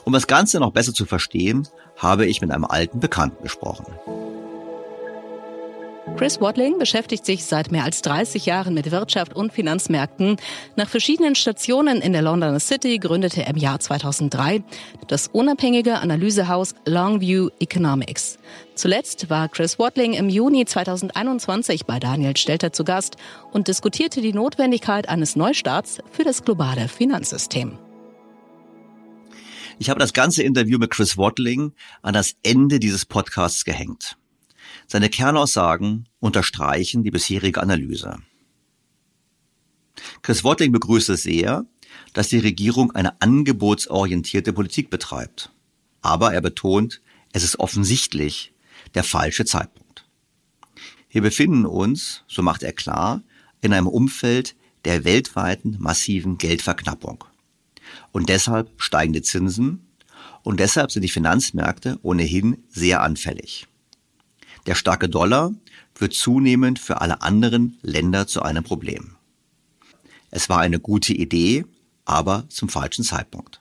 Um 0.05 0.13
das 0.13 0.27
Ganze 0.27 0.61
noch 0.61 0.73
besser 0.73 0.93
zu 0.93 1.07
verstehen, 1.07 1.67
habe 1.97 2.27
ich 2.27 2.41
mit 2.41 2.51
einem 2.51 2.65
alten 2.65 3.01
Bekannten 3.01 3.43
gesprochen. 3.43 3.87
Chris 6.17 6.41
Watling 6.41 6.79
beschäftigt 6.79 7.27
sich 7.27 7.45
seit 7.45 7.73
mehr 7.73 7.83
als 7.83 8.01
30 8.03 8.47
Jahren 8.47 8.75
mit 8.75 8.93
Wirtschaft 8.93 9.35
und 9.35 9.53
Finanzmärkten. 9.53 10.37
Nach 10.77 10.89
verschiedenen 10.89 11.35
Stationen 11.35 12.01
in 12.01 12.13
der 12.13 12.23
Londoner 12.23 12.61
City 12.61 12.99
gründete 12.99 13.43
er 13.43 13.49
im 13.49 13.57
Jahr 13.57 13.81
2003 13.81 14.63
das 15.09 15.27
unabhängige 15.27 15.99
Analysehaus 15.99 16.77
Longview 16.87 17.49
Economics. 17.59 18.39
Zuletzt 18.77 19.29
war 19.29 19.49
Chris 19.49 19.79
Watling 19.81 20.13
im 20.13 20.29
Juni 20.29 20.67
2021 20.67 21.85
bei 21.85 21.99
Daniel 21.99 22.37
Stelter 22.37 22.73
zu 22.73 22.85
Gast 22.85 23.17
und 23.51 23.67
diskutierte 23.67 24.21
die 24.21 24.33
Notwendigkeit 24.33 25.09
eines 25.09 25.35
Neustarts 25.35 25.99
für 26.13 26.23
das 26.23 26.45
globale 26.45 26.87
Finanzsystem. 26.87 27.79
Ich 29.79 29.91
habe 29.91 29.99
das 30.01 30.13
ganze 30.13 30.43
Interview 30.43 30.79
mit 30.79 30.91
Chris 30.91 31.17
Watling 31.17 31.73
an 32.03 32.15
das 32.15 32.37
Ende 32.43 32.79
dieses 32.79 33.05
Podcasts 33.05 33.65
gehängt. 33.65 34.17
Seine 34.87 35.09
Kernaussagen 35.09 36.09
unterstreichen 36.21 37.03
die 37.03 37.11
bisherige 37.11 37.61
Analyse. 37.61 38.19
Chris 40.23 40.45
Watling 40.45 40.73
begrüßt 40.73 41.09
es 41.11 41.23
sehr, 41.23 41.65
dass 42.13 42.29
die 42.29 42.39
Regierung 42.39 42.93
eine 42.93 43.21
angebotsorientierte 43.21 44.53
Politik 44.53 44.91
betreibt. 44.91 45.51
Aber 46.03 46.33
er 46.33 46.41
betont, 46.41 47.01
es 47.33 47.43
ist 47.43 47.59
offensichtlich 47.59 48.53
der 48.95 49.05
falsche 49.05 49.45
Zeitpunkt. 49.45 50.07
Wir 51.11 51.23
befinden 51.23 51.67
uns, 51.67 52.25
so 52.29 52.43
macht 52.43 52.63
er 52.63 52.73
klar, 52.73 53.23
in 53.61 53.73
einem 53.73 53.87
Umfeld 53.87 54.57
der 54.85 55.05
weltweiten 55.05 55.77
massiven 55.81 56.39
Geldverknappung. 56.39 57.25
Und 58.13 58.29
deshalb 58.29 58.71
steigende 58.81 59.23
Zinsen 59.23 59.87
und 60.43 60.61
deshalb 60.61 60.93
sind 60.93 61.03
die 61.03 61.09
Finanzmärkte 61.09 61.99
ohnehin 62.03 62.63
sehr 62.69 63.03
anfällig. 63.03 63.67
Der 64.67 64.75
starke 64.75 65.09
Dollar 65.09 65.53
wird 65.97 66.15
zunehmend 66.15 66.79
für 66.79 67.01
alle 67.01 67.23
anderen 67.23 67.79
Länder 67.83 68.27
zu 68.27 68.43
einem 68.43 68.65
Problem. 68.65 69.17
Es 70.31 70.49
war 70.49 70.59
eine 70.59 70.81
gute 70.81 71.13
Idee, 71.13 71.65
aber 72.05 72.45
zum 72.49 72.69
falschen 72.69 73.05
Zeitpunkt. 73.05 73.61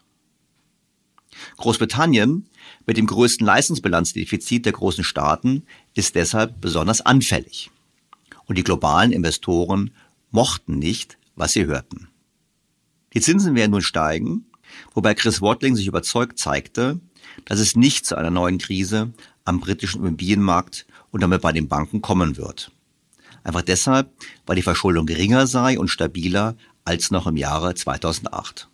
Großbritannien 1.58 2.48
mit 2.86 2.98
dem 2.98 3.08
größten 3.08 3.46
Leistungsbilanzdefizit 3.46 4.66
der 4.66 4.74
großen 4.74 5.04
Staaten 5.04 5.64
ist 5.94 6.16
deshalb 6.16 6.60
besonders 6.62 7.02
anfällig. 7.02 7.72
Und 8.46 8.58
die 8.58 8.64
globalen 8.64 9.12
Investoren 9.12 9.92
mochten 10.32 10.80
nicht, 10.80 11.18
was 11.36 11.54
sie 11.54 11.66
hörten. 11.66 12.10
Die 13.14 13.22
Zinsen 13.22 13.56
werden 13.56 13.72
nun 13.72 13.82
steigen, 13.82 14.46
wobei 14.94 15.14
Chris 15.14 15.42
Watling 15.42 15.76
sich 15.76 15.88
überzeugt 15.88 16.40
zeigte, 16.40 17.00
dass 17.46 17.60
es 17.60 17.76
nicht 17.76 18.06
zu 18.06 18.16
einer 18.16 18.32
neuen 18.32 18.58
Krise 18.58 19.14
am 19.46 19.60
britischen 19.60 20.04
Immobilienmarkt 20.04 20.86
und 21.12 21.22
damit 21.22 21.42
bei 21.42 21.52
den 21.52 21.68
Banken 21.68 22.02
kommen 22.02 22.38
wird. 22.38 22.72
Einfach 23.44 23.62
deshalb, 23.62 24.12
weil 24.46 24.56
die 24.56 24.62
Verschuldung 24.62 25.06
geringer 25.06 25.48
sei 25.48 25.78
und 25.78 25.90
stabiler 25.90 26.56
als 26.86 27.12
noch 27.12 27.28
im 27.28 27.38
Jahre 27.38 27.76
2008. 27.76 28.70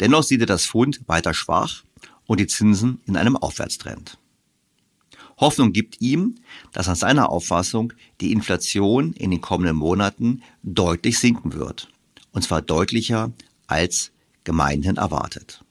Dennoch 0.00 0.22
sieht 0.22 0.40
er 0.40 0.46
das 0.46 0.66
Pfund 0.66 1.00
weiter 1.06 1.34
schwach 1.34 1.82
und 2.26 2.40
die 2.40 2.46
Zinsen 2.46 3.00
in 3.06 3.16
einem 3.16 3.36
Aufwärtstrend. 3.36 4.18
Hoffnung 5.38 5.72
gibt 5.72 6.00
ihm, 6.00 6.36
dass 6.72 6.88
nach 6.88 6.96
seiner 6.96 7.30
Auffassung 7.30 7.92
die 8.20 8.32
Inflation 8.32 9.12
in 9.12 9.30
den 9.30 9.40
kommenden 9.40 9.76
Monaten 9.76 10.42
deutlich 10.62 11.18
sinken 11.18 11.52
wird. 11.52 11.88
Und 12.32 12.42
zwar 12.42 12.62
deutlicher 12.62 13.32
als 13.66 14.10
gemeinhin 14.44 14.96
erwartet. 14.96 15.62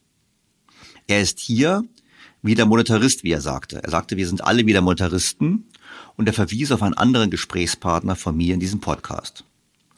Er 1.07 1.21
ist 1.21 1.39
hier 1.39 1.83
wieder 2.41 2.65
Monetarist, 2.65 3.23
wie 3.23 3.31
er 3.31 3.41
sagte. 3.41 3.83
Er 3.83 3.89
sagte, 3.89 4.17
wir 4.17 4.27
sind 4.27 4.43
alle 4.43 4.65
wieder 4.65 4.81
Monetaristen 4.81 5.65
und 6.15 6.27
er 6.27 6.33
verwies 6.33 6.71
auf 6.71 6.83
einen 6.83 6.93
anderen 6.93 7.29
Gesprächspartner 7.29 8.15
von 8.15 8.35
mir 8.35 8.53
in 8.53 8.59
diesem 8.59 8.79
Podcast, 8.79 9.43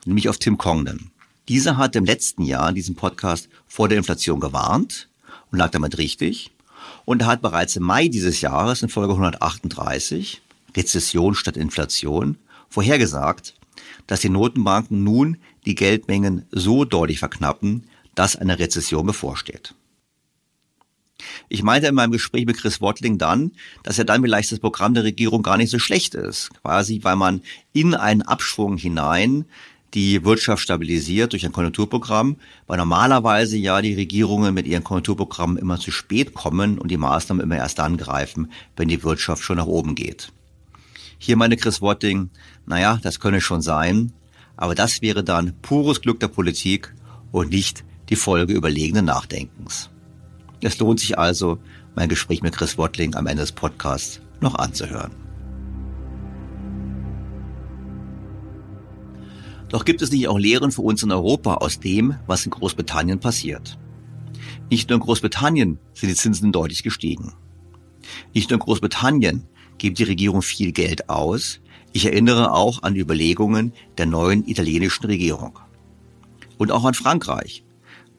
nämlich 0.06 0.30
auf 0.30 0.38
Tim 0.38 0.58
Congdon. 0.58 1.12
Dieser 1.48 1.78
hat 1.78 1.96
im 1.96 2.06
letzten 2.06 2.44
Jahr 2.44 2.70
in 2.70 2.76
diesem 2.76 2.96
Podcast 2.96 3.50
vor 3.68 3.90
der 3.90 3.98
Inflation 3.98 4.40
gewarnt 4.40 5.10
und 5.52 5.58
lag 5.58 5.72
damit 5.72 5.98
richtig. 5.98 6.52
Und 7.06 7.24
er 7.24 7.28
hat 7.28 7.42
bereits 7.42 7.76
im 7.76 7.84
Mai 7.84 8.08
dieses 8.08 8.42
Jahres 8.42 8.84
in 8.84 8.90
Folge 8.90 9.14
138, 9.14 10.42
Rezession 10.78 11.34
statt 11.34 11.58
Inflation, 11.58 12.38
vorhergesagt, 12.70 13.56
dass 14.06 14.22
die 14.22 14.30
Notenbanken 14.30 15.04
nun 15.04 15.38
die 15.66 15.76
Geldmengen 15.76 16.46
so 16.52 16.86
deutlich 16.86 17.20
verknappen, 17.20 17.88
dass 18.16 18.36
eine 18.36 18.60
Rezession 18.60 19.06
bevorsteht. 19.06 19.76
Ich 21.50 21.64
meinte 21.64 21.88
in 21.88 21.96
meinem 21.96 22.12
Gespräch 22.12 22.46
mit 22.46 22.58
Chris 22.58 22.82
Watling 22.82 23.18
dann, 23.18 23.52
dass 23.84 23.98
ja 23.98 24.04
dann 24.04 24.22
vielleicht 24.22 24.52
das 24.52 24.60
Programm 24.60 24.94
der 24.94 25.04
Regierung 25.04 25.44
gar 25.44 25.58
nicht 25.58 25.70
so 25.70 25.80
schlecht 25.80 26.16
ist. 26.16 26.50
Quasi, 26.62 27.00
weil 27.04 27.16
man 27.16 27.42
in 27.74 27.94
einen 27.94 28.22
Abschwung 28.22 28.78
hinein 28.78 29.46
die 29.96 30.24
Wirtschaft 30.24 30.62
stabilisiert 30.62 31.34
durch 31.34 31.46
ein 31.46 31.52
Konjunkturprogramm, 31.52 32.38
weil 32.68 32.78
normalerweise 32.78 33.58
ja 33.58 33.82
die 33.82 33.96
Regierungen 33.96 34.54
mit 34.54 34.68
ihren 34.68 34.84
Konjunkturprogrammen 34.84 35.58
immer 35.58 35.80
zu 35.80 35.92
spät 35.92 36.34
kommen 36.34 36.78
und 36.78 36.92
die 36.92 36.98
Maßnahmen 36.98 37.44
immer 37.44 37.58
erst 37.58 37.80
dann 37.80 37.98
greifen, 37.98 38.52
wenn 38.76 38.88
die 38.88 39.04
Wirtschaft 39.04 39.44
schon 39.44 39.58
nach 39.58 39.66
oben 39.66 39.96
geht. 39.96 40.32
Hier 41.18 41.36
meine 41.38 41.58
Chris 41.58 41.82
Watting, 41.82 42.30
naja, 42.66 43.00
das 43.02 43.20
könne 43.20 43.42
schon 43.42 43.62
sein, 43.62 44.14
aber 44.60 44.76
das 44.76 45.02
wäre 45.02 45.24
dann 45.24 45.54
pures 45.62 46.02
Glück 46.02 46.20
der 46.20 46.28
Politik 46.28 46.94
und 47.32 47.50
nicht 47.52 47.86
die 48.10 48.18
Folge 48.18 48.52
überlegenen 48.52 49.06
Nachdenkens. 49.06 49.90
Es 50.60 50.78
lohnt 50.80 51.00
sich 51.00 51.18
also, 51.18 51.60
mein 51.96 52.10
Gespräch 52.10 52.42
mit 52.42 52.58
Chris 52.58 52.78
Watling 52.78 53.16
am 53.16 53.26
Ende 53.26 53.44
des 53.44 53.54
Podcasts 53.54 54.20
noch 54.42 54.56
anzuhören. 54.56 55.12
Doch 59.70 59.86
gibt 59.86 60.02
es 60.02 60.12
nicht 60.12 60.28
auch 60.28 60.38
Lehren 60.38 60.74
für 60.74 60.82
uns 60.82 61.04
in 61.04 61.14
Europa 61.14 61.54
aus 61.54 61.80
dem, 61.80 62.16
was 62.28 62.44
in 62.44 62.52
Großbritannien 62.52 63.22
passiert? 63.22 63.80
Nicht 64.70 64.90
nur 64.90 64.98
in 64.98 65.04
Großbritannien 65.04 65.80
sind 65.94 66.10
die 66.10 66.16
Zinsen 66.16 66.52
deutlich 66.52 66.84
gestiegen. 66.84 67.32
Nicht 68.34 68.50
nur 68.50 68.58
in 68.58 68.66
Großbritannien 68.66 69.46
gibt 69.78 70.00
die 70.00 70.04
Regierung 70.04 70.42
viel 70.42 70.74
Geld 70.74 71.10
aus. 71.10 71.62
Ich 71.92 72.06
erinnere 72.06 72.54
auch 72.54 72.84
an 72.84 72.94
die 72.94 73.00
Überlegungen 73.00 73.74
der 73.98 74.06
neuen 74.06 74.48
italienischen 74.48 75.06
Regierung. 75.06 75.60
Und 76.58 76.72
auch 76.72 76.86
an 76.86 76.94
Frankreich. 76.94 77.64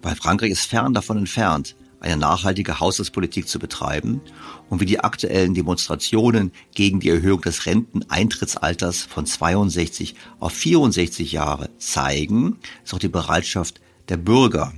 Weil 0.03 0.17
Frankreich 0.17 0.51
ist 0.51 0.65
fern 0.65 0.95
davon 0.95 1.19
entfernt, 1.19 1.77
eine 2.01 2.17
nachhaltige 2.17 2.81
Haushaltspolitik 2.81 3.47
zu 3.47 3.59
betreiben 3.59 4.23
und 4.71 4.81
wie 4.81 4.87
die 4.87 5.01
aktuellen 5.01 5.55
Demonstrationen 5.55 6.51
gegen 6.75 6.99
die 6.99 7.11
Erhöhung 7.11 7.43
des 7.43 7.67
Renteneintrittsalters 7.67 9.03
von 9.03 9.27
62 9.27 10.15
auf 10.41 10.53
64 10.53 11.33
Jahre 11.33 11.69
zeigen, 11.79 12.57
ist 12.83 12.95
auch 12.95 12.99
die 12.99 13.09
Bereitschaft 13.09 13.81
der 14.09 14.17
Bürger, 14.17 14.73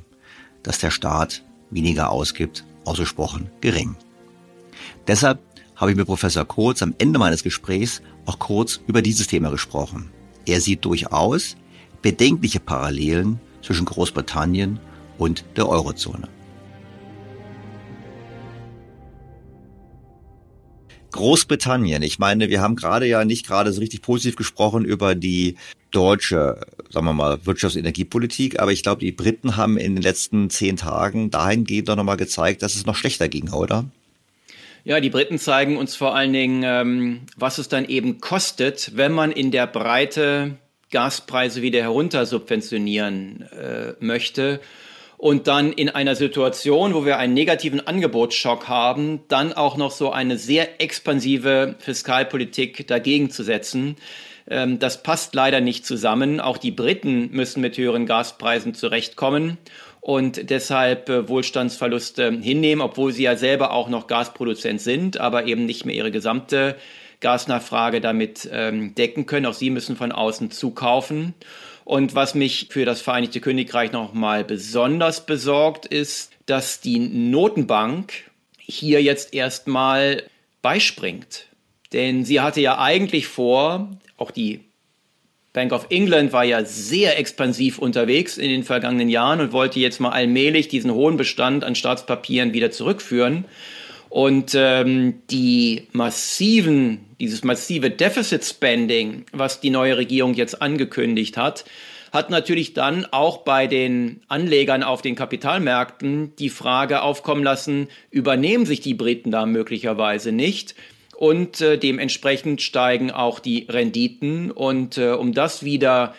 dass 0.64 0.80
der 0.80 0.90
Staat 0.90 1.44
weniger 1.70 2.10
ausgibt, 2.10 2.64
ausgesprochen 2.84 3.50
gering. 3.60 3.94
Deshalb 5.06 5.40
habe 5.76 5.92
ich 5.92 5.96
mit 5.96 6.06
Professor 6.06 6.44
Kurz 6.44 6.82
am 6.82 6.94
Ende 6.98 7.18
meines 7.18 7.42
Gesprächs 7.42 8.02
auch 8.26 8.38
kurz 8.38 8.80
über 8.86 9.02
dieses 9.02 9.26
Thema 9.26 9.50
gesprochen. 9.50 10.10
Er 10.46 10.60
sieht 10.60 10.84
durchaus 10.84 11.56
bedenkliche 12.02 12.60
Parallelen 12.60 13.40
zwischen 13.62 13.86
Großbritannien 13.86 14.80
und 15.18 15.44
der 15.56 15.68
Eurozone. 15.68 16.28
Großbritannien. 21.12 22.02
Ich 22.02 22.18
meine, 22.18 22.48
wir 22.48 22.60
haben 22.60 22.74
gerade 22.74 23.06
ja 23.06 23.24
nicht 23.24 23.46
gerade 23.46 23.72
so 23.72 23.80
richtig 23.80 24.02
positiv 24.02 24.34
gesprochen 24.34 24.84
über 24.84 25.14
die 25.14 25.56
deutsche, 25.90 26.66
sagen 26.90 27.06
wir 27.06 27.12
mal, 27.12 27.34
Wirtschafts- 27.44 27.74
und 27.74 27.80
Energiepolitik, 27.80 28.58
aber 28.60 28.72
ich 28.72 28.82
glaube, 28.82 29.00
die 29.00 29.12
Briten 29.12 29.56
haben 29.56 29.76
in 29.76 29.94
den 29.94 30.02
letzten 30.02 30.48
zehn 30.48 30.76
Tagen 30.76 31.30
dahingehend 31.30 31.88
doch 31.88 31.96
nochmal 31.96 32.16
gezeigt, 32.16 32.62
dass 32.62 32.74
es 32.74 32.86
noch 32.86 32.96
schlechter 32.96 33.28
ging, 33.28 33.50
oder? 33.50 33.84
Ja, 34.84 34.98
die 34.98 35.10
Briten 35.10 35.38
zeigen 35.38 35.76
uns 35.76 35.94
vor 35.94 36.16
allen 36.16 36.32
Dingen, 36.32 36.64
ähm, 36.64 37.20
was 37.36 37.58
es 37.58 37.68
dann 37.68 37.84
eben 37.84 38.20
kostet, 38.20 38.96
wenn 38.96 39.12
man 39.12 39.30
in 39.30 39.52
der 39.52 39.68
Breite 39.68 40.56
Gaspreise 40.90 41.62
wieder 41.62 41.80
heruntersubventionieren 41.80 43.42
äh, 43.52 43.94
möchte 44.00 44.60
und 45.18 45.46
dann 45.46 45.72
in 45.72 45.88
einer 45.88 46.16
Situation, 46.16 46.94
wo 46.94 47.04
wir 47.04 47.18
einen 47.18 47.32
negativen 47.32 47.86
Angebotsschock 47.86 48.66
haben, 48.66 49.20
dann 49.28 49.52
auch 49.52 49.76
noch 49.76 49.92
so 49.92 50.10
eine 50.10 50.36
sehr 50.36 50.80
expansive 50.80 51.76
Fiskalpolitik 51.78 52.88
dagegen 52.88 53.30
zu 53.30 53.44
setzen. 53.44 53.94
Ähm, 54.50 54.80
das 54.80 55.04
passt 55.04 55.36
leider 55.36 55.60
nicht 55.60 55.86
zusammen. 55.86 56.40
Auch 56.40 56.58
die 56.58 56.72
Briten 56.72 57.30
müssen 57.30 57.60
mit 57.60 57.78
höheren 57.78 58.04
Gaspreisen 58.04 58.74
zurechtkommen 58.74 59.58
und 60.02 60.50
deshalb 60.50 61.08
äh, 61.08 61.28
Wohlstandsverluste 61.28 62.32
hinnehmen, 62.32 62.82
obwohl 62.82 63.12
sie 63.12 63.22
ja 63.22 63.36
selber 63.36 63.72
auch 63.72 63.88
noch 63.88 64.08
Gasproduzent 64.08 64.80
sind, 64.80 65.18
aber 65.18 65.46
eben 65.46 65.64
nicht 65.64 65.86
mehr 65.86 65.94
ihre 65.94 66.10
gesamte 66.10 66.76
Gasnachfrage 67.20 68.00
damit 68.00 68.48
ähm, 68.52 68.96
decken 68.96 69.26
können. 69.26 69.46
Auch 69.46 69.54
sie 69.54 69.70
müssen 69.70 69.94
von 69.94 70.10
außen 70.10 70.50
zukaufen. 70.50 71.34
Und 71.84 72.16
was 72.16 72.34
mich 72.34 72.66
für 72.70 72.84
das 72.84 73.00
Vereinigte 73.00 73.40
Königreich 73.40 73.92
nochmal 73.92 74.42
besonders 74.42 75.24
besorgt, 75.24 75.86
ist, 75.86 76.32
dass 76.46 76.80
die 76.80 76.98
Notenbank 76.98 78.12
hier 78.58 79.00
jetzt 79.00 79.32
erstmal 79.32 80.24
beispringt. 80.62 81.46
Denn 81.92 82.24
sie 82.24 82.40
hatte 82.40 82.60
ja 82.60 82.76
eigentlich 82.78 83.28
vor, 83.28 83.88
auch 84.16 84.32
die 84.32 84.64
Bank 85.52 85.72
of 85.72 85.86
England 85.90 86.32
war 86.32 86.44
ja 86.44 86.64
sehr 86.64 87.18
expansiv 87.18 87.78
unterwegs 87.78 88.38
in 88.38 88.48
den 88.48 88.64
vergangenen 88.64 89.10
Jahren 89.10 89.40
und 89.40 89.52
wollte 89.52 89.80
jetzt 89.80 90.00
mal 90.00 90.10
allmählich 90.10 90.68
diesen 90.68 90.92
hohen 90.92 91.18
Bestand 91.18 91.62
an 91.62 91.74
Staatspapieren 91.74 92.54
wieder 92.54 92.70
zurückführen. 92.70 93.44
Und 94.08 94.54
ähm, 94.54 95.22
die 95.30 95.88
massiven, 95.92 97.00
dieses 97.20 97.44
massive 97.44 97.90
Deficit 97.90 98.44
Spending, 98.44 99.24
was 99.32 99.60
die 99.60 99.70
neue 99.70 99.96
Regierung 99.96 100.34
jetzt 100.34 100.60
angekündigt 100.60 101.36
hat, 101.36 101.64
hat 102.12 102.28
natürlich 102.28 102.74
dann 102.74 103.06
auch 103.10 103.38
bei 103.38 103.66
den 103.66 104.20
Anlegern 104.28 104.82
auf 104.82 105.00
den 105.00 105.14
Kapitalmärkten 105.14 106.36
die 106.36 106.50
Frage 106.50 107.00
aufkommen 107.02 107.42
lassen, 107.42 107.88
übernehmen 108.10 108.66
sich 108.66 108.80
die 108.80 108.94
Briten 108.94 109.30
da 109.30 109.46
möglicherweise 109.46 110.30
nicht? 110.30 110.74
Und 111.22 111.60
äh, 111.60 111.78
dementsprechend 111.78 112.62
steigen 112.62 113.12
auch 113.12 113.38
die 113.38 113.68
Renditen. 113.68 114.50
Und 114.50 114.98
äh, 114.98 115.10
um 115.10 115.32
das 115.32 115.62
wieder 115.62 116.16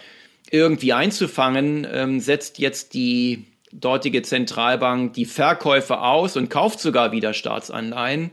irgendwie 0.50 0.94
einzufangen, 0.94 1.86
ähm, 1.92 2.22
setzt 2.22 2.58
jetzt 2.58 2.94
die 2.94 3.44
dortige 3.74 4.22
Zentralbank 4.22 5.12
die 5.12 5.26
Verkäufe 5.26 6.00
aus 6.00 6.38
und 6.38 6.50
kauft 6.50 6.80
sogar 6.80 7.12
wieder 7.12 7.34
Staatsanleihen. 7.34 8.32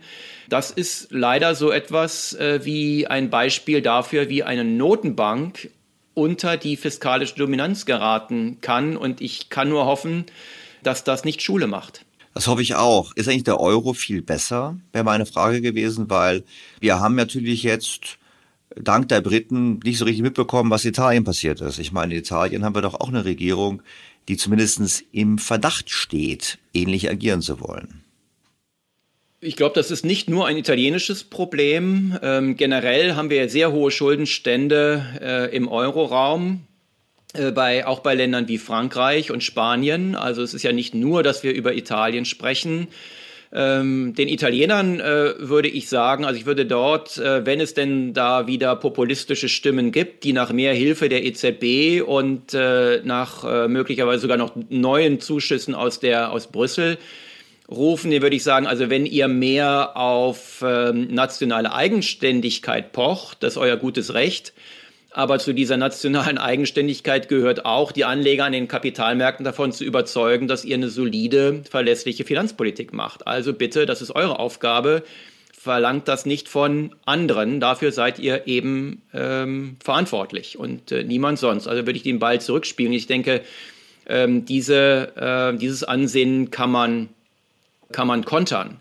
Das 0.49 0.71
ist 0.71 1.09
leider 1.11 1.57
so 1.57 1.73
etwas 1.73 2.35
äh, 2.35 2.65
wie 2.65 3.05
ein 3.09 3.31
Beispiel 3.31 3.83
dafür, 3.83 4.29
wie 4.29 4.45
eine 4.45 4.63
Notenbank 4.63 5.71
unter 6.15 6.57
die 6.57 6.77
fiskalische 6.77 7.35
Dominanz 7.35 7.85
geraten 7.85 8.59
kann. 8.61 8.97
Und 8.97 9.21
ich 9.21 9.49
kann 9.49 9.71
nur 9.71 9.87
hoffen, 9.87 10.25
dass 10.85 11.03
das 11.03 11.25
nicht 11.25 11.43
Schule 11.43 11.67
macht. 11.67 12.05
Das 12.35 12.47
hoffe 12.47 12.63
ich 12.63 12.75
auch. 12.77 13.15
Ist 13.17 13.29
eigentlich 13.29 13.45
der 13.45 13.61
Euro 13.61 13.93
viel 13.93 14.23
besser? 14.23 14.79
Wäre 14.93 15.05
meine 15.05 15.27
Frage 15.27 15.61
gewesen, 15.61 16.11
weil 16.11 16.45
wir 16.81 17.01
haben 17.01 17.17
natürlich 17.17 17.63
jetzt 17.63 18.19
dank 18.77 19.09
der 19.09 19.21
Briten 19.21 19.81
nicht 19.85 19.99
so 19.99 20.05
richtig 20.05 20.23
mitbekommen, 20.23 20.71
was 20.71 20.85
Italien 20.85 21.25
passiert 21.25 21.61
ist. 21.61 21.79
Ich 21.79 21.93
meine, 21.93 22.15
in 22.15 22.21
Italien 22.21 22.65
haben 22.65 22.75
wir 22.75 22.83
doch 22.83 22.95
auch 22.95 23.09
eine 23.09 23.25
Regierung, 23.25 23.83
die 24.29 24.37
zumindest 24.37 25.05
im 25.13 25.39
Verdacht 25.39 25.91
steht, 25.91 26.59
ähnlich 26.73 27.11
agieren 27.11 27.43
zu 27.43 27.61
wollen. 27.61 28.05
Ich 29.43 29.57
glaube, 29.57 29.75
das 29.75 29.91
ist 29.91 30.05
nicht 30.05 30.29
nur 30.29 30.47
ein 30.47 30.59
italienisches 30.59 31.25
Problem. 31.25 32.17
Ähm, 32.23 32.57
generell 32.57 33.15
haben 33.15 33.31
wir 33.31 33.49
sehr 33.49 33.73
hohe 33.73 33.91
Schuldenstände 33.91 35.03
äh, 35.21 35.57
im 35.57 35.67
Euroraum, 35.67 36.67
bei, 37.55 37.87
auch 37.87 38.01
bei 38.01 38.15
Ländern 38.15 38.49
wie 38.49 38.59
Frankreich 38.59 39.31
und 39.31 39.45
Spanien. 39.45 40.15
Also 40.17 40.43
es 40.43 40.55
ist 40.55 40.63
ja 40.63 40.73
nicht 40.73 40.95
nur, 40.95 41.23
dass 41.23 41.43
wir 41.43 41.53
über 41.53 41.75
Italien 41.75 42.25
sprechen. 42.25 42.89
Ähm, 43.53 44.15
den 44.15 44.29
Italienern 44.29 45.01
äh, 45.01 45.35
würde 45.39 45.69
ich 45.69 45.89
sagen, 45.89 46.25
also 46.25 46.39
ich 46.39 46.47
würde 46.47 46.67
dort, 46.67 47.19
äh, 47.19 47.45
wenn 47.45 47.61
es 47.61 47.75
denn 47.75 48.15
da 48.15 48.47
wieder 48.47 48.77
populistische 48.77 49.49
Stimmen 49.49 49.91
gibt, 49.91 50.23
die 50.23 50.33
nach 50.33 50.53
mehr 50.53 50.73
Hilfe 50.73 51.09
der 51.09 51.25
EZB 51.25 52.07
und 52.07 52.55
äh, 52.55 53.01
nach 53.03 53.43
äh, 53.43 53.67
möglicherweise 53.67 54.23
sogar 54.23 54.37
noch 54.37 54.55
neuen 54.69 55.19
Zuschüssen 55.19 55.75
aus, 55.75 55.99
der, 55.99 56.31
aus 56.31 56.47
Brüssel 56.47 56.97
rufen, 57.69 58.13
den 58.13 58.23
würde 58.23 58.37
ich 58.37 58.45
sagen, 58.45 58.69
also 58.69 58.89
wenn 58.89 59.05
ihr 59.05 59.27
mehr 59.27 59.97
auf 59.97 60.65
ähm, 60.65 61.09
nationale 61.13 61.73
Eigenständigkeit 61.73 62.93
pocht, 62.93 63.43
das 63.43 63.55
ist 63.55 63.59
euer 63.59 63.77
gutes 63.77 64.15
Recht, 64.15 64.53
aber 65.13 65.39
zu 65.39 65.53
dieser 65.53 65.77
nationalen 65.77 66.39
Eigenständigkeit 66.39 67.29
gehört 67.29 67.65
auch, 67.65 67.91
die 67.93 68.05
Anleger 68.05 68.45
an 68.45 68.53
den 68.53 68.69
Kapitalmärkten 68.69 69.45
davon 69.45 69.73
zu 69.73 69.85
überzeugen, 69.85 70.47
dass 70.47 70.65
ihr 70.65 70.77
eine 70.77 70.89
solide, 70.89 71.63
verlässliche 71.69 72.25
Finanzpolitik 72.25 72.93
macht. 72.93 73.27
Also 73.27 73.53
bitte, 73.53 73.87
das 73.87 74.03
ist 74.03 74.13
eure 74.13 74.39
Aufgabe. 74.39 75.03
Verlangt 75.53 76.09
das 76.09 76.27
nicht 76.27 76.49
von 76.49 76.95
anderen. 77.05 77.61
Dafür 77.61 77.93
seid 77.93 78.19
ihr 78.19 78.47
eben 78.47 79.03
ähm, 79.13 79.77
verantwortlich 79.83 80.59
und 80.59 80.91
äh, 80.93 81.03
niemand 81.03 81.39
sonst. 81.39 81.67
Also 81.67 81.87
würde 81.87 81.97
ich 81.97 82.03
den 82.03 82.19
Ball 82.19 82.41
zurückspielen. 82.41 82.93
Ich 82.93 83.09
denke, 83.09 83.43
ähm, 84.07 84.45
diese, 84.45 85.13
äh, 85.17 85.59
dieses 85.59 85.85
Ansehen 85.85 86.51
kann 86.51 86.71
man, 86.71 87.09
kann 87.93 88.07
man 88.07 88.25
kontern 88.25 88.79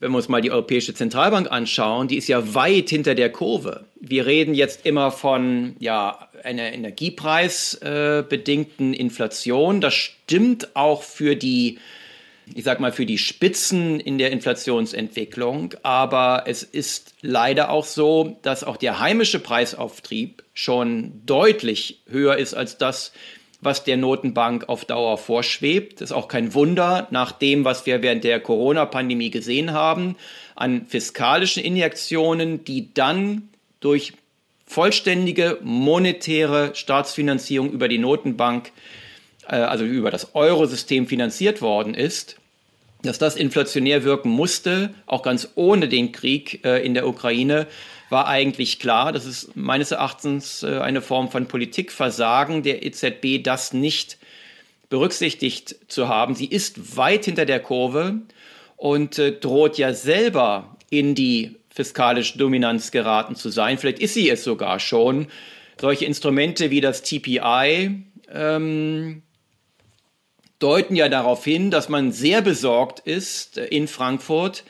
wenn 0.00 0.10
wir 0.12 0.16
uns 0.16 0.28
mal 0.28 0.42
die 0.42 0.50
Europäische 0.50 0.94
Zentralbank 0.94 1.48
anschauen, 1.50 2.08
die 2.08 2.16
ist 2.16 2.28
ja 2.28 2.54
weit 2.54 2.90
hinter 2.90 3.14
der 3.14 3.30
Kurve. 3.30 3.84
Wir 4.00 4.26
reden 4.26 4.54
jetzt 4.54 4.84
immer 4.86 5.10
von 5.10 5.76
ja, 5.78 6.28
einer 6.42 6.72
energiepreisbedingten 6.72 8.94
Inflation. 8.94 9.80
Das 9.80 9.94
stimmt 9.94 10.76
auch 10.76 11.02
für 11.02 11.36
die, 11.36 11.78
ich 12.54 12.64
sag 12.64 12.80
mal, 12.80 12.92
für 12.92 13.06
die 13.06 13.18
Spitzen 13.18 14.00
in 14.00 14.18
der 14.18 14.32
Inflationsentwicklung. 14.32 15.74
Aber 15.82 16.44
es 16.46 16.62
ist 16.62 17.14
leider 17.22 17.70
auch 17.70 17.84
so, 17.84 18.36
dass 18.42 18.64
auch 18.64 18.76
der 18.76 19.00
heimische 19.00 19.38
Preisauftrieb 19.38 20.42
schon 20.54 21.22
deutlich 21.26 22.00
höher 22.08 22.36
ist 22.36 22.54
als 22.54 22.78
das, 22.78 23.12
was 23.66 23.84
der 23.84 23.98
Notenbank 23.98 24.68
auf 24.68 24.86
Dauer 24.86 25.18
vorschwebt. 25.18 26.00
Das 26.00 26.10
ist 26.10 26.16
auch 26.16 26.28
kein 26.28 26.54
Wunder 26.54 27.08
nach 27.10 27.32
dem, 27.32 27.64
was 27.64 27.84
wir 27.84 28.00
während 28.00 28.24
der 28.24 28.40
Corona-Pandemie 28.40 29.30
gesehen 29.30 29.72
haben, 29.72 30.16
an 30.54 30.86
fiskalischen 30.86 31.62
Injektionen, 31.62 32.64
die 32.64 32.94
dann 32.94 33.50
durch 33.80 34.14
vollständige 34.66 35.58
monetäre 35.62 36.74
Staatsfinanzierung 36.74 37.70
über 37.70 37.88
die 37.88 37.98
Notenbank, 37.98 38.72
äh, 39.48 39.56
also 39.56 39.84
über 39.84 40.10
das 40.10 40.34
Eurosystem 40.34 41.06
finanziert 41.06 41.60
worden 41.60 41.94
ist, 41.94 42.36
dass 43.02 43.18
das 43.18 43.36
inflationär 43.36 44.04
wirken 44.04 44.30
musste, 44.30 44.94
auch 45.06 45.22
ganz 45.22 45.48
ohne 45.54 45.88
den 45.88 46.12
Krieg 46.12 46.64
äh, 46.64 46.84
in 46.84 46.94
der 46.94 47.06
Ukraine, 47.06 47.66
war 48.08 48.28
eigentlich 48.28 48.78
klar. 48.78 49.12
Das 49.12 49.26
ist 49.26 49.56
meines 49.56 49.90
Erachtens 49.90 50.62
äh, 50.62 50.78
eine 50.78 51.02
Form 51.02 51.30
von 51.30 51.46
Politikversagen 51.46 52.62
der 52.62 52.84
EZB, 52.84 53.42
das 53.42 53.72
nicht 53.72 54.18
berücksichtigt 54.88 55.76
zu 55.88 56.08
haben. 56.08 56.34
Sie 56.34 56.46
ist 56.46 56.96
weit 56.96 57.24
hinter 57.24 57.44
der 57.44 57.60
Kurve 57.60 58.20
und 58.76 59.18
äh, 59.18 59.32
droht 59.32 59.78
ja 59.78 59.92
selber 59.92 60.76
in 60.90 61.14
die 61.14 61.56
fiskalische 61.68 62.38
Dominanz 62.38 62.90
geraten 62.90 63.34
zu 63.34 63.50
sein. 63.50 63.78
Vielleicht 63.78 63.98
ist 63.98 64.14
sie 64.14 64.30
es 64.30 64.44
sogar 64.44 64.80
schon. 64.80 65.26
Solche 65.78 66.04
Instrumente 66.06 66.70
wie 66.70 66.80
das 66.80 67.02
TPI 67.02 68.02
ähm, 68.32 69.22
deuten 70.58 70.96
ja 70.96 71.08
darauf 71.08 71.44
hin, 71.44 71.70
dass 71.70 71.88
man 71.88 72.12
sehr 72.12 72.40
besorgt 72.40 73.00
ist 73.00 73.58
äh, 73.58 73.66
in 73.66 73.88
Frankfurt, 73.88 74.64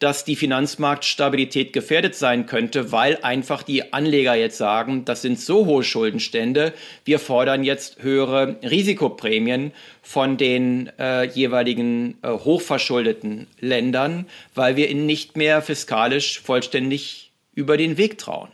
dass 0.00 0.24
die 0.24 0.34
Finanzmarktstabilität 0.34 1.72
gefährdet 1.72 2.14
sein 2.14 2.46
könnte, 2.46 2.90
weil 2.90 3.18
einfach 3.22 3.62
die 3.62 3.92
Anleger 3.92 4.34
jetzt 4.34 4.56
sagen, 4.56 5.04
das 5.04 5.22
sind 5.22 5.38
so 5.38 5.66
hohe 5.66 5.84
Schuldenstände, 5.84 6.72
wir 7.04 7.18
fordern 7.18 7.62
jetzt 7.62 8.02
höhere 8.02 8.56
Risikoprämien 8.62 9.72
von 10.02 10.38
den 10.38 10.90
äh, 10.98 11.24
jeweiligen 11.24 12.16
äh, 12.22 12.30
hochverschuldeten 12.30 13.46
Ländern, 13.60 14.26
weil 14.54 14.76
wir 14.76 14.88
ihnen 14.88 15.04
nicht 15.04 15.36
mehr 15.36 15.60
fiskalisch 15.60 16.40
vollständig 16.40 17.32
über 17.54 17.76
den 17.76 17.98
Weg 17.98 18.16
trauen. 18.16 18.48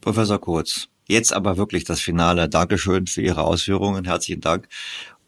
Professor 0.00 0.40
Kurz, 0.40 0.88
jetzt 1.08 1.32
aber 1.32 1.56
wirklich 1.56 1.82
das 1.84 2.00
Finale. 2.00 2.48
Dankeschön 2.48 3.08
für 3.08 3.20
Ihre 3.20 3.42
Ausführungen. 3.42 4.04
Herzlichen 4.04 4.40
Dank. 4.40 4.68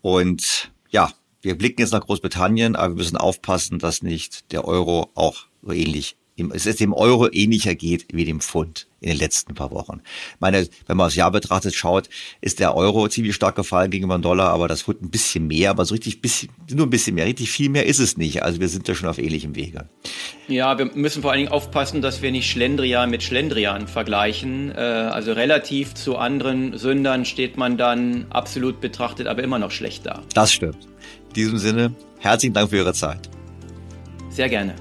Und 0.01 0.71
ja, 0.91 1.11
wir 1.45 1.57
blicken 1.57 1.81
jetzt 1.81 1.93
nach 1.93 2.01
Großbritannien, 2.01 2.77
aber 2.77 2.95
wir 2.95 2.97
müssen 2.99 3.17
aufpassen, 3.17 3.79
dass 3.79 4.03
nicht 4.03 4.53
der 4.53 4.67
Euro 4.67 5.11
auch 5.15 5.47
so 5.63 5.73
ähnlich 5.73 6.17
es 6.53 6.67
ist 6.67 6.81
dem 6.81 6.93
Euro 6.93 7.29
ähnlicher 7.31 7.75
geht 7.75 8.07
wie 8.13 8.25
dem 8.25 8.41
Pfund 8.41 8.89
in 9.01 9.11
den 9.11 9.19
letzten 9.19 9.55
paar 9.55 9.71
Wochen. 9.71 10.01
Ich 10.35 10.41
meine, 10.41 10.67
wenn 10.87 10.97
man 10.97 11.07
das 11.07 11.15
Jahr 11.15 11.31
betrachtet, 11.31 11.75
schaut, 11.75 12.09
ist 12.41 12.59
der 12.59 12.75
Euro 12.75 13.07
ziemlich 13.09 13.35
stark 13.35 13.55
gefallen 13.55 13.91
gegenüber 13.91 14.19
dem 14.19 14.23
Dollar, 14.23 14.49
aber 14.49 14.67
das 14.67 14.83
Pfund 14.83 15.03
ein 15.03 15.11
bisschen 15.11 15.47
mehr, 15.47 15.71
aber 15.71 15.85
so 15.85 15.95
richtig 15.95 16.23
bisschen, 16.23 16.49
nur 16.73 16.87
ein 16.87 16.91
bisschen 16.91 17.15
mehr. 17.15 17.27
Richtig 17.27 17.51
viel 17.51 17.69
mehr 17.69 17.87
ist 17.87 18.01
es 18.01 18.17
nicht. 18.17 18.43
Also 18.43 18.61
wir 18.61 18.69
sind 18.69 18.89
da 18.89 18.95
schon 18.95 19.09
auf 19.09 19.19
ähnlichem 19.19 19.55
Wege. 19.55 19.89
Ja, 20.49 20.77
wir 20.77 20.87
müssen 20.87 21.23
vor 21.23 21.31
allen 21.31 21.41
Dingen 21.41 21.53
aufpassen, 21.53 22.03
dass 22.03 22.23
wir 22.23 22.33
nicht 22.33 22.51
Schlendrian 22.51 23.11
mit 23.11 23.23
Schlendrian 23.23 23.87
vergleichen. 23.87 24.73
Äh, 24.73 24.81
also 24.81 25.33
relativ 25.33 25.95
zu 25.95 26.17
anderen 26.17 26.77
Sündern 26.77 27.27
steht 27.27 27.57
man 27.57 27.77
dann 27.77 28.27
absolut 28.31 28.81
betrachtet, 28.81 29.29
aber 29.29 29.43
immer 29.43 29.59
noch 29.59 29.71
schlecht 29.71 30.07
da. 30.07 30.23
Das 30.35 30.53
stimmt. 30.53 30.89
In 31.37 31.43
diesem 31.43 31.59
Sinne, 31.59 31.93
herzlichen 32.21 32.55
Dank 32.55 32.71
für 32.71 32.77
Ihre 32.77 32.95
Zeit. 32.95 33.29
Sehr 34.31 34.49
gerne. 34.49 34.77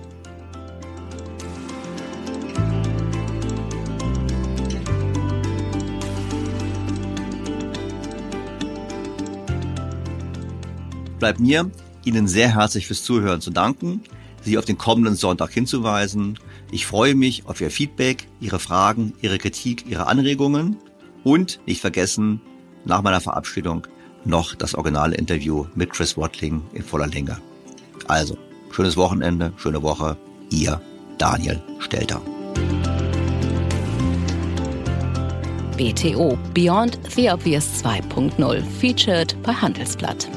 Bleibt 11.17 11.39
mir, 11.39 11.71
Ihnen 12.05 12.27
sehr 12.27 12.53
herzlich 12.53 12.85
fürs 12.85 13.03
Zuhören 13.03 13.41
zu 13.41 13.49
danken, 13.49 14.03
Sie 14.43 14.59
auf 14.59 14.65
den 14.65 14.77
kommenden 14.77 15.15
Sonntag 15.15 15.49
hinzuweisen. 15.49 16.37
Ich 16.71 16.85
freue 16.85 17.15
mich 17.15 17.47
auf 17.47 17.61
Ihr 17.61 17.71
Feedback, 17.71 18.27
Ihre 18.39 18.59
Fragen, 18.59 19.13
Ihre 19.23 19.39
Kritik, 19.39 19.85
Ihre 19.89 20.05
Anregungen 20.05 20.77
und 21.23 21.61
nicht 21.65 21.81
vergessen, 21.81 22.41
nach 22.85 23.01
meiner 23.01 23.21
Verabschiedung 23.21 23.87
noch 24.25 24.55
das 24.55 24.75
originale 24.75 25.15
Interview 25.15 25.65
mit 25.75 25.91
Chris 25.91 26.17
Watling 26.17 26.61
in 26.73 26.83
voller 26.83 27.07
Länge. 27.07 27.37
Also, 28.07 28.37
schönes 28.71 28.97
Wochenende, 28.97 29.53
schöne 29.57 29.81
Woche. 29.81 30.17
Ihr 30.49 30.79
Daniel 31.17 31.61
Stelter. 31.79 32.21
BTO 35.77 36.37
Beyond 36.53 36.99
the 37.15 37.29
Obvious 37.29 37.83
2.0 37.83 38.61
featured 38.79 39.35
bei 39.43 39.53
Handelsblatt. 39.53 40.27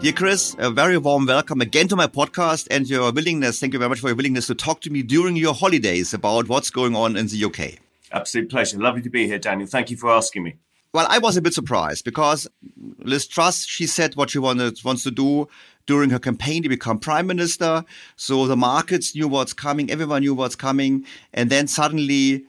Dear 0.00 0.12
Chris, 0.12 0.54
a 0.60 0.70
very 0.70 0.96
warm 0.96 1.26
welcome 1.26 1.60
again 1.60 1.88
to 1.88 1.96
my 1.96 2.06
podcast 2.06 2.68
and 2.70 2.88
your 2.88 3.12
willingness. 3.12 3.58
Thank 3.58 3.72
you 3.72 3.80
very 3.80 3.88
much 3.88 3.98
for 4.00 4.08
your 4.08 4.16
willingness 4.16 4.46
to 4.46 4.54
talk 4.54 4.80
to 4.82 4.90
me 4.90 5.02
during 5.02 5.34
your 5.34 5.54
holidays 5.54 6.14
about 6.14 6.48
what's 6.48 6.70
going 6.70 6.94
on 6.94 7.16
in 7.16 7.26
the 7.26 7.44
UK. 7.44 7.87
Absolute 8.12 8.50
pleasure. 8.50 8.78
Lovely 8.78 9.02
to 9.02 9.10
be 9.10 9.26
here, 9.26 9.38
Daniel. 9.38 9.68
Thank 9.68 9.90
you 9.90 9.96
for 9.96 10.10
asking 10.10 10.42
me. 10.42 10.56
Well, 10.94 11.06
I 11.10 11.18
was 11.18 11.36
a 11.36 11.42
bit 11.42 11.52
surprised 11.52 12.04
because 12.04 12.48
Liz 12.98 13.26
Truss, 13.26 13.66
she 13.66 13.86
said 13.86 14.16
what 14.16 14.30
she 14.30 14.38
wanted, 14.38 14.82
wants 14.84 15.02
to 15.02 15.10
do 15.10 15.48
during 15.86 16.10
her 16.10 16.18
campaign 16.18 16.62
to 16.62 16.68
become 16.68 16.98
prime 16.98 17.26
minister. 17.26 17.84
So 18.16 18.46
the 18.46 18.56
markets 18.56 19.14
knew 19.14 19.28
what's 19.28 19.52
coming, 19.52 19.90
everyone 19.90 20.22
knew 20.22 20.34
what's 20.34 20.56
coming. 20.56 21.04
And 21.34 21.50
then 21.50 21.66
suddenly, 21.66 22.44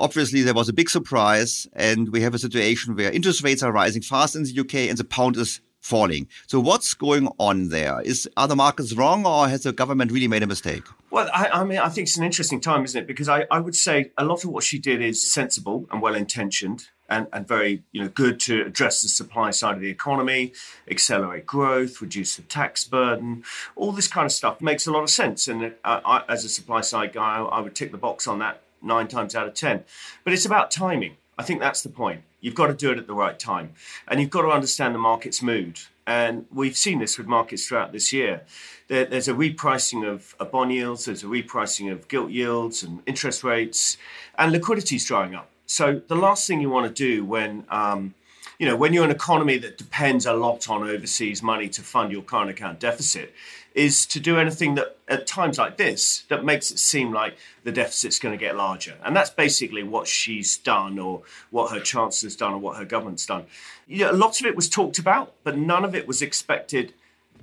obviously, 0.00 0.42
there 0.42 0.54
was 0.54 0.68
a 0.68 0.72
big 0.72 0.90
surprise. 0.90 1.68
And 1.74 2.08
we 2.10 2.22
have 2.22 2.34
a 2.34 2.38
situation 2.38 2.96
where 2.96 3.12
interest 3.12 3.44
rates 3.44 3.62
are 3.62 3.72
rising 3.72 4.02
fast 4.02 4.34
in 4.34 4.42
the 4.42 4.60
UK 4.60 4.74
and 4.88 4.98
the 4.98 5.04
pound 5.04 5.36
is 5.36 5.60
falling. 5.80 6.28
So 6.46 6.60
what's 6.60 6.94
going 6.94 7.28
on 7.38 7.68
there? 7.68 8.00
Is 8.02 8.28
are 8.36 8.46
the 8.46 8.56
markets 8.56 8.94
wrong, 8.94 9.26
or 9.26 9.48
has 9.48 9.62
the 9.62 9.72
government 9.72 10.12
really 10.12 10.28
made 10.28 10.42
a 10.42 10.46
mistake? 10.46 10.84
Well, 11.10 11.28
I, 11.34 11.48
I, 11.48 11.64
mean, 11.64 11.78
I 11.78 11.88
think 11.88 12.06
it's 12.06 12.16
an 12.16 12.24
interesting 12.24 12.60
time, 12.60 12.84
isn't 12.84 13.02
it? 13.02 13.06
Because 13.06 13.28
I, 13.28 13.46
I 13.50 13.58
would 13.58 13.74
say 13.74 14.12
a 14.16 14.24
lot 14.24 14.44
of 14.44 14.50
what 14.50 14.62
she 14.62 14.78
did 14.78 15.02
is 15.02 15.30
sensible 15.30 15.86
and 15.90 16.00
well 16.00 16.14
intentioned. 16.14 16.88
And, 17.12 17.26
and 17.32 17.48
very 17.48 17.82
you 17.90 18.00
know 18.00 18.08
good 18.08 18.38
to 18.42 18.62
address 18.66 19.02
the 19.02 19.08
supply 19.08 19.50
side 19.50 19.74
of 19.74 19.80
the 19.80 19.90
economy, 19.90 20.52
accelerate 20.88 21.44
growth, 21.44 22.00
reduce 22.00 22.36
the 22.36 22.42
tax 22.42 22.84
burden, 22.84 23.42
all 23.74 23.90
this 23.90 24.06
kind 24.06 24.26
of 24.26 24.30
stuff 24.30 24.60
makes 24.60 24.86
a 24.86 24.92
lot 24.92 25.02
of 25.02 25.10
sense. 25.10 25.48
And 25.48 25.74
uh, 25.82 26.00
I, 26.04 26.22
as 26.28 26.44
a 26.44 26.48
supply 26.48 26.82
side 26.82 27.12
guy, 27.12 27.38
I 27.38 27.58
would 27.58 27.74
tick 27.74 27.90
the 27.90 27.98
box 27.98 28.28
on 28.28 28.38
that 28.38 28.62
nine 28.80 29.08
times 29.08 29.34
out 29.34 29.48
of 29.48 29.54
ten. 29.54 29.82
But 30.22 30.34
it's 30.34 30.46
about 30.46 30.70
timing. 30.70 31.16
I 31.36 31.42
think 31.42 31.58
that's 31.58 31.82
the 31.82 31.88
point. 31.88 32.22
You've 32.40 32.54
got 32.54 32.68
to 32.68 32.74
do 32.74 32.90
it 32.90 32.98
at 32.98 33.06
the 33.06 33.14
right 33.14 33.38
time. 33.38 33.74
And 34.08 34.20
you've 34.20 34.30
got 34.30 34.42
to 34.42 34.48
understand 34.48 34.94
the 34.94 34.98
market's 34.98 35.42
mood. 35.42 35.80
And 36.06 36.46
we've 36.52 36.76
seen 36.76 36.98
this 36.98 37.18
with 37.18 37.26
markets 37.26 37.66
throughout 37.66 37.92
this 37.92 38.12
year. 38.12 38.42
There, 38.88 39.04
there's 39.04 39.28
a 39.28 39.34
repricing 39.34 40.06
of, 40.06 40.34
of 40.40 40.50
bond 40.50 40.72
yields, 40.72 41.04
there's 41.04 41.22
a 41.22 41.26
repricing 41.26 41.92
of 41.92 42.08
gilt 42.08 42.30
yields 42.30 42.82
and 42.82 43.02
interest 43.06 43.44
rates, 43.44 43.96
and 44.36 44.50
liquidity's 44.50 45.04
drying 45.04 45.34
up. 45.34 45.50
So 45.66 46.02
the 46.08 46.16
last 46.16 46.48
thing 46.48 46.60
you 46.60 46.70
want 46.70 46.88
to 46.88 46.92
do 46.92 47.24
when 47.24 47.64
um, 47.68 48.14
you 48.60 48.66
know, 48.66 48.76
when 48.76 48.92
you're 48.92 49.06
an 49.06 49.10
economy 49.10 49.56
that 49.56 49.78
depends 49.78 50.26
a 50.26 50.34
lot 50.34 50.68
on 50.68 50.82
overseas 50.82 51.42
money 51.42 51.66
to 51.70 51.80
fund 51.80 52.12
your 52.12 52.20
current 52.20 52.50
account 52.50 52.78
deficit, 52.78 53.32
is 53.74 54.04
to 54.06 54.20
do 54.20 54.38
anything 54.38 54.74
that 54.74 54.96
at 55.08 55.26
times 55.26 55.58
like 55.58 55.76
this 55.76 56.24
that 56.28 56.44
makes 56.44 56.70
it 56.70 56.78
seem 56.78 57.12
like 57.12 57.36
the 57.64 57.72
deficit's 57.72 58.18
going 58.18 58.36
to 58.36 58.42
get 58.42 58.56
larger. 58.56 58.96
And 59.04 59.14
that's 59.14 59.30
basically 59.30 59.82
what 59.82 60.06
she's 60.06 60.56
done 60.56 60.98
or 60.98 61.22
what 61.50 61.72
her 61.72 61.80
chancellor's 61.80 62.36
done 62.36 62.54
or 62.54 62.58
what 62.58 62.76
her 62.76 62.84
government's 62.84 63.26
done. 63.26 63.46
You 63.86 64.06
know, 64.06 64.12
lots 64.12 64.40
of 64.40 64.46
it 64.46 64.56
was 64.56 64.68
talked 64.68 64.98
about, 64.98 65.34
but 65.44 65.56
none 65.56 65.84
of 65.84 65.94
it 65.94 66.06
was 66.06 66.22
expected 66.22 66.94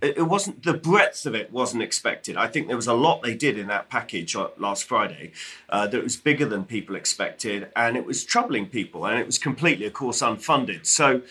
it 0.02 0.28
wasn't 0.28 0.64
the 0.64 0.74
breadth 0.74 1.26
of 1.26 1.34
it 1.34 1.52
wasn't 1.52 1.82
expected. 1.82 2.38
I 2.38 2.48
think 2.48 2.68
there 2.68 2.76
was 2.76 2.88
a 2.88 2.94
lot 2.94 3.24
they 3.24 3.36
did 3.36 3.58
in 3.58 3.68
that 3.68 3.90
package 3.90 4.36
last 4.58 4.84
Friday 4.84 5.32
uh, 5.70 5.88
that 5.88 6.04
was 6.04 6.16
bigger 6.16 6.46
than 6.46 6.66
people 6.66 6.96
expected, 6.96 7.70
and 7.76 7.98
it 7.98 8.06
was 8.06 8.24
troubling 8.24 8.68
people, 8.68 9.06
and 9.06 9.20
it 9.20 9.26
was 9.26 9.38
completely, 9.38 9.86
of 9.86 9.94
course, 9.94 10.22
unfunded. 10.22 10.86
So, 10.86 11.22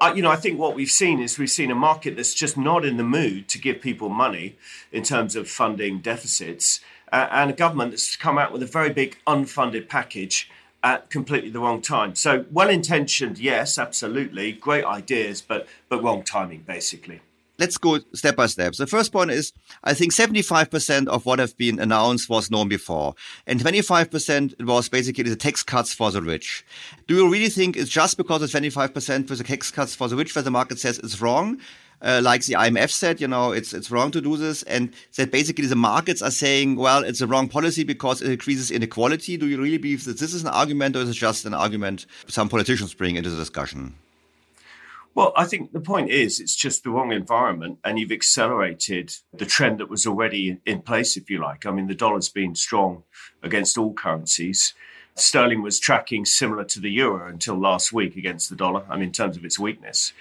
uh, 0.00 0.12
you 0.14 0.22
know, 0.22 0.30
I 0.30 0.36
think 0.36 0.58
what 0.58 0.74
we've 0.74 0.90
seen 0.90 1.20
is 1.20 1.38
we've 1.38 1.50
seen 1.50 1.70
a 1.70 1.74
market 1.74 2.16
that's 2.16 2.34
just 2.34 2.56
not 2.56 2.84
in 2.84 2.96
the 2.96 3.04
mood 3.04 3.48
to 3.48 3.58
give 3.58 3.80
people 3.80 4.08
money 4.08 4.56
in 4.92 5.02
terms 5.02 5.34
of 5.34 5.48
funding 5.48 5.98
deficits, 5.98 6.80
uh, 7.12 7.28
and 7.30 7.50
a 7.50 7.54
government 7.54 7.90
that's 7.90 8.16
come 8.16 8.38
out 8.38 8.52
with 8.52 8.62
a 8.62 8.66
very 8.66 8.90
big 8.90 9.18
unfunded 9.26 9.88
package 9.88 10.50
at 10.82 11.10
completely 11.10 11.50
the 11.50 11.58
wrong 11.58 11.82
time. 11.82 12.14
So, 12.14 12.44
well 12.52 12.68
intentioned, 12.70 13.38
yes, 13.38 13.78
absolutely, 13.78 14.52
great 14.52 14.84
ideas, 14.84 15.42
but 15.42 15.66
but 15.88 16.02
wrong 16.02 16.22
timing, 16.22 16.60
basically 16.60 17.20
let's 17.58 17.76
go 17.78 17.98
step 18.14 18.36
by 18.36 18.46
step. 18.46 18.74
The 18.74 18.86
first 18.86 19.12
point 19.12 19.30
is, 19.30 19.52
I 19.84 19.94
think 19.94 20.12
75% 20.12 21.08
of 21.08 21.26
what 21.26 21.38
have 21.38 21.56
been 21.56 21.78
announced 21.78 22.28
was 22.28 22.50
known 22.50 22.68
before. 22.68 23.14
And 23.46 23.60
25% 23.60 24.64
was 24.64 24.88
basically 24.88 25.24
the 25.24 25.36
tax 25.36 25.62
cuts 25.62 25.92
for 25.92 26.10
the 26.10 26.22
rich. 26.22 26.64
Do 27.06 27.16
you 27.16 27.30
really 27.30 27.48
think 27.48 27.76
it's 27.76 27.90
just 27.90 28.16
because 28.16 28.42
it's 28.42 28.54
25% 28.54 29.28
for 29.28 29.34
the 29.34 29.44
tax 29.44 29.70
cuts 29.70 29.94
for 29.94 30.08
the 30.08 30.16
rich 30.16 30.34
that 30.34 30.44
the 30.44 30.50
market 30.50 30.78
says 30.78 30.98
it's 30.98 31.20
wrong? 31.20 31.60
Uh, 32.00 32.20
like 32.22 32.44
the 32.44 32.54
IMF 32.54 32.90
said, 32.90 33.20
you 33.20 33.26
know, 33.26 33.50
it's 33.50 33.72
it's 33.72 33.90
wrong 33.90 34.12
to 34.12 34.20
do 34.20 34.36
this, 34.36 34.62
and 34.64 34.94
that 35.16 35.32
basically 35.32 35.66
the 35.66 35.74
markets 35.74 36.22
are 36.22 36.30
saying, 36.30 36.76
well, 36.76 37.02
it's 37.02 37.20
a 37.20 37.26
wrong 37.26 37.48
policy 37.48 37.82
because 37.82 38.22
it 38.22 38.30
increases 38.30 38.70
inequality. 38.70 39.36
Do 39.36 39.48
you 39.48 39.60
really 39.60 39.78
believe 39.78 40.04
that 40.04 40.20
this 40.20 40.32
is 40.32 40.42
an 40.42 40.48
argument, 40.48 40.94
or 40.94 41.00
is 41.00 41.08
it 41.08 41.14
just 41.14 41.44
an 41.44 41.54
argument 41.54 42.06
some 42.28 42.48
politicians 42.48 42.94
bring 42.94 43.16
into 43.16 43.30
the 43.30 43.36
discussion? 43.36 43.96
Well, 45.14 45.32
I 45.36 45.46
think 45.46 45.72
the 45.72 45.80
point 45.80 46.10
is 46.10 46.38
it's 46.38 46.54
just 46.54 46.84
the 46.84 46.90
wrong 46.90 47.12
environment, 47.12 47.78
and 47.82 47.98
you've 47.98 48.12
accelerated 48.12 49.16
the 49.32 49.46
trend 49.46 49.78
that 49.80 49.90
was 49.90 50.06
already 50.06 50.60
in 50.64 50.82
place, 50.82 51.16
if 51.16 51.28
you 51.28 51.38
like. 51.38 51.66
I 51.66 51.70
mean, 51.72 51.88
the 51.88 51.94
dollar's 51.94 52.28
been 52.28 52.54
strong 52.54 53.02
against 53.42 53.76
all 53.76 53.92
currencies. 53.92 54.74
Sterling 55.16 55.62
was 55.62 55.80
tracking 55.80 56.24
similar 56.24 56.64
to 56.64 56.78
the 56.78 56.90
euro 56.90 57.26
until 57.26 57.58
last 57.58 57.92
week 57.92 58.16
against 58.16 58.48
the 58.48 58.56
dollar, 58.56 58.84
I 58.88 58.94
mean, 58.94 59.08
in 59.08 59.12
terms 59.12 59.36
of 59.36 59.44
its 59.44 59.58
weakness. 59.58 60.12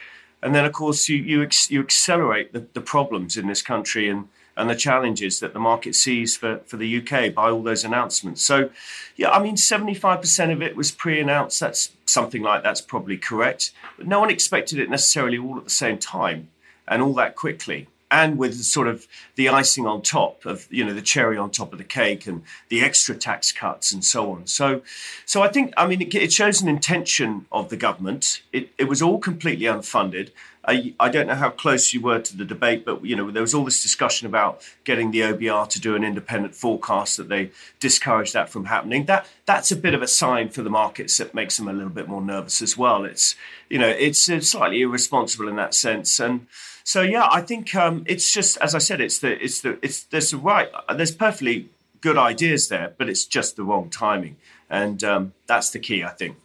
And 0.42 0.56
then, 0.56 0.66
of 0.66 0.74
course, 0.74 1.08
you, 1.10 1.18
you, 1.18 1.48
you 1.70 1.80
accelerate 1.82 2.54
the, 2.54 2.68
the 2.74 2.82
problems 2.82 3.38
in 3.38 3.48
this 3.48 3.62
country 3.62 4.10
and 4.10 4.28
and 4.58 4.70
the 4.70 4.76
challenges 4.76 5.40
that 5.40 5.54
the 5.54 5.60
market 5.60 5.96
sees 5.96 6.36
for, 6.36 6.58
for 6.66 6.78
the 6.78 6.98
UK 6.98 7.34
by 7.34 7.50
all 7.50 7.62
those 7.62 7.84
announcements. 7.84 8.42
So, 8.42 8.72
yeah, 9.16 9.30
I 9.30 9.42
mean, 9.42 9.56
75% 9.56 10.52
of 10.52 10.62
it 10.62 10.76
was 10.76 10.92
pre 10.92 11.20
announced. 11.20 11.60
That's 11.60 11.92
something 12.06 12.42
like 12.42 12.64
that's 12.64 12.82
probably 12.82 13.18
correct. 13.18 13.72
But 13.98 14.08
no 14.08 14.20
one 14.20 14.32
expected 14.32 14.80
it 14.80 14.90
necessarily 14.90 15.38
all 15.38 15.58
at 15.58 15.64
the 15.64 15.70
same 15.70 16.00
time 16.00 16.50
and 16.88 17.02
all 17.02 17.14
that 17.14 17.36
quickly. 17.36 17.88
And 18.10 18.38
with 18.38 18.64
sort 18.64 18.88
of 18.88 19.06
the 19.36 19.50
icing 19.50 19.86
on 19.86 20.02
top 20.02 20.46
of, 20.46 20.66
you 20.72 20.86
know, 20.86 20.94
the 20.94 21.02
cherry 21.02 21.38
on 21.38 21.52
top 21.52 21.74
of 21.74 21.78
the 21.78 21.84
cake 21.84 22.26
and 22.26 22.42
the 22.70 22.82
extra 22.82 23.16
tax 23.16 23.52
cuts 23.52 23.92
and 23.92 24.04
so 24.04 24.32
on. 24.32 24.48
So, 24.48 24.82
so 25.26 25.44
I 25.44 25.50
think, 25.50 25.74
I 25.76 25.86
mean, 25.86 26.02
it, 26.02 26.16
it 26.16 26.32
shows 26.32 26.62
an 26.62 26.70
intention 26.70 27.46
of 27.52 27.68
the 27.70 27.76
government. 27.76 28.42
It, 28.54 28.70
it 28.78 28.86
was 28.86 29.02
all 29.02 29.20
completely 29.20 29.66
unfunded. 29.66 30.32
I, 30.68 31.10
don't 31.10 31.28
know 31.28 31.36
how 31.36 31.50
close 31.50 31.94
you 31.94 32.02
were 32.02 32.20
to 32.20 32.36
the 32.36 32.44
debate, 32.44 32.84
but 32.84 33.06
you 33.06 33.16
know 33.16 33.32
there 33.32 33.42
was 33.42 33.54
all 33.54 33.64
this 33.64 33.82
discussion 33.82 34.28
about 34.28 34.62
getting 34.84 35.12
the 35.12 35.22
OBR 35.22 35.70
to 35.70 35.80
do 35.80 35.96
an 35.96 36.04
independent 36.04 36.56
forecast 36.56 37.16
that 37.18 37.30
they 37.30 37.52
discouraged 37.80 38.34
that 38.34 38.50
from 38.50 38.66
happening. 38.66 39.06
That 39.06 39.28
that's 39.46 39.72
a 39.72 39.78
bit 39.78 39.94
of 39.94 40.02
a 40.02 40.08
sign 40.08 40.50
for 40.50 40.64
the 40.64 40.70
markets 40.70 41.18
that 41.18 41.34
makes 41.34 41.56
them 41.56 41.70
a 41.70 41.74
little 41.74 41.90
bit 41.90 42.10
more 42.10 42.22
nervous 42.22 42.62
as 42.62 42.78
well. 42.78 43.06
It's 43.06 43.36
you 43.70 43.80
know 43.80 43.88
it's, 43.88 44.28
slightly 44.50 44.82
irresponsible 44.82 45.48
in 45.48 45.56
that 45.56 45.74
sense, 45.74 46.20
and 46.20 46.48
so 46.84 47.02
yeah, 47.02 47.28
I 47.32 47.42
think 47.42 47.74
um, 47.74 48.04
it's 48.06 48.34
just 48.34 48.58
as 48.58 48.76
I 48.76 48.80
said, 48.80 49.00
it's 49.00 49.20
the 49.20 49.42
it's 49.42 49.62
the 49.62 49.80
it's 49.82 50.04
there's 50.04 50.32
the 50.32 50.38
right 50.38 50.70
there's 50.94 51.16
perfectly 51.16 51.70
good 52.02 52.18
ideas 52.18 52.68
there, 52.68 52.94
but 52.98 53.08
it's 53.10 53.26
just 53.26 53.56
the 53.56 53.64
wrong 53.64 53.90
timing, 53.90 54.36
and 54.70 55.02
um, 55.06 55.34
that's 55.46 55.70
the 55.70 55.80
key, 55.80 56.04
I 56.04 56.10
think. 56.10 56.36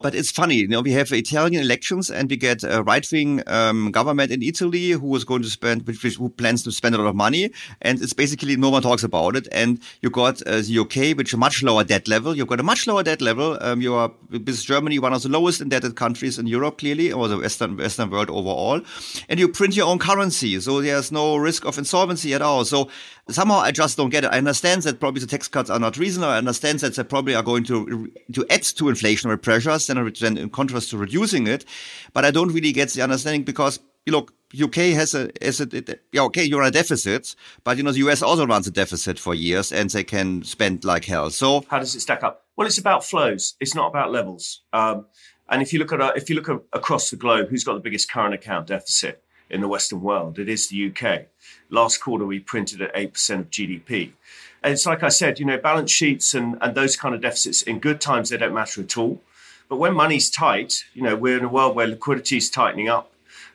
But 0.00 0.14
it's 0.14 0.30
funny, 0.30 0.54
you 0.54 0.68
know, 0.68 0.80
we 0.80 0.92
have 0.92 1.10
Italian 1.12 1.60
elections 1.60 2.08
and 2.08 2.30
we 2.30 2.36
get 2.36 2.62
a 2.62 2.84
right-wing 2.84 3.42
um, 3.48 3.90
government 3.90 4.30
in 4.30 4.42
Italy 4.42 4.90
who 4.90 5.16
is 5.16 5.24
going 5.24 5.42
to 5.42 5.50
spend, 5.50 5.86
which, 5.88 6.02
who 6.02 6.28
plans 6.28 6.62
to 6.62 6.72
spend 6.72 6.94
a 6.94 6.98
lot 6.98 7.08
of 7.08 7.16
money, 7.16 7.50
and 7.82 8.00
it's 8.00 8.12
basically 8.12 8.54
no 8.56 8.70
one 8.70 8.82
talks 8.82 9.02
about 9.02 9.34
it. 9.34 9.48
And 9.50 9.80
you 10.00 10.10
got 10.10 10.40
uh, 10.42 10.60
the 10.60 10.78
UK, 10.78 11.16
which 11.16 11.34
a 11.34 11.36
much 11.36 11.64
lower 11.64 11.82
debt 11.82 12.06
level. 12.06 12.36
You've 12.36 12.46
got 12.46 12.60
a 12.60 12.62
much 12.62 12.86
lower 12.86 13.02
debt 13.02 13.20
level. 13.20 13.58
Um, 13.60 13.80
you 13.80 13.94
are, 13.94 14.12
with 14.30 14.62
Germany, 14.62 15.00
one 15.00 15.12
of 15.12 15.22
the 15.22 15.28
lowest 15.28 15.60
indebted 15.60 15.96
countries 15.96 16.38
in 16.38 16.46
Europe, 16.46 16.78
clearly, 16.78 17.12
or 17.12 17.26
the 17.26 17.38
Western 17.38 17.76
Western 17.76 18.10
world 18.10 18.30
overall. 18.30 18.80
And 19.28 19.40
you 19.40 19.48
print 19.48 19.74
your 19.74 19.88
own 19.88 19.98
currency, 19.98 20.60
so 20.60 20.80
there's 20.80 21.10
no 21.10 21.36
risk 21.36 21.64
of 21.64 21.76
insolvency 21.76 22.34
at 22.34 22.42
all. 22.42 22.64
So 22.64 22.88
somehow 23.28 23.58
I 23.58 23.72
just 23.72 23.96
don't 23.96 24.10
get 24.10 24.24
it. 24.24 24.30
I 24.32 24.38
understand 24.38 24.82
that 24.82 25.00
probably 25.00 25.20
the 25.20 25.26
tax 25.26 25.48
cuts 25.48 25.70
are 25.70 25.78
not 25.78 25.96
reasonable. 25.96 26.30
I 26.32 26.38
understand 26.38 26.80
that 26.80 26.94
they 26.94 27.04
probably 27.04 27.34
are 27.34 27.42
going 27.42 27.64
to 27.64 28.10
to 28.32 28.46
add 28.50 28.62
to 28.62 28.84
inflationary 28.84 29.40
pressures, 29.40 29.87
then 29.88 30.38
in 30.38 30.50
contrast 30.50 30.90
to 30.90 30.98
reducing 30.98 31.46
it. 31.46 31.64
But 32.12 32.24
I 32.24 32.30
don't 32.30 32.52
really 32.52 32.72
get 32.72 32.90
the 32.90 33.02
understanding 33.02 33.42
because 33.42 33.80
you 34.06 34.12
look, 34.12 34.32
UK 34.58 34.94
has 34.94 35.14
a, 35.14 35.30
a, 35.42 35.98
yeah, 36.12 36.22
okay, 36.22 36.44
you're 36.44 36.62
a 36.62 36.70
deficit, 36.70 37.34
but 37.64 37.76
you 37.76 37.82
know, 37.82 37.92
the 37.92 37.98
US 38.08 38.22
also 38.22 38.46
runs 38.46 38.66
a 38.66 38.70
deficit 38.70 39.18
for 39.18 39.34
years 39.34 39.70
and 39.70 39.90
they 39.90 40.04
can 40.04 40.42
spend 40.44 40.84
like 40.84 41.04
hell. 41.04 41.30
So 41.30 41.64
how 41.68 41.78
does 41.78 41.94
it 41.94 42.00
stack 42.00 42.22
up? 42.22 42.44
Well, 42.56 42.66
it's 42.66 42.78
about 42.78 43.04
flows. 43.04 43.54
It's 43.60 43.74
not 43.74 43.88
about 43.88 44.10
levels. 44.10 44.62
Um, 44.72 45.06
and 45.48 45.62
if 45.62 45.72
you 45.72 45.78
look 45.78 45.92
at, 45.92 46.00
uh, 46.00 46.12
if 46.16 46.28
you 46.28 46.36
look 46.36 46.48
across 46.72 47.10
the 47.10 47.16
globe, 47.16 47.48
who's 47.48 47.64
got 47.64 47.74
the 47.74 47.80
biggest 47.80 48.10
current 48.10 48.34
account 48.34 48.66
deficit 48.66 49.22
in 49.50 49.60
the 49.60 49.68
Western 49.68 50.02
world? 50.02 50.38
It 50.38 50.48
is 50.48 50.68
the 50.68 50.90
UK. 50.90 51.26
Last 51.70 51.98
quarter, 51.98 52.26
we 52.26 52.38
printed 52.38 52.82
at 52.82 52.94
8% 52.94 53.40
of 53.40 53.50
GDP. 53.50 54.12
And 54.62 54.72
it's 54.72 54.86
like 54.86 55.02
I 55.02 55.08
said, 55.08 55.38
you 55.38 55.46
know, 55.46 55.58
balance 55.58 55.90
sheets 55.90 56.34
and, 56.34 56.58
and 56.60 56.74
those 56.74 56.96
kind 56.96 57.14
of 57.14 57.20
deficits 57.20 57.62
in 57.62 57.78
good 57.78 58.00
times, 58.00 58.28
they 58.28 58.36
don't 58.36 58.54
matter 58.54 58.80
at 58.80 58.98
all. 58.98 59.20
But 59.68 59.76
when 59.76 59.94
money's 59.94 60.30
tight, 60.30 60.84
you 60.94 61.02
know, 61.02 61.14
we're 61.16 61.38
in 61.38 61.44
a 61.44 61.48
world 61.48 61.76
where 61.76 61.86
liquidity 61.86 62.38
is 62.38 62.48
tightening 62.50 62.88
up. 62.88 63.12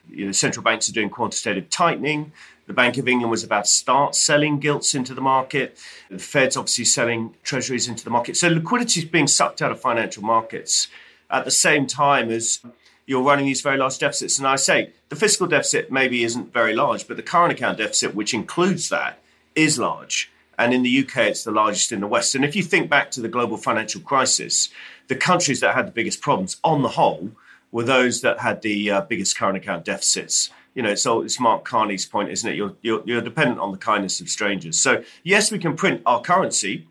You 0.10 0.28
know, 0.28 0.32
central 0.32 0.64
banks 0.64 0.90
are 0.90 0.94
doing 0.94 1.10
quantitative 1.10 1.70
tightening. 1.70 2.32
The 2.68 2.74
Bank 2.74 2.98
of 2.98 3.08
England 3.08 3.32
was 3.32 3.44
about 3.44 3.66
to 3.66 3.72
start 3.72 4.16
selling 4.16 4.60
gilts 4.60 4.96
into 4.96 5.14
the 5.14 5.22
market. 5.22 5.78
The 6.10 6.20
Fed's 6.20 6.56
obviously 6.56 6.86
selling 6.86 7.36
treasuries 7.44 7.88
into 7.88 8.04
the 8.04 8.10
market. 8.10 8.38
So 8.38 8.48
liquidity 8.48 9.02
is 9.02 9.06
being 9.06 9.28
sucked 9.28 9.62
out 9.62 9.72
of 9.72 9.82
financial 9.82 10.24
markets 10.24 10.88
at 11.30 11.46
the 11.46 11.52
same 11.52 11.88
time 11.88 12.30
as 12.30 12.60
you're 13.06 13.24
running 13.24 13.46
these 13.46 13.62
very 13.62 13.78
large 13.78 13.98
deficits. 13.98 14.38
And 14.38 14.48
I 14.48 14.56
say 14.56 14.92
the 15.10 15.16
fiscal 15.16 15.48
deficit 15.48 15.92
maybe 15.92 16.24
isn't 16.24 16.54
very 16.54 16.74
large, 16.74 17.08
but 17.08 17.18
the 17.18 17.24
current 17.24 17.52
account 17.52 17.80
deficit, 17.80 18.16
which 18.16 18.34
includes 18.34 18.90
that, 18.90 19.20
is 19.56 19.78
large. 19.78 20.32
And 20.58 20.74
in 20.74 20.84
the 20.84 21.00
UK, 21.00 21.18
it's 21.18 21.44
the 21.44 21.52
largest 21.52 21.92
in 21.92 22.00
the 22.00 22.08
West. 22.08 22.36
And 22.36 22.46
if 22.46 22.56
you 22.56 22.64
think 22.64 22.90
back 22.90 23.12
to 23.12 23.22
the 23.22 23.28
global 23.28 23.58
financial 23.58 24.02
crisis, 24.02 24.70
the 25.08 25.16
countries 25.16 25.60
that 25.60 25.76
had 25.76 25.88
the 25.88 25.92
biggest 25.92 26.22
problems 26.22 26.58
on 26.64 26.82
the 26.82 26.90
whole 26.90 27.32
were 27.72 27.84
those 27.84 28.22
that 28.22 28.40
had 28.40 28.62
the 28.62 28.92
uh, 28.92 29.02
biggest 29.02 29.38
current 29.38 29.58
account 29.58 29.84
deficits. 29.84 30.50
You 30.76 30.84
know, 30.84 30.96
so 30.96 31.22
it's 31.22 31.40
Mark 31.40 31.66
Carney's 31.66 32.06
point, 32.06 32.30
isn't 32.30 32.50
it? 32.50 32.56
You're, 32.56 32.76
you're, 32.82 33.04
you're 33.06 33.22
dependent 33.22 33.60
on 33.60 33.72
the 33.72 33.78
kindness 33.78 34.22
of 34.22 34.30
strangers. 34.30 34.80
So, 34.80 35.04
yes, 35.24 35.52
we 35.52 35.60
can 35.60 35.76
print 35.76 36.02
our 36.06 36.22
currency, 36.22 36.88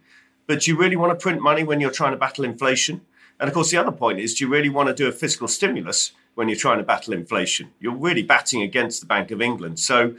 but 0.47 0.63
do 0.63 0.71
you 0.71 0.77
really 0.77 0.97
want 0.97 1.19
to 1.19 1.23
print 1.23 1.41
money 1.41 1.65
when 1.65 1.81
you're 1.81 1.91
trying 1.91 2.13
to 2.13 2.17
battle 2.17 2.45
inflation? 2.45 3.01
And 3.41 3.49
of 3.49 3.55
course, 3.55 3.71
the 3.71 3.77
other 3.77 3.93
point 3.93 4.21
is 4.21 4.35
do 4.35 4.45
you 4.45 4.51
really 4.51 4.69
want 4.69 4.89
to 4.89 4.95
do 4.95 5.09
a 5.09 5.13
fiscal 5.13 5.49
stimulus 5.49 6.13
when 6.35 6.49
you're 6.49 6.59
trying 6.59 6.79
to 6.79 6.85
battle 6.85 7.13
inflation? 7.13 7.71
You're 7.81 7.97
really 7.97 8.23
batting 8.23 8.63
against 8.63 9.01
the 9.01 9.07
Bank 9.07 9.31
of 9.31 9.41
England. 9.41 9.81
So, 9.81 10.15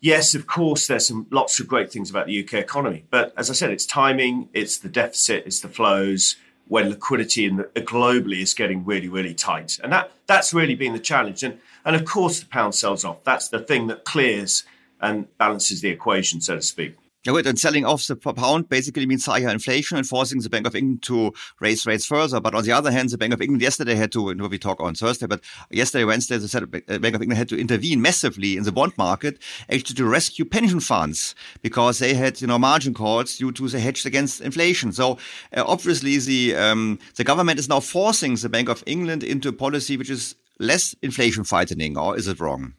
yes, 0.00 0.34
of 0.34 0.46
course, 0.46 0.86
there's 0.86 1.06
some 1.06 1.26
lots 1.30 1.60
of 1.60 1.68
great 1.68 1.92
things 1.92 2.10
about 2.10 2.26
the 2.26 2.44
UK 2.44 2.54
economy. 2.54 3.04
But 3.10 3.34
as 3.36 3.50
I 3.50 3.54
said, 3.54 3.70
it's 3.70 3.86
timing, 3.86 4.48
it's 4.52 4.78
the 4.78 4.88
deficit, 4.88 5.46
it's 5.46 5.60
the 5.60 5.68
flows 5.68 6.36
when 6.68 6.90
liquidity 6.90 7.44
in 7.44 7.56
the, 7.56 7.64
uh, 7.64 7.80
globally 7.80 8.40
is 8.40 8.54
getting 8.54 8.84
really, 8.84 9.08
really 9.08 9.34
tight. 9.34 9.78
And 9.82 9.92
that 9.92 10.12
that's 10.26 10.52
really 10.52 10.74
been 10.74 10.92
the 10.92 10.98
challenge. 10.98 11.42
And 11.42 11.58
and 11.84 11.96
of 11.96 12.04
course 12.04 12.40
the 12.40 12.46
pound 12.46 12.74
sells 12.74 13.04
off. 13.04 13.22
That's 13.24 13.48
the 13.48 13.60
thing 13.60 13.86
that 13.88 14.04
clears 14.04 14.64
and 15.00 15.26
balances 15.38 15.80
the 15.80 15.90
equation, 15.90 16.40
so 16.40 16.56
to 16.56 16.62
speak. 16.62 16.96
Yeah, 17.26 17.32
good. 17.32 17.46
And 17.48 17.58
selling 17.58 17.84
off 17.84 18.06
the 18.06 18.14
pound 18.14 18.68
basically 18.68 19.04
means 19.04 19.26
higher 19.26 19.48
inflation 19.48 19.96
and 19.96 20.06
forcing 20.06 20.38
the 20.38 20.48
Bank 20.48 20.64
of 20.64 20.76
England 20.76 21.02
to 21.04 21.32
raise 21.58 21.84
rates 21.84 22.06
further. 22.06 22.38
But 22.38 22.54
on 22.54 22.62
the 22.62 22.70
other 22.70 22.92
hand, 22.92 23.10
the 23.10 23.18
Bank 23.18 23.34
of 23.34 23.42
England 23.42 23.62
yesterday 23.62 23.96
had 23.96 24.12
to, 24.12 24.32
know, 24.32 24.46
we 24.46 24.58
talk 24.58 24.80
on 24.80 24.94
Thursday, 24.94 25.26
but 25.26 25.40
yesterday, 25.68 26.04
Wednesday, 26.04 26.38
the 26.38 27.00
Bank 27.00 27.16
of 27.16 27.22
England 27.22 27.36
had 27.36 27.48
to 27.48 27.58
intervene 27.58 28.00
massively 28.00 28.56
in 28.56 28.62
the 28.62 28.70
bond 28.70 28.96
market 28.96 29.40
actually 29.68 29.96
to 29.96 30.04
rescue 30.04 30.44
pension 30.44 30.78
funds 30.78 31.34
because 31.62 31.98
they 31.98 32.14
had, 32.14 32.40
you 32.40 32.46
know, 32.46 32.60
margin 32.60 32.94
calls 32.94 33.38
due 33.38 33.50
to 33.50 33.68
the 33.68 33.80
hedge 33.80 34.06
against 34.06 34.40
inflation. 34.40 34.92
So 34.92 35.18
uh, 35.52 35.64
obviously 35.66 36.18
the, 36.18 36.54
um, 36.54 37.00
the 37.16 37.24
government 37.24 37.58
is 37.58 37.68
now 37.68 37.80
forcing 37.80 38.36
the 38.36 38.48
Bank 38.48 38.68
of 38.68 38.84
England 38.86 39.24
into 39.24 39.48
a 39.48 39.52
policy 39.52 39.96
which 39.96 40.10
is 40.10 40.36
less 40.60 40.94
inflation 41.02 41.42
fighting, 41.42 41.98
or 41.98 42.16
is 42.16 42.28
it 42.28 42.38
wrong? 42.38 42.74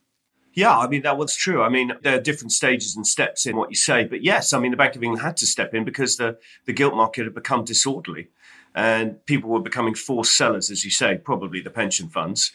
Yeah, 0.57 0.75
I 0.75 0.87
mean, 0.87 1.03
that 1.03 1.19
was 1.19 1.35
true. 1.35 1.61
I 1.61 1.69
mean, 1.69 1.93
there 2.01 2.17
are 2.17 2.19
different 2.19 2.51
stages 2.51 2.95
and 2.95 3.05
steps 3.05 3.45
in 3.45 3.55
what 3.55 3.69
you 3.69 3.75
say. 3.75 4.05
But 4.05 4.23
yes, 4.23 4.53
I 4.53 4.59
mean, 4.59 4.71
the 4.71 4.77
Bank 4.77 4.95
of 4.95 5.03
England 5.03 5.21
had 5.21 5.37
to 5.37 5.45
step 5.45 5.75
in 5.75 5.85
because 5.85 6.17
the, 6.17 6.39
the 6.65 6.73
gilt 6.73 6.95
market 6.95 7.25
had 7.25 7.35
become 7.35 7.63
disorderly 7.63 8.29
and 8.73 9.23
people 9.27 9.51
were 9.51 9.59
becoming 9.59 9.93
forced 9.93 10.35
sellers, 10.35 10.71
as 10.71 10.83
you 10.83 10.89
say, 10.89 11.15
probably 11.15 11.61
the 11.61 11.69
pension 11.69 12.09
funds. 12.09 12.51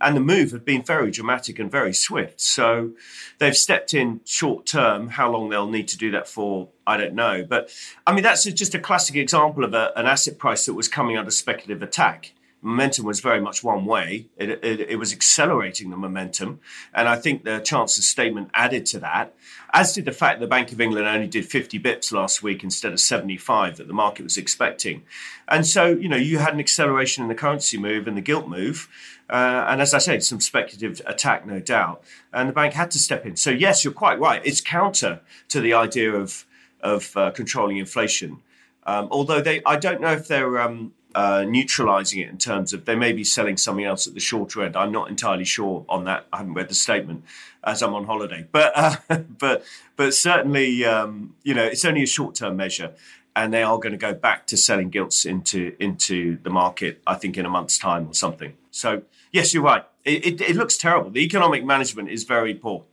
And 0.00 0.16
the 0.16 0.20
move 0.20 0.50
had 0.50 0.64
been 0.64 0.82
very 0.82 1.12
dramatic 1.12 1.60
and 1.60 1.70
very 1.70 1.94
swift. 1.94 2.40
So 2.40 2.94
they've 3.38 3.56
stepped 3.56 3.94
in 3.94 4.20
short 4.24 4.66
term. 4.66 5.10
How 5.10 5.30
long 5.30 5.48
they'll 5.48 5.70
need 5.70 5.86
to 5.88 5.96
do 5.96 6.10
that 6.10 6.26
for, 6.26 6.70
I 6.84 6.96
don't 6.96 7.14
know. 7.14 7.46
But 7.48 7.70
I 8.04 8.14
mean, 8.14 8.24
that's 8.24 8.42
just 8.46 8.74
a 8.74 8.80
classic 8.80 9.14
example 9.14 9.62
of 9.62 9.74
a, 9.74 9.92
an 9.94 10.06
asset 10.06 10.38
price 10.38 10.66
that 10.66 10.74
was 10.74 10.88
coming 10.88 11.16
under 11.16 11.30
speculative 11.30 11.84
attack 11.84 12.32
momentum 12.64 13.04
was 13.04 13.20
very 13.20 13.40
much 13.40 13.62
one 13.62 13.84
way. 13.84 14.26
It, 14.38 14.48
it, 14.64 14.80
it, 14.80 14.96
was 14.96 15.12
accelerating 15.12 15.90
the 15.90 15.98
momentum. 15.98 16.60
And 16.94 17.06
I 17.06 17.16
think 17.16 17.44
the 17.44 17.60
Chancellor's 17.60 18.06
statement 18.06 18.50
added 18.54 18.86
to 18.86 18.98
that, 19.00 19.34
as 19.74 19.92
did 19.92 20.06
the 20.06 20.12
fact 20.12 20.40
the 20.40 20.46
Bank 20.46 20.72
of 20.72 20.80
England 20.80 21.06
only 21.06 21.26
did 21.26 21.44
50 21.44 21.78
bips 21.78 22.10
last 22.10 22.42
week 22.42 22.64
instead 22.64 22.92
of 22.92 23.00
75 23.00 23.76
that 23.76 23.86
the 23.86 23.92
market 23.92 24.22
was 24.22 24.38
expecting. 24.38 25.02
And 25.46 25.66
so, 25.66 25.88
you 25.88 26.08
know, 26.08 26.16
you 26.16 26.38
had 26.38 26.54
an 26.54 26.60
acceleration 26.60 27.22
in 27.22 27.28
the 27.28 27.34
currency 27.34 27.76
move 27.76 28.08
and 28.08 28.16
the 28.16 28.22
gilt 28.22 28.48
move. 28.48 28.88
Uh, 29.28 29.66
and 29.68 29.82
as 29.82 29.92
I 29.92 29.98
said, 29.98 30.24
some 30.24 30.40
speculative 30.40 31.02
attack, 31.06 31.46
no 31.46 31.60
doubt. 31.60 32.02
And 32.32 32.48
the 32.48 32.54
bank 32.54 32.72
had 32.72 32.90
to 32.92 32.98
step 32.98 33.26
in. 33.26 33.36
So, 33.36 33.50
yes, 33.50 33.84
you're 33.84 33.92
quite 33.92 34.18
right. 34.18 34.40
It's 34.42 34.62
counter 34.62 35.20
to 35.48 35.60
the 35.60 35.74
idea 35.74 36.12
of, 36.12 36.46
of 36.80 37.14
uh, 37.14 37.30
controlling 37.30 37.76
inflation. 37.76 38.40
Um, 38.86 39.08
although 39.10 39.40
they, 39.40 39.62
I 39.64 39.76
don't 39.76 40.00
know 40.00 40.12
if 40.12 40.28
they're 40.28 40.60
um, 40.60 40.92
uh, 41.14 41.44
neutralizing 41.46 42.20
it 42.20 42.28
in 42.28 42.38
terms 42.38 42.72
of 42.72 42.84
they 42.84 42.96
may 42.96 43.12
be 43.12 43.24
selling 43.24 43.56
something 43.56 43.84
else 43.84 44.06
at 44.06 44.14
the 44.14 44.20
shorter 44.20 44.62
end. 44.62 44.76
I'm 44.76 44.92
not 44.92 45.08
entirely 45.08 45.44
sure 45.44 45.84
on 45.88 46.04
that. 46.04 46.26
I 46.32 46.38
haven't 46.38 46.54
read 46.54 46.68
the 46.68 46.74
statement 46.74 47.24
as 47.62 47.82
I'm 47.82 47.94
on 47.94 48.04
holiday, 48.04 48.46
but 48.50 48.72
uh, 48.74 48.96
but 49.38 49.64
but 49.96 50.14
certainly 50.14 50.84
um, 50.84 51.34
you 51.42 51.54
know 51.54 51.64
it's 51.64 51.84
only 51.84 52.02
a 52.02 52.06
short 52.06 52.34
term 52.34 52.56
measure, 52.56 52.92
and 53.36 53.52
they 53.52 53.62
are 53.62 53.78
going 53.78 53.92
to 53.92 53.98
go 53.98 54.14
back 54.14 54.46
to 54.48 54.56
selling 54.56 54.90
gilts 54.90 55.24
into 55.24 55.74
into 55.78 56.38
the 56.42 56.50
market. 56.50 57.00
I 57.06 57.14
think 57.14 57.36
in 57.36 57.46
a 57.46 57.50
month's 57.50 57.78
time 57.78 58.08
or 58.08 58.14
something. 58.14 58.54
So 58.70 59.02
yes, 59.32 59.54
you're 59.54 59.62
right. 59.62 59.84
It, 60.04 60.26
it, 60.26 60.40
it 60.40 60.56
looks 60.56 60.76
terrible. 60.76 61.10
The 61.10 61.24
economic 61.24 61.64
management 61.64 62.10
is 62.10 62.24
very 62.24 62.54
poor. 62.54 62.84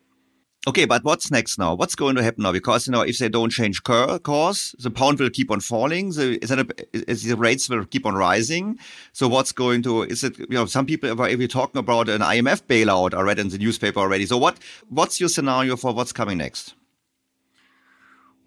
Okay, 0.67 0.85
but 0.85 1.03
what's 1.03 1.31
next 1.31 1.57
now? 1.57 1.73
What's 1.73 1.95
going 1.95 2.15
to 2.17 2.23
happen 2.23 2.43
now? 2.43 2.51
Because 2.51 2.85
you 2.85 2.91
know, 2.91 3.01
if 3.01 3.17
they 3.17 3.29
don't 3.29 3.49
change 3.49 3.81
course, 3.83 4.75
the 4.77 4.91
pound 4.91 5.19
will 5.19 5.31
keep 5.31 5.49
on 5.49 5.59
falling. 5.59 6.11
The, 6.11 6.37
the 6.37 7.35
rates 7.35 7.67
will 7.67 7.83
keep 7.85 8.05
on 8.05 8.13
rising. 8.13 8.77
So 9.11 9.27
what's 9.27 9.51
going 9.51 9.81
to? 9.83 10.03
Is 10.03 10.23
it? 10.23 10.37
You 10.37 10.45
know, 10.49 10.67
some 10.67 10.85
people 10.85 11.19
are 11.19 11.29
even 11.29 11.47
talking 11.47 11.79
about 11.79 12.09
an 12.09 12.21
IMF 12.21 12.63
bailout. 12.63 13.15
I 13.15 13.21
read 13.21 13.39
in 13.39 13.49
the 13.49 13.57
newspaper 13.57 13.99
already. 13.99 14.27
So 14.27 14.37
what? 14.37 14.59
What's 14.89 15.19
your 15.19 15.29
scenario 15.29 15.75
for 15.77 15.93
what's 15.93 16.13
coming 16.13 16.37
next? 16.37 16.75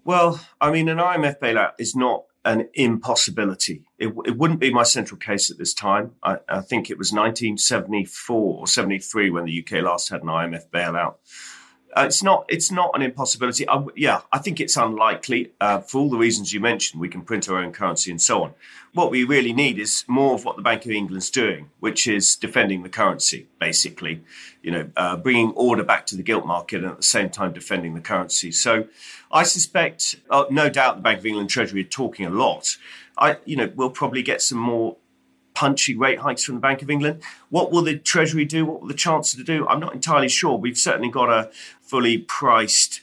Well, 0.05 0.39
I 0.61 0.71
mean, 0.71 0.87
an 0.87 0.99
IMF 0.99 1.39
bailout 1.39 1.73
is 1.79 1.97
not 1.97 2.23
an 2.45 2.69
impossibility. 2.75 3.83
It, 3.97 4.13
it 4.25 4.37
wouldn't 4.37 4.61
be 4.61 4.71
my 4.71 4.83
central 4.83 5.17
case 5.17 5.51
at 5.51 5.57
this 5.57 5.73
time. 5.73 6.11
I, 6.23 6.37
I 6.47 6.61
think 6.61 6.89
it 6.89 6.97
was 6.97 7.11
1974 7.11 8.59
or 8.59 8.67
73 8.67 9.31
when 9.31 9.45
the 9.45 9.65
UK 9.65 9.83
last 9.83 10.09
had 10.09 10.21
an 10.21 10.29
IMF 10.29 10.69
bailout. 10.69 11.15
Uh, 11.95 12.03
it's 12.05 12.21
not. 12.21 12.45
It's 12.49 12.71
not 12.71 12.91
an 12.93 13.01
impossibility. 13.01 13.67
I, 13.69 13.83
yeah, 13.95 14.21
I 14.31 14.39
think 14.39 14.59
it's 14.59 14.75
unlikely 14.75 15.53
uh, 15.61 15.79
for 15.79 15.99
all 15.99 16.09
the 16.09 16.17
reasons 16.17 16.51
you 16.51 16.59
mentioned. 16.59 16.99
We 16.99 17.07
can 17.07 17.21
print 17.21 17.47
our 17.47 17.57
own 17.57 17.71
currency 17.71 18.11
and 18.11 18.21
so 18.21 18.43
on. 18.43 18.53
What 18.93 19.11
we 19.11 19.23
really 19.23 19.53
need 19.53 19.79
is 19.79 20.03
more 20.07 20.35
of 20.35 20.43
what 20.43 20.57
the 20.57 20.61
Bank 20.61 20.85
of 20.85 20.91
England's 20.91 21.29
doing, 21.29 21.69
which 21.79 22.05
is 22.07 22.35
defending 22.35 22.83
the 22.83 22.89
currency, 22.89 23.47
basically. 23.59 24.23
You 24.61 24.71
know, 24.71 24.89
uh, 24.97 25.15
bringing 25.15 25.51
order 25.51 25.83
back 25.83 26.05
to 26.07 26.17
the 26.17 26.23
gilt 26.23 26.45
market 26.45 26.83
and 26.83 26.91
at 26.91 26.97
the 26.97 27.03
same 27.03 27.29
time 27.29 27.53
defending 27.53 27.93
the 27.93 28.01
currency. 28.01 28.51
So, 28.51 28.87
I 29.31 29.43
suspect, 29.43 30.17
uh, 30.29 30.45
no 30.49 30.69
doubt, 30.69 30.97
the 30.97 31.01
Bank 31.01 31.19
of 31.19 31.25
England 31.25 31.49
Treasury 31.49 31.81
are 31.81 31.85
talking 31.85 32.25
a 32.25 32.29
lot. 32.29 32.77
I, 33.17 33.37
you 33.45 33.55
know, 33.55 33.71
we'll 33.73 33.89
probably 33.89 34.21
get 34.21 34.41
some 34.41 34.57
more 34.57 34.97
punchy 35.55 35.95
rate 35.95 36.19
hikes 36.19 36.43
from 36.43 36.55
the 36.55 36.61
Bank 36.61 36.81
of 36.81 36.89
England. 36.89 37.23
What 37.49 37.71
will 37.71 37.81
the 37.81 37.97
Treasury 37.97 38.45
do? 38.45 38.65
What 38.65 38.81
will 38.81 38.87
the 38.89 38.93
Chancellor 38.93 39.43
do? 39.43 39.65
I'm 39.67 39.79
not 39.79 39.93
entirely 39.93 40.27
sure. 40.29 40.57
We've 40.57 40.77
certainly 40.77 41.09
got 41.09 41.29
a 41.29 41.49
fully 41.85 42.17
priced, 42.17 43.01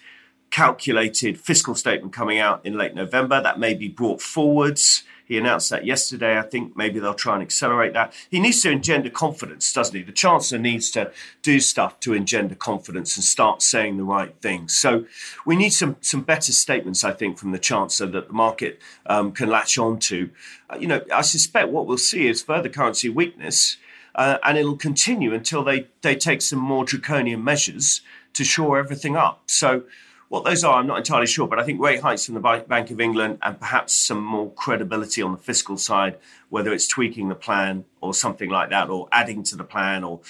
calculated 0.51 1.41
fiscal 1.41 1.75
statement 1.75 2.13
coming 2.13 2.39
out 2.39 2.65
in 2.65 2.77
late 2.77 2.95
November 2.95 3.43
that 3.43 3.59
may 3.59 3.75
be 3.75 3.89
brought 3.89 4.21
forwards. 4.21 5.05
He 5.25 5.39
announced 5.39 5.71
that 5.71 5.87
yesterday. 5.87 6.39
I 6.39 6.43
think 6.43 6.77
maybe 6.77 6.99
they'll 7.01 7.15
try 7.15 7.33
and 7.33 7.43
accelerate 7.43 7.95
that. 7.95 8.13
He 8.31 8.39
needs 8.39 8.61
to 8.63 8.71
engender 8.71 9.09
confidence, 9.09 9.73
doesn't 9.73 9.97
he? 9.97 10.03
The 10.03 10.13
Chancellor 10.13 10.59
needs 10.59 10.91
to 10.91 11.11
do 11.41 11.59
stuff 11.59 12.01
to 12.01 12.13
engender 12.13 12.55
confidence 12.55 13.17
and 13.17 13.25
start 13.25 13.63
saying 13.63 13.97
the 13.97 14.05
right 14.05 14.35
things. 14.43 14.77
So 14.77 15.07
we 15.47 15.57
need 15.57 15.71
some, 15.71 15.97
some 16.03 16.21
better 16.21 16.53
statements, 16.53 17.03
I 17.03 17.13
think, 17.13 17.39
from 17.39 17.53
the 17.53 17.59
Chancellor 17.59 18.09
that 18.09 18.29
the 18.29 18.35
market 18.35 18.79
um, 19.07 19.33
can 19.33 19.49
latch 19.49 19.79
on 19.79 19.99
to. 20.01 20.29
Uh, 20.69 20.77
you 20.79 20.87
know, 20.87 21.01
I 21.11 21.23
suspect 21.23 21.71
what 21.71 21.87
we'll 21.87 21.97
see 21.97 22.27
is 22.29 22.43
further 22.43 22.69
currency 22.69 23.09
weakness. 23.09 23.79
Uh, 24.15 24.37
and 24.45 24.59
it'll 24.59 24.77
continue 24.77 25.33
until 25.33 25.65
they, 25.65 25.87
they 26.03 26.15
take 26.15 26.43
some 26.43 26.59
more 26.59 26.85
draconian 26.85 27.43
measures 27.43 28.03
to 28.35 28.45
shore 28.45 28.79
everything 28.79 29.17
up. 29.17 29.43
So 29.47 29.85
what 30.33 30.45
those 30.45 30.65
are, 30.65 30.79
I'm 30.79 30.87
not 30.87 30.97
entirely 30.97 31.27
sure, 31.27 31.47
but 31.47 31.59
I 31.59 31.63
think 31.63 31.79
rate 31.79 32.01
hikes 32.01 32.25
from 32.25 32.37
the 32.37 32.65
Bank 32.67 32.91
of 32.91 33.01
England 33.01 33.39
and 33.43 33.61
perhaps 33.61 33.93
some 33.93 34.25
more 34.25 34.51
credibility 34.53 35.21
on 35.21 35.33
the 35.33 35.39
fiscal 35.39 35.77
side, 35.77 36.17
whether 36.49 36.73
it's 36.73 36.87
tweaking 36.87 37.29
the 37.29 37.35
plan 37.35 37.85
or 38.01 38.15
something 38.15 38.49
like 38.49 38.71
that, 38.71 38.89
or 38.89 39.09
adding 39.13 39.43
to 39.43 39.57
the 39.57 39.65
plan, 39.65 40.05
or 40.05 40.21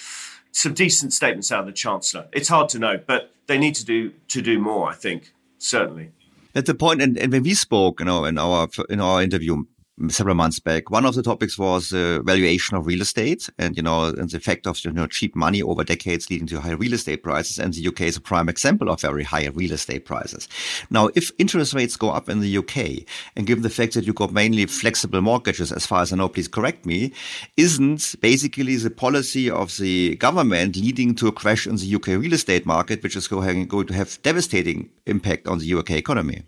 some 0.51 0.73
decent 0.73 1.13
statements 1.13 1.53
out 1.53 1.61
of 1.61 1.67
the 1.67 1.71
Chancellor. 1.71 2.27
It's 2.33 2.49
hard 2.49 2.67
to 2.69 2.79
know, 2.79 2.97
but 2.97 3.31
they 3.47 3.57
need 3.57 3.75
to 3.75 3.85
do 3.85 4.11
to 4.27 4.41
do 4.41 4.59
more. 4.59 4.89
I 4.89 4.93
think 4.93 5.33
certainly. 5.57 6.11
At 6.53 6.65
the 6.65 6.75
point, 6.75 7.01
and, 7.01 7.17
and 7.17 7.31
when 7.31 7.43
we 7.43 7.53
spoke, 7.53 7.99
you 7.99 8.05
know, 8.05 8.25
in 8.25 8.37
our 8.37 8.67
in 8.89 8.99
our 8.99 9.23
interview, 9.23 9.63
several 10.09 10.35
months 10.35 10.59
back. 10.59 10.89
One 10.89 11.05
of 11.05 11.15
the 11.15 11.23
topics 11.23 11.57
was 11.57 11.89
the 11.89 12.21
valuation 12.25 12.75
of 12.75 12.87
real 12.87 13.01
estate 13.01 13.49
and, 13.59 13.77
you 13.77 13.83
know, 13.83 14.05
and 14.05 14.29
the 14.29 14.37
effect 14.37 14.65
of, 14.65 14.83
you 14.83 14.91
know, 14.91 15.07
cheap 15.07 15.35
money 15.35 15.61
over 15.61 15.83
decades 15.83 16.29
leading 16.29 16.47
to 16.47 16.61
high 16.61 16.71
real 16.71 16.93
estate 16.93 17.23
prices. 17.23 17.59
And 17.59 17.73
the 17.73 17.87
UK 17.87 18.01
is 18.01 18.17
a 18.17 18.21
prime 18.21 18.49
example 18.49 18.89
of 18.89 19.01
very 19.01 19.23
high 19.23 19.47
real 19.47 19.71
estate 19.71 20.05
prices. 20.05 20.49
Now, 20.89 21.09
if 21.15 21.31
interest 21.37 21.73
rates 21.73 21.95
go 21.95 22.09
up 22.09 22.27
in 22.27 22.39
the 22.39 22.57
UK 22.57 23.05
and 23.35 23.45
given 23.45 23.61
the 23.61 23.69
fact 23.69 23.93
that 23.93 24.05
you 24.05 24.13
got 24.13 24.33
mainly 24.33 24.65
flexible 24.65 25.21
mortgages, 25.21 25.71
as 25.71 25.85
far 25.85 26.01
as 26.01 26.11
I 26.11 26.17
know, 26.17 26.29
please 26.29 26.47
correct 26.47 26.85
me, 26.85 27.13
isn't 27.55 28.15
basically 28.19 28.75
the 28.77 28.89
policy 28.89 29.49
of 29.49 29.77
the 29.77 30.15
government 30.15 30.75
leading 30.75 31.13
to 31.15 31.27
a 31.27 31.31
crash 31.31 31.67
in 31.67 31.75
the 31.75 31.95
UK 31.95 32.07
real 32.07 32.33
estate 32.33 32.65
market, 32.65 33.03
which 33.03 33.15
is 33.15 33.27
going 33.27 33.67
to 33.67 33.93
have 33.93 34.21
devastating 34.23 34.89
impact 35.05 35.47
on 35.47 35.59
the 35.59 35.73
UK 35.73 35.91
economy? 35.91 36.43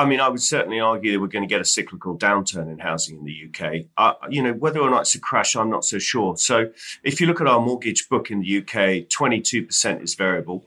I 0.00 0.06
mean, 0.06 0.18
I 0.18 0.30
would 0.30 0.40
certainly 0.40 0.80
argue 0.80 1.12
that 1.12 1.20
we're 1.20 1.26
going 1.26 1.42
to 1.42 1.46
get 1.46 1.60
a 1.60 1.64
cyclical 1.64 2.16
downturn 2.16 2.72
in 2.72 2.78
housing 2.78 3.18
in 3.18 3.24
the 3.26 3.50
UK. 3.50 3.84
Uh, 3.98 4.14
you 4.30 4.42
know, 4.42 4.54
whether 4.54 4.80
or 4.80 4.88
not 4.88 5.02
it's 5.02 5.14
a 5.14 5.20
crash, 5.20 5.54
I'm 5.54 5.68
not 5.68 5.84
so 5.84 5.98
sure. 5.98 6.38
So, 6.38 6.70
if 7.02 7.20
you 7.20 7.26
look 7.26 7.42
at 7.42 7.46
our 7.46 7.60
mortgage 7.60 8.08
book 8.08 8.30
in 8.30 8.40
the 8.40 8.58
UK, 8.60 9.06
22% 9.08 10.02
is 10.02 10.14
variable, 10.14 10.64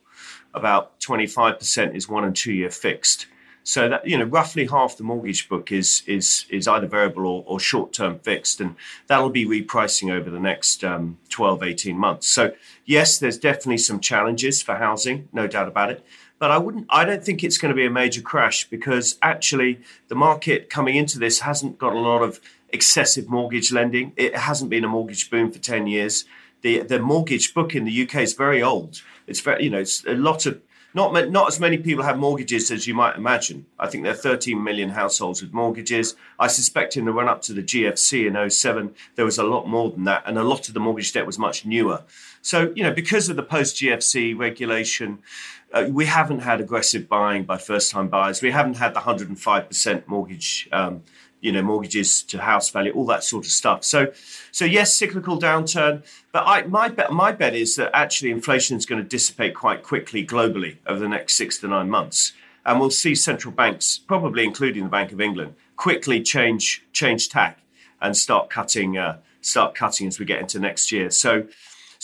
about 0.53 0.99
25% 0.99 1.95
is 1.95 2.07
one 2.07 2.23
and 2.23 2.35
two 2.35 2.53
year 2.53 2.69
fixed. 2.69 3.25
So 3.63 3.89
that 3.89 4.07
you 4.07 4.19
know, 4.19 4.25
roughly 4.25 4.67
half 4.67 4.97
the 4.97 5.03
mortgage 5.03 5.49
book 5.49 5.71
is 5.71 6.03
is 6.05 6.45
is 6.49 6.67
either 6.67 6.85
variable 6.85 7.25
or, 7.25 7.43
or 7.47 7.59
short 7.59 7.91
term 7.93 8.19
fixed, 8.19 8.61
and 8.61 8.75
that'll 9.07 9.29
be 9.31 9.45
repricing 9.45 10.11
over 10.11 10.29
the 10.29 10.39
next 10.39 10.83
um, 10.83 11.17
12, 11.29 11.63
18 11.63 11.97
months. 11.97 12.27
So 12.27 12.53
yes, 12.85 13.17
there's 13.17 13.37
definitely 13.39 13.77
some 13.79 13.99
challenges 13.99 14.61
for 14.61 14.75
housing, 14.75 15.29
no 15.31 15.47
doubt 15.47 15.69
about 15.69 15.89
it. 15.89 16.05
But 16.43 16.51
I 16.51 16.57
wouldn't. 16.57 16.87
I 16.89 17.05
don't 17.05 17.23
think 17.23 17.41
it's 17.41 17.57
going 17.57 17.69
to 17.69 17.75
be 17.75 17.85
a 17.85 17.89
major 17.89 18.19
crash 18.21 18.69
because 18.69 19.17
actually 19.21 19.79
the 20.09 20.15
market 20.15 20.69
coming 20.69 20.97
into 20.97 21.17
this 21.17 21.39
hasn't 21.39 21.77
got 21.77 21.93
a 21.93 21.99
lot 21.99 22.21
of 22.21 22.41
excessive 22.67 23.29
mortgage 23.29 23.71
lending. 23.71 24.11
It 24.17 24.35
hasn't 24.35 24.69
been 24.69 24.83
a 24.83 24.89
mortgage 24.89 25.29
boom 25.29 25.51
for 25.53 25.59
ten 25.59 25.87
years. 25.87 26.25
The 26.59 26.81
the 26.81 26.99
mortgage 26.99 27.53
book 27.53 27.75
in 27.75 27.85
the 27.85 28.03
UK 28.03 28.15
is 28.15 28.33
very 28.33 28.61
old. 28.61 29.01
It's 29.25 29.39
very 29.39 29.63
you 29.63 29.69
know 29.69 29.79
it's 29.79 30.03
a 30.03 30.15
lot 30.15 30.45
of 30.45 30.59
not 30.93 31.13
not 31.31 31.47
as 31.47 31.61
many 31.61 31.77
people 31.77 32.03
have 32.03 32.17
mortgages 32.17 32.71
as 32.71 32.87
you 32.87 32.93
might 32.93 33.15
imagine. 33.15 33.65
I 33.79 33.87
think 33.87 34.03
there 34.03 34.11
are 34.11 34.15
13 34.15 34.61
million 34.61 34.89
households 34.89 35.41
with 35.41 35.53
mortgages. 35.53 36.15
I 36.37 36.47
suspect 36.47 36.97
in 36.97 37.05
the 37.05 37.13
run 37.13 37.29
up 37.29 37.41
to 37.43 37.53
the 37.53 37.63
GFC 37.63 38.27
in 38.27 38.49
07, 38.49 38.93
there 39.15 39.25
was 39.25 39.37
a 39.37 39.43
lot 39.43 39.67
more 39.67 39.91
than 39.91 40.03
that, 40.03 40.23
and 40.25 40.37
a 40.37 40.43
lot 40.43 40.67
of 40.67 40.73
the 40.73 40.79
mortgage 40.79 41.13
debt 41.13 41.25
was 41.25 41.39
much 41.39 41.65
newer. 41.65 42.03
So 42.41 42.73
you 42.75 42.83
know, 42.83 42.93
because 42.93 43.29
of 43.29 43.37
the 43.37 43.43
post 43.43 43.77
GFC 43.77 44.37
regulation, 44.37 45.19
uh, 45.73 45.87
we 45.89 46.05
haven't 46.05 46.39
had 46.39 46.61
aggressive 46.61 47.09
buying 47.09 47.43
by 47.43 47.57
first 47.57 47.91
time 47.91 48.07
buyers. 48.07 48.41
We 48.41 48.51
haven't 48.51 48.77
had 48.77 48.93
the 48.93 49.01
105% 49.01 50.07
mortgage. 50.07 50.69
Um, 50.71 51.03
you 51.43 51.51
know 51.51 51.61
mortgages 51.61 52.23
to 52.23 52.39
house 52.39 52.69
value, 52.69 52.93
all 52.93 53.05
that 53.05 53.23
sort 53.23 53.45
of 53.45 53.51
stuff. 53.51 53.83
So, 53.83 54.13
so 54.51 54.63
yes, 54.65 54.95
cyclical 54.95 55.37
downturn. 55.37 56.03
But 56.31 56.43
I, 56.47 56.63
my 56.63 56.87
bet, 56.87 57.11
my 57.11 57.33
bet 57.33 57.53
is 57.53 57.75
that 57.75 57.91
actually 57.93 58.31
inflation 58.31 58.77
is 58.77 58.85
going 58.85 59.03
to 59.03 59.07
dissipate 59.07 59.53
quite 59.53 59.83
quickly 59.83 60.25
globally 60.25 60.77
over 60.87 60.99
the 60.99 61.09
next 61.09 61.35
six 61.35 61.59
to 61.59 61.67
nine 61.67 61.89
months, 61.89 62.31
and 62.65 62.79
we'll 62.79 62.89
see 62.89 63.13
central 63.13 63.53
banks, 63.53 63.99
probably 64.07 64.45
including 64.45 64.83
the 64.83 64.89
Bank 64.89 65.11
of 65.11 65.19
England, 65.19 65.55
quickly 65.75 66.23
change 66.23 66.83
change 66.93 67.27
tack 67.29 67.59
and 68.01 68.15
start 68.15 68.49
cutting 68.49 68.97
uh, 68.97 69.17
start 69.41 69.75
cutting 69.75 70.07
as 70.07 70.17
we 70.17 70.25
get 70.25 70.39
into 70.39 70.59
next 70.59 70.91
year. 70.91 71.11
So. 71.11 71.47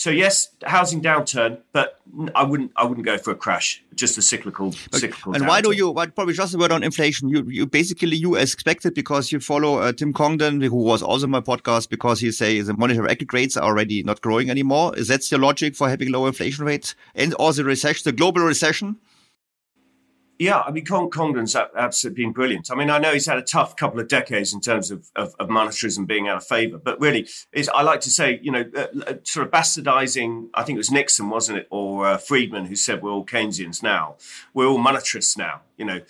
So 0.00 0.08
yes, 0.08 0.48
housing 0.64 1.02
downturn, 1.02 1.58
but 1.74 2.00
I 2.34 2.42
wouldn't 2.42 2.72
I 2.74 2.84
wouldn't 2.84 3.04
go 3.04 3.18
for 3.18 3.32
a 3.32 3.34
crash. 3.34 3.84
Just 3.94 4.16
a 4.16 4.22
cyclical 4.22 4.72
cyclical. 4.72 5.34
And 5.34 5.44
downturn. 5.44 5.48
why 5.48 5.60
do 5.60 5.72
you? 5.72 5.90
Why, 5.90 6.06
probably 6.06 6.32
just 6.32 6.54
a 6.54 6.56
word 6.56 6.72
on 6.72 6.82
inflation. 6.82 7.28
You 7.28 7.44
you 7.44 7.66
basically 7.66 8.16
you 8.16 8.34
expected 8.34 8.94
because 8.94 9.30
you 9.30 9.40
follow 9.40 9.76
uh, 9.76 9.92
Tim 9.92 10.14
Congdon, 10.14 10.62
who 10.62 10.76
was 10.76 11.02
also 11.02 11.26
my 11.26 11.40
podcast, 11.40 11.90
because 11.90 12.18
he 12.18 12.32
say 12.32 12.58
the 12.62 12.72
monetary 12.72 13.10
aggregate 13.10 13.34
rates 13.34 13.58
are 13.58 13.64
already 13.64 14.02
not 14.02 14.22
growing 14.22 14.48
anymore. 14.48 14.96
Is 14.96 15.08
that 15.08 15.30
your 15.30 15.38
logic 15.38 15.76
for 15.76 15.90
having 15.90 16.10
low 16.10 16.26
inflation 16.26 16.64
rates 16.64 16.94
and 17.14 17.34
also 17.34 17.62
recession, 17.62 18.04
the 18.06 18.12
global 18.12 18.40
recession? 18.40 18.96
Yeah, 20.40 20.60
I 20.60 20.70
mean, 20.70 20.86
Con- 20.86 21.10
Congdon's 21.10 21.54
absolutely 21.54 22.24
been 22.24 22.32
brilliant. 22.32 22.70
I 22.70 22.74
mean, 22.74 22.88
I 22.88 22.96
know 22.96 23.12
he's 23.12 23.26
had 23.26 23.36
a 23.36 23.42
tough 23.42 23.76
couple 23.76 24.00
of 24.00 24.08
decades 24.08 24.54
in 24.54 24.62
terms 24.62 24.90
of, 24.90 25.10
of, 25.14 25.34
of 25.38 25.50
monetarism 25.50 26.06
being 26.06 26.28
out 26.28 26.38
of 26.38 26.46
favor, 26.46 26.78
but 26.78 26.98
really, 26.98 27.28
is 27.52 27.68
I 27.68 27.82
like 27.82 28.00
to 28.00 28.10
say, 28.10 28.40
you 28.42 28.50
know, 28.50 28.64
uh, 28.74 28.86
uh, 29.06 29.14
sort 29.22 29.46
of 29.46 29.52
bastardizing, 29.52 30.48
I 30.54 30.62
think 30.62 30.76
it 30.76 30.78
was 30.78 30.90
Nixon, 30.90 31.28
wasn't 31.28 31.58
it, 31.58 31.68
or 31.68 32.06
uh, 32.06 32.16
Friedman, 32.16 32.64
who 32.64 32.74
said 32.74 33.02
we're 33.02 33.10
all 33.10 33.26
Keynesians 33.26 33.82
now. 33.82 34.16
We're 34.54 34.64
all 34.64 34.78
monetarists 34.78 35.36
now. 35.36 35.60
You 35.80 35.86
know, 35.86 36.00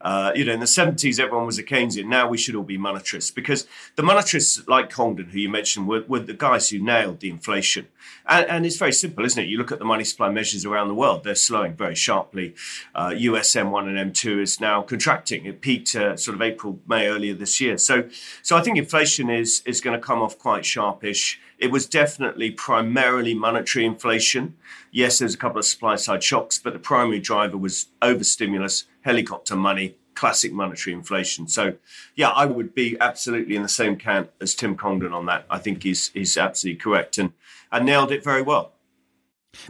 uh, 0.00 0.32
you 0.34 0.44
know, 0.44 0.52
in 0.52 0.60
the 0.60 0.66
seventies, 0.66 1.20
everyone 1.20 1.46
was 1.46 1.56
a 1.56 1.62
Keynesian. 1.62 2.06
Now 2.06 2.28
we 2.28 2.36
should 2.36 2.56
all 2.56 2.64
be 2.64 2.76
monetarists 2.76 3.32
because 3.32 3.66
the 3.94 4.02
monetarists, 4.02 4.68
like 4.68 4.90
Congdon, 4.90 5.26
who 5.26 5.38
you 5.38 5.48
mentioned, 5.48 5.86
were, 5.86 6.04
were 6.08 6.18
the 6.18 6.34
guys 6.34 6.68
who 6.70 6.80
nailed 6.80 7.20
the 7.20 7.30
inflation. 7.30 7.86
And, 8.26 8.46
and, 8.46 8.66
it's 8.66 8.76
very 8.76 8.92
simple, 8.92 9.24
isn't 9.24 9.40
it? 9.40 9.46
You 9.46 9.56
look 9.56 9.70
at 9.70 9.78
the 9.78 9.84
money 9.84 10.02
supply 10.02 10.30
measures 10.30 10.66
around 10.66 10.88
the 10.88 10.94
world; 10.94 11.22
they're 11.22 11.36
slowing 11.36 11.74
very 11.74 11.94
sharply. 11.94 12.56
Uh, 12.92 13.14
US 13.16 13.52
M1 13.52 13.86
and 13.86 14.12
M2 14.12 14.42
is 14.42 14.60
now 14.60 14.82
contracting. 14.82 15.46
It 15.46 15.60
peaked 15.60 15.94
uh, 15.94 16.16
sort 16.16 16.34
of 16.34 16.42
April, 16.42 16.80
May 16.88 17.06
earlier 17.06 17.34
this 17.34 17.60
year. 17.60 17.78
So, 17.78 18.08
so 18.42 18.56
I 18.56 18.62
think 18.62 18.78
inflation 18.78 19.30
is 19.30 19.62
is 19.64 19.80
going 19.80 19.98
to 19.98 20.04
come 20.04 20.20
off 20.20 20.38
quite 20.38 20.64
sharpish. 20.64 21.40
It 21.60 21.70
was 21.70 21.86
definitely 21.86 22.50
primarily 22.50 23.34
monetary 23.34 23.84
inflation. 23.84 24.56
Yes, 24.90 25.18
there's 25.18 25.34
a 25.34 25.38
couple 25.38 25.58
of 25.58 25.66
supply 25.66 25.96
side 25.96 26.22
shocks, 26.22 26.58
but 26.58 26.72
the 26.72 26.78
primary 26.78 27.20
driver 27.20 27.58
was 27.58 27.86
overstimulus, 28.00 28.84
helicopter 29.02 29.54
money, 29.54 29.96
classic 30.14 30.52
monetary 30.52 30.94
inflation. 30.94 31.48
So, 31.48 31.74
yeah, 32.16 32.30
I 32.30 32.46
would 32.46 32.74
be 32.74 32.96
absolutely 32.98 33.56
in 33.56 33.62
the 33.62 33.68
same 33.68 33.96
camp 33.96 34.30
as 34.40 34.54
Tim 34.54 34.74
Congdon 34.74 35.12
on 35.12 35.26
that. 35.26 35.44
I 35.50 35.58
think 35.58 35.82
he's 35.82 36.08
he's 36.08 36.36
absolutely 36.36 36.80
correct 36.80 37.18
and 37.18 37.32
and 37.70 37.84
nailed 37.84 38.10
it 38.10 38.24
very 38.24 38.42
well. 38.42 38.72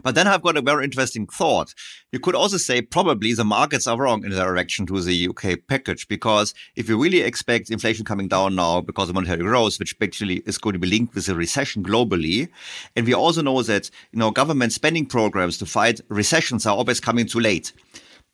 But 0.03 0.15
then 0.15 0.27
I've 0.27 0.41
got 0.41 0.57
a 0.57 0.61
very 0.61 0.83
interesting 0.83 1.27
thought. 1.27 1.73
You 2.11 2.19
could 2.19 2.35
also 2.35 2.57
say 2.57 2.81
probably 2.81 3.33
the 3.33 3.43
markets 3.43 3.87
are 3.87 3.97
wrong 3.97 4.23
in 4.23 4.31
the 4.31 4.37
direction 4.37 4.85
to 4.87 5.01
the 5.01 5.27
UK 5.29 5.59
package 5.67 6.07
because 6.07 6.53
if 6.75 6.87
you 6.87 7.01
really 7.01 7.21
expect 7.21 7.69
inflation 7.69 8.05
coming 8.05 8.27
down 8.27 8.55
now 8.55 8.81
because 8.81 9.09
of 9.09 9.15
monetary 9.15 9.41
growth, 9.41 9.79
which 9.79 9.95
actually 10.01 10.43
is 10.45 10.57
going 10.57 10.73
to 10.73 10.79
be 10.79 10.87
linked 10.87 11.15
with 11.15 11.29
a 11.29 11.35
recession 11.35 11.83
globally, 11.83 12.49
and 12.95 13.05
we 13.05 13.13
also 13.13 13.41
know 13.41 13.61
that 13.63 13.89
you 14.11 14.19
know 14.19 14.31
government 14.31 14.73
spending 14.73 15.05
programs 15.05 15.57
to 15.57 15.65
fight 15.65 16.01
recessions 16.09 16.65
are 16.65 16.75
always 16.75 16.99
coming 16.99 17.25
too 17.25 17.39
late 17.39 17.73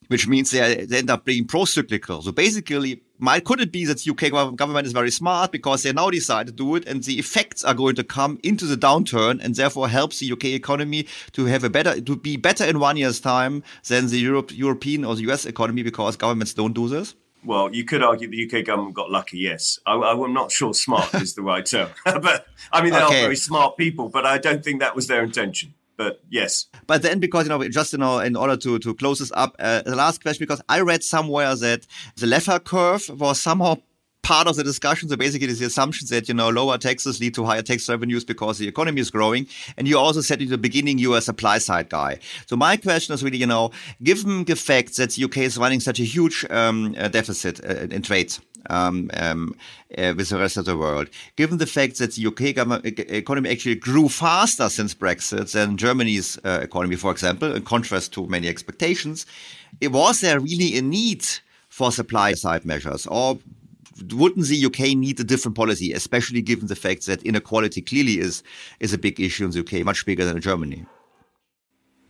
which 0.08 0.28
means 0.28 0.52
they, 0.52 0.86
they 0.86 1.00
end 1.00 1.10
up 1.10 1.26
being 1.26 1.46
pro-cyclical. 1.46 2.22
So 2.22 2.32
basically, 2.32 3.02
might 3.20 3.44
could 3.44 3.62
it 3.62 3.72
be 3.72 3.86
that 3.86 4.00
the 4.00 4.12
UK 4.12 4.56
government 4.56 4.88
is 4.88 4.94
very 4.94 5.12
smart 5.12 5.52
because 5.52 5.84
they 5.84 5.92
now 5.92 6.10
decide 6.10 6.48
to 6.48 6.54
do 6.54 6.76
it, 6.76 6.88
and 6.88 7.04
the 7.04 7.20
effects 7.20 7.64
are 7.64 7.74
going 7.74 7.96
to 7.96 8.04
come 8.04 8.40
into 8.44 8.66
the 8.66 8.78
downturn, 8.78 9.44
and 9.44 9.56
therefore 9.56 9.90
helps 9.90 10.20
the 10.20 10.32
UK 10.32 10.46
economy 10.46 11.08
to 11.34 11.46
have 11.46 11.64
a 11.64 11.70
better 11.70 12.00
to 12.00 12.16
be 12.16 12.38
better 12.38 12.66
in 12.66 12.80
one 12.80 12.98
year's 12.98 13.20
time 13.20 13.64
than 13.88 14.08
the 14.08 14.20
Europe, 14.20 14.52
European 14.56 15.04
or 15.04 15.16
the 15.16 15.30
US 15.32 15.46
economy 15.46 15.84
because 15.84 16.16
governments 16.16 16.54
don't 16.54 16.74
do 16.74 16.88
this. 16.88 17.16
Well, 17.44 17.74
you 17.74 17.86
could 17.86 18.04
argue 18.04 18.30
the 18.30 18.46
UK 18.46 18.66
government 18.66 18.96
got 18.96 19.10
lucky. 19.10 19.38
Yes, 19.38 19.80
I, 19.86 19.94
am 19.94 20.34
not 20.34 20.52
sure 20.52 20.74
smart 20.74 21.14
is 21.16 21.36
the 21.36 21.44
right 21.44 21.66
term, 21.66 21.90
but 22.06 22.48
I 22.72 22.82
mean 22.84 22.94
they 22.94 23.02
okay. 23.04 23.20
are 23.20 23.22
very 23.24 23.36
smart 23.36 23.78
people, 23.78 24.10
but 24.10 24.26
I 24.26 24.38
don't 24.38 24.64
think 24.64 24.80
that 24.82 24.96
was 24.96 25.08
their 25.08 25.24
intention 25.24 25.74
but 25.98 26.22
yes. 26.30 26.68
But 26.86 27.02
then, 27.02 27.20
because 27.20 27.46
you 27.46 27.50
know, 27.50 27.68
just 27.68 27.92
you 27.92 28.00
know, 28.00 28.20
in 28.20 28.36
order 28.36 28.56
to 28.58 28.80
to 28.80 28.94
close 28.94 29.20
this 29.20 29.32
up, 29.36 29.56
uh, 29.60 29.82
the 29.82 29.96
last 29.96 30.22
question, 30.22 30.44
because 30.44 30.62
I 30.70 30.82
read 30.82 31.04
somewhere 31.04 31.56
that 31.56 31.86
the 32.16 32.28
Laffer 32.28 32.64
curve 32.64 33.10
was 33.20 33.42
somehow 33.42 33.78
part 34.28 34.46
of 34.46 34.58
the 34.58 34.64
discussion. 34.64 35.08
So 35.08 35.16
basically, 35.16 35.54
the 35.54 35.66
assumption 35.66 36.08
that 36.10 36.28
you 36.28 36.34
know 36.34 36.50
lower 36.50 36.78
taxes 36.78 37.20
lead 37.20 37.34
to 37.36 37.46
higher 37.46 37.62
tax 37.62 37.90
revenues 37.90 38.26
because 38.26 38.58
the 38.58 38.68
economy 38.68 39.02
is 39.02 39.10
growing. 39.10 39.48
And 39.78 39.88
you 39.88 39.98
also 39.98 40.22
said 40.22 40.42
in 40.42 40.50
the 40.50 40.58
beginning 40.58 40.98
you 41.00 41.14
are 41.14 41.20
a 41.20 41.22
supply 41.22 41.58
side 41.58 41.90
guy. 41.90 42.20
So 42.46 42.56
my 42.56 42.78
question 42.78 43.14
is 43.14 43.24
really, 43.24 43.38
you 43.38 43.48
know, 43.48 43.72
given 44.04 44.44
the 44.44 44.56
fact 44.56 44.98
that 44.98 45.12
the 45.12 45.24
UK 45.24 45.38
is 45.38 45.58
running 45.58 45.80
such 45.80 46.00
a 46.00 46.04
huge 46.04 46.46
um, 46.50 46.94
uh, 46.98 47.08
deficit 47.08 47.64
uh, 47.66 47.88
in 47.96 48.02
trade 48.02 48.38
um, 48.70 49.10
um, 49.14 49.56
uh, 49.98 50.14
with 50.16 50.30
the 50.30 50.38
rest 50.38 50.58
of 50.58 50.66
the 50.66 50.78
world. 50.78 51.10
Given 51.36 51.58
the 51.58 51.66
fact 51.66 51.98
that 52.00 52.14
the 52.14 52.28
UK 52.28 53.12
economy 53.12 53.50
actually 53.50 53.76
grew 53.76 54.10
faster 54.10 54.70
since 54.70 54.94
Brexit 54.94 55.52
than 55.52 55.78
Germany's 55.78 56.38
uh, 56.44 56.60
economy, 56.62 56.96
for 56.96 57.12
example, 57.12 57.56
in 57.56 57.64
contrast 57.64 58.14
to 58.14 58.28
many 58.28 58.48
expectations, 58.48 59.26
was 59.82 60.22
there 60.22 60.40
really 60.40 60.78
a 60.78 60.82
need 60.82 61.26
for 61.70 61.92
supply 61.92 62.34
side 62.34 62.66
measures, 62.66 63.06
or 63.08 63.40
wouldn't 64.12 64.48
the 64.48 64.66
UK 64.66 64.96
need 64.96 65.20
a 65.20 65.24
different 65.24 65.56
policy, 65.56 65.92
especially 65.92 66.42
given 66.42 66.68
the 66.68 66.76
fact 66.76 67.06
that 67.06 67.22
inequality 67.24 67.82
clearly 67.82 68.20
is 68.20 68.44
is 68.80 68.94
a 68.94 68.98
big 68.98 69.20
issue 69.20 69.46
in 69.46 69.52
the 69.52 69.60
UK, 69.60 69.86
much 69.86 70.06
bigger 70.06 70.26
than 70.26 70.36
in 70.36 70.42
Germany? 70.42 70.86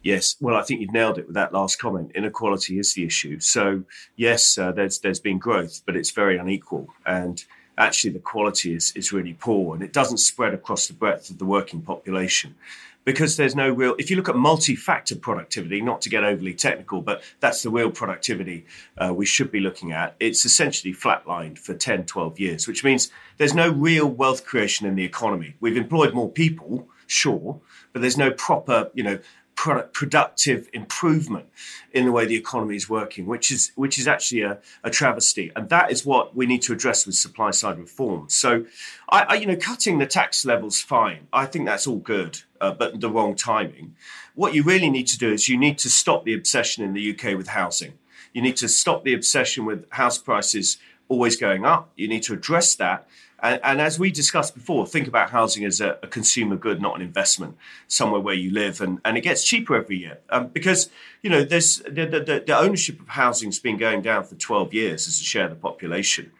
Yes, 0.08 0.38
well, 0.40 0.56
I 0.56 0.62
think 0.62 0.80
you've 0.80 0.94
nailed 0.94 1.18
it 1.18 1.26
with 1.28 1.36
that 1.36 1.52
last 1.52 1.80
comment. 1.80 2.14
Inequality 2.16 2.80
is 2.80 2.94
the 2.94 3.04
issue. 3.04 3.42
So 3.42 3.84
yes, 4.16 4.58
uh, 4.58 4.72
there's 4.72 5.00
there's 5.00 5.20
been 5.20 5.38
growth, 5.38 5.82
but 5.86 5.98
it's 5.98 6.12
very 6.12 6.38
unequal, 6.38 6.88
and 7.06 7.44
actually 7.78 8.12
the 8.12 8.20
quality 8.20 8.74
is 8.74 8.94
is 8.96 9.12
really 9.12 9.34
poor, 9.34 9.76
and 9.76 9.84
it 9.84 9.92
doesn't 9.92 10.20
spread 10.20 10.54
across 10.54 10.88
the 10.88 10.94
breadth 10.94 11.30
of 11.30 11.40
the 11.40 11.46
working 11.46 11.82
population 11.82 12.56
because 13.04 13.36
there's 13.36 13.54
no 13.54 13.70
real 13.70 13.96
if 14.00 14.10
you 14.10 14.16
look 14.16 14.30
at 14.30 14.38
multi-factor 14.38 15.18
productivity 15.18 15.82
not 15.82 16.02
to 16.02 16.10
get 16.10 16.24
overly 16.24 16.54
technical 16.54 17.02
but 17.02 17.22
that's 17.40 17.64
the 17.64 17.70
real 17.70 17.90
productivity 17.90 18.66
uh, 18.98 19.14
we 19.14 19.26
should 19.26 19.50
be 19.50 19.62
looking 19.62 19.94
at 19.94 20.14
it's 20.20 20.44
essentially 20.44 20.94
flatlined 20.94 21.58
for 21.58 21.74
10 21.74 22.06
12 22.06 22.38
years 22.38 22.68
which 22.68 22.84
means 22.84 23.10
there's 23.38 23.54
no 23.54 23.70
real 23.70 24.08
wealth 24.08 24.46
creation 24.46 24.86
in 24.86 24.96
the 24.96 25.06
economy 25.06 25.56
we've 25.62 25.78
employed 25.78 26.14
more 26.14 26.30
people 26.30 26.86
sure 27.08 27.62
but 27.94 28.02
there's 28.02 28.18
no 28.18 28.30
proper 28.32 28.92
you 28.94 29.04
know 29.04 29.18
product, 29.58 29.92
productive 29.92 30.70
improvement 30.72 31.48
in 31.92 32.06
the 32.06 32.12
way 32.12 32.26
the 32.26 32.36
economy 32.36 32.76
is 32.76 32.88
working, 32.88 33.26
which 33.26 33.52
is 33.52 33.72
which 33.76 34.00
is 34.00 34.08
actually 34.08 34.44
a, 34.44 34.60
a, 34.84 34.90
travesty, 34.90 35.52
and 35.56 35.68
that 35.70 35.92
is 35.92 36.06
what 36.06 36.36
we 36.36 36.46
need 36.46 36.62
to 36.62 36.72
address 36.72 37.06
with 37.06 37.16
supply 37.16 37.52
side 37.52 37.78
reform. 37.78 38.30
So, 38.30 38.66
I, 39.10 39.24
I, 39.24 39.34
you 39.34 39.48
know, 39.48 39.58
cutting 39.58 39.98
the 39.98 40.06
tax 40.06 40.46
levels 40.46 40.80
fine. 40.80 41.28
I 41.34 41.48
think 41.48 41.66
that's 41.66 41.88
all 41.88 41.98
good, 41.98 42.44
uh, 42.62 42.72
but 42.72 43.02
the 43.02 43.10
wrong 43.10 43.36
timing. 43.36 43.96
What 44.36 44.54
you 44.54 44.64
really 44.64 44.92
need 44.92 45.08
to 45.08 45.18
do 45.18 45.34
is 45.34 45.50
you 45.50 45.58
need 45.58 45.80
to 45.80 45.90
stop 45.90 46.24
the 46.24 46.36
obsession 46.36 46.84
in 46.84 46.94
the 46.94 47.12
UK 47.12 47.36
with 47.36 47.50
housing. 47.50 47.94
You 48.34 48.44
need 48.44 48.58
to 48.58 48.70
stop 48.70 49.04
the 49.04 49.16
obsession 49.16 49.66
with 49.66 49.90
house 49.90 50.20
prices 50.20 50.78
always 51.10 51.36
going 51.36 51.66
up. 51.66 51.92
You 51.96 52.08
need 52.08 52.24
to 52.24 52.34
address 52.34 52.76
that 52.76 53.08
And, 53.42 53.60
and, 53.64 53.82
as 53.82 54.00
we 54.00 54.10
discussed 54.10 54.56
before, 54.56 54.88
think 54.88 55.08
about 55.08 55.30
housing 55.30 55.64
as 55.64 55.80
a, 55.80 56.00
a, 56.02 56.08
consumer 56.08 56.56
good, 56.56 56.82
not 56.82 56.96
an 56.96 57.04
investment, 57.04 57.56
somewhere 57.88 58.20
where 58.20 58.34
you 58.34 58.52
live, 58.52 58.82
and, 58.82 59.00
and 59.06 59.16
it 59.16 59.22
gets 59.22 59.44
cheaper 59.44 59.76
every 59.76 59.98
year 59.98 60.20
um, 60.32 60.48
because 60.48 60.90
you 61.22 61.30
know 61.30 61.44
there's 61.44 61.78
the, 61.78 62.06
the, 62.08 62.44
the 62.46 62.58
ownership 62.58 63.00
of 63.00 63.10
housing 63.10 63.50
has 63.50 63.60
been 63.60 63.78
going 63.78 64.02
down 64.02 64.24
for 64.24 64.34
12 64.36 64.74
years 64.74 65.08
as 65.08 65.20
a 65.20 65.24
share 65.24 65.46
of 65.46 65.52
the 65.52 65.56
population. 65.56 66.32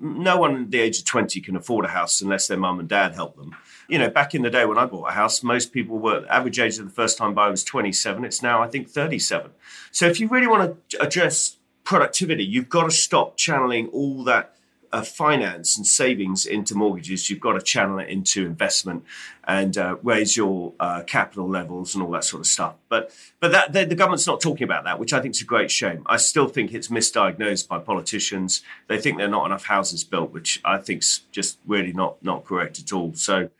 No 0.00 0.38
one 0.38 0.64
at 0.64 0.70
the 0.70 0.80
age 0.80 0.98
of 0.98 1.04
20 1.04 1.40
can 1.40 1.56
afford 1.56 1.84
a 1.84 1.88
house 1.88 2.20
unless 2.20 2.48
their 2.48 2.58
mum 2.58 2.80
and 2.80 2.88
dad 2.88 3.14
help 3.14 3.36
them. 3.36 3.54
You 3.88 3.98
know, 3.98 4.10
back 4.10 4.34
in 4.34 4.42
the 4.42 4.50
day 4.50 4.64
when 4.64 4.78
I 4.78 4.86
bought 4.86 5.08
a 5.08 5.12
house, 5.12 5.42
most 5.42 5.72
people 5.72 5.98
were 5.98 6.26
average 6.28 6.58
age 6.58 6.78
of 6.78 6.84
the 6.84 6.92
first 6.92 7.16
time 7.16 7.32
buyer 7.32 7.50
was 7.50 7.64
27. 7.64 8.24
It's 8.24 8.42
now 8.42 8.60
I 8.60 8.68
think 8.68 8.88
37. 8.88 9.52
So 9.92 10.06
if 10.06 10.18
you 10.18 10.28
really 10.28 10.48
want 10.48 10.76
to 10.90 11.02
address 11.02 11.56
productivity, 11.90 12.44
you've 12.44 12.68
got 12.68 12.84
to 12.84 12.90
stop 12.92 13.36
channeling 13.36 13.88
all 13.88 14.22
that 14.22 14.54
uh, 14.92 15.02
finance 15.02 15.76
and 15.76 15.84
savings 15.84 16.46
into 16.46 16.72
mortgages, 16.72 17.28
you've 17.28 17.40
got 17.40 17.54
to 17.54 17.60
channel 17.60 17.98
it 17.98 18.08
into 18.08 18.46
investment 18.46 19.02
and 19.42 19.76
uh, 19.76 19.96
raise 20.04 20.36
your 20.36 20.72
uh, 20.78 21.02
capital 21.02 21.48
levels 21.48 21.92
and 21.96 22.04
all 22.04 22.12
that 22.12 22.22
sort 22.22 22.38
of 22.38 22.46
stuff. 22.46 22.76
But 22.88 23.12
but 23.40 23.50
that 23.50 23.72
the, 23.72 23.84
the, 23.86 23.96
government's 23.96 24.24
not 24.24 24.40
talking 24.40 24.62
about 24.62 24.84
that, 24.84 25.00
which 25.00 25.12
I 25.12 25.20
think 25.20 25.34
is 25.34 25.42
a 25.42 25.44
great 25.44 25.68
shame. 25.68 26.04
I 26.06 26.16
still 26.16 26.46
think 26.46 26.72
it's 26.72 26.86
misdiagnosed 26.86 27.66
by 27.66 27.80
politicians. 27.80 28.62
They 28.86 29.00
think 29.00 29.16
there 29.16 29.26
are 29.26 29.30
not 29.30 29.46
enough 29.46 29.64
houses 29.64 30.04
built, 30.04 30.30
which 30.30 30.60
I 30.64 30.78
think's 30.78 31.22
just 31.32 31.58
really 31.66 31.92
not 31.92 32.22
not 32.22 32.44
correct 32.44 32.78
at 32.78 32.92
all. 32.92 33.14
So, 33.14 33.50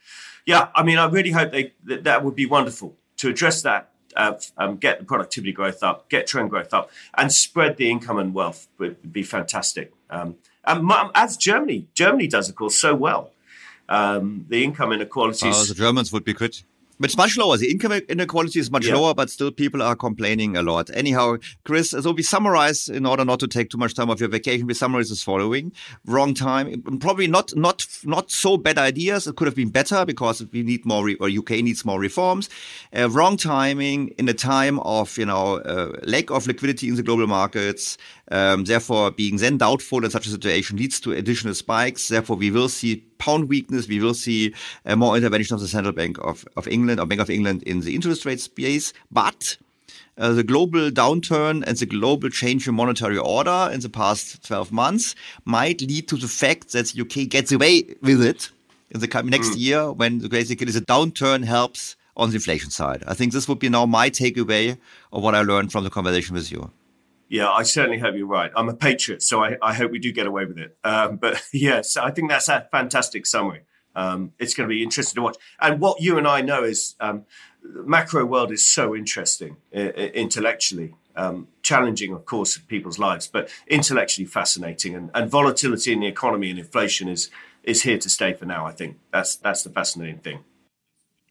yeah, 0.47 0.69
I 0.77 0.85
mean, 0.85 0.99
I 0.99 1.07
really 1.07 1.33
hope 1.33 1.51
they 1.51 1.73
that, 1.87 2.05
that 2.05 2.25
would 2.25 2.37
be 2.37 2.47
wonderful 2.47 2.95
to 3.17 3.29
address 3.29 3.63
that 3.63 3.90
uh, 4.17 4.35
um, 4.57 4.77
get 4.77 4.99
the 4.99 5.05
productivity 5.05 5.53
growth 5.53 5.83
up, 5.83 6.09
get 6.09 6.27
trend 6.27 6.51
growth 6.51 6.73
up, 6.73 6.91
and 7.17 7.33
spread 7.33 7.77
the 7.77 7.91
income 7.91 8.19
and 8.19 8.35
wealth 8.35 8.69
would 8.79 9.13
be 9.13 9.23
fantastic. 9.23 9.93
Um, 10.09 10.37
and 10.65 10.91
as 11.15 11.37
Germany, 11.37 11.87
Germany 11.95 12.27
does, 12.27 12.49
of 12.49 12.55
course, 12.55 12.81
so 12.81 12.95
well. 12.95 13.31
Um, 13.89 14.47
the 14.49 14.63
income 14.63 14.93
inequalities. 14.93 15.43
Uh, 15.43 15.65
the 15.67 15.75
Germans 15.75 16.13
would 16.13 16.25
be 16.25 16.33
good. 16.33 16.63
It's 17.03 17.17
much 17.17 17.39
lower. 17.39 17.57
The 17.57 17.71
income 17.71 17.93
inequality 17.93 18.61
is 18.61 18.71
much 18.71 18.87
yeah. 18.87 18.95
lower, 18.95 19.15
but 19.15 19.31
still 19.31 19.51
people 19.51 19.83
are 19.83 19.97
complaining 19.97 20.57
a 20.57 20.63
lot. 20.63 20.91
Anyhow, 20.93 21.37
Chris, 21.65 21.91
so 21.91 22.13
we 22.13 22.23
summarize 22.23 22.89
in 22.89 23.07
order 23.07 23.25
not 23.25 23.41
to 23.41 23.49
take 23.49 23.71
too 23.71 23.79
much 23.79 23.95
time 23.95 24.11
of 24.11 24.21
your 24.21 24.29
vacation. 24.29 24.67
We 24.67 24.75
summarize 24.75 25.11
as 25.11 25.23
following: 25.23 25.73
wrong 26.05 26.35
time, 26.35 26.83
probably 27.01 27.27
not 27.27 27.57
not 27.57 27.87
not 28.05 28.31
so 28.31 28.59
bad 28.59 28.77
ideas. 28.77 29.27
It 29.27 29.37
could 29.37 29.47
have 29.47 29.55
been 29.55 29.71
better 29.71 30.05
because 30.05 30.45
we 30.53 30.63
need 30.63 30.85
more, 30.85 31.09
or 31.21 31.29
UK 31.29 31.51
needs 31.63 31.85
more 31.85 31.99
reforms. 31.99 32.51
Uh, 32.95 33.09
wrong 33.09 33.37
timing 33.39 34.09
in 34.19 34.29
a 34.29 34.35
time 34.35 34.79
of 34.81 35.17
you 35.17 35.27
know 35.27 35.57
uh, 35.59 35.99
lack 36.03 36.31
of 36.31 36.47
liquidity 36.47 36.89
in 36.89 36.97
the 36.97 37.03
global 37.03 37.27
markets. 37.27 37.97
Um, 38.31 38.65
therefore, 38.65 39.11
being 39.11 39.37
then 39.37 39.57
doubtful 39.59 40.05
in 40.05 40.11
such 40.11 40.27
a 40.27 40.31
situation 40.31 40.77
leads 40.77 41.01
to 41.01 41.13
additional 41.13 41.55
spikes. 41.55 42.09
Therefore, 42.09 42.37
we 42.37 42.51
will 42.51 42.69
see 42.69 43.10
pound 43.21 43.49
weakness. 43.49 43.87
We 43.87 44.01
will 44.01 44.15
see 44.15 44.53
uh, 44.85 44.97
more 44.97 45.17
intervention 45.17 45.55
of 45.55 45.61
the 45.61 45.69
Central 45.69 45.93
Bank 45.93 46.19
of, 46.19 46.45
of 46.57 46.67
England 46.67 46.99
or 46.99 47.07
Bank 47.07 47.21
of 47.21 47.31
England 47.31 47.63
in 47.63 47.81
the 47.81 47.95
interest 47.95 48.25
rate 48.25 48.41
space. 48.41 48.93
But 49.13 49.57
uh, 50.19 50.33
the 50.33 50.43
global 50.43 50.91
downturn 50.91 51.63
and 51.67 51.77
the 51.77 51.87
global 51.87 52.29
change 52.29 52.67
in 52.67 52.75
monetary 52.75 53.19
order 53.19 53.71
in 53.73 53.81
the 53.81 53.89
past 53.89 54.45
12 54.47 54.73
months 54.73 55.15
might 55.45 55.81
lead 55.81 56.09
to 56.09 56.17
the 56.17 56.29
fact 56.29 56.73
that 56.73 56.87
the 56.89 57.03
UK 57.03 57.29
gets 57.29 57.53
away 57.53 57.85
with 58.03 58.23
it 58.23 58.51
in 58.91 59.01
the 59.01 59.09
coming 59.09 59.31
next 59.31 59.51
mm. 59.51 59.61
year 59.61 59.93
when 59.93 60.19
basically 60.19 60.73
the 60.73 60.81
downturn 60.81 61.45
helps 61.45 61.97
on 62.17 62.31
the 62.31 62.35
inflation 62.35 62.71
side. 62.71 63.03
I 63.07 63.15
think 63.15 63.33
this 63.33 63.49
would 63.49 63.59
be 63.59 63.69
now 63.69 63.87
my 63.87 64.11
takeaway 64.11 64.77
of 65.13 65.23
what 65.23 65.35
I 65.35 65.43
learned 65.43 65.73
from 65.73 65.85
the 65.85 65.91
conversation 65.91 66.35
with 66.35 66.51
you. 66.51 66.71
Yeah, 67.31 67.49
I 67.49 67.63
certainly 67.63 67.99
hope 67.99 68.17
you're 68.17 68.27
right. 68.27 68.51
I'm 68.57 68.69
a 68.69 68.75
patriot, 68.75 69.23
so 69.23 69.43
I, 69.43 69.57
I 69.63 69.73
hope 69.73 69.93
we 69.93 70.01
do 70.01 70.11
get 70.11 70.27
away 70.27 70.47
with 70.47 70.59
it. 70.59 70.77
Um, 70.83 71.17
but 71.17 71.41
yes, 71.53 71.97
I 71.97 72.11
think 72.11 72.29
that's 72.29 72.49
a 72.49 72.67
fantastic 72.73 73.25
summary. 73.25 73.63
Um, 73.95 74.33
it's 74.41 74.53
going 74.53 74.69
to 74.69 74.75
be 74.75 74.83
interesting 74.83 75.15
to 75.15 75.23
watch. 75.23 75.37
And 75.61 75.81
what 75.81 76.01
you 76.01 76.19
and 76.19 76.27
I 76.27 76.41
know 76.41 76.65
is 76.65 76.97
um, 76.99 77.25
macro 77.63 78.25
world 78.27 78.51
is 78.51 78.69
so 78.69 78.97
interesting 78.97 79.59
uh, 79.75 79.79
intellectually, 79.79 80.97
um, 81.15 81.47
challenging, 81.63 82.13
of 82.13 82.25
course, 82.25 82.59
people's 82.59 82.99
lives, 82.99 83.29
but 83.29 83.49
intellectually 83.69 84.27
fascinating. 84.27 84.97
And, 84.97 85.11
and 85.15 85.31
volatility 85.31 85.93
in 85.93 86.01
the 86.01 86.09
economy 86.09 86.51
and 86.51 86.59
inflation 86.59 87.09
is 87.09 87.31
is 87.63 87.83
here 87.83 87.99
to 87.99 88.09
stay 88.09 88.33
for 88.33 88.45
now. 88.45 88.67
I 88.67 88.73
think 88.73 88.99
that's 89.13 89.37
that's 89.37 89.63
the 89.63 89.71
fascinating 89.71 90.19
thing. 90.19 90.41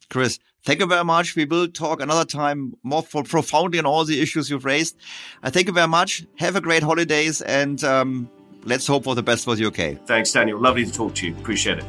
Chris, 0.09 0.39
thank 0.69 0.81
you 0.81 0.85
very 0.85 1.03
much. 1.03 1.35
We 1.35 1.45
will 1.45 1.67
talk 1.67 1.99
another 1.99 2.25
time 2.25 2.75
more 2.83 3.01
profoundly 3.01 3.79
on 3.79 3.87
all 3.87 4.05
the 4.05 4.21
issues 4.21 4.51
you've 4.51 4.65
raised. 4.65 4.95
I 5.41 5.49
thank 5.49 5.65
you 5.65 5.73
very 5.73 5.87
much. 5.87 6.23
Have 6.37 6.55
a 6.55 6.61
great 6.61 6.83
holidays 6.83 7.41
and 7.41 7.83
um, 7.83 8.29
let's 8.65 8.85
hope 8.85 9.05
for 9.05 9.15
the 9.15 9.23
best 9.23 9.45
for 9.45 9.55
the 9.55 9.65
UK. 9.65 10.05
Thanks, 10.05 10.31
Daniel. 10.31 10.59
Lovely 10.59 10.85
to 10.85 10.91
talk 10.91 11.15
to 11.15 11.27
you. 11.27 11.35
Appreciate 11.37 11.79
it. 11.79 11.85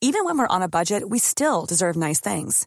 Even 0.00 0.24
when 0.24 0.36
we're 0.36 0.48
on 0.48 0.62
a 0.62 0.68
budget, 0.68 1.08
we 1.08 1.20
still 1.20 1.64
deserve 1.64 1.96
nice 1.96 2.20
things. 2.20 2.66